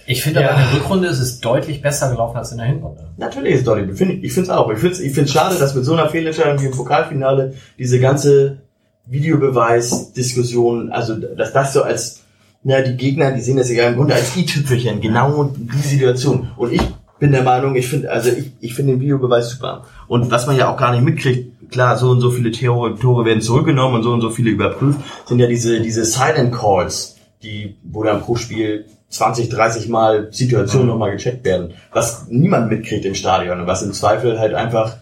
[0.07, 0.51] ich finde Ja.
[0.51, 3.05] aber in der Rückrunde ist es deutlich besser gelaufen als in der Hinrunde.
[3.19, 3.97] Natürlich ist es deutlich.
[3.99, 4.71] Find Ich, ich finde es auch.
[4.71, 8.01] Ich finde es ich find's schade, dass mit so einer Fehlentscheidung wie im Pokalfinale diese
[8.01, 8.59] ganze
[9.07, 12.23] Videobeweis-Diskussion, also dass das so als,
[12.63, 16.51] na, die Gegner, die sehen das ja im Grunde als i-Tüpfelchen, genau die Situation.
[16.57, 16.83] Und ich
[17.19, 19.85] bin der Meinung, ich finde, also ich, ich finde den Videobeweis super.
[20.07, 23.25] Und was man ja auch gar nicht mitkriegt, klar, so und so viele Tore, Tore
[23.25, 27.77] werden zurückgenommen und so und so viele überprüft, sind ja diese, diese Silent Calls, die,
[27.83, 33.15] wo dann pro Spiel 20, 30 Mal Situationen nochmal gecheckt werden, was niemand mitkriegt im
[33.15, 34.99] Stadion und was im Zweifel halt einfach,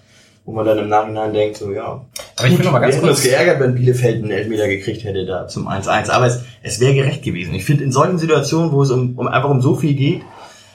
[0.47, 2.05] wo man dann im Nachhinein denkt, so ja.
[2.36, 5.48] Aber ich will noch mal ganz kurz, geärgert, wenn Bielefeld einen Elfmeter gekriegt hätte da
[5.48, 7.52] zum 1-1, aber es, es wäre gerecht gewesen.
[7.55, 10.23] Ich finde in solchen Situationen, wo es um, um einfach um so viel geht,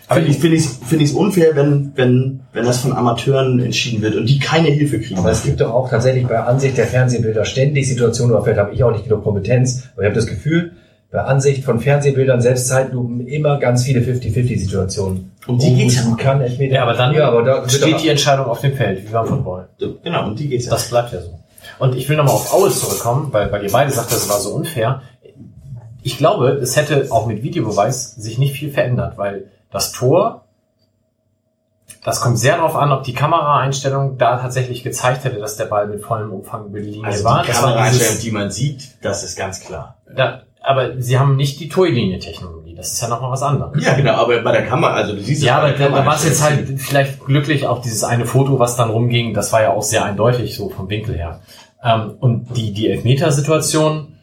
[0.09, 4.01] finde ich finde ich finde ich es unfair, wenn wenn wenn das von Amateuren entschieden
[4.01, 5.19] wird und die keine Hilfe kriegen.
[5.19, 8.73] Aber es gibt doch auch tatsächlich bei Ansicht der Fernsehbilder ständig Situationen, oder vielleicht habe
[8.73, 10.73] ich auch nicht genug Kompetenz, aber ich habe das Gefühl,
[11.11, 15.31] bei Ansicht von Fernsehbildern, selbst Zeitlupen, immer ganz viele 50-50-Situationen.
[15.45, 16.03] Um die geht's ja.
[16.09, 16.15] ja.
[16.15, 16.75] Kann Elfmeter.
[16.75, 19.67] ja, aber dann ja, aber da steht die Entscheidung auf dem Feld, wie beim Football.
[20.03, 20.71] genau, um die geht's ja.
[20.71, 21.37] Das bleibt ja so.
[21.79, 24.51] Und ich will nochmal auf Aue zurückkommen, weil, weil ihr beide sagt, das war so
[24.51, 25.01] unfair.
[26.03, 30.45] ich glaube, es hätte auch mit Videobeweis sich nicht viel verändert, weil das Tor,
[32.03, 35.87] das kommt sehr darauf an, ob die Kameraeinstellung da tatsächlich gezeigt hätte, dass der Ball
[35.87, 37.43] mit vollem Umfang über die Linie Also war.
[37.43, 39.97] die Kameraeinstellung, die man sieht, das ist ganz klar.
[40.15, 42.75] da, aber sie haben nicht die Torlinie-Technologie.
[42.75, 43.83] Das ist ja nochmal was anderes.
[43.83, 46.15] Ja, genau, aber bei der Kamera, also du siehst es Ja, aber da, da war
[46.15, 49.71] es jetzt halt vielleicht glücklich, auch dieses eine Foto, was dann rumging, das war ja
[49.71, 51.41] auch sehr eindeutig, so vom Winkel her.
[51.83, 54.15] Ähm, und die, die Elfmetersituation,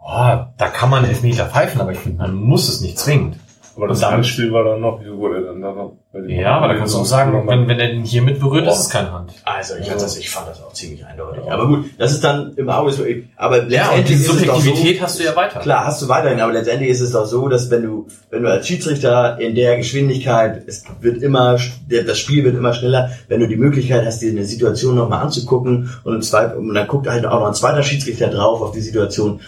[0.00, 3.36] oh, da kann man Elfmeter pfeifen, aber ich finde, man muss es nicht zwingend.
[3.76, 5.92] Aber das Und Handspiel war dann noch, wieso wurde er dann da noch?
[6.12, 8.38] bei dem- Ja, aber da kannst du auch sagen, wenn, wenn er den hier mit
[8.38, 9.32] berührt, ist es keine Hand.
[9.42, 11.42] Also ich, fand das, ich fand das auch ziemlich eindeutig.
[11.50, 13.02] Aber gut, das ist dann im Auge so.
[13.36, 15.58] Aber Ja, und letztendlich ist es doch Subjektivität so, hast du ja weiter.
[15.58, 18.48] Klar, hast du weiterhin, aber letztendlich ist es doch so, dass wenn du, wenn du
[18.50, 21.58] als Schiedsrichter in der Geschwindigkeit, es wird immer,
[21.90, 25.22] der- das Spiel wird immer schneller, wenn du die Möglichkeit hast, dir eine Situation nochmal
[25.24, 28.70] anzugucken und, im Zweit- und dann guckt halt auch noch ein zweiter Schiedsrichter drauf auf
[28.70, 29.40] die Situation.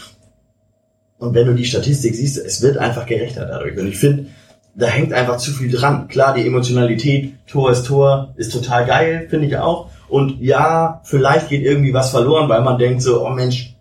[1.19, 3.79] Und wenn du die Statistik siehst, es wird einfach gerechter dadurch.
[3.79, 4.27] Und ich finde,
[4.75, 6.09] da hängt einfach zu viel dran.
[6.09, 9.89] Klar, die Emotionalität, Tor ist Tor, ist total geil, finde ich auch.
[10.09, 13.75] Und ja, vielleicht geht irgendwie was verloren, weil man denkt so, oh Mensch,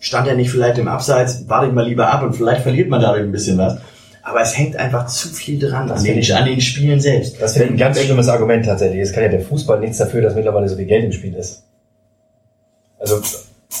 [0.00, 3.00] stand er nicht vielleicht im Abseits, warte ich mal lieber ab und vielleicht verliert man
[3.00, 3.78] dadurch ein bisschen was.
[4.22, 7.40] Aber es hängt einfach zu viel dran Das an den, ich- an den Spielen selbst.
[7.40, 9.00] Das finde ich ein ganz schlimmes Argument tatsächlich.
[9.00, 11.62] Es kann ja der Fußball nichts dafür, dass mittlerweile so viel Geld im Spiel ist.
[12.98, 13.20] Also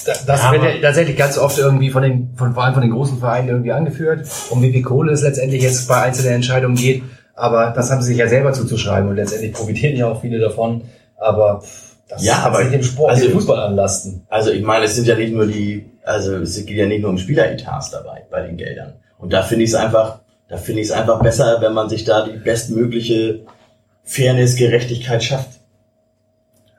[0.04, 2.82] da- das Ja, wird ja tatsächlich ganz oft irgendwie von den, von, vor allem von
[2.82, 6.76] den großen Vereinen irgendwie angeführt, um wie viel Kohle es letztendlich jetzt bei einzelnen Entscheidungen
[6.76, 7.02] geht.
[7.34, 10.82] Aber das haben sie sich ja selber zuzuschreiben und letztendlich profitieren ja auch viele davon.
[11.16, 11.62] Aber
[12.08, 14.22] das Ja, aber- sich dem Sport, also- dem Fußball anlasten.
[14.28, 17.10] Also ich meine, es sind ja nicht nur die, also es geht ja nicht nur
[17.10, 18.94] um Spieleretats dabei bei den Geldern.
[19.18, 20.18] Und da finde ich es einfach,
[20.48, 23.40] da finde ich es einfach besser, wenn man sich da die bestmögliche
[24.04, 25.59] Fairness, Gerechtigkeit schafft.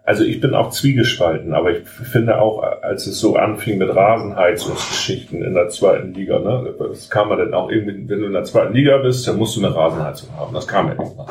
[0.04, 5.44] Also ich bin auch zwiegespalten, aber ich finde auch, als es so anfing mit Rasenheizungsgeschichten
[5.44, 8.44] in der zweiten Liga, ne, das kam man dann auch irgendwie, wenn du in der
[8.44, 10.54] zweiten Liga bist, dann musst du eine Rasenheizung haben.
[10.54, 11.28] Das kam ja irgendwann.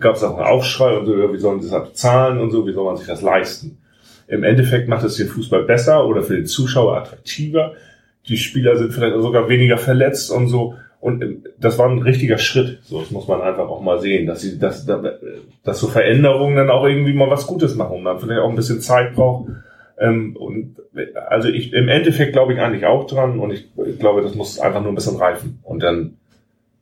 [0.00, 2.72] Gab es auch einen Aufschrei und so, wie sollen sie das bezahlen und so, wie
[2.72, 3.78] soll man sich das leisten?
[4.26, 7.74] Im Endeffekt macht es den Fußball besser oder für den Zuschauer attraktiver.
[8.26, 10.74] Die Spieler sind vielleicht sogar weniger verletzt und so.
[11.00, 12.80] Und ähm, das war ein richtiger Schritt.
[12.82, 16.70] So, das muss man einfach auch mal sehen, dass sie, dass, dass so Veränderungen dann
[16.70, 19.50] auch irgendwie mal was Gutes machen und man vielleicht auch ein bisschen Zeit braucht.
[19.98, 20.76] Ähm, und
[21.28, 24.58] also ich im Endeffekt glaube ich eigentlich auch dran und ich, ich glaube, das muss
[24.58, 26.14] einfach nur ein bisschen reifen und dann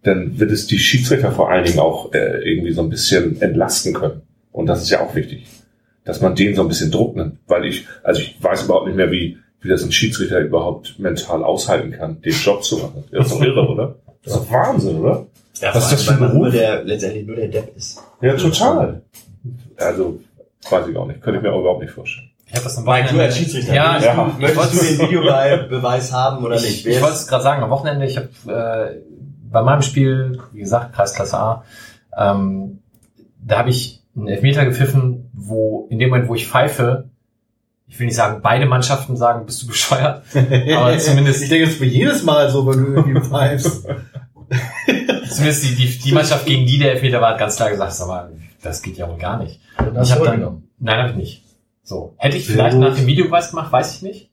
[0.02, 3.94] dann wird es die Schiedsrichter vor allen Dingen auch äh, irgendwie so ein bisschen entlasten
[3.94, 4.22] können
[4.52, 5.46] und das ist ja auch wichtig,
[6.04, 8.96] dass man denen so ein bisschen Druck nimmt, weil ich also ich weiß überhaupt nicht
[8.96, 13.04] mehr wie wie das ein Schiedsrichter überhaupt mental aushalten kann, den Job zu machen.
[13.10, 13.96] Das ist doch irre, oder?
[14.26, 15.26] Das ist doch Wahnsinn, oder?
[15.60, 16.52] Ja, Was ist das für ein Beruf?
[16.52, 18.02] der, letztendlich nur der Depp ist.
[18.20, 19.00] Ja, total.
[19.78, 20.20] Also,
[20.68, 21.22] weiß ich auch nicht.
[21.22, 22.28] Könnte ich mir auch überhaupt nicht vorstellen.
[22.46, 24.14] Ich habe das am Mike, du Wochenende- als Schiedsrichter, Ja, ja.
[24.36, 26.86] du, möchtest du den Videobeweis haben oder nicht?
[26.86, 29.00] Ich, ich wollte es gerade sagen, am Wochenende, ich habe äh,
[29.50, 31.64] bei meinem Spiel, wie gesagt, Kreisklasse A,
[32.16, 32.80] ähm,
[33.44, 37.08] da habe ich einen Elfmeter gepfiffen, wo in dem Moment, wo ich pfeife,
[37.88, 41.74] ich will nicht sagen, beide Mannschaften sagen, bist du bescheuert, aber zumindest, ich denke, das
[41.74, 43.86] ist für jedes Mal so, wenn du irgendwie pfeifst.
[45.28, 48.08] zumindest die, die, die Mannschaft, gegen die der Elfmeter war, hat ganz klar gesagt, sag
[48.08, 48.32] mal,
[48.62, 49.60] das geht ja wohl gar nicht.
[49.78, 51.42] Und Ich habe du dann, nein, habe ich nicht.
[51.82, 52.84] So, hätte ich Sehr vielleicht gut.
[52.84, 54.30] nach dem Videobeweis gemacht, weiß ich nicht.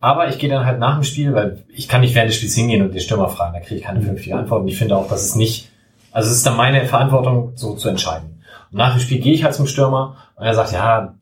[0.00, 2.54] Aber ich gehe dann halt nach dem Spiel, weil ich kann nicht während des Spiels
[2.54, 4.62] hingehen und den Stürmer fragen, da kriege ich keine vernünftige Antwort.
[4.62, 5.70] Und ich finde auch, dass es nicht,
[6.12, 8.42] also es ist dann meine Verantwortung, so zu entscheiden.
[8.70, 11.14] Und nach dem Spiel gehe ich halt zum Stürmer und er sagt, ja,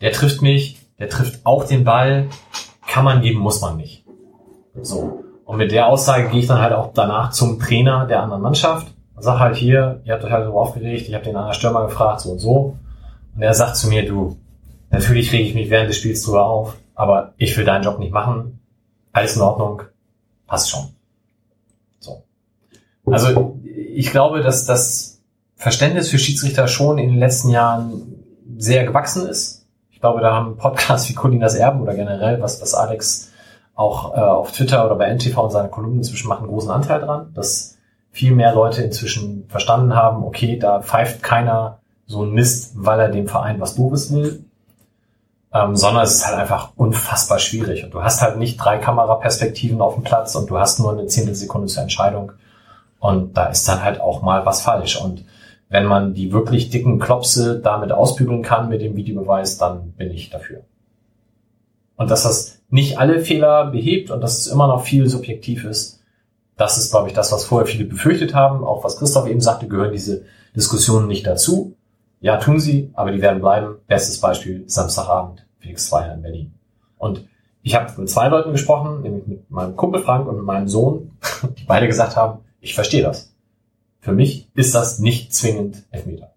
[0.00, 2.28] der trifft mich, der trifft auch den Ball,
[2.86, 4.04] kann man geben, muss man nicht.
[4.80, 5.21] So.
[5.44, 8.92] Und mit der Aussage gehe ich dann halt auch danach zum Trainer der anderen Mannschaft
[9.14, 11.86] und sag halt hier, ihr habt euch halt so aufgeregt, ich habe den anderen Stürmer
[11.86, 12.76] gefragt, so und so.
[13.34, 14.36] Und er sagt zu mir, du,
[14.90, 18.12] natürlich rege ich mich während des Spiels drüber auf, aber ich will deinen Job nicht
[18.12, 18.60] machen.
[19.12, 19.82] Alles in Ordnung,
[20.46, 20.88] passt schon.
[21.98, 22.24] So.
[23.06, 25.22] Also ich glaube, dass das
[25.56, 28.24] Verständnis für Schiedsrichter schon in den letzten Jahren
[28.58, 29.66] sehr gewachsen ist.
[29.90, 33.31] Ich glaube, da haben Podcasts wie Colinas Erben oder generell, was, was Alex
[33.82, 37.00] auch äh, auf Twitter oder bei NTV und seine Kolumnen inzwischen machen, einen großen Anteil
[37.00, 37.78] dran, dass
[38.10, 43.08] viel mehr Leute inzwischen verstanden haben, okay, da pfeift keiner so ein Mist, weil er
[43.08, 44.44] dem Verein was Doofes will,
[45.52, 47.84] ähm, sondern es ist halt einfach unfassbar schwierig.
[47.84, 51.06] Und du hast halt nicht drei Kameraperspektiven auf dem Platz und du hast nur eine
[51.06, 52.32] Zehntelsekunde zur Entscheidung.
[53.00, 55.00] Und da ist dann halt auch mal was falsch.
[55.00, 55.24] Und
[55.68, 60.30] wenn man die wirklich dicken Klopse damit ausbügeln kann mit dem Videobeweis, dann bin ich
[60.30, 60.60] dafür.
[61.96, 66.00] Und dass das nicht alle Fehler behebt und dass es immer noch viel subjektiv ist,
[66.56, 68.64] das ist, glaube ich, das, was vorher viele befürchtet haben.
[68.64, 70.24] Auch was Christoph eben sagte, gehören diese
[70.56, 71.76] Diskussionen nicht dazu.
[72.20, 73.76] Ja, tun sie, aber die werden bleiben.
[73.86, 76.54] Bestes Beispiel Samstagabend, Felix Zweier in Berlin.
[76.96, 77.26] Und
[77.62, 81.10] ich habe mit zwei Leuten gesprochen, nämlich mit meinem Kumpel Frank und mit meinem Sohn,
[81.58, 83.34] die beide gesagt haben, ich verstehe das.
[84.00, 86.32] Für mich ist das nicht zwingend Elfmeter.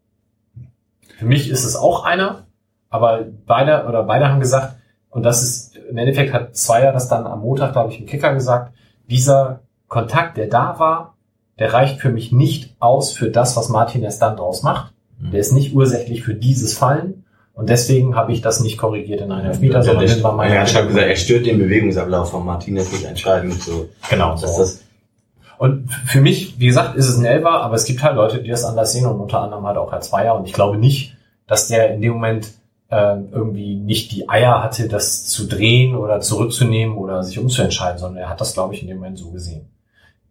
[1.18, 2.46] Für mich ist es auch einer,
[2.90, 4.76] aber beide oder beide haben gesagt,
[5.10, 5.65] und das ist
[5.96, 8.74] im Endeffekt hat Zweier das dann am Montag, glaube ich, im Kicker gesagt,
[9.10, 11.16] dieser Kontakt, der da war,
[11.58, 14.92] der reicht für mich nicht aus für das, was Martinez dann draus macht.
[15.32, 17.24] Der ist nicht ursächlich für dieses Fallen.
[17.54, 20.62] Und deswegen habe ich das nicht korrigiert in einem Elfmeter, sondern das war meine er
[20.62, 23.54] hat schon gesagt, er stört den Bewegungsablauf von Martinez nicht entscheidend.
[23.54, 23.88] So.
[24.10, 24.32] Genau.
[24.34, 24.48] Das So.
[24.48, 24.84] ist das,
[25.58, 28.50] Und für mich, wie gesagt, ist es ein Elfer, aber es gibt halt Leute, die
[28.50, 30.36] das anders sehen und unter anderem halt auch Herr Zweier.
[30.36, 31.16] Und ich glaube nicht,
[31.48, 32.52] dass der in dem Moment
[32.90, 38.24] äh, irgendwie nicht die Eier hatte, das zu drehen oder zurückzunehmen oder sich umzuentscheiden, sondern
[38.24, 39.68] er hat das, glaube ich, in dem Moment so gesehen.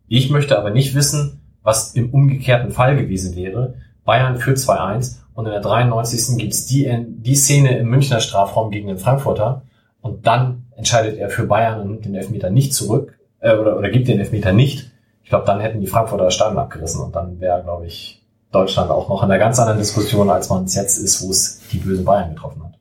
[0.09, 3.75] Ich möchte aber nicht wissen, was im umgekehrten Fall gewesen wäre.
[4.05, 6.39] Bayern führt 2-1 und in der 93.
[6.39, 9.63] gibt's die, die Szene im Münchner Strafraum gegen den Frankfurter
[10.03, 13.91] und dann entscheidet er für Bayern und nimmt den Elfmeter nicht zurück äh, oder, oder
[13.91, 14.91] gibt den Elfmeter nicht.
[15.23, 18.24] Ich glaube, dann hätten die Frankfurter Stadion abgerissen und dann wäre, glaube ich,
[18.55, 21.61] Deutschland auch noch in einer ganz anderen Diskussion, als man es jetzt ist, wo es
[21.73, 22.75] die böse Bayern getroffen hat.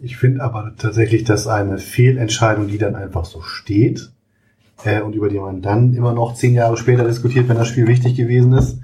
[0.00, 4.10] Ich finde aber tatsächlich, dass eine Fehlentscheidung, die dann einfach so steht
[4.84, 7.86] äh, und über die man dann immer noch zehn Jahre später diskutiert, wenn das Spiel
[7.86, 8.78] wichtig gewesen ist,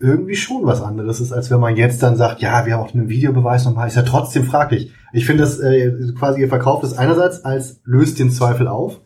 [0.00, 2.92] irgendwie schon was anderes ist, als wenn man jetzt dann sagt, ja, wir haben auch
[2.92, 4.92] einen Videobeweis nochmal, ist ja trotzdem fraglich.
[5.12, 9.00] Ich finde das äh, quasi, ihr verkauft es einerseits als löst den Zweifel auf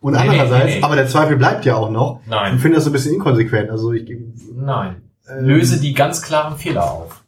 [0.00, 0.82] und Nee, andererseits, nee, nee.
[0.82, 2.20] aber der Zweifel bleibt ja auch noch.
[2.26, 2.56] Nein.
[2.56, 3.70] Ich finde das so ein bisschen inkonsequent.
[3.70, 4.10] Also ich,
[4.54, 4.96] Nein.
[5.28, 5.44] Ähm.
[5.44, 7.22] Löse die ganz klaren Fehler auf.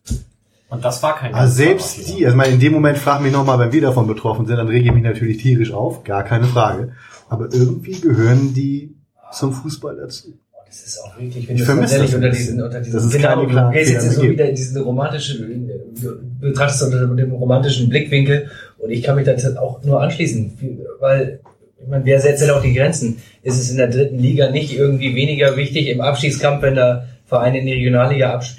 [0.68, 2.26] Und das war kein Also ganz selbst klarer die, Fehler.
[2.26, 4.68] also ich meine, in dem Moment frag mich nochmal, wenn wir davon betroffen sind, dann
[4.68, 6.92] rege ich mich natürlich tierisch auf, gar keine Frage.
[7.28, 8.94] Aber irgendwie gehören die
[9.32, 10.34] zum Fußball dazu.
[10.66, 13.28] Das ist auch wirklich, wenn Ich du tatsächlich unter diesen, unter diesen, Das ist genau,
[13.28, 15.68] keine du klaren gehst jetzt Fehler so wieder in diesen romantischen,
[16.00, 20.58] du betrachtest unter dem romantischen Blickwinkel und ich kann mich da auch nur anschließen,
[20.98, 21.40] weil,
[21.82, 23.18] ich meine, wer setzt denn auch die Grenzen?
[23.42, 27.58] Ist es in der dritten Liga nicht irgendwie weniger wichtig im Abstiegskampf, wenn da Vereine
[27.58, 28.56] in die Regionalliga abs-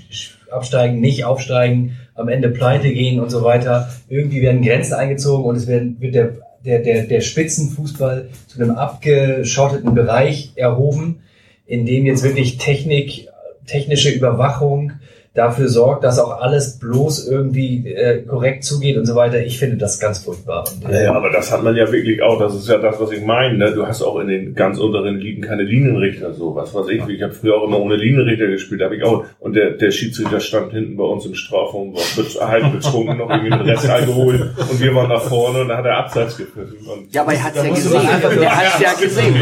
[0.51, 3.89] absteigen, nicht aufsteigen, am Ende pleite gehen und so weiter?
[4.09, 6.33] Irgendwie werden Grenzen eingezogen und es werden, wird der,
[6.65, 11.21] der, der, der Spitzenfußball zu einem abgeschotteten Bereich erhoben,
[11.65, 13.27] in dem jetzt wirklich Technik,
[13.65, 14.93] technische Überwachung
[15.33, 19.43] dafür sorgt, dass auch alles bloß irgendwie äh, korrekt zugeht und so weiter.
[19.43, 20.63] Ich finde das ganz furchtbar.
[20.71, 22.37] Und, äh, Ja, aber das hat man ja wirklich auch.
[22.37, 23.57] Das ist ja das, was ich meine.
[23.57, 23.71] Ne?
[23.71, 27.07] Du hast auch in den ganz unteren Ligen keine Linienrichter, so was weiß ich.
[27.07, 29.25] Ich habe früher auch immer ohne Linienrichter gespielt, habe ich auch.
[29.39, 33.57] Und der, der Schiedsrichter stand hinten bei uns im Strafraum, war halb betrunken, noch irgendwie
[33.57, 34.51] mit Rest Alkohol.
[34.69, 36.77] Und wir waren nach vorne und da hat er Abseits gepfiffen.
[37.11, 38.01] Ja, aber er hat's ja gesehen.
[38.39, 39.35] Er hat's ja gesehen.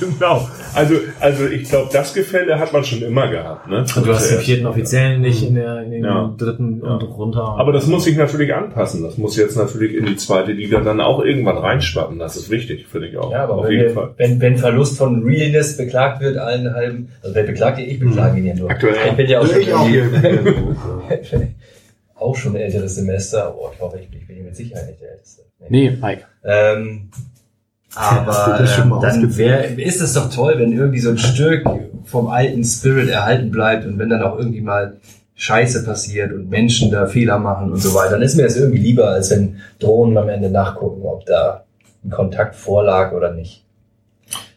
[0.18, 0.46] genau.
[0.74, 3.68] Also, also ich glaube, das Gefälle hat man schon immer gehabt.
[3.68, 3.78] Ne?
[3.96, 6.34] Und du hast den vierten Offiziellen nicht in, der, in den Ja.
[6.36, 6.94] dritten Ja.
[6.96, 7.42] und runter.
[7.58, 9.02] Aber das muss sich natürlich anpassen.
[9.02, 12.18] Das muss jetzt natürlich in die zweite Liga dann auch irgendwann reinschwappen.
[12.18, 13.30] Das ist wichtig, finde ich auch.
[13.32, 14.14] ja, aber Auf wenn, jeden Fall.
[14.16, 17.88] wenn, wenn Verlust von Realness beklagt wird, allen halben, also wer beklagt ihn?
[17.88, 18.70] Ich beklage ihn ja nur.
[18.70, 18.94] Aktuell.
[19.10, 20.04] Ich bin ja auch schon, ich auch hier.
[22.16, 23.54] auch schon ein älteres Semester.
[23.58, 25.42] Oh, ich hoffe, ich bin, mit Sicherheit nicht der Älteste.
[25.68, 26.22] Nee, Mike.
[26.44, 27.10] Ähm,
[27.94, 31.64] aber mal dann wär, ist es doch toll, wenn irgendwie so ein Stück
[32.04, 34.98] vom alten Spirit erhalten bleibt und wenn dann auch irgendwie mal
[35.36, 38.78] Scheiße passiert und Menschen da Fehler machen und so weiter, dann ist mir das irgendwie
[38.78, 41.64] lieber, als wenn Drohnen am Ende nachgucken, ob da
[42.04, 43.64] ein Kontakt vorlag oder nicht.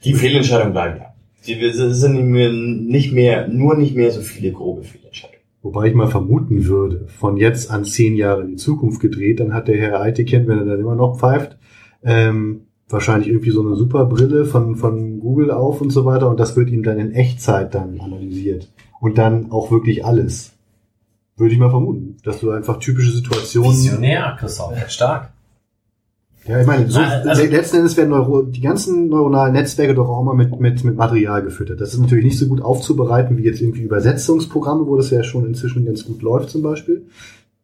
[0.03, 1.13] die Fehlentscheidungen bleiben ja.
[1.49, 2.31] Es sind
[2.87, 5.39] nicht mehr, nur nicht mehr so viele grobe Fehlentscheidungen.
[5.61, 9.53] Wobei ich mal vermuten würde, von jetzt an zehn Jahre in die Zukunft gedreht, dann
[9.53, 11.57] hat der Herr Eitekind, wenn er dann immer noch pfeift,
[12.03, 16.39] ähm, wahrscheinlich irgendwie so eine super Brille von, von Google auf und so weiter und
[16.39, 18.69] das wird ihm dann in Echtzeit dann analysiert.
[18.99, 20.53] Und dann auch wirklich alles.
[21.35, 23.71] Würde ich mal vermuten, dass du einfach typische Situationen.
[23.71, 24.73] Visionär, Christoph.
[24.89, 25.31] Stark.
[26.47, 30.21] Ja, ich meine, so, also- letzten Endes werden Neuro, die ganzen neuronalen Netzwerke doch auch
[30.21, 31.81] immer mit, mit, mit Material gefüttert.
[31.81, 35.45] Das ist natürlich nicht so gut aufzubereiten wie jetzt irgendwie Übersetzungsprogramme, wo das ja schon
[35.45, 37.05] inzwischen ganz gut läuft zum Beispiel.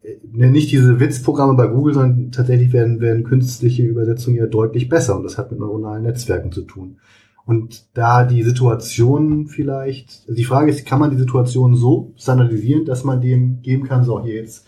[0.03, 0.17] Äh,
[0.49, 5.23] Nicht diese Witzprogramme bei Google, sondern tatsächlich werden, werden künstliche Übersetzungen ja deutlich besser und
[5.23, 6.97] das hat mit neuronalen Netzwerken zu tun.
[7.45, 12.85] Und da die Situation vielleicht, also die Frage ist, kann man die Situation so standardisieren,
[12.85, 14.65] dass man dem geben kann, so hier jetzt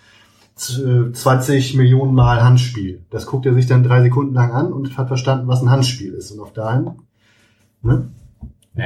[0.55, 3.01] z- 20 Millionen Mal Handspiel.
[3.11, 6.13] Das guckt er sich dann drei Sekunden lang an und hat verstanden, was ein Handspiel
[6.13, 6.31] ist.
[6.31, 6.91] Und auf dahin,
[7.81, 8.09] ne?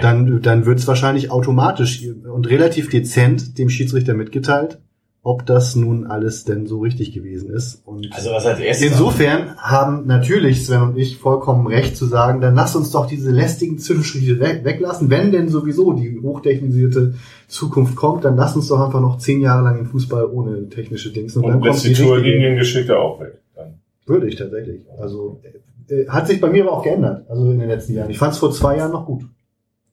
[0.02, 4.80] Dann, dann wird es wahrscheinlich automatisch und relativ dezent dem Schiedsrichter mitgeteilt,
[5.22, 7.82] ob das nun alles denn so richtig gewesen ist.
[7.86, 8.92] Und Also was als erstes.
[8.92, 13.30] Insofern haben natürlich Sven und ich vollkommen recht zu sagen, dann lass uns doch diese
[13.30, 15.10] lästigen Zwischenschritte weg- weglassen.
[15.10, 17.16] Wenn denn sowieso die hochtechnisierte
[17.48, 21.12] Zukunft kommt, dann lass uns doch einfach noch zehn Jahre lang im Fußball ohne technische
[21.12, 21.36] Dings.
[21.36, 23.40] Und, dann Und kommt lässt die die richtige, Torliniengeschichte auch weg.
[23.56, 23.74] Dann.
[24.06, 24.82] Würde ich tatsächlich.
[25.00, 25.42] Also
[25.90, 28.10] äh, hat sich bei mir aber auch geändert, also in den letzten Jahren.
[28.10, 29.24] Ich fand es vor zwei Jahren noch gut.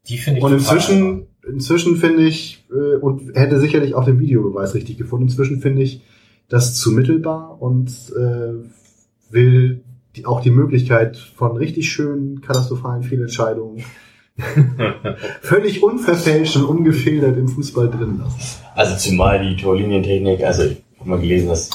[0.08, 4.18] Die finde ich Und total inzwischen, inzwischen finde ich, äh, und hätte sicherlich auch den
[4.18, 6.02] Videobeweis richtig gefunden, inzwischen finde ich
[6.48, 9.82] das zu mittelbar und äh, will
[10.14, 13.84] die, auch die Möglichkeit von richtig schönen, katastrophalen Fehlentscheidungen
[15.40, 18.62] völlig unverfälscht und ungefiltert im Fußball drin lassen.
[18.74, 21.70] Also zumal die Torlinientechnik, also ich habe mal gelesen, dass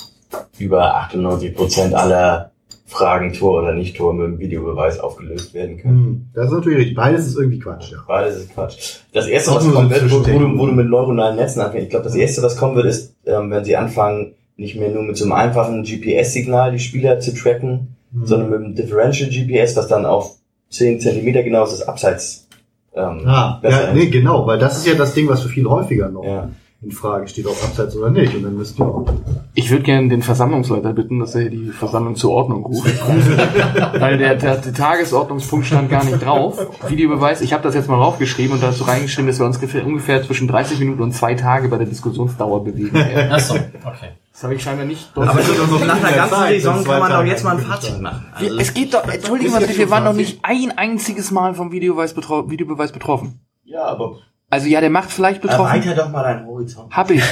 [0.60, 2.51] über 98 Prozent aller
[2.92, 5.96] Fragen Tor oder nicht Tor mit dem Videobeweis aufgelöst werden können.
[6.06, 6.96] Hm, Das ist natürlich richtig.
[6.98, 7.98] Beides ist irgendwie Quatsch, ja.
[8.06, 8.98] Beides ist Quatsch.
[9.14, 12.04] Das erste, was kommen wird, wo, du, wo du mit neuronalen Netzen anfängst, ich glaube,
[12.06, 15.24] das erste, was kommen wird, ist, ähm, wenn sie anfangen, nicht mehr nur mit so
[15.24, 18.26] einem einfachen GPS-Signal die Spieler zu tracken, Hm.
[18.26, 20.36] sondern mit einem Differential GPS, was dann auf
[20.70, 22.46] 10 Zentimeter genau ist, das Abseits
[22.94, 25.66] ähm, Ah, besser ja, nee, genau, weil das ist ja das Ding, was für viel
[25.66, 26.50] häufiger noch Ja.
[26.84, 28.34] In Frage steht, ob abseits oder nicht.
[28.34, 29.06] Und dann müsst ihr auch.
[29.54, 32.88] Ich würde gerne den Versammlungsleiter bitten, dass er die Versammlung zur Ordnung ruft.
[34.00, 36.58] Weil der, der, der Tagesordnungspunkt stand gar nicht drauf.
[36.88, 40.24] Videobeweis, ich habe das jetzt mal raufgeschrieben und dazu reingeschrieben, dass wir uns ungefähr, ungefähr
[40.24, 42.98] zwischen 30 Minuten und zwei Tage bei der Diskussionsdauer bewegen.
[43.30, 44.14] Ach so, okay.
[44.34, 47.12] Das habe ich scheinbar nicht Aber so, so nach einer ganzen Zeit, Saison kann man
[47.12, 48.26] Tagen jetzt mal ein Fazit machen.
[48.34, 52.16] Also, es geht doch, entschuldigen Sie wir waren noch nicht ein einziges Mal vom Videobeweis,
[52.16, 53.42] betro Videobeweis betroffen.
[53.66, 54.16] ja, aber
[54.52, 55.66] Also ja, der macht vielleicht betroffen.
[55.66, 56.92] erweiter doch mal deinen Horizont.
[56.96, 57.24] Hab ich.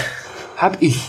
[0.57, 0.99] Hab ich.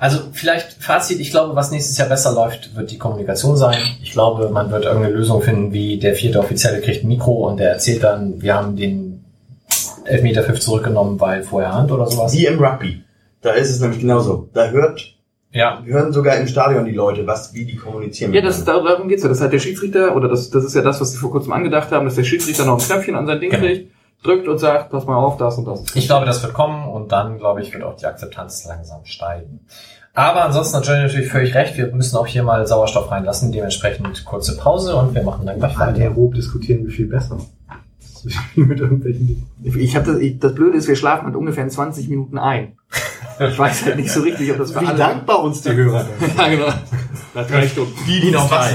[0.00, 3.78] Also vielleicht Fazit, ich glaube, was nächstes Jahr besser läuft, wird die Kommunikation sein.
[4.02, 7.58] Ich glaube, man wird irgendeine Lösung finden, wie der vierte Offizielle kriegt ein Mikro und
[7.58, 9.24] der erzählt dann, wir haben den
[10.04, 12.32] Elfmeter 5 zurückgenommen, weil vorher Hand oder sowas.
[12.32, 13.02] Wie im Rugby.
[13.42, 14.48] Da ist es nämlich genauso.
[14.54, 15.04] Da hört,
[15.52, 18.32] Ja, hören sogar im Stadion die Leute, was, wie die kommunizieren.
[18.32, 19.28] Ja, das, darum geht's ja.
[19.28, 21.90] Das hat der Schiedsrichter, oder das, das ist ja das, was sie vor kurzem angedacht
[21.90, 23.62] haben, dass der Schiedsrichter noch ein Knöpfchen an sein Ding Genau.
[23.64, 23.90] kriegt,
[24.22, 25.84] drückt und sagt, pass mal auf, das und das.
[25.94, 29.60] ich glaube, das wird kommen und dann, glaube ich, wird auch die Akzeptanz langsam steigen.
[30.14, 34.24] Aber ansonsten hat Johnny natürlich völlig recht, wir müssen auch hier mal Sauerstoff reinlassen, dementsprechend
[34.24, 35.94] kurze Pause und wir machen dann gleich weiter.
[35.94, 37.38] Anaerob diskutieren wir viel besser.
[38.56, 39.46] Mit irgendwelchen.
[39.62, 42.72] Ich hab das, ich, das Blöde ist, wir schlafen halt ungefähr in 20 Minuten ein.
[43.40, 44.98] Ich weiß halt nicht so richtig, ob das für Wie alle...
[44.98, 46.36] dankbar uns die Hörer sind.
[46.36, 46.66] Ja, genau.
[47.34, 47.94] Nach drei Stunden.
[48.08, 48.72] Die, die noch was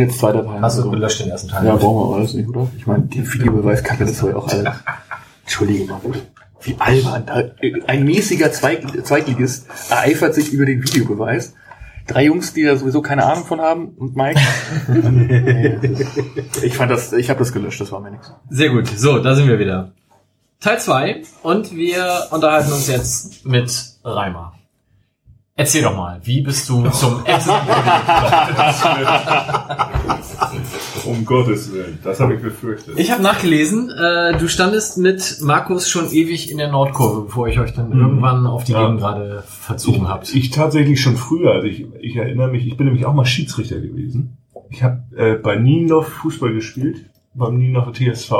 [0.00, 0.08] sind.
[0.08, 0.62] jetzt zwei Dateien.
[0.62, 1.66] Hast du Also- gelöscht den ersten Teil?
[1.66, 2.68] Ja, brauchen wir alles nicht, oder?
[2.76, 4.68] Ich meine, die Videobeweiskacke, das soll ja auch alles.
[5.42, 6.00] Entschuldige mal.
[6.62, 7.24] Wie albern.
[7.86, 11.54] Ein mäßiger Zweig, Zweitligist ereifert sich über den Videobeweis.
[12.06, 14.40] Drei Jungs, die da sowieso keine Ahnung von haben und Mike.
[14.88, 15.78] Nee.
[16.62, 18.32] ich fand das, ich habe das gelöscht, das war mir nichts.
[18.50, 18.88] Sehr gut.
[18.88, 19.92] So, da sind wir wieder.
[20.60, 23.70] Teil 2 und wir unterhalten uns jetzt mit
[24.02, 24.53] Reimer.
[25.56, 27.52] Erzähl doch mal, wie bist du zum Essen
[31.04, 32.98] Um Gottes Willen, das habe ich befürchtet.
[32.98, 37.60] Ich habe nachgelesen, äh, du standest mit Markus schon ewig in der Nordkurve, bevor ich
[37.60, 38.82] euch dann irgendwann auf die Ja.
[38.82, 40.34] Gegend gerade verzogen habt.
[40.34, 43.80] Ich tatsächlich schon früher, also ich, ich erinnere mich, ich bin nämlich auch mal Schiedsrichter
[43.80, 44.38] gewesen.
[44.70, 48.32] Ich habe äh, bei Niendorf Fußball gespielt, beim Niendorfer TSV.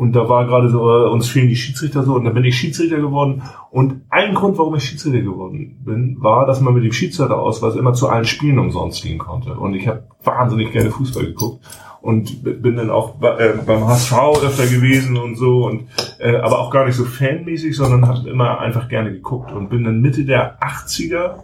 [0.00, 2.56] Und da war gerade so, äh, uns fehlen die Schiedsrichter so, und dann bin ich
[2.56, 3.42] Schiedsrichter geworden.
[3.70, 7.92] Und ein Grund, warum ich Schiedsrichter geworden bin, war, dass man mit dem Schiedsrichterausweis immer
[7.92, 9.52] zu allen Spielen umsonst gehen konnte.
[9.52, 11.66] Und ich habe wahnsinnig gerne Fußball geguckt
[12.00, 15.84] und bin dann auch äh, beim HSV öfter gewesen und so und
[16.18, 19.84] äh, aber auch gar nicht so fanmäßig, sondern habe immer einfach gerne geguckt und bin
[19.84, 21.40] dann Mitte der 80er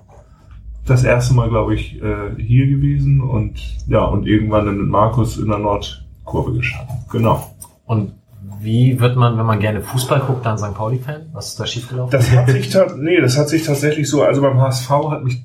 [0.87, 5.37] das erste Mal, glaube ich, äh, hier gewesen und ja, und irgendwann dann mit Markus
[5.37, 6.89] in der Nordkurve geschafft.
[7.11, 7.55] Genau.
[7.85, 8.15] Und
[8.61, 10.75] wie wird man, wenn man gerne Fußball guckt, dann St.
[10.75, 11.31] Pauli-Fan?
[11.33, 12.11] Was ist da schiefgelaufen?
[12.11, 15.45] Das hat sich nee, das hat sich tatsächlich so, also beim HSV hat mich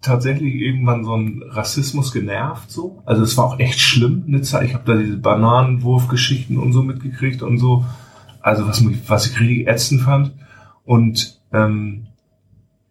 [0.00, 3.02] tatsächlich irgendwann so ein Rassismus genervt so.
[3.06, 4.64] Also es war auch echt schlimm eine Zeit.
[4.64, 7.84] Ich habe da diese Bananenwurfgeschichten und so mitgekriegt und so.
[8.40, 10.32] Also was mich, was ich richtig ätzend fand.
[10.84, 12.08] Und ähm,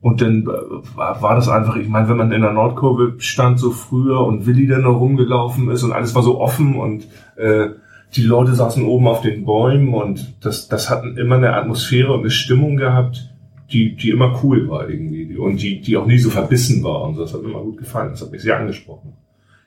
[0.02, 3.60] und dann äh, war, war das einfach, ich meine, wenn man in der Nordkurve stand
[3.60, 7.70] so früher und Willi dann noch rumgelaufen ist und alles war so offen und äh,
[8.16, 12.22] die Leute saßen oben auf den Bäumen und das, das hatten immer eine Atmosphäre und
[12.22, 13.30] eine Stimmung gehabt,
[13.72, 17.16] die, die immer cool war irgendwie und die, die auch nie so verbissen war und
[17.16, 17.22] so.
[17.22, 18.10] Das hat mir immer gut gefallen.
[18.12, 19.14] Das hat mich sehr angesprochen.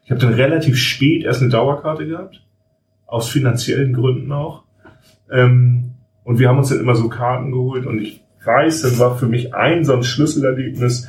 [0.04, 2.42] Ich habe dann relativ spät erst eine Dauerkarte gehabt,
[3.06, 4.64] aus finanziellen Gründen auch.
[5.30, 5.92] Ähm,
[6.24, 9.26] und wir haben uns dann immer so Karten geholt und ich weiß, dann war für
[9.26, 11.08] mich ein so ein Schlüsselerlebnis,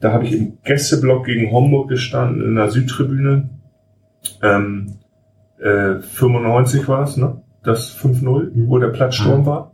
[0.00, 3.50] Da habe ich im Gästeblock gegen Homburg gestanden in der Südtribüne.
[4.42, 4.94] Ähm,
[5.62, 7.42] äh, 95 war es, ne?
[7.62, 9.72] Das 5-0, wo der Platzsturm war.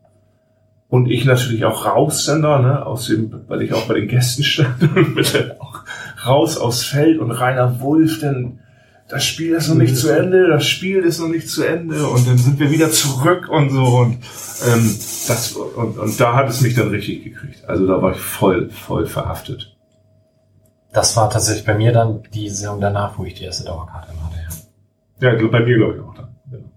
[0.89, 4.09] Und ich natürlich auch raus dann da, ne, aus dem, weil ich auch bei den
[4.09, 5.81] Gästen stand, und bitte auch
[6.27, 8.61] raus aufs Feld und Rainer Wulff, dann
[9.09, 12.29] das Spiel ist noch nicht zu Ende, das Spiel ist noch nicht zu Ende und
[12.29, 14.19] dann sind wir wieder zurück und so und
[14.67, 17.67] ähm, das und, und da hat es mich dann richtig gekriegt.
[17.67, 19.75] Also da war ich voll, voll verhaftet.
[20.93, 24.18] Das war tatsächlich bei mir dann die Saison danach, wo ich die erste Dauerkarte.
[25.21, 25.33] Ja.
[25.35, 26.29] Ja, bei mir glaube ich auch dann.
[26.51, 26.69] Genau.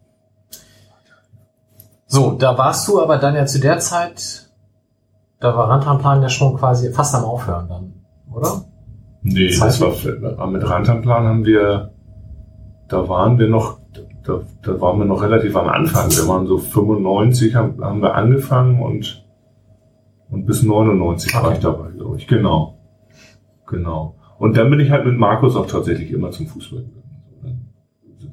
[2.07, 4.49] So, da warst du aber dann ja zu der Zeit,
[5.39, 7.93] da war Rantanplan ja schon quasi fast am Aufhören dann,
[8.33, 8.65] oder?
[9.23, 11.91] Nee, Das das heißt- war mit Rantanplan haben wir,
[12.89, 13.79] da waren wir noch,
[14.23, 16.09] da, da waren wir noch relativ am Anfang.
[16.11, 19.25] Wir waren so 95, haben, haben wir angefangen und,
[20.29, 21.53] und bis 99 war Okay.
[21.53, 22.27] ich dabei, glaube ich.
[22.27, 22.77] Genau.
[23.67, 24.15] Genau.
[24.37, 26.97] Und dann bin ich halt mit Markus auch tatsächlich immer zum Fußball gegangen.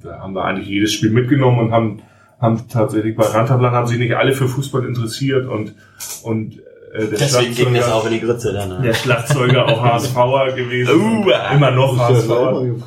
[0.03, 2.03] Da haben wir eigentlich jedes Spiel mitgenommen und haben,
[2.41, 5.75] haben tatsächlich bei Rantanplan haben sich nicht alle für Fußball interessiert und,
[6.23, 6.59] und
[6.93, 8.70] äh, der Deswegen ging das Schlagzeuger- auch in die Grütze dann.
[8.70, 8.95] der Ne?
[8.95, 10.95] Schlagzeuger auch HSVer gewesen.
[11.01, 12.62] Uh, immer noch HSVer.
[12.62, 12.81] immer.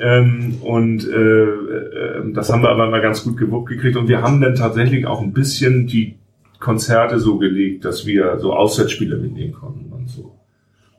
[0.00, 1.12] Ähm, und äh,
[1.44, 3.96] äh, das haben wir aber mal ganz gut gewuppt gekriegt.
[3.96, 6.16] Und wir haben dann tatsächlich auch ein bisschen die
[6.60, 10.32] Konzerte so gelegt, dass wir so Auswärtsspiele mitnehmen konnten und so.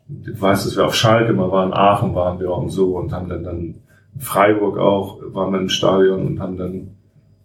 [0.09, 3.11] Und ich weiß, dass wir auf Schalke mal waren, Aachen waren wir und so und
[3.13, 3.75] haben dann, dann
[4.17, 6.87] Freiburg auch, waren wir im Stadion und haben dann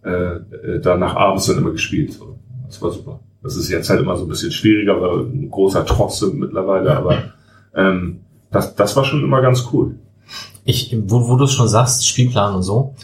[0.05, 2.13] äh, äh, danach abends dann immer gespielt.
[2.13, 2.39] So.
[2.67, 3.21] Das war super.
[3.43, 6.97] Das ist jetzt halt immer so ein bisschen schwieriger, weil ein großer Trotz sind mittlerweile,
[6.97, 7.23] aber
[7.75, 8.21] ähm,
[8.51, 9.97] das, das war schon immer ganz cool.
[10.65, 12.95] Ich, wo, wo du es schon sagst, Spielplan und so,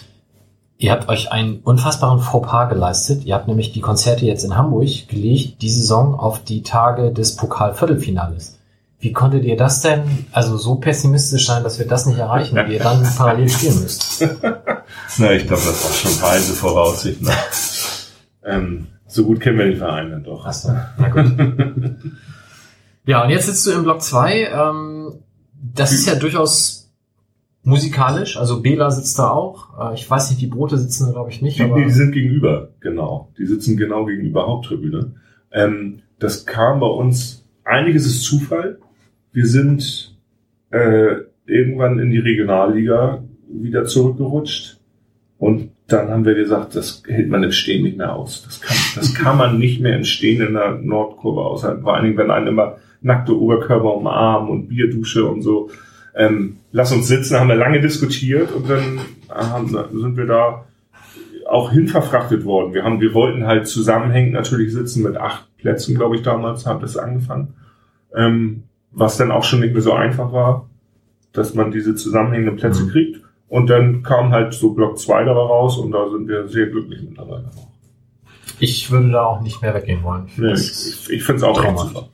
[0.76, 3.24] ihr habt euch einen unfassbaren Fauxpas geleistet.
[3.24, 7.36] Ihr habt nämlich die Konzerte jetzt in Hamburg gelegt, die Saison auf die Tage des
[7.36, 8.58] Pokal-Viertelfinales.
[9.04, 10.00] Wie konntet ihr das denn,
[10.32, 14.26] also so pessimistisch sein, dass wir das nicht erreichen, wie ihr dann parallel spielen müsst?
[15.18, 17.20] Na, ich glaube, das war schon weise Voraussicht.
[17.20, 17.30] Ne?
[18.46, 20.46] ähm, so gut kennen wir den Verein dann doch.
[20.46, 21.34] Achso, na gut.
[23.06, 24.44] ja, und jetzt sitzt du im Block 2.
[24.44, 25.18] Ähm,
[25.74, 26.90] das ist ja durchaus
[27.62, 28.38] musikalisch.
[28.38, 29.92] Also Bela sitzt da auch.
[29.92, 31.58] Äh, ich weiß nicht, die Brote sitzen da, glaube ich, nicht.
[31.58, 33.28] Die, Aber die sind gegenüber, genau.
[33.36, 35.12] Die sitzen genau gegenüber Haupttribüne.
[35.52, 38.78] Ähm, das kam bei uns, eigentlich ist Zufall.
[39.34, 40.16] Wir sind
[40.70, 44.78] äh, irgendwann in die Regionalliga wieder zurückgerutscht.
[45.38, 48.44] Und dann haben wir gesagt, das hält man im Stehen nicht mehr aus.
[48.44, 51.82] Das kann, das kann man nicht mehr im Stehen in der Nordkurve aushalten.
[51.82, 55.68] Vor allen Dingen, wenn einen immer nackte Oberkörper umarmen und Bierdusche und so.
[56.14, 60.64] Ähm, lass uns sitzen, haben wir lange diskutiert und dann haben, sind wir da
[61.48, 62.72] auch hinverfrachtet worden.
[62.72, 66.84] Wir haben, wir wollten halt zusammenhängend natürlich sitzen mit acht Plätzen, glaube ich, damals hat
[66.84, 67.54] das angefangen.
[68.14, 68.62] Ähm,
[68.94, 70.68] was dann auch schon nicht mehr so einfach war,
[71.32, 72.88] dass man diese zusammenhängenden Plätze Mhm.
[72.90, 73.20] kriegt.
[73.48, 77.02] Und dann kam halt so Block 2 dabei raus und da sind wir sehr glücklich
[77.02, 77.50] mittlerweile.
[78.60, 80.26] ich würde da auch nicht mehr weggehen wollen.
[80.36, 82.08] Nee, Das ich ich finde es auch echt super.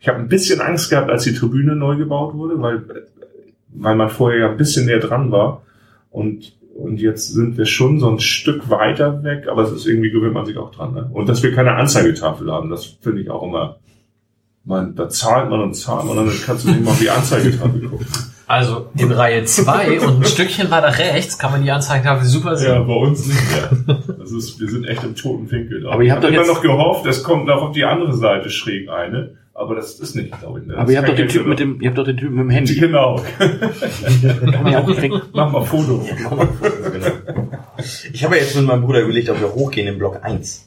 [0.00, 2.82] Ich habe ein bisschen Angst gehabt, als die Tribüne neu gebaut wurde, weil,
[3.70, 5.62] weil man vorher ja ein bisschen näher dran war.
[6.10, 10.10] Und, und jetzt sind wir schon so ein Stück weiter weg, aber es ist irgendwie
[10.10, 10.94] gewöhnt man sich auch dran.
[10.94, 11.10] Ne?
[11.12, 13.78] Und dass wir keine Anzeigetafel haben, das finde ich auch immer.
[14.66, 17.08] Man, da zahlt man und zahlt man und dann kannst du nicht mal auf die
[17.08, 18.06] Anzeigetafel gucken.
[18.48, 22.56] Also in Reihe 2 und ein Stückchen weiter rechts kann man die Anzeigentafel super Ja,
[22.56, 22.86] sehen.
[22.86, 23.96] bei uns nicht mehr.
[24.18, 25.90] Das ist, wir sind echt im toten Winkel da.
[25.92, 27.84] Aber ihr habt Ich doch hab immer jetzt- noch gehofft, es kommt noch auf die
[27.84, 29.34] andere Seite schräg eine.
[29.54, 30.66] Aber das ist nicht, glaube ich.
[30.66, 30.76] Ne?
[30.76, 32.30] Aber ihr habt doch den ist Typ kein mit dem, ihr habt doch den Typ
[32.30, 32.74] mit dem Handy.
[32.80, 33.22] Genau.
[33.38, 35.14] Kann man ja auch direkt.
[35.32, 36.04] Mach mal Foto.
[36.92, 37.18] genau.
[38.12, 40.65] Ich habe ja jetzt mit meinem Bruder überlegt, ob wir hochgehen in Block 1.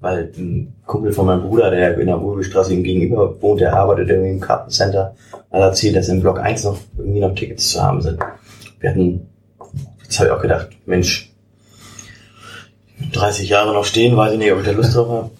[0.00, 4.08] Weil ein Kumpel von meinem Bruder, der in der Wohlbestraße ihm gegenüber wohnt, der arbeitet
[4.08, 5.14] irgendwie im Kartencenter,
[5.52, 8.18] hat erzählt, dass in Block 1 noch irgendwie noch Tickets zu haben sind.
[8.80, 9.26] Wir hatten,
[10.02, 11.30] jetzt habe ich auch gedacht, Mensch,
[13.12, 15.30] 30 Jahre noch stehen, weiß ich nicht, ob ich da Lust drauf habe.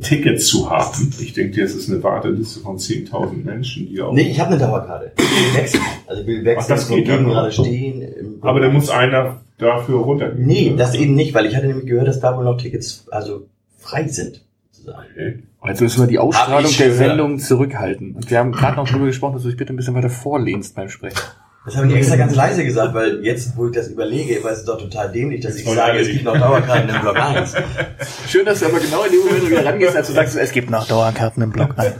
[0.00, 1.12] Tickets zu haben.
[1.20, 4.12] Ich denke, das ist eine Warteliste von 10.000 Menschen, die auch.
[4.12, 5.12] Nee, ich habe eine Dauerkarte.
[5.16, 5.82] Ich will wechseln.
[6.08, 7.30] Also ich will Ach, wechseln, das geht noch.
[7.30, 8.02] gerade stehen.
[8.02, 8.74] im aber da 1.
[8.74, 10.46] muss einer dafür runtergehen.
[10.46, 13.46] Nee, das eben nicht, weil ich hatte nämlich gehört, dass da wohl noch Tickets also
[13.84, 14.44] frei sind.
[14.70, 15.06] sozusagen.
[15.12, 15.42] Okay.
[15.66, 16.94] Jetzt müssen wir die Ausstrahlung der.
[16.94, 18.16] Sendung zurückhalten.
[18.16, 20.74] Und wir haben gerade noch drüber gesprochen, dass du dich bitte ein bisschen weiter vorlehnst
[20.74, 21.18] beim Sprechen.
[21.64, 24.66] Das habe ich extra ganz leise gesagt, weil jetzt, wo ich das überlege, war es
[24.66, 27.54] doch total dämlich, dass ich sage, es gibt noch Dauerkarten im Block 1.
[28.28, 30.68] Schön, dass du aber genau in dem Moment wieder rangehst, als du sagst, es gibt
[30.68, 31.94] noch Dauerkarten im Block 1.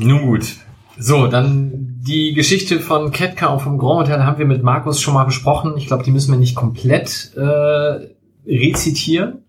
[0.00, 0.56] Nun gut.
[0.98, 5.14] So, dann die Geschichte von Ketka und vom Grand Hotel haben wir mit Markus schon
[5.14, 5.74] mal besprochen.
[5.76, 8.06] Ich glaube, die müssen wir nicht komplett äh,
[8.46, 9.42] rezitieren.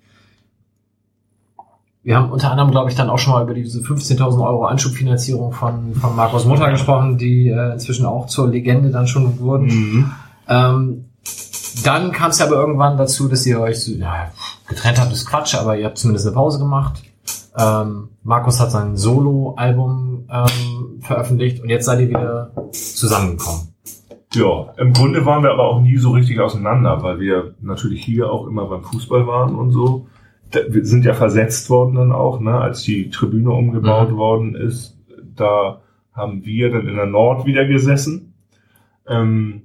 [2.04, 5.52] Wir haben unter anderem, glaube ich, dann auch schon mal über diese 15.000 Euro Anschubfinanzierung
[5.52, 9.66] von, von Markus Mutter gesprochen, die äh, inzwischen auch zur Legende dann schon wurden.
[9.66, 10.12] Mhm.
[10.48, 11.06] Ähm,
[11.84, 14.32] dann kam es aber irgendwann dazu, dass ihr euch so, ja,
[14.68, 17.04] getrennt habt, ist Quatsch, aber ihr habt zumindest eine Pause gemacht.
[17.58, 23.74] Ähm, Markus hat sein Solo-Album ähm, veröffentlicht und jetzt seid ihr wieder zusammengekommen.
[24.38, 28.32] Ja, im Grunde waren wir aber auch nie so richtig auseinander, weil wir natürlich hier
[28.32, 30.08] auch immer beim Fußball waren und so.
[30.70, 34.18] Wir sind ja versetzt worden dann auch, ne, als die Tribüne umgebaut Mhm.
[34.18, 34.98] worden ist.
[35.36, 35.82] Da
[36.14, 38.34] haben wir dann in der Nord wieder gesessen.
[39.08, 39.64] Ähm,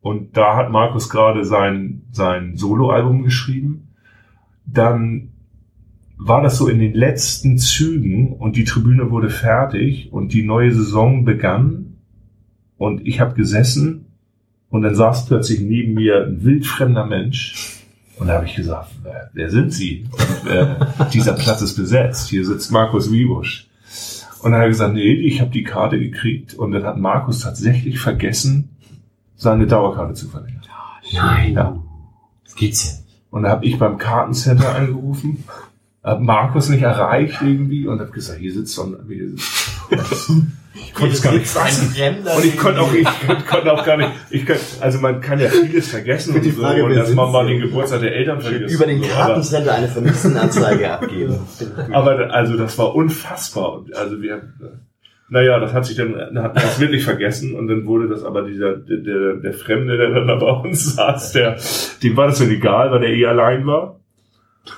[0.00, 3.88] und da hat Markus gerade sein, sein Soloalbum geschrieben.
[4.66, 5.28] Dann
[6.18, 10.72] war das so in den letzten Zügen und die Tribüne wurde fertig und die neue
[10.72, 11.96] Saison begann
[12.78, 14.01] und ich habe gesessen
[14.72, 17.78] und dann saß plötzlich neben mir ein wildfremder Mensch
[18.18, 18.90] und da habe ich gesagt,
[19.32, 20.06] wer, sind Sie?
[20.10, 20.76] Und, äh,
[21.12, 23.68] dieser Platz ist besetzt, hier sitzt Markus Wiebusch.
[24.42, 27.40] Und dann hat er gesagt, nee, ich habe die Karte gekriegt und dann hat Markus
[27.40, 28.70] tatsächlich vergessen,
[29.36, 30.62] seine Dauerkarte zu verlängern.
[31.12, 31.52] Nein.
[31.52, 31.82] Ja.
[32.44, 32.92] Das geht's ja.
[33.30, 35.44] Und da habe ich beim Kartencenter angerufen,
[36.02, 38.96] hab Markus nicht erreicht irgendwie und habe gesagt, hier sitzt so ein...
[39.08, 40.32] Hier sitzt,
[40.74, 41.94] ich konnte es gar nicht fassen.
[42.36, 43.06] Und ich konnte auch, ich
[43.46, 46.62] konnte auch gar nicht, ich konnte, also man kann ja vieles vergessen und Die so,
[46.62, 48.74] Frage, und wer dass man mal den Geburtstag der Eltern vergisst.
[48.74, 51.38] Über den und so, eine Vermisstenanzeige abgeben.
[51.92, 53.74] Aber, also das war unfassbar.
[53.74, 54.42] Und Also wir,
[55.28, 58.76] naja, das hat sich dann, hat das wirklich vergessen und dann wurde das aber dieser,
[58.76, 61.56] der, der, der Fremde, der dann da bei uns saß, der,
[62.02, 64.01] dem war das dann egal, weil der eh allein war.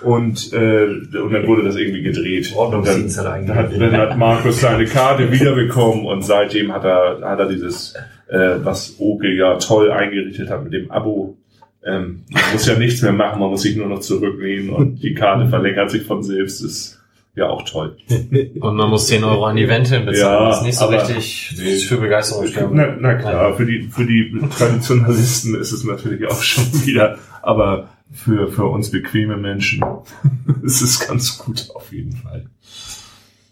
[0.02, 2.52] Und, äh, und dann wurde das irgendwie gedreht.
[2.56, 7.38] Ordnungsdienst hat dann, hat, dann hat Markus seine Karte wiederbekommen und seitdem hat er, hat
[7.38, 7.94] er dieses,
[8.28, 11.36] äh, was Oke ja toll eingerichtet hat mit dem Abo.
[11.84, 15.12] Ähm, man muss ja nichts mehr machen, man muss sich nur noch zurücklehnen und die
[15.12, 16.62] Karte verlängert sich von selbst.
[16.64, 16.98] Ist
[17.36, 17.96] ja auch toll.
[18.60, 20.16] Und man muss 10 Euro an die Wente bezahlen.
[20.44, 21.76] Ja, das ist nicht so aber- richtig Nee.
[21.78, 22.76] für Begeisterung sterben.
[22.76, 27.88] Na, na klar, für die, für die Traditionalisten ist es natürlich auch schon wieder, aber
[28.14, 29.84] für, für uns bequeme Menschen
[30.62, 32.46] ist es ganz gut auf jeden Fall.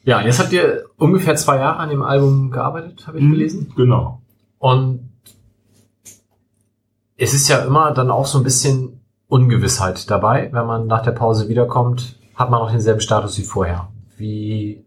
[0.04, 3.72] Ja, jetzt habt ihr ungefähr zwei Jahre an dem Album gearbeitet, habe ich gelesen.
[3.76, 4.22] Genau.
[4.58, 5.10] Und
[7.16, 10.48] es ist ja immer dann auch so ein bisschen Ungewissheit dabei.
[10.52, 13.88] Wenn man nach der Pause wiederkommt, hat man auch denselben Status wie vorher.
[14.16, 14.84] Wie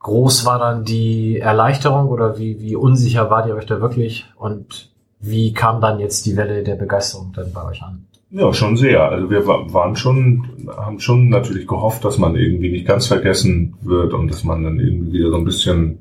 [0.00, 4.26] groß war dann die Erleichterung oder wie, wie unsicher wart ihr euch da wirklich?
[4.36, 8.06] Und wie kam dann jetzt die Welle der Begeisterung dann bei euch an?
[8.30, 9.02] Ja, schon sehr.
[9.08, 13.74] Also wir wa- waren schon, haben schon natürlich gehofft, dass man irgendwie nicht ganz vergessen
[13.82, 15.98] wird und dass man dann irgendwie wieder so ein bisschen,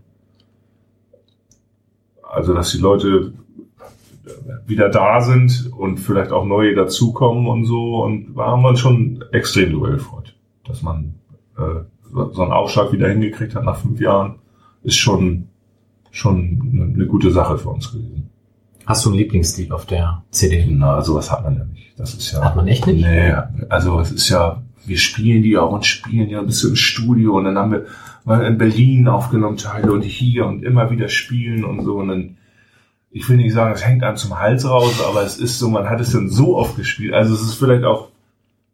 [2.23, 3.33] also dass die Leute
[4.65, 8.03] wieder da sind und vielleicht auch neue dazukommen und so.
[8.03, 10.35] Und da haben wir uns schon extrem drüber gefreut,
[10.65, 11.13] dass man
[11.57, 14.35] äh, so einen Aufschlag wieder hingekriegt hat nach fünf Jahren,
[14.83, 15.47] ist schon
[16.11, 18.14] schon eine gute Sache für uns gewesen.
[18.85, 20.65] Hast du ein Lieblingslied auf der CD?
[20.69, 21.93] Na, sowas hat man ja nicht.
[21.97, 22.43] Das ist ja.
[22.43, 23.05] Hat man echt nicht?
[23.05, 23.33] Nee,
[23.69, 27.37] also es ist ja, wir spielen die auch und spielen ja ein bisschen im Studio
[27.37, 27.85] und dann haben wir
[28.25, 32.37] mal in Berlin aufgenommen Teile und hier und immer wieder spielen und so und dann,
[33.11, 35.89] ich will nicht sagen, es hängt einem zum Hals raus, aber es ist so, man
[35.89, 37.13] hat es dann so oft gespielt.
[37.13, 38.09] Also es ist vielleicht auch,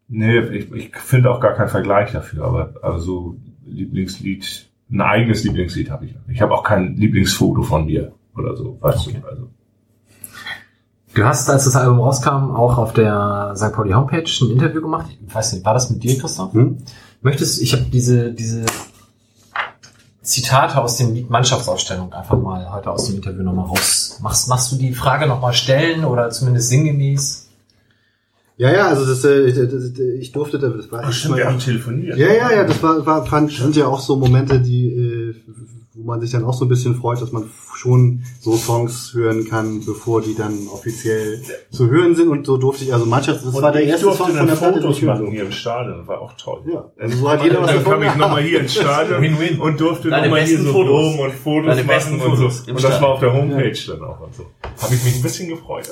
[0.08, 3.36] nee, ich, ich finde auch gar keinen Vergleich dafür, aber also
[3.66, 6.14] Lieblingslied, ein eigenes Lieblingslied habe ich.
[6.28, 9.18] Ich habe auch kein Lieblingsfoto von mir oder so, weißt Okay.
[9.22, 9.28] du.
[9.28, 9.48] Also.
[11.14, 13.72] Du hast, als das Album rauskam, auch auf der St.
[13.72, 15.06] Pauli Homepage ein Interview gemacht.
[15.26, 16.54] Ich weiß nicht, war das mit dir, Christoph?
[16.54, 16.78] Hm?
[17.20, 18.64] Möchtest, ich habe diese, diese
[20.22, 24.18] Zitate aus dem Lied Mannschaftsausstellung einfach mal heute aus dem Interview nochmal raus.
[24.22, 27.48] Machst, machst du die Frage nochmal stellen oder zumindest sinngemäß?
[28.56, 32.16] Ja, ja, also das, äh, das, ich durfte, das war Ach stimmt, wir haben telefoniert.
[32.16, 35.34] Ja, ja, ja, das war, war fand, sind ja auch so Momente, die, äh,
[35.94, 39.46] wo man sich dann auch so ein bisschen freut, dass man schon so Songs hören
[39.46, 42.28] kann, bevor die dann offiziell zu hören sind.
[42.28, 44.72] Und so durfte ich, also Mannschafts, das Und war der erste durfte Song dann von
[44.72, 44.82] der.
[44.82, 46.62] Fotos machen hier im Stadion, das war auch toll.
[46.72, 49.60] Ja, also so hat jeder was dann kam ich nochmal hier ins Stadion Win-win.
[49.60, 50.90] und durfte nochmal hier so Fotos.
[50.90, 52.70] rum und Fotos Deine machen besten und Fotos so.
[52.70, 54.44] im Und das war auf der Homepage dann auch und so.
[54.80, 55.88] Habe ich mich ein bisschen gefreut.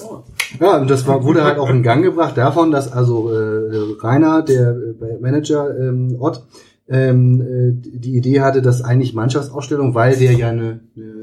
[0.58, 4.42] Ja, und das war, wurde halt auch in Gang gebracht davon, dass also äh, Rainer,
[4.42, 6.42] der äh, Manager ähm, Ott,
[6.90, 11.22] ähm, äh, die Idee hatte, dass eigentlich Mannschaftsausstellung, weil der ja eine, eine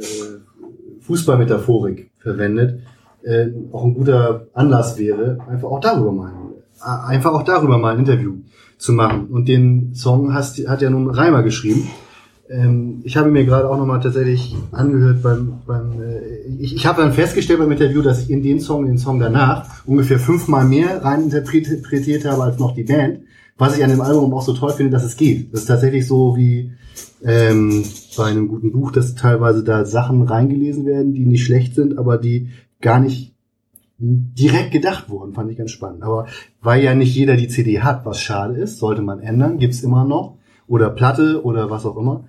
[1.02, 2.82] Fußballmetaphorik verwendet,
[3.24, 6.32] äh, auch ein guter Anlass wäre, einfach auch darüber mal,
[6.80, 8.36] äh, einfach auch darüber mal ein Interview
[8.78, 9.28] zu machen.
[9.28, 11.90] Und den Song hast, hat ja nun Reimer geschrieben.
[12.50, 17.02] Ähm, ich habe mir gerade auch nochmal tatsächlich angehört beim, beim äh, ich, ich habe
[17.02, 21.04] dann festgestellt beim Interview, dass ich in den Song, den Song danach ungefähr fünfmal mehr
[21.04, 23.20] rein interpretiert habe als noch die Band.
[23.58, 25.52] Was ich an dem Album auch so toll finde, dass es geht.
[25.52, 26.74] Das ist tatsächlich so wie
[27.24, 27.84] ähm,
[28.16, 32.18] bei einem guten Buch, dass teilweise da Sachen reingelesen werden, die nicht schlecht sind, aber
[32.18, 32.50] die
[32.82, 33.34] gar nicht
[34.00, 36.04] direkt gedacht wurden, fand ich ganz spannend.
[36.04, 36.28] Aber
[36.62, 40.06] weil ja nicht jeder die CD hat, was schade ist, sollte man ändern, gibt's immer
[40.06, 40.38] noch.
[40.68, 42.26] Oder Platte oder was auch immer.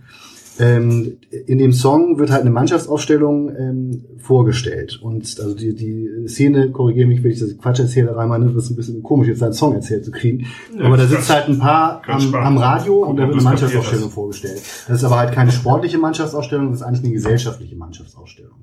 [0.59, 4.99] Ähm, in dem Song wird halt eine Mannschaftsaufstellung ähm, vorgestellt.
[5.01, 8.71] Und also die, die Szene, korrigiere mich, wenn ich das Quatsch erzähle, Reimann, das ist
[8.71, 10.47] ein bisschen komisch, jetzt einen Song erzählt zu kriegen.
[10.77, 14.11] Ja, aber da sitzt halt ein paar am, am Radio und da wird eine Mannschaftsaufstellung
[14.11, 14.61] vorgestellt.
[14.89, 18.59] Das ist aber halt keine sportliche Mannschaftsausstellung, das ist eigentlich eine gesellschaftliche Mannschaftsausstellung.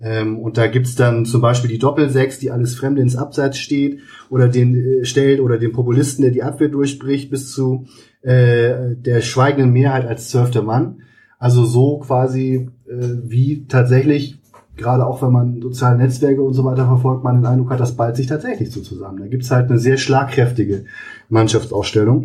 [0.00, 4.00] Ähm, und da gibt's dann zum Beispiel die Doppelsechs, die alles Fremde ins Abseits steht
[4.28, 7.86] oder den äh, stellt oder den Populisten, der die Abwehr durchbricht, bis zu
[8.22, 11.02] äh, der schweigenden Mehrheit als zwölfter Mann.
[11.44, 14.38] Also so quasi äh, wie tatsächlich,
[14.78, 17.98] gerade auch wenn man soziale Netzwerke und so weiter verfolgt, man den Eindruck hat, das
[17.98, 19.18] ballt sich tatsächlich so zusammen.
[19.18, 20.86] Da gibt's halt eine sehr schlagkräftige
[21.28, 22.24] Mannschaftsausstellung.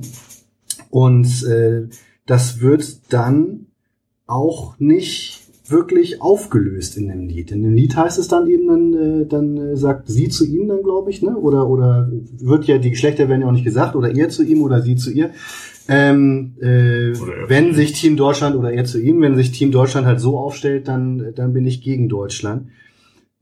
[0.89, 1.89] Und äh,
[2.27, 3.65] das wird dann
[4.25, 7.51] auch nicht wirklich aufgelöst in dem Lied.
[7.51, 10.69] In dem Lied heißt es dann eben, dann, äh, dann äh, sagt sie zu ihm
[10.69, 11.35] dann, glaube ich, ne?
[11.35, 14.61] Oder oder wird ja die Geschlechter werden ja auch nicht gesagt, oder er zu ihm
[14.61, 15.31] oder sie zu ihr.
[15.91, 17.13] Ähm, äh,
[17.47, 20.87] wenn sich Team Deutschland oder er zu ihm, wenn sich Team Deutschland halt so aufstellt,
[20.87, 22.67] dann dann bin ich gegen Deutschland.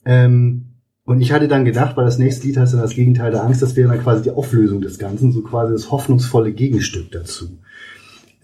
[0.05, 0.67] Ähm,
[1.03, 3.61] und ich hatte dann gedacht, weil das nächste Lied heißt dann das Gegenteil der Angst,
[3.61, 7.59] das wäre dann quasi die Auflösung des Ganzen, so quasi das hoffnungsvolle Gegenstück dazu.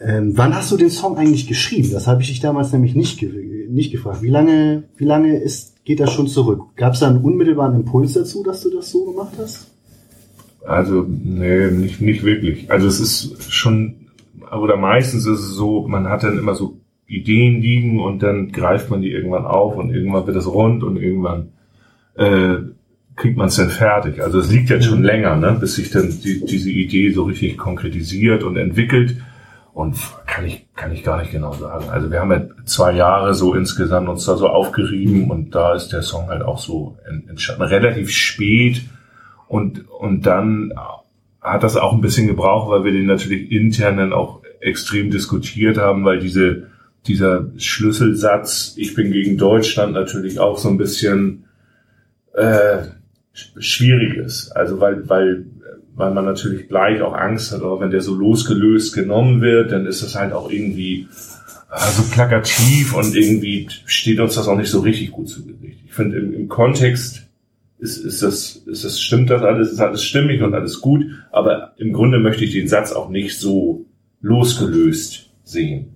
[0.01, 1.91] Ähm, wann hast du den Song eigentlich geschrieben?
[1.91, 4.21] Das habe ich dich damals nämlich nicht, ge nicht gefragt.
[4.21, 6.75] Wie lange, wie lange ist, geht das schon zurück?
[6.75, 9.72] Gab es da einen unmittelbaren Impuls dazu, dass du das so gemacht hast?
[10.65, 12.71] Also, nee, nicht, nicht wirklich.
[12.71, 13.95] Also es ist schon,
[14.51, 16.77] oder meistens ist es so, man hat dann immer so
[17.07, 20.97] Ideen liegen und dann greift man die irgendwann auf und irgendwann wird es rund und
[20.97, 21.49] irgendwann
[22.15, 22.55] äh,
[23.15, 24.21] kriegt man es dann fertig.
[24.23, 25.05] Also es liegt jetzt schon Mhm.
[25.05, 29.17] länger, ne, bis sich dann die, diese Idee so richtig konkretisiert und entwickelt.
[29.73, 29.95] Und
[30.27, 31.89] kann ich, kann ich gar nicht genau sagen.
[31.89, 35.89] Also wir haben ja zwei Jahre so insgesamt uns da so aufgerieben und da ist
[35.89, 37.63] der Song halt auch so en- entstanden.
[37.63, 38.83] Relativ spät
[39.47, 40.73] und, und dann
[41.41, 45.77] hat das auch ein bisschen gebraucht, weil wir den natürlich intern dann auch extrem diskutiert
[45.77, 46.67] haben, weil diese,
[47.05, 51.43] dieser Schlüsselsatz, ich bin gegen Deutschland natürlich auch so ein bisschen
[52.33, 52.77] äh,
[53.35, 54.51] sch- schwierig ist.
[54.51, 55.45] Also weil, weil,
[55.95, 59.85] weil man natürlich gleich auch Angst hat, aber wenn der so losgelöst genommen wird, dann
[59.85, 61.09] ist das halt auch irgendwie
[61.71, 65.79] äh, so plakativ und irgendwie steht uns das auch nicht so richtig gut zu Gesicht.
[65.85, 67.22] Ich finde im, im Kontext
[67.83, 71.73] ist, ist das, ist das, stimmt das alles, ist alles stimmig und alles gut, aber
[71.77, 73.85] im Grunde möchte ich den Satz auch nicht so
[74.21, 75.89] losgelöst sehen.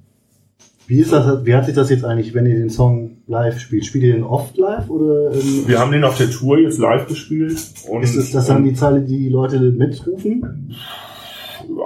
[0.85, 3.85] Wie ist das, wie hat sich das jetzt eigentlich, wenn ihr den Song live spielt?
[3.85, 7.07] Spielt ihr den oft live oder ähm, Wir haben den auf der Tour jetzt live
[7.07, 7.57] gespielt
[7.89, 10.75] und ist das, das dann die Zahl, die die Leute mitrufen?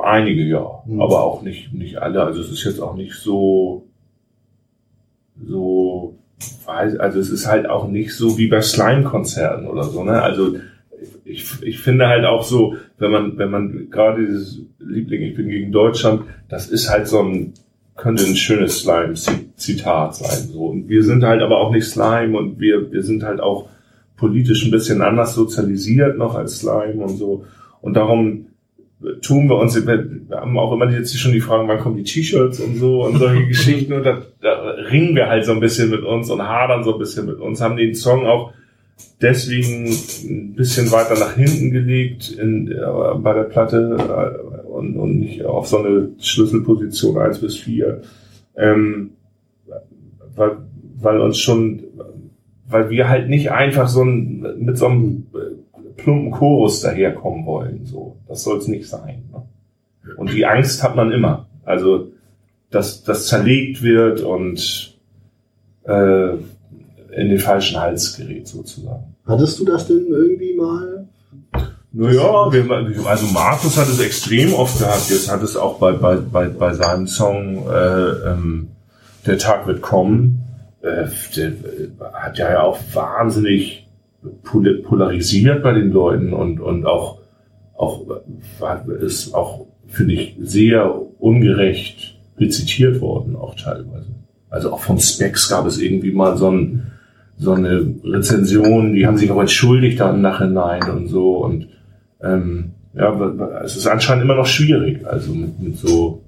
[0.04, 1.02] Einige ja, Mhm.
[1.02, 2.24] aber auch nicht, nicht alle.
[2.24, 3.88] Also es ist jetzt auch nicht so,
[5.48, 6.16] so,
[6.66, 10.22] weiß- also es ist halt auch nicht so wie bei Slime-Konzerten oder so, ne?
[10.22, 10.56] Also
[11.26, 15.50] ich, ich finde halt auch so, wenn man, wenn man gerade dieses Liebling, ich bin
[15.50, 17.54] gegen Deutschland, das ist halt so ein,
[17.96, 20.66] könnte ein schönes Slime-Zitat sein, so.
[20.68, 23.70] Und wir sind halt aber auch nicht Slime und wir, wir sind halt auch
[24.18, 27.46] politisch ein bisschen anders sozialisiert noch als Slime und so.
[27.82, 28.48] Und darum
[29.24, 32.60] tun wir uns, wir haben auch immer jetzt schon die Fragen, wann kommen die T-Shirts
[32.60, 36.04] und so und solche Geschichten und da, da ringen wir halt so ein bisschen mit
[36.04, 38.54] uns und hadern so ein bisschen mit uns, haben den Song auch
[39.22, 42.82] deswegen ein bisschen weiter nach hinten gelegt in, äh,
[43.18, 48.02] bei der Platte äh, und, und nicht auf so eine Schlüsselposition 1 bis 4.
[48.58, 49.12] Ähm,
[50.36, 50.58] weil,
[51.00, 51.84] weil uns schon,
[52.68, 57.86] weil wir halt nicht einfach so ein, mit so einem äh, plumpen Chorus daherkommen wollen.
[57.86, 59.24] So, das soll es nicht sein.
[59.32, 59.44] Ne?
[60.18, 61.48] Und die Angst hat man immer.
[61.64, 62.12] Also,
[62.72, 64.98] dass das zerlegt wird und
[65.84, 69.16] äh, in den falschen Hals gerät sozusagen.
[69.26, 71.08] Hattest du das denn irgendwie mal?
[71.94, 75.10] Naja, wir, also Markus hat es extrem oft gehabt.
[75.10, 78.70] Jetzt hat es auch bei, bei, bei, bei seinem Song äh, ähm,
[79.26, 80.44] Der Tag wird kommen.
[80.82, 83.90] Äh, der äh, hat ja auch wahnsinnig
[84.44, 87.20] pol- polarisiert bei den Leuten und, und auch,
[87.76, 88.06] auch
[89.02, 94.10] ist auch, finde ich, sehr ungerecht rezitiert worden, auch teilweise.
[94.50, 96.92] Also auch von Specs gab es irgendwie mal so ein
[97.38, 101.70] so eine Rezension, die haben sich auch entschuldigt dann im Nachhinein und so und
[102.22, 103.18] ähm, ja,
[103.64, 106.22] es ist anscheinend immer noch schwierig, also mit, mit so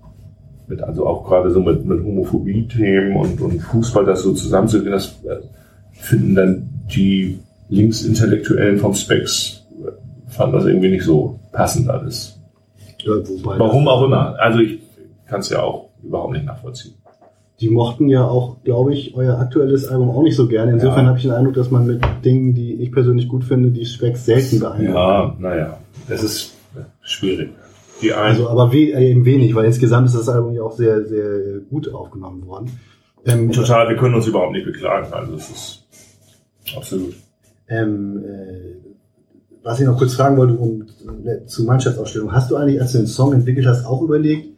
[0.67, 5.19] mit also auch gerade so mit, mit Homophobie-Themen und, und Fußball das so zusammenzugehen, das
[5.25, 5.35] äh,
[5.91, 12.39] finden dann die Linksintellektuellen vom Specs, äh, fanden das irgendwie nicht so passend alles.
[13.03, 13.11] Ja,
[13.43, 14.35] Warum auch immer.
[14.39, 14.79] Also ich
[15.27, 16.95] kann es ja auch überhaupt nicht nachvollziehen.
[17.59, 20.71] Die mochten ja auch, glaube ich, euer aktuelles Album auch nicht so gerne.
[20.73, 21.07] Insofern Ja.
[21.09, 24.25] habe ich den Eindruck, dass man mit Dingen, die ich persönlich gut finde, die Specs
[24.25, 24.95] selten beeindruckt.
[24.95, 25.77] Ja, naja,
[26.09, 26.53] es ist
[27.01, 27.51] schwierig.
[28.01, 30.73] Die einen, Also, aber we äh, eben wenig, weil insgesamt ist das Album ja auch
[30.73, 32.71] sehr, sehr gut aufgenommen worden.
[33.25, 35.13] Ähm, total, wir können uns überhaupt nicht beklagen.
[35.13, 35.87] Also es ist
[36.75, 37.13] absolut.
[37.69, 38.75] Ähm, äh,
[39.63, 40.81] was ich noch kurz fragen wollte, um
[41.25, 42.33] äh, zu Mannschaftsausstellung.
[42.33, 44.49] Hast du eigentlich, als du den Song entwickelt hast, auch überlegt,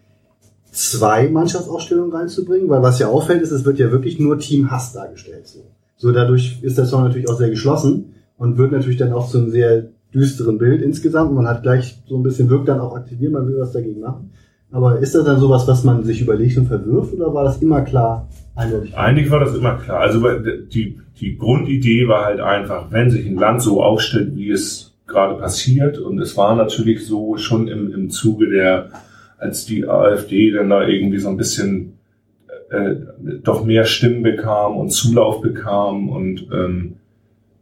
[0.76, 2.70] zwei Mannschaftsausstellungen reinzubringen?
[2.70, 5.48] Weil was ja auffällt, ist, es wird ja wirklich nur Team Hass dargestellt.
[5.48, 5.64] So,
[5.98, 9.38] so dadurch ist der Song natürlich auch sehr geschlossen und wird natürlich dann auch zu
[9.38, 11.34] einem sehr düsteren Bild insgesamt.
[11.34, 14.32] Man hat gleich so ein bisschen Wirkt dann auch aktiviert, man will was dagegen machen.
[14.72, 17.82] Aber ist das dann sowas, was man sich überlegt und verwirft oder war das immer
[17.82, 18.98] klar eindeutig?
[18.98, 20.00] Eigentlich war das immer klar.
[20.00, 20.22] Also
[20.74, 25.36] die, die Grundidee war halt einfach, wenn sich ein Land so aufstellt, wie es gerade
[25.36, 28.90] passiert, und es war natürlich so schon im, im Zuge der,
[29.46, 31.94] als die AfD dann da irgendwie so ein bisschen
[32.70, 32.96] äh,
[33.44, 36.96] doch mehr Stimmen bekam und Zulauf bekam und ähm,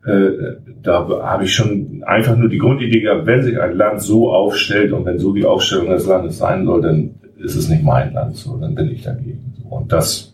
[0.05, 4.33] äh, da habe ich schon einfach nur die Grundidee gehabt, wenn sich ein Land so
[4.33, 8.13] aufstellt und wenn so die Aufstellung des Landes sein soll, dann ist es nicht mein
[8.13, 9.53] Land, so, dann bin ich dagegen.
[9.69, 10.33] Und das,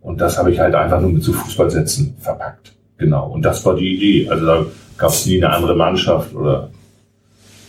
[0.00, 2.74] und das habe ich halt einfach nur mit so Fußballsätzen verpackt.
[2.98, 3.30] Genau.
[3.30, 4.28] Und das war die Idee.
[4.28, 4.66] Also da
[4.96, 6.70] gab es nie eine andere Mannschaft oder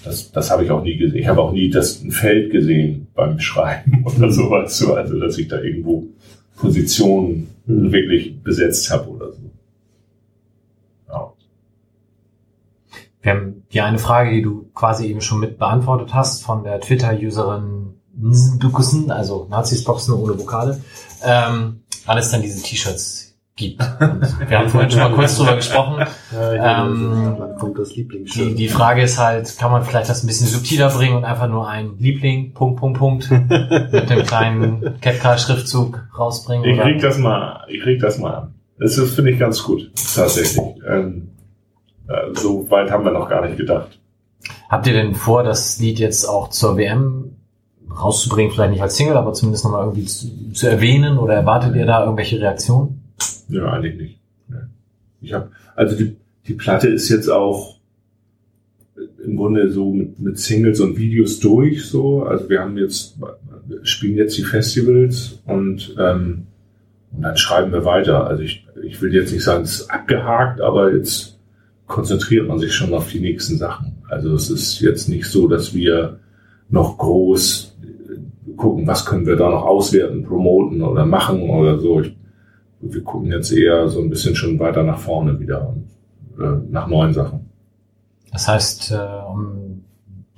[0.06, 1.20] das, das habe ich auch nie gesehen.
[1.20, 4.78] Ich habe auch nie das ein Feld gesehen beim Schreiben oder sowas.
[4.78, 6.06] So, also dass ich da irgendwo
[6.56, 7.92] Positionen Mhm.
[7.92, 9.40] wirklich besetzt habe oder so.
[11.08, 11.34] Ja.
[13.22, 16.80] Wir haben die eine Frage, die du quasi eben schon mit beantwortet hast, von der
[16.80, 20.82] Twitter-Userin Nzdukusen, also Nazis boxen ohne Vokale,
[21.24, 23.25] ähm, wann es dann diese T-Shirts
[23.58, 23.82] gibt.
[24.02, 26.06] Und wir haben vorhin schon mal kurz drüber gesprochen.
[26.34, 28.60] Ja, Ähm, dann kommt das Die, Lieblingsschild.
[28.60, 31.68] die Frage ist halt, kann man vielleicht das ein bisschen subtiler bringen und einfach nur
[31.68, 36.66] ein Liebling, Punkt, Punkt, Punkt, mit dem kleinen Catcar-Schriftzug rausbringen?
[36.66, 36.84] Ich oder?
[36.84, 38.54] krieg das mal, ich krieg das mal an.
[38.78, 39.90] Das ist, finde ich, ganz gut.
[40.16, 40.60] Tatsächlich.
[40.86, 41.30] Ähm,
[42.10, 44.00] äh, so weit haben wir noch gar nicht gedacht.
[44.68, 47.38] Habt ihr denn vor, das Lied jetzt auch zur WM
[47.90, 51.86] rauszubringen, vielleicht nicht als Single, aber zumindest nochmal irgendwie zu, zu erwähnen oder erwartet ihr
[51.86, 53.02] da irgendwelche Reaktionen?
[53.50, 54.20] Ja, eigentlich nicht.
[55.22, 56.16] Ich habe, also die,
[56.48, 57.76] die Platte ist jetzt auch
[59.24, 62.24] im Grunde so mit, mit Singles und Videos durch, so.
[62.24, 63.18] Also wir haben jetzt,
[63.84, 66.48] spielen jetzt die Festivals und, ähm,
[67.12, 68.28] und dann schreiben wir weiter.
[68.28, 71.40] Also ich, ich will jetzt nicht sagen, es ist abgehakt, aber jetzt
[71.88, 73.98] konzentriert man sich schon auf die nächsten Sachen.
[74.10, 76.20] Also es ist jetzt nicht so, dass wir
[76.70, 77.76] noch groß
[78.56, 82.02] gucken, was können wir da noch auswerten, promoten oder machen oder so.
[82.02, 82.16] Ich,
[82.94, 85.88] wir gucken jetzt eher so ein bisschen schon weiter nach vorne wieder und
[86.40, 87.50] äh, nach neuen Sachen.
[88.32, 88.96] Das heißt, äh,
[89.32, 89.66] um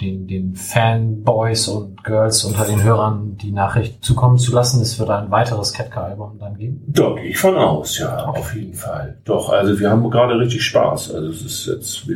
[0.02, 5.10] den, den Fanboys und Girls unter den Hörern die Nachricht zukommen zu lassen, es wird
[5.10, 6.84] ein weiteres Ketka-Album dann geben.
[6.88, 9.18] Da gehe ich von aus, ja, auf jeden Fall.
[9.26, 11.16] Doch, also wir haben gerade richtig Spaß.
[11.16, 12.08] Also es ist jetzt,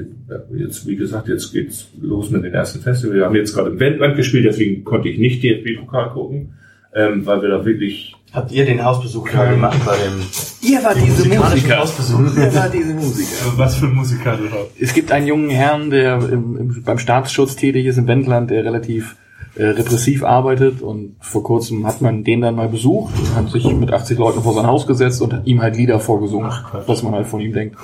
[0.55, 3.15] jetzt wie gesagt, jetzt geht's los mit den ersten Festivals.
[3.15, 6.53] Wir haben jetzt gerade im Wendland gespielt, deswegen konnte ich nicht DFB-Pokal gucken,
[6.93, 10.21] ähm, weil wir da wirklich Habt ihr den Hausbesuch da gemacht bei dem
[10.61, 11.79] Ihr war diese Musiker.
[11.79, 12.37] Hausbesuch?
[12.37, 13.51] Ihr war diese Musiker.
[13.57, 14.79] was für ein Musiker du hast.
[14.79, 18.63] Es gibt einen jungen Herrn, der im, im, beim Staatsschutz tätig ist im Wendland, der
[18.63, 19.17] relativ
[19.55, 23.65] äh, repressiv arbeitet und vor kurzem hat man den dann mal besucht und hat sich
[23.65, 26.49] mit 80 Leuten vor sein Haus gesetzt und hat ihm halt Lieder vorgesungen,
[26.87, 27.75] was man halt von ihm denkt.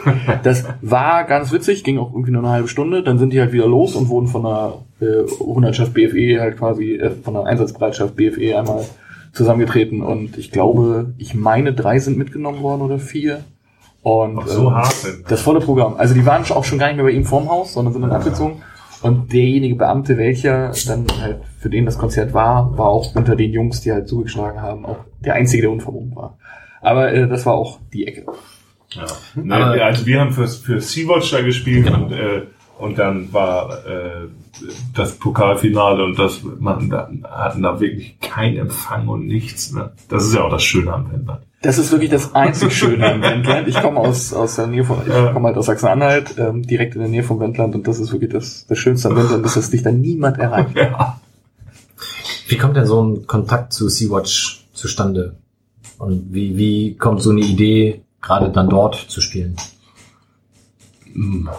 [0.43, 3.51] Das war ganz witzig, ging auch irgendwie nur eine halbe Stunde, dann sind die halt
[3.51, 8.15] wieder los und wurden von der äh, Hundertschaft BFE halt quasi, äh, von der Einsatzbereitschaft
[8.15, 8.85] BFE einmal
[9.37, 13.43] zusammengetreten und ich glaube, ich meine drei sind mitgenommen worden oder vier.
[14.01, 14.95] Und, Ach, so ähm, hart
[15.29, 15.95] das volle Programm.
[15.97, 18.11] Also die waren auch schon gar nicht mehr bei ihm vorm Haus, sondern sind dann
[18.11, 18.61] abgezogen.
[19.01, 23.51] Und derjenige Beamte, welcher dann halt für den das Konzert war, war auch unter den
[23.51, 26.37] Jungs, die halt zugeschlagen haben, auch der einzige, der unverbunden war.
[26.81, 28.25] Aber äh, das war auch die Ecke.
[28.91, 29.05] Ja.
[29.35, 32.43] Nein, also wir haben für, für Sea-Watch da gespielt und, äh,
[32.79, 34.27] und dann war äh,
[34.93, 39.71] das Pokalfinale und das man da, hatten da wirklich keinen Empfang und nichts.
[39.73, 39.91] Ne?
[40.09, 41.41] Das ist ja auch das Schöne am Wendland.
[41.63, 43.67] Das ist wirklich das einzig Schöne im Wendland.
[43.67, 45.33] Ich komme aus, aus der Nähe von, ich Ja.
[45.33, 48.31] komme halt aus Sachsen-Anhalt, ähm, direkt in der Nähe vom Wendland und das ist wirklich
[48.31, 50.69] das, das Schönste am Wendland, ist, dass dich da niemand erreicht.
[52.47, 55.35] Wie kommt denn so ein Kontakt zu Sea-Watch zustande?
[55.97, 59.55] Und wie, wie kommt so eine Idee, gerade dann dort zu spielen?
[61.13, 61.49] Hm,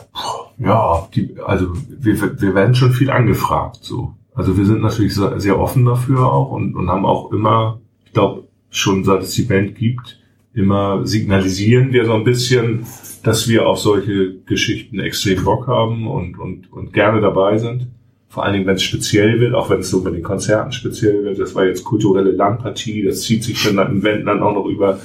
[0.59, 3.79] Ja, die, also wir, wir werden schon viel angefragt.
[3.83, 4.15] So.
[4.35, 8.45] Also wir sind natürlich sehr offen dafür auch und, und haben auch immer, ich glaube,
[8.71, 10.19] schon seit es die Band gibt,
[10.55, 12.87] immer signalisieren wir so ein bisschen,
[13.23, 17.89] dass wir auf solche Geschichten extrem Bock haben und, und, und gerne dabei sind.
[18.29, 21.25] Vor allen Dingen, wenn es speziell wird, auch wenn es so mit den Konzerten speziell
[21.25, 21.39] wird.
[21.39, 24.99] Das war jetzt kulturelle Landpartie, das zieht sich dann im Event dann auch noch über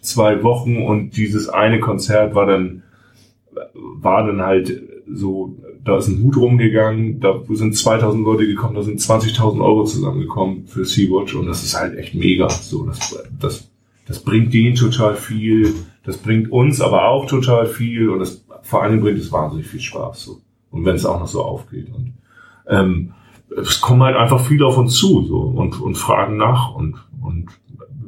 [0.00, 2.82] zwei Wochen und dieses eine Konzert war dann,
[3.74, 8.82] war dann halt so, da ist ein Hut rumgegangen, da sind 2000 Leute gekommen, da
[8.82, 12.48] sind 20.000 Euro zusammengekommen für Sea-Watch und das ist halt echt mega.
[12.48, 13.70] So, das, das,
[14.06, 15.74] das bringt denen total viel,
[16.04, 19.80] das bringt uns aber auch total viel und das, vor allem bringt es wahnsinnig viel
[19.80, 20.24] Spaß.
[20.24, 20.40] So.
[20.70, 21.88] Und wenn es auch noch so aufgeht.
[21.94, 22.14] Und
[22.66, 23.12] ähm,
[23.56, 27.48] es kommen halt einfach viele auf uns zu so und, und fragen nach und, und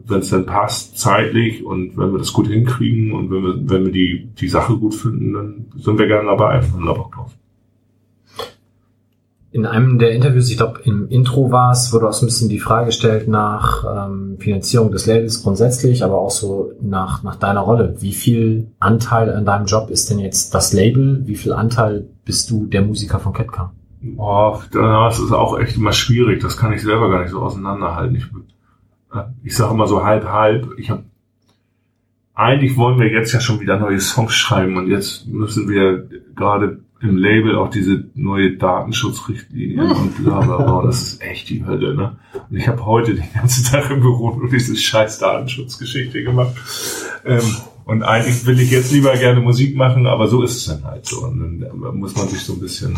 [0.08, 3.84] wenn es dann passt, zeitlich und wenn wir das gut hinkriegen und wenn wir, wenn
[3.86, 7.32] wir die, die Sache gut finden, dann sind wir gerne dabei und haben Bock drauf.
[9.52, 12.50] In einem der Interviews, ich glaube im Intro war es, wurde auch so ein bisschen
[12.50, 17.60] die Frage gestellt nach ähm, Finanzierung des Labels grundsätzlich, aber auch so nach, nach deiner
[17.60, 17.96] Rolle.
[18.00, 21.22] Wie viel Anteil an deinem Job ist denn jetzt das Label?
[21.26, 23.72] Wie viel Anteil bist du der Musiker von Ketka?
[24.18, 26.42] Oh, das ist auch echt immer schwierig.
[26.42, 28.16] Das kann ich selber gar nicht so auseinanderhalten.
[28.16, 28.26] Ich,
[29.44, 30.74] ich sage immer so halb, halb.
[30.78, 31.04] Ich habe
[32.34, 36.80] eigentlich wollen wir jetzt ja schon wieder neue Songs schreiben und jetzt müssen wir gerade
[37.00, 40.82] im Label auch diese neue Datenschutzrichtlinien und bla bla bla.
[40.82, 42.18] Das ist echt die Hölle, ne?
[42.48, 46.54] Und ich habe heute den ganzen Tag im Büro nur diese scheiß Datenschutzgeschichte gemacht.
[47.24, 47.42] Ähm,
[47.84, 51.06] und eigentlich will ich jetzt lieber gerne Musik machen, aber so ist es dann halt
[51.06, 51.24] so.
[51.24, 52.96] Und dann muss man sich so ein bisschen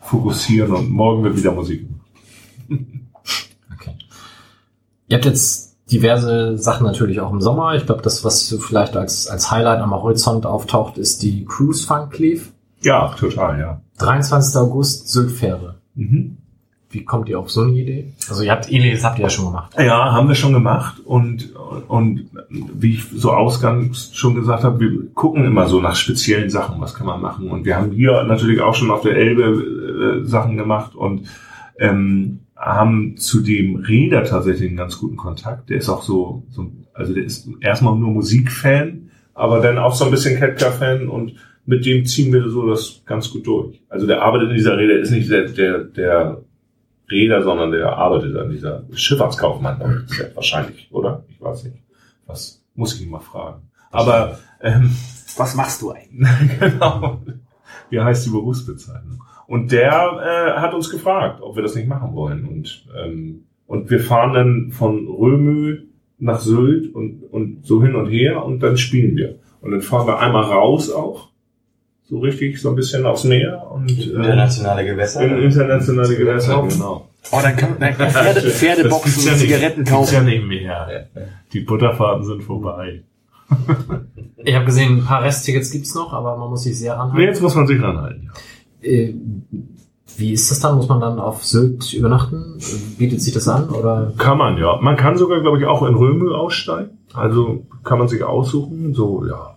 [0.00, 2.99] fokussieren und morgen wird wieder Musik gemacht.
[5.10, 7.74] Ihr habt jetzt diverse Sachen natürlich auch im Sommer.
[7.74, 12.12] Ich glaube, das, was vielleicht als, als Highlight am Horizont auftaucht, ist die Cruise Funk
[12.12, 12.42] Cleave.
[12.80, 13.80] Ja, total, ja.
[13.98, 14.56] 23.
[14.56, 15.74] August, Syltfähre.
[15.96, 16.36] Mhm.
[16.90, 18.12] Wie kommt ihr auf so eine Idee?
[18.28, 19.72] Also ihr habt Elias habt ihr ja schon gemacht.
[19.78, 21.54] Ja, haben wir schon gemacht und,
[21.88, 26.80] und wie ich so ausgangs schon gesagt habe, wir gucken immer so nach speziellen Sachen,
[26.80, 27.50] was kann man machen.
[27.50, 31.28] Und wir haben hier natürlich auch schon auf der Elbe äh, Sachen gemacht und
[31.78, 35.70] ähm, haben zu dem Räder tatsächlich einen ganz guten Kontakt.
[35.70, 40.04] Der ist auch so, so also der ist erstmal nur Musikfan, aber dann auch so
[40.04, 43.80] ein bisschen Ketka-Fan und mit dem ziehen wir so das ganz gut durch.
[43.88, 46.42] Also der arbeitet in dieser Räder, ist nicht der, der, der
[47.10, 51.24] Räder, sondern der arbeitet an dieser Schifffahrtskaufmann, wahrscheinlich, oder?
[51.30, 51.76] Ich weiß nicht.
[52.26, 53.62] Was muss ich ihn mal fragen.
[53.90, 54.94] Aber ähm,
[55.36, 56.28] Was machst du eigentlich?
[56.60, 57.22] genau.
[57.88, 59.22] Wie heißt die Berufsbezeichnung?
[59.50, 62.46] Und der äh, hat uns gefragt, ob wir das nicht machen wollen.
[62.46, 65.78] Und, ähm, und wir fahren dann von Römö
[66.20, 69.40] nach Sylt und, und so hin und her und dann spielen wir.
[69.60, 71.30] Und dann fahren wir einmal raus auch.
[72.04, 75.24] So richtig, so ein bisschen aufs Meer und äh, Internationale Gewässer.
[75.24, 77.08] in internationale Gewässer, genau.
[77.32, 79.34] Oh, dann kann man Pferde, Pferdeboxen ja.
[79.36, 80.14] Zigaretten kaufen.
[80.14, 81.08] ja nicht mehr.
[81.52, 83.02] Die Butterfahrten sind vorbei.
[84.44, 87.22] Ich habe gesehen, ein paar Resttickets gibt's noch, aber man muss sich sehr Nee, ranhalten.
[87.26, 88.30] jetzt muss man sich ranhalten.
[88.32, 88.40] Ja.
[88.82, 89.14] Äh,
[90.16, 90.76] Wie ist das dann?
[90.76, 92.58] Muss man dann auf Sylt übernachten?
[92.98, 93.70] Bietet sich das an?
[93.70, 94.12] Oder?
[94.18, 94.78] Kann man, ja.
[94.80, 96.98] Man kann sogar, glaube ich, auch in Römel aussteigen.
[97.14, 98.94] Also kann man sich aussuchen.
[98.94, 99.56] So, ja.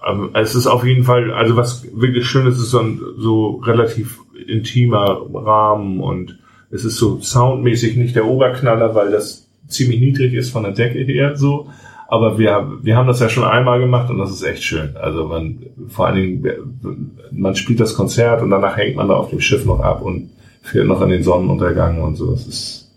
[0.00, 3.56] Aber es ist auf jeden Fall, also was wirklich schön ist, ist so ein so
[3.64, 6.38] relativ intimer Rahmen und
[6.70, 11.00] es ist so soundmäßig nicht der Oberknaller, weil das ziemlich niedrig ist von der Decke
[11.00, 11.68] her, so.
[12.12, 14.96] Aber wir, wir haben das ja schon einmal gemacht und das ist echt schön.
[14.96, 15.58] Also man,
[15.88, 19.64] vor allen Dingen, man spielt das Konzert und danach hängt man da auf dem Schiff
[19.64, 20.30] noch ab und
[20.60, 22.32] fährt noch an den Sonnenuntergang und so.
[22.32, 22.90] Es ist,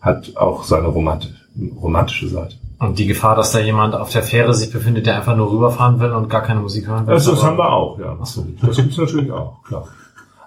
[0.00, 1.30] hat auch seine romantisch,
[1.80, 2.56] romantische Seite.
[2.80, 6.00] Und die Gefahr, dass da jemand auf der Fähre sich befindet, der einfach nur rüberfahren
[6.00, 7.14] will und gar keine Musik hören will.
[7.14, 8.18] Das aber- haben wir auch, ja.
[8.20, 8.44] Ach so.
[8.60, 9.86] Das gibt's natürlich auch, klar.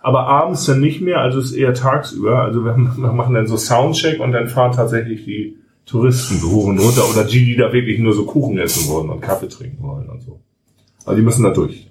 [0.04, 2.40] Aber abends dann nicht mehr, also es ist eher tagsüber.
[2.42, 6.80] Also wir machen dann so Soundcheck und dann fahren tatsächlich die Touristen so hoch und
[6.80, 10.10] runter oder die, die da wirklich nur so Kuchen essen wollen und Kaffee trinken wollen
[10.10, 10.40] und so.
[11.06, 11.90] Aber die müssen da durch.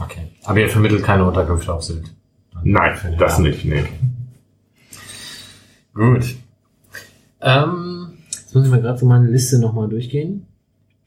[0.00, 0.28] Okay.
[0.44, 2.14] Aber ihr vermittelt keine Unterkünfte auf Sylt.
[2.62, 3.84] Nein, das nicht, nee.
[5.94, 6.36] Gut.
[7.40, 10.46] Ähm, jetzt müssen wir gerade so meine Liste nochmal durchgehen.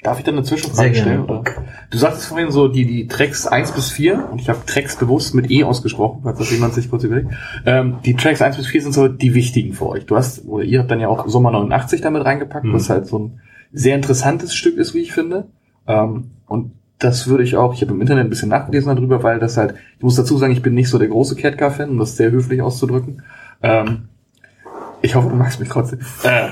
[0.04, 1.24] Darf ich dann eine Zwischenfrage stellen?
[1.24, 1.41] Oder?
[1.90, 5.34] Du sagtest vorhin so die, die Tracks 1 bis 4 und ich habe Tracks bewusst
[5.36, 7.30] mit E ausgesprochen, falls das jemand sich kurz überlegt.
[7.66, 10.06] Ähm, die Tracks 1 bis 4 sind so die wichtigen für euch.
[10.06, 12.74] Du hast, oder ihr habt dann ja auch Sommer 89 damit reingepackt, Mhm.
[12.74, 13.40] was halt so ein
[13.74, 15.48] sehr interessantes Stück ist, wie ich finde.
[15.88, 19.40] Ähm, und das würde ich auch, ich habe im Internet ein bisschen nachgelesen darüber, weil
[19.40, 22.16] das halt, ich muss dazu sagen, ich bin nicht so der große Catcar-Fan, um das
[22.16, 23.24] sehr höflich auszudrücken.
[23.64, 24.04] Ähm,
[25.02, 26.00] ich hoffe, du magst mich trotzdem.
[26.24, 26.50] Äh,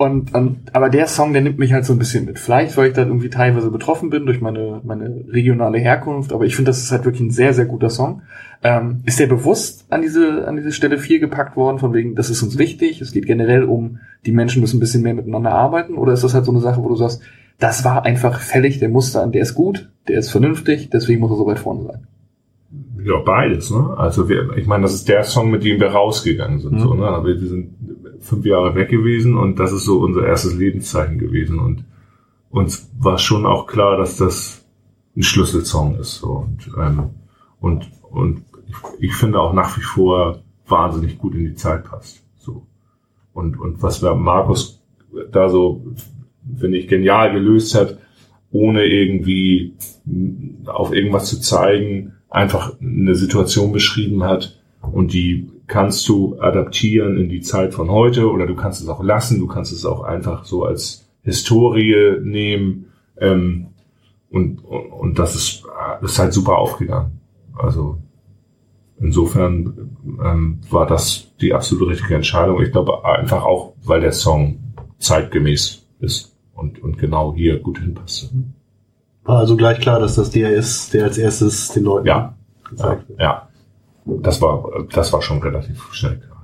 [0.00, 2.38] Und, und, aber der Song, der nimmt mich halt so ein bisschen mit.
[2.38, 6.56] Vielleicht, weil ich da irgendwie teilweise betroffen bin durch meine, meine regionale Herkunft, aber ich
[6.56, 8.22] finde, das ist halt wirklich ein sehr, sehr guter Song.
[8.62, 12.30] Ähm, ist der bewusst an diese, an diese Stelle 4 gepackt worden, von wegen, das
[12.30, 15.96] ist uns wichtig, es geht generell um, die Menschen müssen ein bisschen mehr miteinander arbeiten,
[15.96, 17.20] oder ist das halt so eine Sache, wo du sagst,
[17.58, 21.30] das war einfach fällig, der musste an, der ist gut, der ist vernünftig, deswegen muss
[21.30, 22.06] er so weit vorne sein.
[23.04, 23.94] Ja, beides, ne?
[23.96, 26.78] Also wir, ich meine, das ist der Song, mit dem wir rausgegangen sind, Mhm.
[26.80, 27.06] so, ne?
[27.06, 27.74] Aber wir sind
[28.20, 31.84] fünf Jahre weg gewesen und das ist so unser erstes Lebenszeichen gewesen und
[32.50, 34.66] uns war schon auch klar, dass das
[35.16, 37.10] ein Schlüsselsong ist, so und ähm,
[37.60, 42.22] und und ich, ich finde auch nach wie vor wahnsinnig gut in die Zeit passt,
[42.36, 42.66] so
[43.32, 44.82] und und was wir Markus
[45.32, 45.84] da so
[46.58, 47.98] finde ich genial gelöst hat,
[48.50, 49.74] ohne irgendwie
[50.66, 57.28] auf irgendwas zu zeigen, einfach eine Situation beschrieben hat und die kannst du adaptieren in
[57.28, 60.44] die Zeit von heute oder du kannst es auch lassen, du kannst es auch einfach
[60.44, 62.86] so als Historie nehmen
[63.18, 63.66] ähm,
[64.30, 65.64] und, und, und das ist,
[66.02, 67.20] ist halt super aufgegangen.
[67.56, 67.98] Also
[69.00, 72.62] insofern ähm, war das die absolute richtige Entscheidung.
[72.62, 74.60] Ich glaube einfach auch, weil der Song
[74.98, 78.30] zeitgemäß ist und, und genau hier gut hinpasste.
[79.30, 82.34] War also gleich klar, dass das der ist, der als erstes den Leuten Ja, ja,
[82.68, 83.20] gezeigt wird.
[83.20, 83.48] ja.
[84.04, 86.42] Das war, das war schon relativ schnell klar.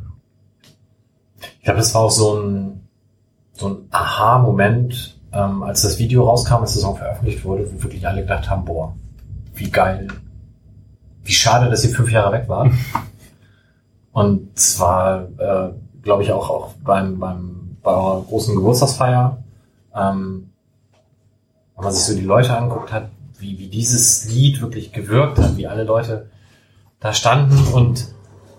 [1.58, 2.86] Ich glaube, das war auch so ein,
[3.54, 8.06] so ein Aha-Moment, ähm, als das Video rauskam, als der Song veröffentlicht wurde, wo wirklich
[8.06, 8.94] alle gedacht haben, boah,
[9.54, 10.06] wie geil.
[11.24, 12.78] Wie schade, dass sie fünf Jahre weg waren.
[14.12, 15.70] Und zwar, äh,
[16.02, 19.42] glaube ich, auch, auch beim, beim, bei eurer großen Geburtstagsfeier,
[19.92, 20.45] ähm,
[21.76, 25.56] wenn man sich so die Leute anguckt hat, wie, wie dieses Lied wirklich gewirkt hat,
[25.56, 26.30] wie alle Leute
[27.00, 28.08] da standen und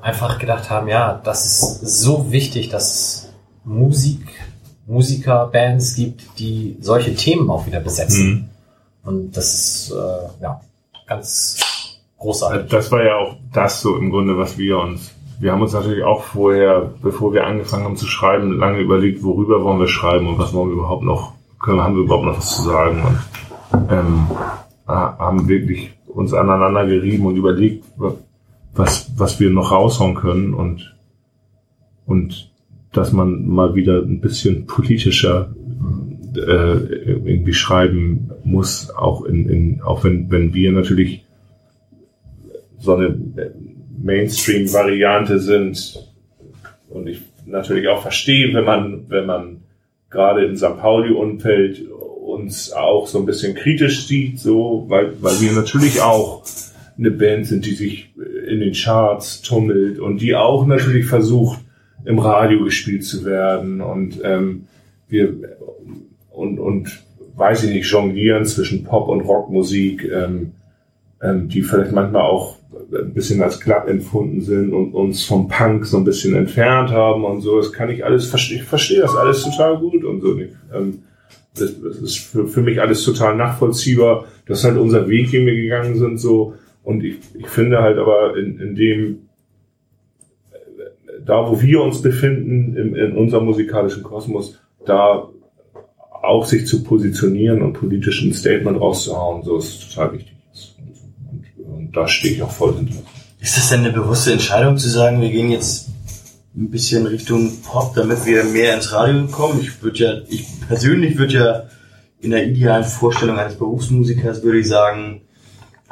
[0.02, 4.22] einfach gedacht haben, ja, das ist so wichtig, dass Musik,
[4.86, 8.28] Musiker, Bands gibt, die solche Themen auch wieder besetzen.
[8.28, 8.50] Mhm.
[9.04, 10.62] Und das ist äh, ja
[11.08, 11.58] ganz
[12.20, 12.70] großartig.
[12.70, 16.04] Das war ja auch das so im Grunde, was wir uns, wir haben uns natürlich
[16.04, 20.38] auch vorher, bevor wir angefangen haben zu schreiben, lange überlegt, worüber wollen wir schreiben und
[20.38, 23.02] was wollen wir überhaupt noch, können, haben wir überhaupt noch was zu sagen?
[23.04, 24.28] Und ähm,
[24.88, 28.16] ha- haben wirklich uns aneinander gerieben und überlegt, wa-
[28.74, 30.96] was, was wir noch raushauen können und,
[32.06, 32.52] und
[32.94, 35.54] dass man mal wieder ein bisschen politischer
[36.36, 41.26] äh, irgendwie schreiben muss, auch in, in auch wenn, wenn wir natürlich
[42.80, 43.18] so eine
[44.02, 46.08] Mainstream-Variante sind
[46.90, 49.57] und ich natürlich auch verstehe, wenn man, wenn man
[50.10, 50.78] gerade im St.
[50.78, 56.44] Pauli-Umfeld uns auch so ein bisschen kritisch sieht, so, weil, weil wir natürlich auch
[56.98, 58.14] eine Band sind, die sich
[58.48, 61.60] in den Charts tummelt und die auch natürlich versucht,
[62.06, 64.68] im Radio gespielt zu werden und ähm,
[65.10, 65.34] wir
[66.30, 67.04] und, und
[67.36, 70.54] weiß ich nicht, jonglieren zwischen Pop- und Rockmusik, ähm,
[71.22, 72.57] ähm, die vielleicht manchmal auch
[72.94, 77.26] ein bisschen als glatt empfunden sind und uns vom Punk so ein bisschen entfernt haben
[77.26, 77.58] und so.
[77.58, 78.60] Das kann ich alles verstehen.
[78.62, 80.38] Ich verstehe das alles total gut und so.
[80.74, 81.00] Ähm,
[81.54, 84.26] das, ist für, mich alles total nachvollziehbar.
[84.46, 86.54] Das ist halt unser Weg, den wir gegangen sind, so.
[86.84, 89.20] Und ich, ich finde halt aber in, in dem,
[91.26, 95.28] da wo wir uns befinden, in, in unserem musikalischen Kosmos, da
[96.10, 100.37] auch sich zu positionieren und politisch ein Statement rauszuhauen, so ist total wichtig.
[101.98, 103.00] Da stehe ich auch voll hinter.
[103.40, 105.88] Ist das denn eine bewusste Entscheidung zu sagen, wir gehen jetzt
[106.56, 109.60] ein bisschen Richtung Pop, damit wir mehr ins Radio kommen?
[109.60, 111.64] Ich würde ja, ich persönlich würde ja
[112.20, 115.22] in der idealen Vorstellung eines Berufsmusikers würde ich sagen,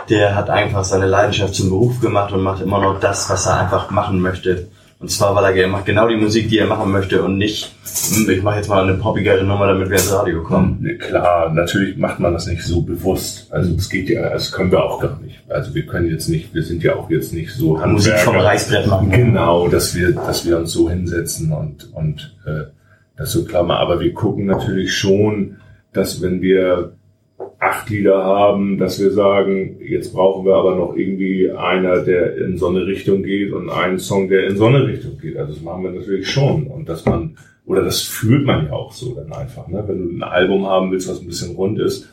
[0.07, 3.59] der hat einfach seine Leidenschaft zum Beruf gemacht und macht immer noch das, was er
[3.61, 4.67] einfach machen möchte.
[4.97, 7.75] Und zwar, weil er macht genau die Musik, die er machen möchte und nicht,
[8.13, 10.97] hm, ich mache jetzt mal eine poppigere Nummer, damit wir ins Radio kommen.
[10.99, 13.51] Klar, natürlich macht man das nicht so bewusst.
[13.51, 15.43] Also es geht ja, das können wir auch gar nicht.
[15.49, 18.45] Also wir können jetzt nicht, wir sind ja auch jetzt nicht so Musik vom Handwerker.
[18.45, 19.11] Reißbrett machen.
[19.11, 22.71] Genau, dass wir, dass wir uns so hinsetzen und, und äh,
[23.17, 23.81] das so klar machen.
[23.81, 25.57] Aber wir gucken natürlich schon,
[25.91, 26.94] dass wenn wir
[27.65, 32.57] acht Lieder haben, dass wir sagen, jetzt brauchen wir aber noch irgendwie einer, der in
[32.57, 35.37] so eine Richtung geht und einen Song, der in so eine Richtung geht.
[35.37, 36.67] Also das machen wir natürlich schon.
[36.67, 39.83] Und dass man, oder das fühlt man ja auch so dann einfach, ne?
[39.87, 42.09] wenn du ein Album haben willst, was ein bisschen rund ist.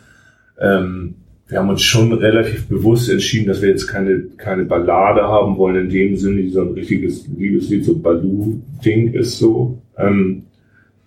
[0.59, 1.15] Ähm,
[1.49, 5.77] wir haben uns schon relativ bewusst entschieden, dass wir jetzt keine, keine Ballade haben wollen,
[5.77, 9.79] in dem Sinne, die so ein richtiges Liebeslied, so Baloo-Ding ist so.
[9.99, 10.45] Ähm,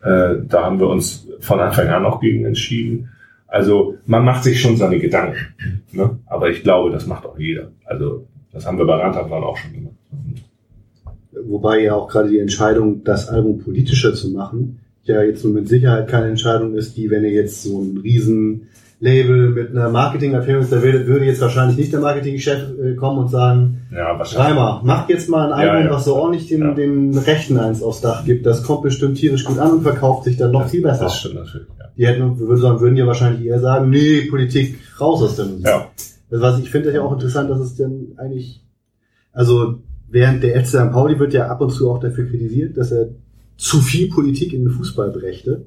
[0.03, 3.09] äh, da haben wir uns von Anfang an auch gegen entschieden.
[3.47, 5.37] Also man macht sich schon seine Gedanken.
[5.91, 6.17] Ne?
[6.25, 7.69] Aber ich glaube, das macht auch jeder.
[7.85, 9.93] Also das haben wir bei Rantanplan auch schon gemacht.
[11.47, 15.67] Wobei ja auch gerade die Entscheidung, das Album politischer zu machen, ja jetzt so mit
[15.67, 18.67] Sicherheit keine Entscheidung ist, die, wenn ihr jetzt so ein riesen
[19.01, 23.27] Label mit einer Marketingabteilung, da würde, würde jetzt wahrscheinlich nicht der Marketingchef äh, kommen und
[23.29, 24.13] sagen, Ja.
[24.15, 25.93] Reimer, macht jetzt mal ein Ja, Album, ja.
[25.95, 26.73] was so ordentlich den, Ja.
[26.73, 28.45] den Rechten eins aufs Dach gibt.
[28.45, 31.03] Das kommt bestimmt tierisch gut an und verkauft sich dann noch viel besser.
[31.03, 31.67] Das stimmt natürlich.
[31.77, 31.84] Ja.
[31.97, 35.65] Die hätten, würden ja wahrscheinlich eher sagen, nee, Politik, raus aus der Musik.
[35.65, 35.89] Ja.
[36.29, 38.63] Das, was ich finde ja auch interessant, dass es denn eigentlich,
[39.31, 40.91] also während der FC St.
[40.91, 43.09] Pauli wird ja ab und zu auch dafür kritisiert, dass er
[43.57, 45.65] zu viel Politik in den Fußball brächte.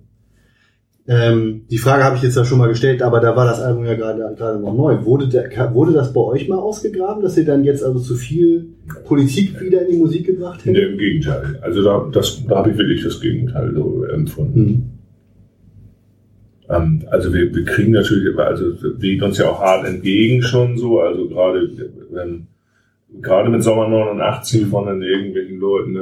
[1.11, 3.87] Ähm, die Frage habe ich jetzt ja schon mal gestellt, aber da war das Album
[3.87, 5.07] ja gerade gerade noch neu.
[5.07, 8.67] Wurde, der, wurde das bei euch mal ausgegraben, dass ihr dann jetzt also zu viel
[9.07, 10.93] Politik wieder in die Musik gebracht Nee, hättet?
[10.93, 11.59] im Gegenteil.
[11.63, 14.67] Also da, das, da habe ich wirklich das Gegenteil so empfunden.
[14.67, 14.98] Hm.
[16.69, 18.67] Ähm, also wir, wir kriegen natürlich, also
[19.01, 21.71] weht uns ja auch hart entgegen schon so, also gerade
[22.11, 22.47] wenn
[23.23, 26.01] gerade mit Sommer 89 von dann irgendwelchen Leuten, ne,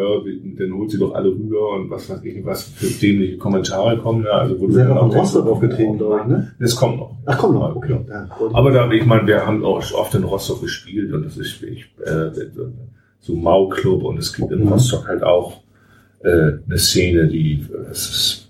[0.58, 4.22] dann holt sie doch alle rüber und was weiß ich, was für dämliche Kommentare kommen,
[4.22, 6.52] ne, also Selber dann auch Rostock aufgetreten, glaube ich, ne?
[6.58, 7.16] Das kommt noch.
[7.26, 8.00] Ach komm noch, okay.
[8.08, 11.62] Ja, Aber da, ich meine, wir haben auch oft in Rostock gespielt und das ist
[11.62, 12.30] ich, äh,
[13.20, 14.68] so Mau-Club und es gibt in Mhm.
[14.72, 15.60] Rostock halt auch
[16.26, 17.64] äh, eine Szene, die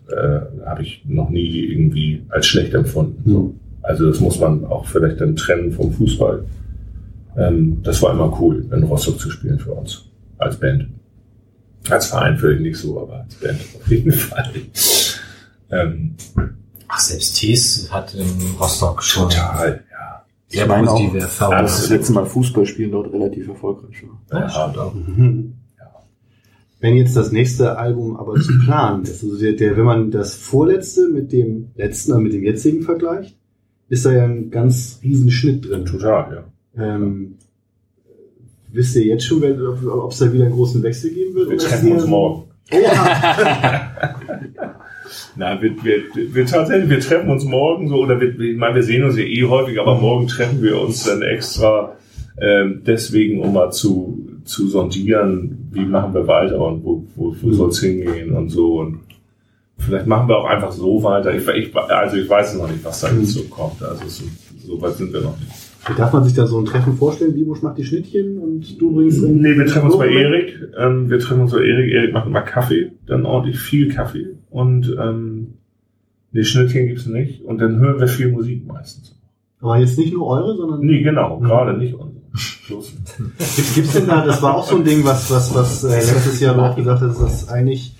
[0.09, 3.31] äh, habe ich noch nie irgendwie als schlecht empfunden.
[3.31, 3.61] Mhm.
[3.83, 6.45] Also das muss man auch vielleicht dann trennen vom Fußball.
[7.37, 10.07] Ähm, das war immer cool, in Rostock zu spielen für uns
[10.39, 10.89] als Band.
[11.91, 14.51] Als Verein vielleicht nicht so, aber als Band auf jeden Fall.
[15.71, 16.15] Ähm,
[16.89, 18.27] Ach, selbst Thies hat in
[18.59, 20.25] Rostock schon total, ja.
[20.49, 24.49] sehr Ich meine auch, positive Das letzte Mal Fußballspielen dort relativ erfolgreich war.
[24.49, 24.93] Ja.
[24.95, 25.56] Mhm.
[26.79, 30.35] Wenn jetzt das nächste Album aber zu planen ist, also der, der, wenn man das
[30.35, 33.37] vorletzte mit dem letzten, also mit dem jetzigen vergleicht,
[33.89, 35.87] ist da ja ein ganz riesen Schnitt drin.
[35.87, 36.45] Total,
[36.77, 36.95] ja.
[36.97, 37.37] Ähm,
[38.73, 39.43] wisst ihr jetzt schon,
[39.89, 41.51] ob es da wieder einen großen Wechsel geben wird?
[41.51, 42.51] Wir treffen uns morgen.
[42.73, 44.15] Oh, ja.
[45.37, 46.03] Na, wir, wir,
[46.35, 49.25] wir tatsächlich, wir treffen uns morgen so, oder wir, ich meine, wir sehen uns ja
[49.25, 51.97] eh häufig, aber morgen treffen wir uns dann extra
[52.41, 57.53] ähm, deswegen, um mal zu, zu sondieren, wie machen wir weiter und wo, wo, wo
[57.53, 58.81] soll es hingehen und so.
[58.81, 59.01] Und
[59.79, 61.35] vielleicht machen wir auch einfach so weiter.
[61.35, 63.83] Ich, ich, also ich weiß noch nicht, was da jetzt so kommt.
[63.83, 64.25] Also so,
[64.67, 65.53] so weit sind wir noch nicht.
[65.97, 67.35] Darf man sich da so ein Treffen vorstellen?
[67.35, 69.37] Bibusch macht die Schnittchen und du bringst dann...
[69.37, 70.59] Nee, wir treffen uns bei Erik.
[70.77, 71.93] Ähm, wir treffen uns bei Erik.
[71.93, 74.35] Erik macht immer Kaffee, dann ordentlich viel Kaffee.
[74.51, 75.55] Und ähm,
[76.33, 77.45] die Schnittchen gibt's nicht.
[77.45, 79.17] Und dann hören wir viel Musik meistens.
[79.61, 80.81] Aber jetzt nicht nur eure, sondern...
[80.81, 82.16] Nee, genau, gerade nicht unsere.
[82.69, 86.41] Gibt, gibt's denn da, das war auch so ein Ding, was, was, was äh, letztes
[86.41, 87.95] Jahr auch gesagt hat, dass eigentlich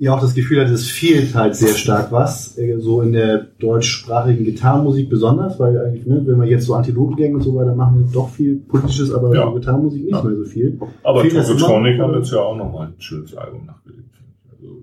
[0.00, 3.38] ihr auch das Gefühl hat, es fehlt halt sehr stark was, äh, so in der
[3.58, 8.08] deutschsprachigen Gitarrenmusik besonders, weil eigentlich, ne, wenn wir jetzt so Antilopengang und so weiter machen,
[8.12, 9.46] doch viel politisches, aber Ja.
[9.46, 10.22] so Gitarrenmusik nicht Ja.
[10.22, 10.78] mehr so viel.
[11.02, 14.04] Aber Tokotronic haben jetzt ja auch nochmal ein schönes Album nachgelegt.
[14.52, 14.82] Also,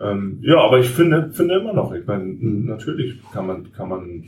[0.00, 4.24] ähm, ja, aber ich finde, finde immer noch, ich meine, natürlich kann man, kann man,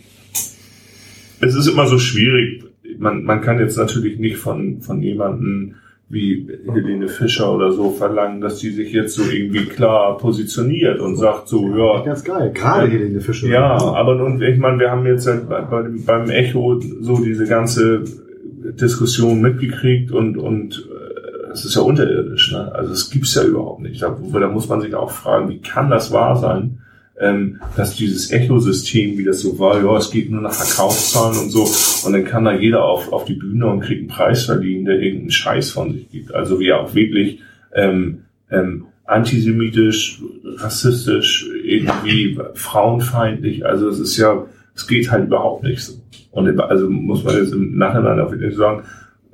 [1.40, 2.64] es ist immer so schwierig.
[2.98, 5.76] Man, man kann jetzt natürlich nicht von, von jemanden
[6.08, 11.16] wie Helene Fischer oder so verlangen, dass die sich jetzt so irgendwie klar positioniert und
[11.16, 12.52] sagt so, ja, Ganz geil.
[12.54, 13.48] Gerade Helene Fischer.
[13.48, 17.46] ja, aber nun, ich meine, wir haben jetzt halt bei, bei beim Echo so diese
[17.46, 18.04] ganze
[18.64, 22.52] Diskussion mitgekriegt und, und äh, es ist ja unterirdisch.
[22.52, 22.72] Ne?
[22.74, 24.02] Also es gibt's ja überhaupt nicht.
[24.02, 26.78] Da, da muss man sich auch fragen, wie kann das wahr sein,
[27.20, 31.50] ähm, dass dieses Echo-System, wie das so war, ja, es geht nur nach Verkaufszahlen und
[31.50, 31.68] so,
[32.06, 35.00] und dann kann da jeder auf, auf die Bühne und kriegt einen Preis verliehen, der
[35.00, 36.34] irgendeinen Scheiß von sich gibt.
[36.34, 37.40] Also wie auch wirklich
[37.74, 40.22] ähm, ähm, antisemitisch,
[40.56, 43.64] rassistisch, irgendwie frauenfeindlich.
[43.64, 45.94] Also es ist ja, es geht halt überhaupt nicht so.
[46.30, 48.82] Und also muss man jetzt im Nachhinein auch wirklich sagen,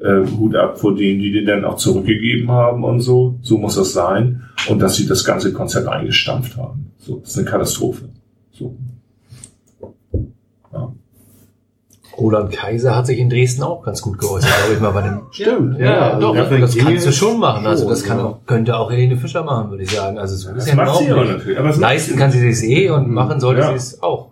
[0.01, 3.39] äh, Hut ab vor denen, die den dann auch zurückgegeben haben und so.
[3.43, 4.43] So muss das sein.
[4.69, 6.91] Und dass sie das ganze Konzept eingestampft haben.
[6.99, 8.09] So, das ist eine Katastrophe.
[8.53, 8.75] So.
[10.73, 10.93] Ja.
[12.19, 15.20] Roland Kaiser hat sich in Dresden auch ganz gut geäußert, glaube ich mal bei dem.
[15.31, 16.01] Stimmt, Ja, ja.
[16.12, 17.67] Also doch, dafür das kannst du schon machen.
[17.67, 20.19] Also das kann auch, könnte auch Helene Fischer machen, würde ich sagen.
[20.19, 21.59] Also so ist Das ja macht sie aber natürlich.
[21.59, 23.69] Aber Leisten kann sie sich eh und machen sollte Ja.
[23.70, 24.29] sie es auch.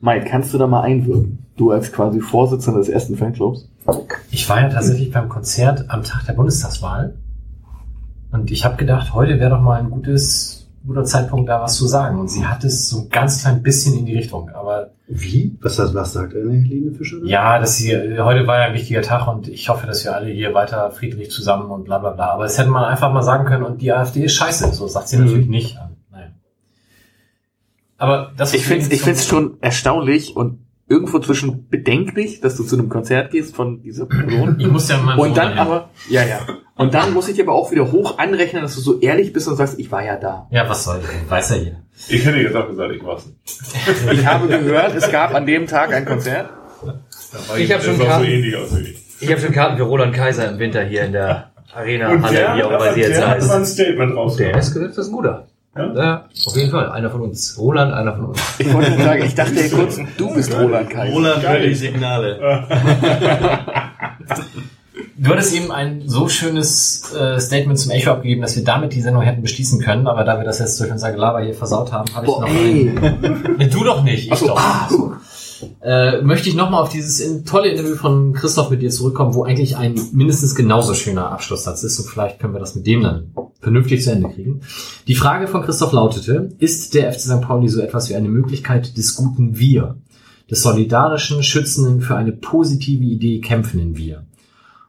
[0.00, 1.43] Mike, kannst du da mal einwirken?
[1.56, 3.68] Du als quasi Vorsitzender des ersten Fanclubs.
[4.30, 7.14] Ich war ja tatsächlich beim Konzert am Tag der Bundestagswahl
[8.32, 11.86] und ich habe gedacht, heute wäre doch mal ein gutes, guter Zeitpunkt, da was zu
[11.86, 12.18] sagen.
[12.18, 14.48] Und sie hat es so ein ganz klein bisschen in die Richtung.
[14.50, 15.56] Aber Wie?
[15.62, 17.18] Was, das- was sagt eine Helene Fischer?
[17.24, 20.30] ja, dass sie, heute war ja ein wichtiger Tag und ich hoffe, dass wir alle
[20.32, 22.30] hier weiter friedlich zusammen und bla bla bla.
[22.32, 24.72] Aber es hätte man einfach mal sagen können und die AfD ist scheiße.
[24.72, 25.24] So sagt sie Mhm.
[25.26, 25.78] natürlich nicht.
[26.10, 26.30] Naja.
[27.96, 32.76] Aber das Ich finde ich find's schon erstaunlich und irgendwo zwischen bedenklich, dass du zu
[32.76, 34.56] einem Konzert gehst von dieser Person.
[34.58, 36.40] Ich muss ja mal Und dann aber, ja, ja.
[36.76, 39.48] Und dann muss ich dir aber auch wieder hoch anrechnen, dass du so ehrlich bist
[39.48, 40.48] und sagst, ich war ja da.
[40.50, 41.30] Ja, was soll ich?
[41.30, 41.76] Weiß ja jeder.
[42.08, 43.38] Ich hätte jetzt auch gesagt, ich war's nicht.
[44.12, 46.50] Ich habe gehört, es gab an dem Tag ein Konzert.
[47.56, 48.96] Ich habe schon so ich.
[49.20, 52.36] Ich habe schon Karten für Roland Kaiser im Winter hier in der Arena Und Halle,
[52.36, 53.72] der, wie auch immer sie der jetzt hat mal ein heißt.
[53.74, 54.36] Statement raus.
[54.36, 55.46] Der ist gesetzt, das ist ein guter.
[55.76, 55.92] Ja?
[55.94, 56.90] Ja, auf jeden Fall.
[56.90, 57.58] Einer von uns.
[57.58, 58.40] Roland, einer von uns.
[58.58, 61.12] Ich wollte nur sagen, ich dachte ja kurz, du bist Roland Kaiser.
[61.14, 62.64] Roland hört die Signale.
[65.16, 69.00] Du hattest eben ein so schönes äh, Statement zum Echo abgegeben, dass wir damit die
[69.00, 72.12] Sendung hätten beschließen können, aber da wir das jetzt durch unser Gelaber hier versaut haben,
[72.14, 72.90] habe ich Boah, noch ey.
[72.90, 73.56] einen.
[73.56, 74.56] Nee, du doch nicht, ich Ach so, doch.
[74.58, 75.12] ah, so.
[75.82, 79.44] Äh, möchte ich nochmal auf dieses in, tolle Interview von Christoph mit dir zurückkommen, wo
[79.44, 83.32] eigentlich ein mindestens genauso schöner Abschlusssatz ist und vielleicht können wir das mit dem dann
[83.60, 84.60] vernünftig zu Ende kriegen.
[85.08, 87.40] Die Frage von Christoph lautete, ist der FC St.
[87.40, 89.96] Pauli so etwas wie eine Möglichkeit des guten Wir,
[90.50, 94.24] des solidarischen, schützenden, für eine positive Idee kämpfenden Wir?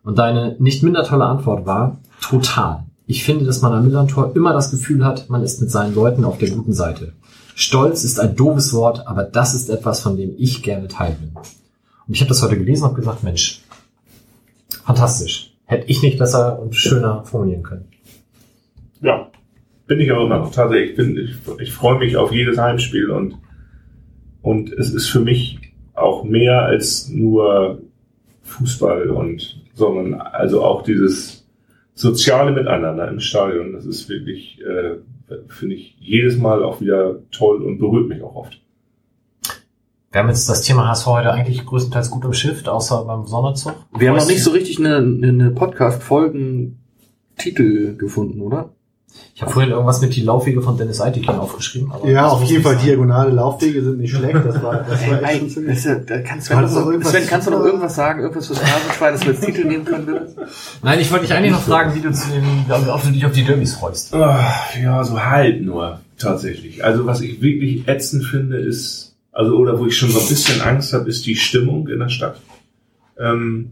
[0.03, 2.85] Und deine nicht minder tolle Antwort war, total.
[3.07, 6.25] Ich finde, dass man am Millantor immer das Gefühl hat, man ist mit seinen Leuten
[6.25, 7.13] auf der guten Seite.
[7.55, 11.31] Stolz ist ein doofes Wort, aber das ist etwas, von dem ich gerne Teil bin.
[11.33, 13.61] Und ich habe das heute gelesen und gesagt, Mensch,
[14.83, 15.53] fantastisch.
[15.63, 17.85] Hätte ich nicht besser und schöner formulieren können.
[19.01, 19.31] Ja,
[19.87, 20.51] bin ich auch immer noch.
[20.51, 23.39] Tatsächlich, ich, bin, ich, ich freue mich auf jedes Heimspiel und,
[24.41, 25.59] und es ist für mich
[25.93, 27.81] auch mehr als nur
[28.43, 31.47] Fußball und, sondern also auch dieses
[31.93, 33.71] soziale Miteinander im Stadion.
[33.73, 34.97] Das ist wirklich, äh,
[35.47, 38.61] finde ich, jedes Mal auch wieder toll und berührt mich auch oft.
[40.11, 43.73] Wir haben jetzt das Thema HSV heute eigentlich größtenteils gut umschifft, außer beim Sonderzug.
[43.97, 48.69] Wir haben noch nicht so richtig eine, eine Podcast-Folgen-Titel gefunden, oder?
[49.35, 51.91] Ich habe vorhin irgendwas mit die Laufwege von Dennis Eitikin aufgeschrieben.
[51.91, 54.35] Aber Ja, auf jeden Fall diagonale Laufwege sind nicht schlecht.
[54.45, 55.69] Das war, das war echt schon ziemlich.
[55.75, 58.21] Das ist ja, da kannst, Du Sven, kannst du noch irgendwas sagen?
[58.21, 60.27] Irgendwas fürs Phrasenschwein, das wir als Titel nehmen können würden?
[60.83, 62.43] Nein, ich wollte dich eigentlich noch fragen, wie du zu den,
[62.89, 64.13] ob du dich auf die Derbys freust.
[64.13, 66.85] Ah, Ja, so halb nur, tatsächlich.
[66.85, 70.61] Also was ich wirklich ätzend finde, ist, also oder wo ich schon so ein bisschen
[70.61, 72.39] Angst habe, ist die Stimmung in der Stadt.
[73.19, 73.71] Ähm,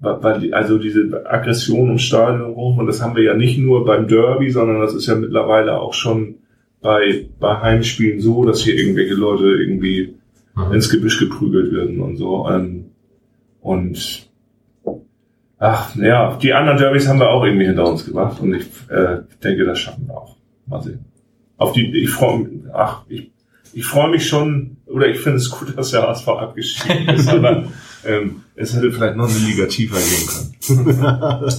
[0.00, 4.08] weil, also diese Aggression im Stadion rum, und das haben wir ja nicht nur beim
[4.08, 6.36] Derby, sondern das ist ja mittlerweile auch schon
[6.80, 10.14] bei, bei Heimspielen so, dass hier irgendwelche Leute irgendwie
[10.58, 10.74] Mhm.
[10.74, 12.48] ins Gebüsch geprügelt werden und so.
[12.48, 12.86] Ähm,
[13.60, 14.28] und
[15.58, 19.18] ach, ja, die anderen Derbys haben wir auch irgendwie hinter uns gebracht und ich äh,
[19.42, 20.36] denke, das schaffen wir auch.
[20.66, 21.04] Mal sehen.
[21.56, 23.30] Auf die, ich freue mich, ach, ich,
[23.72, 27.64] ich freue mich schon, oder ich finde es gut, dass der HSV abgestiegen ist, aber
[28.08, 30.96] ähm, es hätte vielleicht noch eine Liga tiefer gehen können.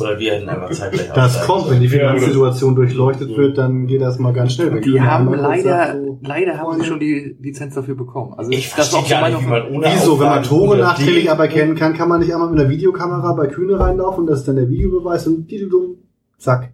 [0.01, 4.19] Oder wir hätten einfach zeitgleich Das kommt, wenn die Finanzsituation durchleuchtet wird, dann geht das
[4.19, 4.73] mal ganz schnell.
[4.73, 8.33] Wenn Die Kühne haben leider, so, leider haben sie schon die Lizenz dafür bekommen.
[8.37, 10.77] Also Ich das auch so gar meine nicht, wie man ohne Wieso, wenn man Tore
[10.77, 14.39] nachträglich die- aberkennen kann, kann man nicht einmal mit einer Videokamera bei Kühne reinlaufen, das
[14.39, 15.95] ist dann der Videobeweis und Titeldumm,
[16.37, 16.71] zack.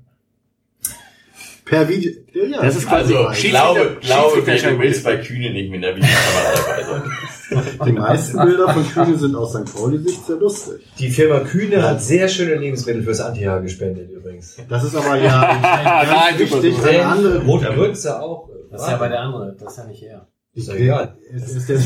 [1.66, 2.11] Per Video.
[2.32, 2.61] Ja, ja.
[2.61, 6.53] Das ist quasi Also, ich glaube, glaube du willst bei Kühne nicht mit der Videokamera
[6.56, 7.85] dabei sein.
[7.85, 9.74] Die meisten Bilder von Kühne sind aus St.
[9.74, 10.76] Pauli-Sicht sehr lustig.
[11.00, 14.58] Die Firma Kühne hat sehr schöne Lebensmittel fürs Antihaar gespendet übrigens.
[14.69, 16.84] Das ist aber ja Nein, ganz wichtig.
[16.84, 18.50] Eine andere, Rote Würze auch.
[18.72, 20.27] Das ist ja bei der andere, das ist ja nicht er.
[20.56, 21.17] Ist doch egal.
[21.35, 21.80] Es ist der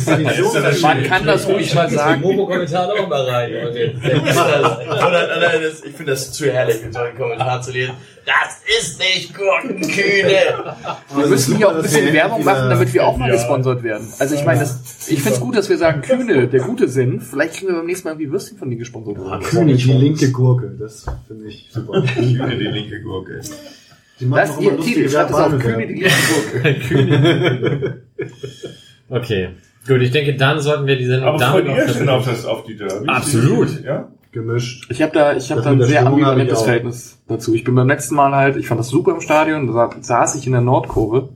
[0.81, 2.21] Man kann das ruhig mal sagen.
[2.21, 3.51] Momo-Kommentar auch mal rein.
[3.51, 3.95] Leute.
[3.99, 7.93] Oder, oder das, ich finde das zu herrlich, in so einen Kommentar zu lesen.
[8.25, 10.75] Das ist nicht Gurkenkühne!
[11.15, 13.35] Wir müssen hier auch ein bisschen Das Werbung machen, damit wir auch mal Ja.
[13.37, 14.07] gesponsert werden.
[14.19, 14.61] Also ich meine,
[15.07, 17.21] ich finde es gut, dass wir sagen, Kühne, der gute Sinn.
[17.21, 19.17] Vielleicht kriegen wir beim nächsten Mal irgendwie Würstchen von denen gesponsert.
[19.45, 20.75] Kühne, die linke Gurke.
[20.79, 22.03] Das finde ich super.
[22.03, 23.41] Kühne, die linke Gurke.
[24.19, 26.05] Das ist ihr Titel, schreibt es auf Kühne, die.
[29.09, 29.49] Okay.
[29.87, 32.25] Gut, ich denke, dann sollten wir die Sendung Aber freut damit ihr noch schon auf,
[32.25, 33.07] das, auf die Derbys?
[33.07, 33.83] Absolut.
[33.83, 34.09] Ja?
[34.31, 34.85] Gemischt.
[34.91, 36.61] Ich habe da, ich habe Das da ein sehr ambivalentes.
[36.61, 37.55] Verhältnis dazu.
[37.55, 40.35] Ich bin beim letzten Mal halt, ich fand das super im Stadion, da sa- saß
[40.35, 41.29] ich in der Nordkurve,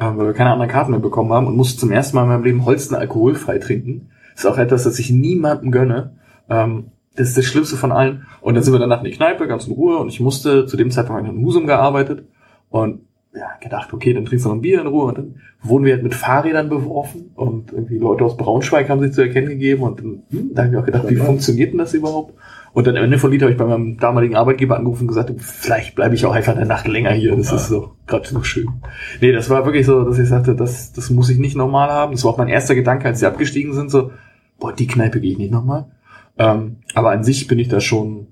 [0.00, 2.28] ähm, weil wir keine anderen Karten mehr bekommen haben und musste zum ersten Mal in
[2.30, 4.08] meinem Leben Holsten alkoholfrei trinken.
[4.34, 6.12] Das ist auch etwas, das ich niemandem gönne.
[6.48, 6.86] Ähm,
[7.20, 8.26] das ist das Schlimmste von allen.
[8.40, 10.76] Und dann sind wir danach in die Kneipe, ganz in Ruhe, und ich musste, zu
[10.76, 12.24] dem Zeitpunkt in einem Museum gearbeitet
[12.70, 15.84] und ja, gedacht, okay, dann trinkst du noch ein Bier in Ruhe und dann wurden
[15.84, 19.82] wir halt mit Fahrrädern beworfen und irgendwie Leute aus Braunschweig haben sich zu erkennen gegeben
[19.82, 22.34] und dann, hm, da habe ich auch gedacht, wie funktioniert denn das überhaupt?
[22.72, 25.32] Und dann am Ende von Lied habe ich bei meinem damaligen Arbeitgeber angerufen und gesagt,
[25.38, 27.36] vielleicht bleibe ich auch einfach eine Nacht länger hier.
[27.36, 28.68] Das ist so gerade so schön.
[29.20, 32.12] Nee, das war wirklich so, dass ich sagte, das, das muss ich nicht nochmal haben.
[32.12, 34.12] Das war auch mein erster Gedanke, als sie abgestiegen sind, so,
[34.60, 35.86] boah, die Kneipe gehe ich nicht nochmal.
[36.40, 38.28] Ähm, aber an sich bin ich da schon,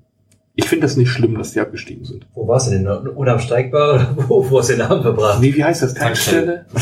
[0.55, 2.25] ich finde das nicht schlimm, dass die abgestiegen sind.
[2.33, 2.87] Wo warst du denn?
[2.87, 5.39] Unabsteigbar oder wo, wo hast du den Abend verbracht?
[5.39, 5.93] Nee, wie heißt das?
[5.93, 6.65] Tankstelle?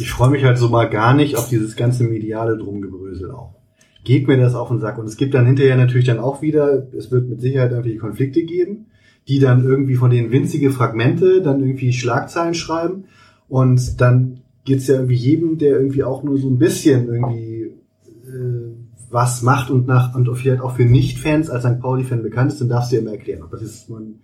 [0.00, 3.52] ich freue mich halt so mal gar nicht auf dieses ganze mediale Drumgebrösel auch.
[4.04, 4.96] Geht mir das auf den Sack.
[4.96, 8.42] Und es gibt dann hinterher natürlich dann auch wieder, es wird mit Sicherheit irgendwie Konflikte
[8.42, 8.86] geben,
[9.28, 13.04] die dann irgendwie von den winzige Fragmente dann irgendwie Schlagzeilen schreiben.
[13.50, 17.51] Und dann geht's ja irgendwie jedem, der irgendwie auch nur so ein bisschen irgendwie
[19.12, 21.80] was macht und nach und vielleicht auch für Nicht-Fans als St.
[21.80, 24.20] Pauli-Fan bekannt ist, dann darfst du dir immer erklären, ob das jetzt nun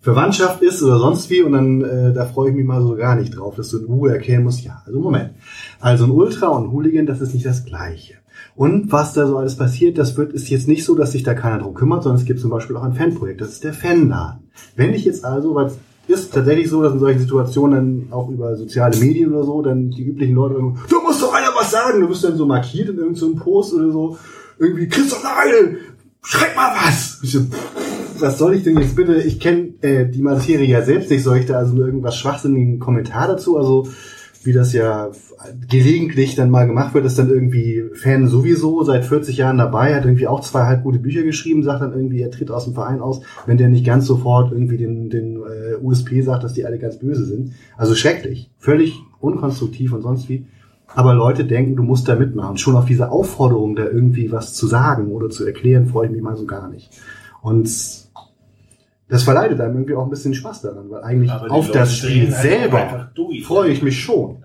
[0.00, 3.14] Verwandtschaft ist oder sonst wie und dann äh, da freue ich mich mal so gar
[3.14, 5.34] nicht drauf, dass du in Ruhe erklären musst, ja, also Moment.
[5.78, 8.14] Also ein Ultra und ein Hooligan, das ist nicht das gleiche.
[8.56, 11.34] Und was da so alles passiert, das wird ist jetzt nicht so, dass sich da
[11.34, 14.50] keiner drum kümmert, sondern es gibt zum Beispiel auch ein Fanprojekt, das ist der Fanladen.
[14.74, 15.70] Wenn ich jetzt also, weil
[16.08, 19.90] ist tatsächlich so, dass in solchen Situationen dann auch über soziale Medien oder so dann
[19.90, 22.88] die üblichen Leute sagen, du musst doch einer was sagen, du bist dann so markiert
[22.88, 24.18] in irgendeinem Post oder so,
[24.58, 25.78] irgendwie Christoph Nagel,
[26.22, 27.20] schreib mal was.
[27.22, 27.40] So,
[28.18, 29.20] was soll ich denn jetzt bitte?
[29.20, 31.22] Ich kenne äh, die Materie ja selbst nicht.
[31.22, 33.56] Soll ich da also nur irgendwas schwachsinnigen Kommentar dazu?
[33.56, 33.88] Also
[34.44, 35.10] wie das ja
[35.68, 40.04] gelegentlich dann mal gemacht wird, ist dann irgendwie Fan sowieso seit 40 Jahren dabei, hat
[40.04, 43.00] irgendwie auch zwei halb gute Bücher geschrieben, sagt dann irgendwie, er tritt aus dem Verein
[43.00, 46.78] aus, wenn der nicht ganz sofort irgendwie den, den äh, USP sagt, dass die alle
[46.78, 47.52] ganz böse sind.
[47.76, 50.46] Also schrecklich, völlig unkonstruktiv und sonst wie.
[50.94, 52.58] Aber Leute denken, du musst da mitmachen.
[52.58, 56.22] Schon auf diese Aufforderung, da irgendwie was zu sagen oder zu erklären, freue ich mich
[56.22, 56.90] mal so gar nicht.
[57.40, 57.68] Und
[59.12, 62.32] das verleidet einem irgendwie auch ein bisschen Spaß daran, weil eigentlich auf Leute das Spiel
[62.32, 63.44] halt selber durch.
[63.44, 64.42] freue ich mich schon.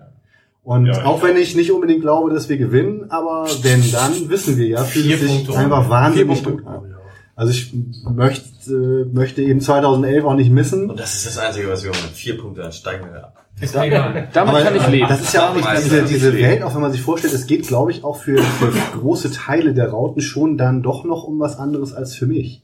[0.62, 4.58] Und Ja, auch wenn ich nicht unbedingt glaube, dass wir gewinnen, aber wenn dann, wissen
[4.58, 5.56] wir ja, fühlt sich Punkte.
[5.56, 6.94] einfach wahnsinnig gut an.
[7.34, 7.72] Also ich
[8.14, 10.90] möchte, äh, möchte eben 2011 auch nicht missen.
[10.90, 12.12] Und das ist das Einzige, was wir haben.
[12.12, 13.46] Vier Punkte, dann steigen wir ab.
[13.62, 14.28] Egal.
[14.34, 15.08] Damit Aber kann ich leben.
[15.08, 16.34] Das ist ja auch nicht diese, kann ich diese.
[16.34, 19.72] Welt, auch wenn man sich vorstellt, es geht, glaube ich, auch für, für große Teile
[19.72, 22.62] der Rauten schon dann doch noch um was anderes als für mich.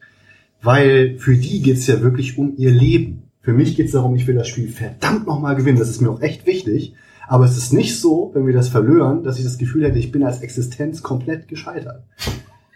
[0.65, 3.25] Weil für die geht's ja wirklich um ihr Leben.
[3.43, 5.79] Für mich geht's darum, ich will das Spiel verdammt nochmal gewinnen.
[5.79, 6.95] Das ist mir auch echt wichtig.
[7.29, 10.11] Aber es ist nicht so, wenn wir das verlören, dass ich das Gefühl hätte, ich
[10.11, 12.03] bin als Existenz komplett gescheitert.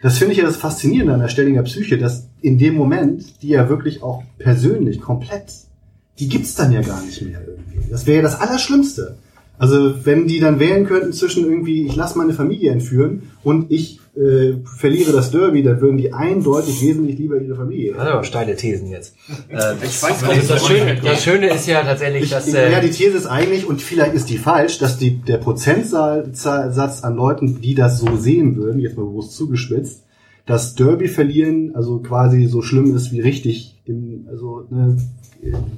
[0.01, 3.49] Das finde ich ja das Faszinierende an der Stellinger Psyche, dass in dem Moment, die
[3.49, 5.51] ja wirklich auch persönlich komplett,
[6.19, 7.89] die gibt's dann ja gar nicht mehr irgendwie.
[7.89, 9.17] Das wäre ja das Allerschlimmste.
[9.59, 13.99] Also wenn die dann wählen könnten zwischen irgendwie, ich lasse meine Familie entführen und ich
[14.15, 17.91] äh, verliere das Derby, dann würden die eindeutig wesentlich lieber ihre Familie.
[17.91, 19.15] Das sind aber steile Thesen jetzt.
[19.49, 22.79] Äh, Ich weiß also das, Schöne, das Schöne ist ja tatsächlich, Ich, dass äh, ja,
[22.79, 26.45] die These ist eigentlich, und vielleicht ist die falsch, dass die, der Prozentsatz
[27.03, 30.05] an Leuten, die das so sehen würden, jetzt mal bewusst zugespitzt,
[30.45, 34.97] dass Derby verlieren, also quasi so schlimm ist wie richtig, im, also ne,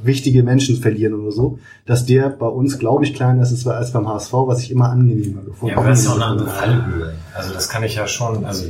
[0.03, 4.07] wichtige Menschen verlieren oder so, dass der bei uns, glaube ich, kleiner ist als beim
[4.07, 7.14] HSV, was ich immer angenehmer gefunden Ja, aber das ist auch eine andere Fallhöhe.
[7.35, 8.65] Also das kann ich ja schon, also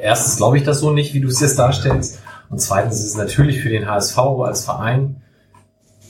[0.00, 2.18] erstens glaube ich das so nicht, wie du es jetzt darstellst.
[2.50, 5.22] Und zweitens ist es natürlich für den HSV als Verein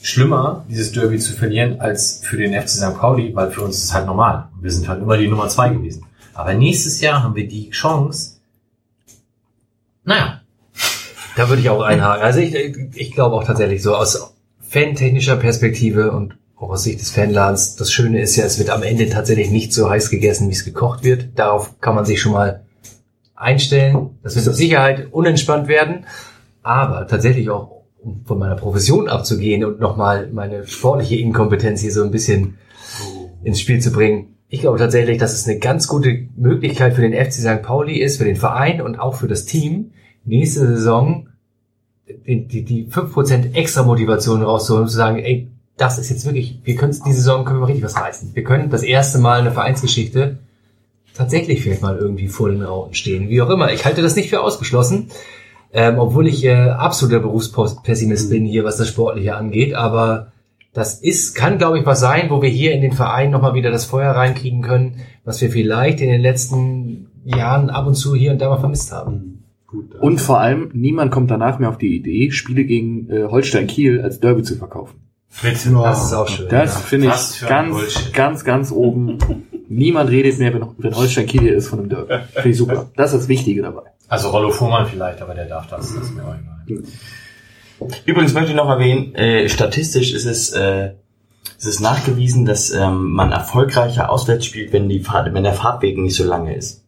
[0.01, 2.95] schlimmer, dieses Derby zu verlieren, als für den FC St.
[2.97, 4.47] Pauli, weil für uns ist es halt normal.
[4.59, 6.05] Wir sind halt immer die Nummer zwei gewesen.
[6.33, 8.37] Aber nächstes Jahr haben wir die Chance,
[10.05, 10.38] naja,
[11.39, 12.21] da würde ich auch einhaken.
[12.21, 12.53] Also ich,
[12.95, 17.93] ich glaube auch tatsächlich so aus fantechnischer Perspektive und auch aus Sicht des Fanladens, das
[17.93, 21.05] Schöne ist ja, es wird am Ende tatsächlich nicht so heiß gegessen, wie es gekocht
[21.05, 21.29] wird.
[21.35, 22.65] Darauf kann man sich schon mal
[23.35, 24.17] einstellen.
[24.21, 26.05] Das wird mit Sicherheit unentspannt werden.
[26.61, 32.03] Aber tatsächlich auch, um von meiner Profession abzugehen und nochmal meine sportliche Inkompetenz hier so
[32.03, 32.57] ein bisschen
[33.45, 34.35] ins Spiel zu bringen.
[34.49, 37.61] Ich glaube tatsächlich, dass es eine ganz gute Möglichkeit für den FC St.
[37.61, 39.91] Pauli ist, für den Verein und auch für das Team,
[40.25, 41.28] nächste Saison
[42.25, 45.47] die, die, die 5% extra Motivation rauszuholen und zu sagen, ey,
[45.77, 48.31] das ist jetzt wirklich, wir können diese Saison können wir richtig was reißen.
[48.33, 50.39] Wir können das erste Mal eine Vereinsgeschichte
[51.13, 53.29] tatsächlich vielleicht mal irgendwie vor den Rauten stehen.
[53.29, 53.71] Wie auch immer.
[53.71, 55.09] Ich halte das nicht für ausgeschlossen,
[55.73, 59.73] ähm, obwohl ich äh, absoluter Berufspessimist bin hier, was das Sportliche angeht.
[59.73, 60.31] Aber
[60.73, 63.71] das ist, kann, glaube ich, was sein, wo wir hier in den Verein nochmal wieder
[63.71, 68.31] das Feuer reinkriegen können, was wir vielleicht in den letzten Jahren ab und zu hier
[68.31, 69.38] und da mal vermisst haben.
[69.69, 73.25] Gut, dann- Und vor allem, niemand kommt danach mehr auf die Idee, Spiele gegen äh,
[73.25, 74.95] Holstein Kiel als Derby zu verkaufen.
[75.43, 75.69] bitte.
[75.71, 75.83] Ja.
[75.83, 76.47] Das ist auch schön.
[76.49, 76.79] Das ja.
[76.79, 78.13] finde ich ganz, Bullshit.
[78.13, 79.17] ganz, ganz oben.
[79.67, 82.13] Niemand redet mehr, wenn, wenn Holstein Kiel hier ist von einem Derby.
[82.33, 82.89] Finde ich super.
[82.95, 83.83] Das ist das Wichtige dabei.
[84.07, 86.83] Also Rollo Fuhrmann vielleicht, aber der darf das, das ist mir auch egal.
[88.05, 90.93] Übrigens möchte ich noch erwähnen, äh, statistisch ist es, äh,
[91.57, 95.97] ist es nachgewiesen, dass ähm, man erfolgreicher auswärts spielt, wenn, die Fahrt, wenn der Fahrtweg
[95.97, 96.83] nicht so lange ist.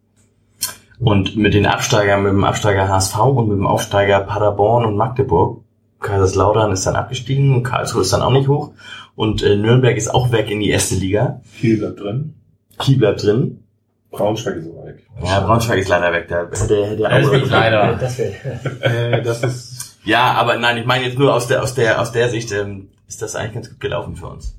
[1.01, 5.63] Und mit den Absteigern, mit dem Absteiger HSV und mit dem Aufsteiger Paderborn und Magdeburg,
[5.99, 8.71] Kaiserslautern ist dann abgestiegen und Karlsruhe ist dann auch nicht hoch.
[9.15, 11.41] Und äh, Nürnberg ist auch weg in die erste Liga.
[11.59, 12.35] Kiel bleibt drin.
[12.77, 13.63] Kiel bleibt drin.
[14.11, 15.07] Braunschweig ist aber weg.
[15.23, 16.27] Ja, Braunschweig ist leider weg.
[16.27, 17.95] Da hätte, hätte Das auch ist leider.
[17.99, 21.99] Das äh, das ist Ja, aber nein, ich meine jetzt nur aus der, aus der,
[21.99, 24.55] aus der Sicht, ähm, ist das eigentlich ganz gut gelaufen für uns.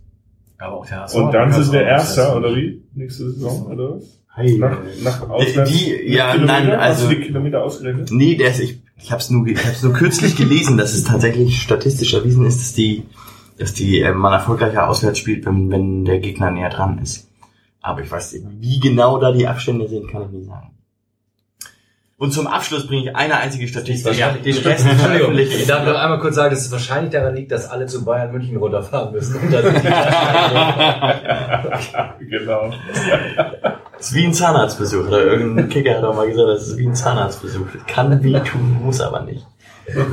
[0.58, 2.82] Aber auch der HSV Und dann sind wir Erster, oder wie?
[2.94, 4.22] Nächste Saison, oder was?
[4.34, 5.70] Hey, Nach, nach Auswärts.
[5.70, 6.52] die- ja, Kilometer?
[6.60, 8.10] nein, Hast also- du die Kilometer ausgerechnet?
[8.10, 11.04] Nee, der ist, ich, ich habe es nur, ich hab's nur kürzlich gelesen, dass es
[11.04, 13.02] tatsächlich statistisch erwiesen ist, dass die,
[13.58, 17.28] dass die äh, man erfolgreicher auswärts spielt, wenn, wenn der Gegner näher dran ist.
[17.82, 20.70] Aber ich weiß nicht, wie genau da die Abstände sind, kann ich nicht sagen.
[22.16, 24.16] Und zum Abschluss bringe ich eine einzige Statistik.
[24.16, 25.66] Ja, den Rest Entschuldigung, veröffentliche ich ich.
[25.66, 28.56] darf noch einmal kurz sagen, dass es wahrscheinlich daran liegt, dass alle zu Bayern München
[28.56, 29.34] runterfahren müssen.
[29.42, 29.82] Und dann sind
[32.20, 32.70] die genau.
[34.02, 35.06] Das ist wie ein Zahnarztbesuch.
[35.06, 37.66] Oder irgendein Kicker hat auch mal gesagt, das ist wie ein Zahnarztbesuch.
[37.72, 39.47] Das kann weh tun, muss aber nicht.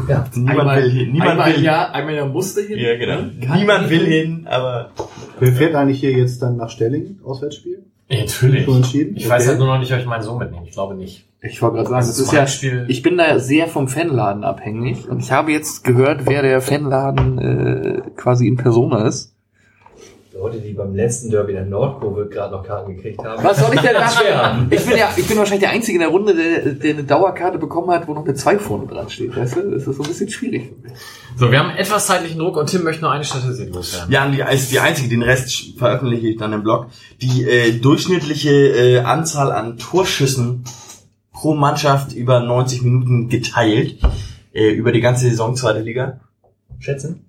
[0.08, 0.26] Ja.
[0.35, 1.11] Niemand einmal, will hin.
[1.11, 2.77] Niemand einmal will Jahr, einmal Jahr musste hin.
[2.77, 3.56] Ja, genau.
[3.56, 4.92] Niemand will hin, aber
[5.40, 7.80] Wer fährt eigentlich hier jetzt dann nach Stelling, Auswärtsspiel?
[8.09, 8.68] Ja, natürlich.
[8.68, 9.18] Entschieden?
[9.18, 9.50] Ich weiß Okay.
[9.50, 10.68] halt nur noch nicht, ob ich meinen Sohn mitnehme.
[10.68, 11.26] Ich glaube nicht.
[11.42, 15.09] Ich wollte gerade sagen, das Das ist ja, ich bin da sehr vom Fanladen abhängig
[15.09, 19.34] und ich habe jetzt gehört, wer der Fanladen äh, quasi in Persona ist.
[20.40, 23.43] Leute, die beim letzten Derby der Nordkurve gerade noch Karten gekriegt haben.
[23.43, 24.34] Was soll ich denn machen?
[24.34, 24.68] haben.
[24.72, 27.58] Ich bin ja, ich bin wahrscheinlich der Einzige in der Runde, der, der eine Dauerkarte
[27.58, 29.35] bekommen hat, wo noch eine 2 vorne dran steht.
[29.35, 29.72] Weißt du?
[29.72, 31.00] Das ist so ein bisschen schwierig für mich.
[31.35, 34.11] So, wir haben etwas zeitlichen Druck und Tim möchte nur eine Statistik loswerden.
[34.11, 36.88] Ja, die ist die einzige, den Rest veröffentliche ich dann im Blog.
[37.22, 40.64] Die äh, durchschnittliche äh, Anzahl an Torschüssen
[41.34, 43.98] pro Mannschaft über 90 Minuten geteilt
[44.53, 46.19] äh, über die ganze Saison zweite Liga.
[46.80, 47.28] Schätzen?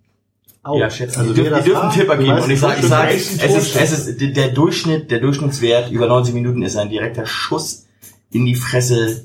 [0.62, 0.78] Auch.
[0.78, 1.20] Ja, schätzen.
[1.20, 2.28] Also die dürfen, die das dürfen hat, Tipp die ergeben.
[2.32, 6.06] meisten Und ich sage, ich sage, es ist, es ist der- Durchschnitt, der Durchschnittswert über
[6.06, 7.86] 90 Minuten ist ein direkter Schuss
[8.30, 9.22] in die Fresse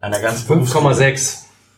[0.00, 1.36] einer ganzen 5,6.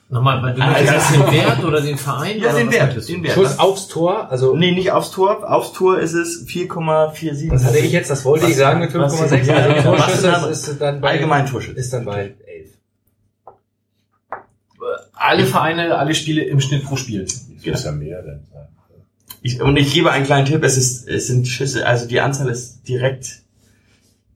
[0.08, 0.94] Nochmal, weil du Ah, ja.
[0.94, 2.38] jetzt den Wert oder den Verein?
[2.38, 3.32] Ja, den Wert, den Wert.
[3.34, 5.50] Schuss aufs Tor, also Nee, nicht aufs Tor.
[5.50, 7.50] Aufs Tor ist es 4,47.
[7.50, 9.46] was hatte ich jetzt, das wollte ich Was- sagen mit was- 5,6.
[9.48, 11.78] ja, Also Torschüsse dann- ist dann bei, Allgemein Torschüsse.
[11.78, 12.68] ist dann bei 11.
[15.14, 17.26] Alle Vereine, alle Spiele im Schnitt pro Spiel.
[17.62, 18.40] Gibt's ja mehr denn.
[19.42, 22.48] Ich, und ich gebe einen kleinen Tipp, es ist, es sind Schüsse, also die Anzahl
[22.48, 23.42] ist direkt,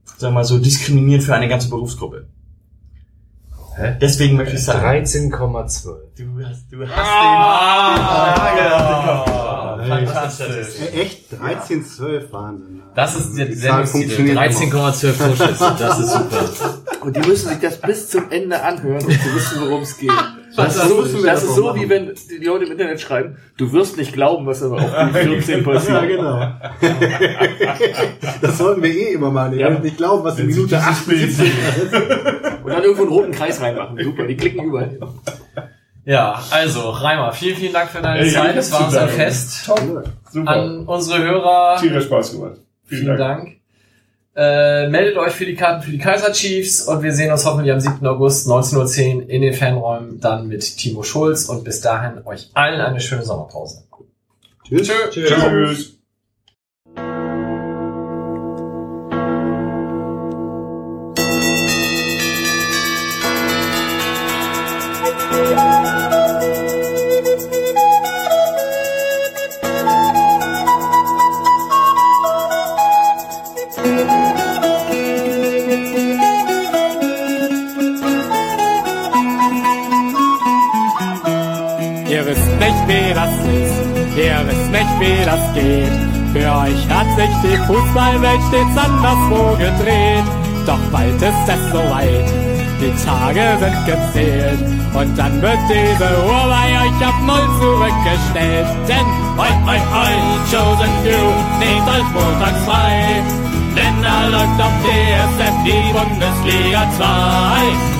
[0.04, 2.26] sagen wir mal so, diskriminierend für eine ganze Berufsgruppe.
[3.76, 3.96] Hä?
[4.00, 4.84] Deswegen möchte ich sagen.
[4.84, 5.96] 13,12.
[6.16, 8.16] Du hast, du hast ah,
[9.76, 10.80] den, den Fantastisch.
[10.94, 11.38] Echt?
[11.38, 12.82] 13, 12, Wahnsinn.
[12.94, 14.08] Das ist der Sendungstitel.
[14.08, 15.76] funktioniert 13,12 Torschüsse.
[15.78, 16.44] Das ist super.
[17.02, 20.10] Und die müssen sich das bis zum Ende anhören, um zu wissen, worum es geht.
[20.56, 21.80] Das, Das ist so, das ist so machen.
[21.80, 25.28] wie wenn die Leute im Internet schreiben, du wirst nicht glauben, was aber auf die
[25.40, 25.92] 14 passiert.
[25.92, 26.52] Ja, genau.
[28.40, 29.50] das sollten wir eh immer.
[29.52, 29.66] Ihr Ja.
[29.68, 31.52] werdet nicht glauben, was in Minute 78
[32.64, 33.98] Und dann irgendwo einen roten Kreis reinmachen.
[34.02, 35.00] Super, die klicken überall hin.
[36.04, 38.56] Ja, also, Reimer, vielen, vielen Dank für deine Ey, Zeit.
[38.56, 39.16] Es war zu uns ein danken.
[39.16, 39.64] Fest.
[40.30, 40.50] Super.
[40.52, 42.58] An unsere Hörer, Tierisch Spaß gemacht.
[42.84, 43.56] vielen Dank.
[44.36, 47.72] Äh, meldet euch für die Karten für die Kaiser Chiefs und wir sehen uns hoffentlich
[47.72, 48.06] am 7.
[48.06, 52.82] August 19.10 Uhr in den Fanräumen dann mit Timo Schulz und bis dahin euch allen
[52.82, 53.84] eine schöne Sommerpause.
[54.68, 54.90] Tschüss.
[55.10, 55.30] Tschüss.
[55.30, 55.95] Ihr
[84.76, 85.96] nicht, wie das geht.
[86.32, 90.26] Für euch hat sich die Fußballwelt stets anderswo gedreht.
[90.66, 92.28] Doch bald ist es soweit,
[92.80, 94.60] die Tage sind gezählt.
[94.92, 98.66] Und dann wird diese Uhr bei euch auf Null zurückgestellt.
[98.88, 99.06] Denn
[99.38, 100.16] oi, oi, oi,
[100.50, 101.26] Chosen Few,
[101.60, 103.22] nehmt euch montags frei.
[103.76, 107.04] Denn da läuft auf DSF die Bundesliga 2.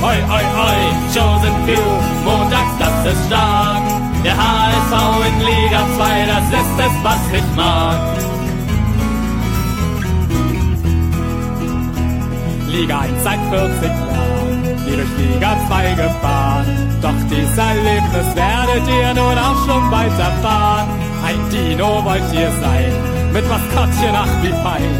[0.02, 0.80] Oi, oi, oi,
[1.14, 1.86] Chosen Few,
[2.24, 4.15] montags, das ist stark.
[4.26, 4.92] Der HSV
[5.28, 7.96] in Liga 2, das ist es, was ich mag.
[12.66, 16.66] Liga 1 seit 40 Jahren, nie durch Liga 2 gefahren.
[17.00, 20.88] Doch dieses Erlebnis werdet ihr nun auch schon weiterfahren.
[21.24, 22.92] Ein Dino wollt ihr sein,
[23.32, 24.92] mit Maskottchen ach wie fein.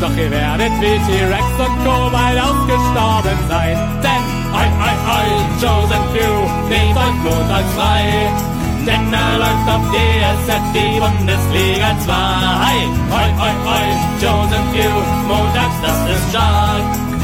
[0.00, 2.10] Doch ihr werdet wie T-Rex und Co.
[2.10, 3.76] bald ausgestorben sein.
[4.02, 5.28] Denn, oi, oi, oi,
[5.60, 8.53] Chosen Few, nehmt euch montags frei.
[8.86, 12.12] Denn da läuft auf DSF die Bundesliga 2.
[12.12, 13.86] Oi, oi, oi,
[14.20, 14.94] Chosen Few,
[15.26, 16.82] montags, das ist stark.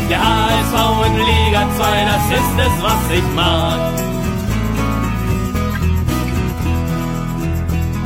[0.09, 3.79] Der HSV in Liga 2, das ist es, was ich mag.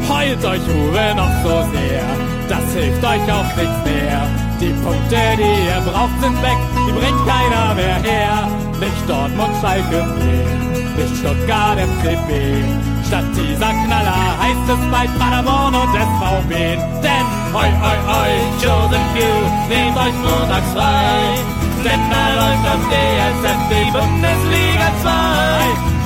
[0.08, 2.05] Heult euch Uwe noch so sehr,
[2.49, 4.26] das hilft euch auch nichts mehr.
[4.60, 8.49] Die Punkte, die ihr braucht, sind weg, die bringt keiner mehr her.
[8.81, 12.93] Nicht Dortmund, Schalke, Bremen, nicht Stuttgart, FCB.
[13.15, 16.75] Statt dieser Knaller heißt es bald Paderborn und SV VfB.
[16.99, 19.39] Denn oi, oi, oi, Chosen Few,
[19.70, 21.39] nehmt euch montags frei.
[21.86, 25.10] Denn da läuft auf DSF die Bundesliga 2.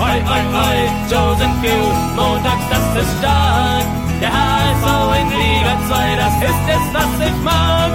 [0.04, 0.78] Oi, oi, oi,
[1.08, 3.88] Chosen Few, montags, das ist stark.
[4.20, 7.92] Der HSV in Liga 2, das ist es, was ich mag.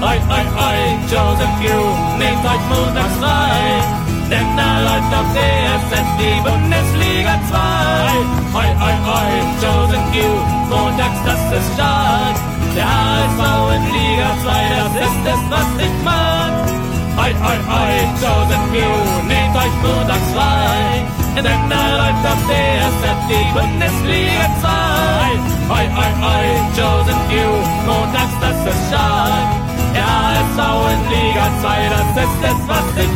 [0.00, 0.80] Oi, oi, oi,
[1.12, 1.84] Chosen Few,
[2.16, 4.15] nehmt euch montags frei.
[4.30, 7.56] Denn da läuft auf DSF die Bundesliga 2.
[8.58, 9.32] Oi, oi, oi,
[9.62, 10.34] Chosen Few,
[10.68, 12.34] montags, das ist stark.
[12.74, 13.42] Der HSV
[13.76, 14.50] in Liga 2,
[14.82, 16.52] das ist es, was ich mag.
[17.22, 18.96] Oi, oi, oi, Chosen Few,
[19.30, 21.06] nehmt euch montags frei.
[21.36, 25.46] Denn da läuft auf DSF die Bundesliga 2.
[25.70, 27.52] Oi, oi, oi, Chosen Few,
[27.86, 29.48] montags, das ist stark.
[29.94, 30.58] Der HSV
[30.94, 33.12] in Liga 2, das ist es, was ich